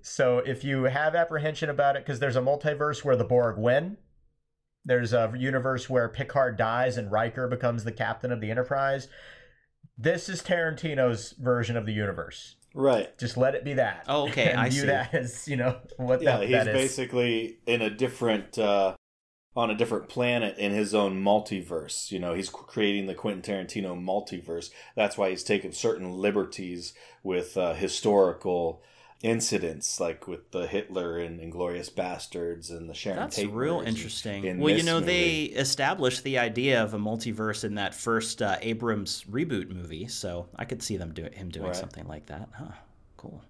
so 0.00 0.38
if 0.38 0.64
you 0.64 0.84
have 0.84 1.14
apprehension 1.14 1.68
about 1.68 1.96
it, 1.96 2.04
because 2.04 2.18
there's 2.18 2.36
a 2.36 2.40
multiverse 2.40 3.04
where 3.04 3.16
the 3.16 3.24
Borg 3.24 3.58
win, 3.58 3.98
there's 4.84 5.12
a 5.12 5.32
universe 5.36 5.88
where 5.88 6.08
Picard 6.08 6.56
dies 6.56 6.96
and 6.96 7.10
Riker 7.10 7.46
becomes 7.46 7.84
the 7.84 7.92
captain 7.92 8.32
of 8.32 8.40
the 8.40 8.50
Enterprise. 8.50 9.08
This 9.96 10.28
is 10.28 10.42
Tarantino's 10.42 11.32
version 11.32 11.76
of 11.76 11.86
the 11.86 11.92
universe. 11.92 12.56
Right. 12.74 13.16
Just 13.18 13.36
let 13.36 13.54
it 13.54 13.64
be 13.64 13.74
that. 13.74 14.04
Oh, 14.08 14.28
okay. 14.28 14.46
and 14.50 14.60
I 14.60 14.70
view 14.70 14.80
see. 14.80 14.86
that 14.86 15.14
as 15.14 15.46
you 15.46 15.56
know 15.56 15.78
what 15.98 16.22
yeah, 16.22 16.38
that, 16.38 16.42
he's 16.44 16.52
that 16.52 16.68
is. 16.68 16.74
basically 16.74 17.58
in 17.66 17.82
a 17.82 17.90
different 17.90 18.58
uh, 18.58 18.96
on 19.54 19.70
a 19.70 19.74
different 19.74 20.08
planet 20.08 20.56
in 20.58 20.72
his 20.72 20.94
own 20.94 21.22
multiverse. 21.22 22.10
You 22.10 22.18
know, 22.18 22.34
he's 22.34 22.48
creating 22.48 23.06
the 23.06 23.14
Quentin 23.14 23.42
Tarantino 23.42 23.98
multiverse. 23.98 24.70
That's 24.96 25.18
why 25.18 25.30
he's 25.30 25.44
taken 25.44 25.72
certain 25.72 26.12
liberties 26.12 26.94
with 27.22 27.56
uh, 27.56 27.74
historical 27.74 28.82
incidents, 29.22 30.00
like 30.00 30.26
with 30.26 30.50
the 30.50 30.66
Hitler 30.66 31.18
and 31.18 31.40
Inglourious 31.40 31.92
Basterds 31.92 32.70
and 32.70 32.88
the 32.88 32.94
Sharon 32.94 33.18
Tate. 33.18 33.24
That's 33.24 33.36
Tate 33.36 33.52
real 33.52 33.80
interesting. 33.80 34.44
In 34.44 34.58
well, 34.58 34.74
you 34.74 34.82
know, 34.82 35.00
movie. 35.00 35.06
they 35.06 35.42
established 35.54 36.24
the 36.24 36.38
idea 36.38 36.82
of 36.82 36.94
a 36.94 36.98
multiverse 36.98 37.64
in 37.64 37.76
that 37.76 37.94
first 37.94 38.42
uh, 38.42 38.56
Abrams 38.60 39.24
reboot 39.30 39.70
movie, 39.70 40.08
so 40.08 40.48
I 40.56 40.64
could 40.64 40.82
see 40.82 40.96
them 40.96 41.12
do 41.12 41.28
him 41.32 41.50
doing 41.50 41.66
right. 41.66 41.76
something 41.76 42.06
like 42.06 42.26
that. 42.26 42.48
Huh? 42.52 42.72
Cool. 43.16 43.42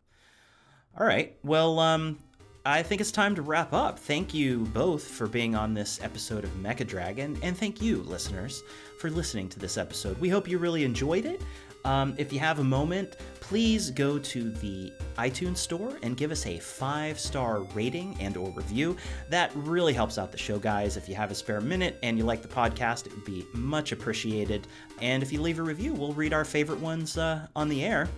All 0.99 1.07
right. 1.07 1.37
Well, 1.43 1.79
um, 1.79 2.19
I 2.65 2.81
think 2.85 3.01
it's 3.01 3.11
time 3.11 3.35
to 3.35 3.43
wrap 3.43 3.73
up. 3.73 3.99
Thank 3.99 4.33
you 4.33 4.59
both 4.73 5.03
for 5.03 5.27
being 5.27 5.57
on 5.57 5.75
this 5.75 6.01
episode 6.01 6.45
of 6.45 6.51
Mecha 6.63 6.87
Dragon, 6.87 7.37
and 7.43 7.59
thank 7.59 7.83
you, 7.83 8.05
listeners, 8.05 8.63
for 9.01 9.11
listening 9.11 9.49
to 9.49 9.59
this 9.59 9.77
episode. 9.77 10.17
We 10.21 10.29
hope 10.29 10.47
you 10.47 10.59
really 10.59 10.85
enjoyed 10.85 11.25
it. 11.25 11.43
Um, 11.85 12.15
if 12.19 12.33
you 12.33 12.39
have 12.39 12.61
a 12.61 12.65
moment, 12.65 13.17
please 13.41 13.91
go 13.91 14.17
to 14.17 14.51
the 14.53 14.93
iTunes 15.19 15.57
store 15.57 15.99
and 16.05 16.17
give 16.17 16.31
us 16.31 16.47
a 16.47 16.61
five-star 16.61 17.63
rating 17.75 18.17
and 18.21 18.37
or 18.37 18.51
review. 18.51 18.97
That 19.29 19.51
really 19.57 19.93
helps 19.93 20.17
out 20.17 20.31
the 20.31 20.39
show, 20.39 20.61
guys. 20.61 20.97
If 20.97 21.09
you 21.09 21.17
have 21.17 21.33
a 21.33 21.35
spare 21.35 21.61
minute 21.61 21.99
and 22.05 22.17
you 22.17 22.23
like 22.23 22.43
the 22.43 22.49
podcast, 22.49 23.07
it 23.07 23.13
would 23.17 23.25
be 23.25 23.45
much 23.55 23.91
appreciated. 23.91 24.69
And 25.01 25.25
if 25.25 25.33
you 25.33 25.41
leave 25.41 25.59
a 25.59 25.63
review, 25.63 25.95
we'll 25.95 26.13
read 26.13 26.33
our 26.33 26.45
favorite 26.45 26.79
ones 26.79 27.19
uh, 27.19 27.49
on 27.57 27.69
the 27.69 27.85
air. 27.85 28.09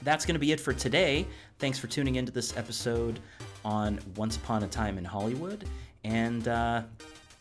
That's 0.00 0.24
going 0.24 0.34
to 0.34 0.40
be 0.40 0.52
it 0.52 0.60
for 0.60 0.72
today. 0.72 1.26
Thanks 1.58 1.78
for 1.78 1.88
tuning 1.88 2.14
into 2.14 2.32
this 2.32 2.56
episode 2.56 3.20
on 3.64 3.98
Once 4.16 4.36
Upon 4.36 4.62
a 4.62 4.68
Time 4.68 4.98
in 4.98 5.04
Hollywood. 5.04 5.64
And 6.04 6.48
uh, 6.48 6.82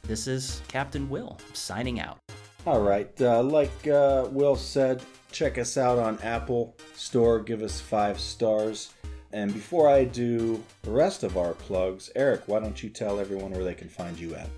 this 0.04 0.28
is 0.28 0.62
Captain 0.68 1.10
Will 1.10 1.38
signing 1.54 2.00
out. 2.00 2.18
All 2.66 2.82
right. 2.82 3.10
Uh, 3.20 3.42
like 3.42 3.88
uh, 3.88 4.28
Will 4.32 4.56
said, 4.56 5.02
check 5.32 5.58
us 5.58 5.78
out 5.78 5.98
on 5.98 6.20
Apple 6.20 6.76
Store. 6.96 7.40
Give 7.40 7.64
us 7.64 7.82
five 7.82 8.20
stars. 8.20 8.94
And 9.34 9.54
before 9.54 9.90
I 9.90 10.04
do 10.04 10.64
the 10.84 10.92
rest 10.92 11.24
of 11.24 11.38
our 11.38 11.54
plugs, 11.54 12.12
Eric, 12.16 12.44
why 12.48 12.60
don't 12.60 12.84
you 12.84 12.90
tell 12.90 13.20
everyone 13.20 13.52
where 13.52 13.64
they 13.64 13.74
can 13.74 13.90
find 13.90 14.20
you 14.20 14.36
at? 14.36 14.50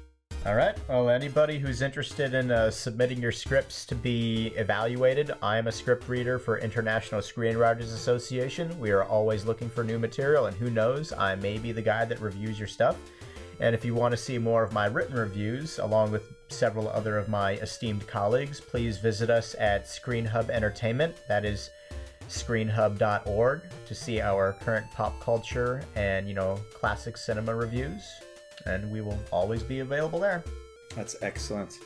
All 0.45 0.55
right. 0.55 0.77
Well, 0.89 1.09
anybody 1.09 1.57
who's 1.57 1.81
interested 1.81 2.33
in 2.33 2.51
uh, 2.51 2.69
submitting 2.69 3.21
your 3.21 3.31
scripts 3.31 3.85
to 3.85 3.95
be 3.95 4.47
evaluated, 4.57 5.31
I 5.41 5.57
am 5.57 5.67
a 5.67 5.71
script 5.71 6.09
reader 6.09 6.37
for 6.37 6.57
International 6.57 7.21
Screenwriters 7.21 7.93
Association. 7.93 8.77
We 8.77 8.91
are 8.91 9.05
always 9.05 9.45
looking 9.45 9.69
for 9.69 9.85
new 9.85 9.97
material, 9.97 10.47
and 10.47 10.57
who 10.57 10.69
knows, 10.69 11.13
I 11.13 11.35
may 11.35 11.59
be 11.59 11.71
the 11.71 11.81
guy 11.81 12.03
that 12.03 12.19
reviews 12.19 12.59
your 12.59 12.67
stuff. 12.67 12.97
And 13.61 13.73
if 13.73 13.85
you 13.85 13.95
want 13.95 14.11
to 14.11 14.17
see 14.17 14.37
more 14.37 14.63
of 14.63 14.73
my 14.73 14.87
written 14.87 15.15
reviews, 15.15 15.79
along 15.79 16.11
with 16.11 16.23
several 16.49 16.89
other 16.89 17.17
of 17.17 17.29
my 17.29 17.53
esteemed 17.53 18.05
colleagues, 18.05 18.59
please 18.59 18.97
visit 18.97 19.29
us 19.29 19.55
at 19.59 19.85
ScreenHub 19.85 20.49
Entertainment. 20.49 21.15
That 21.29 21.45
is 21.45 21.69
screenhub.org 22.27 23.61
to 23.85 23.95
see 23.95 24.19
our 24.19 24.51
current 24.59 24.91
pop 24.91 25.21
culture 25.21 25.85
and, 25.95 26.27
you 26.27 26.33
know, 26.33 26.59
classic 26.73 27.15
cinema 27.15 27.55
reviews 27.55 28.03
and 28.65 28.91
we 28.91 29.01
will 29.01 29.19
always 29.31 29.63
be 29.63 29.79
available 29.79 30.19
there. 30.19 30.43
That's 30.95 31.15
excellent. 31.21 31.79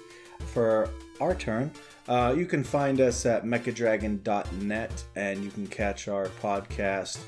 For 0.54 0.90
our 1.20 1.34
turn, 1.36 1.72
uh, 2.08 2.34
you 2.38 2.46
can 2.46 2.64
find 2.64 3.02
us 3.02 3.26
at 3.26 3.44
mechadragon.net 3.44 5.04
and 5.16 5.44
you 5.44 5.50
can 5.52 5.68
catch 5.68 6.08
our 6.08 6.28
podcast 6.42 7.20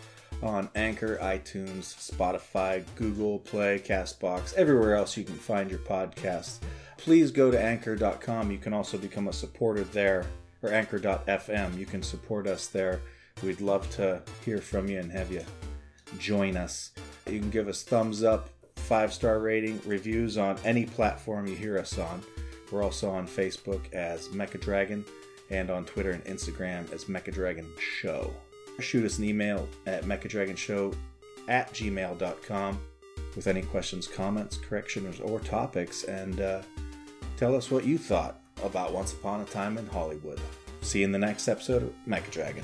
on 0.41 0.69
Anchor, 0.75 1.17
iTunes, 1.21 2.11
Spotify, 2.11 2.83
Google 2.95 3.39
Play, 3.39 3.79
Castbox, 3.79 4.53
everywhere 4.53 4.95
else 4.95 5.17
you 5.17 5.23
can 5.23 5.35
find 5.35 5.69
your 5.69 5.79
podcast. 5.79 6.59
Please 6.97 7.31
go 7.31 7.51
to 7.51 7.61
anchor.com. 7.61 8.51
You 8.51 8.57
can 8.57 8.73
also 8.73 8.97
become 8.97 9.27
a 9.27 9.33
supporter 9.33 9.83
there, 9.83 10.25
or 10.61 10.71
anchor.fm. 10.71 11.77
You 11.77 11.85
can 11.85 12.03
support 12.03 12.47
us 12.47 12.67
there. 12.67 13.01
We'd 13.43 13.61
love 13.61 13.89
to 13.91 14.21
hear 14.43 14.59
from 14.59 14.87
you 14.87 14.99
and 14.99 15.11
have 15.11 15.31
you 15.31 15.43
join 16.17 16.57
us. 16.57 16.91
You 17.25 17.39
can 17.39 17.49
give 17.49 17.67
us 17.67 17.83
thumbs 17.83 18.23
up 18.23 18.49
five 18.89 19.13
star 19.13 19.37
rating, 19.37 19.79
reviews 19.85 20.35
on 20.35 20.57
any 20.65 20.83
platform 20.83 21.45
you 21.45 21.55
hear 21.55 21.77
us 21.77 21.99
on. 21.99 22.23
We're 22.71 22.83
also 22.83 23.11
on 23.11 23.27
Facebook 23.27 23.93
as 23.93 24.29
Mecha 24.29 24.59
Dragon 24.59 25.05
and 25.51 25.69
on 25.69 25.85
Twitter 25.85 26.09
and 26.09 26.25
Instagram 26.25 26.91
as 26.91 27.05
Mecha 27.05 27.31
Dragon 27.31 27.67
Show. 27.77 28.33
Shoot 28.79 29.05
us 29.05 29.19
an 29.19 29.25
email 29.25 29.67
at 29.85 30.05
mechadragonshow 30.05 30.95
at 31.47 31.71
gmail.com 31.71 32.79
with 33.35 33.45
any 33.45 33.61
questions, 33.61 34.07
comments, 34.07 34.57
corrections, 34.57 35.19
or 35.19 35.39
topics, 35.39 36.05
and 36.05 36.41
uh, 36.41 36.63
tell 37.37 37.55
us 37.55 37.69
what 37.69 37.85
you 37.85 37.99
thought 37.99 38.41
about 38.63 38.91
Once 38.91 39.13
Upon 39.13 39.41
a 39.41 39.45
Time 39.45 39.77
in 39.77 39.85
Hollywood. 39.85 40.41
See 40.81 40.99
you 40.99 41.05
in 41.05 41.11
the 41.11 41.19
next 41.19 41.47
episode 41.47 41.83
of 41.83 41.93
Mecha 42.07 42.31
Dragon. 42.31 42.63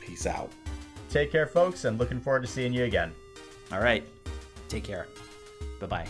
Peace 0.00 0.24
out. 0.24 0.52
Take 1.10 1.32
care, 1.32 1.46
folks, 1.46 1.84
and 1.84 1.98
looking 1.98 2.20
forward 2.20 2.42
to 2.42 2.48
seeing 2.48 2.72
you 2.72 2.84
again. 2.84 3.12
All 3.72 3.80
right. 3.80 4.06
Take 4.68 4.84
care. 4.84 5.08
Bye 5.80 5.86
bye. 5.86 6.08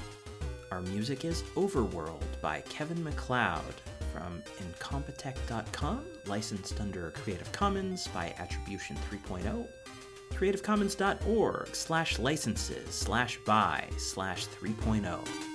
Our 0.71 0.83
music 0.83 1.25
is 1.25 1.43
Overworld 1.57 2.23
by 2.41 2.61
Kevin 2.69 3.03
MacLeod 3.03 3.75
from 4.13 4.43
Incompetech.com, 4.59 6.05
licensed 6.27 6.81
under 6.81 7.11
Creative 7.13 7.51
Commons 7.53 8.07
by 8.09 8.35
Attribution 8.39 8.97
3.0. 9.11 9.67
CreativeCommons.org 10.35 11.75
slash 11.75 12.19
licenses 12.19 12.95
slash 12.95 13.39
by 13.47 13.89
slash 13.97 14.47
3.0. 14.47 15.48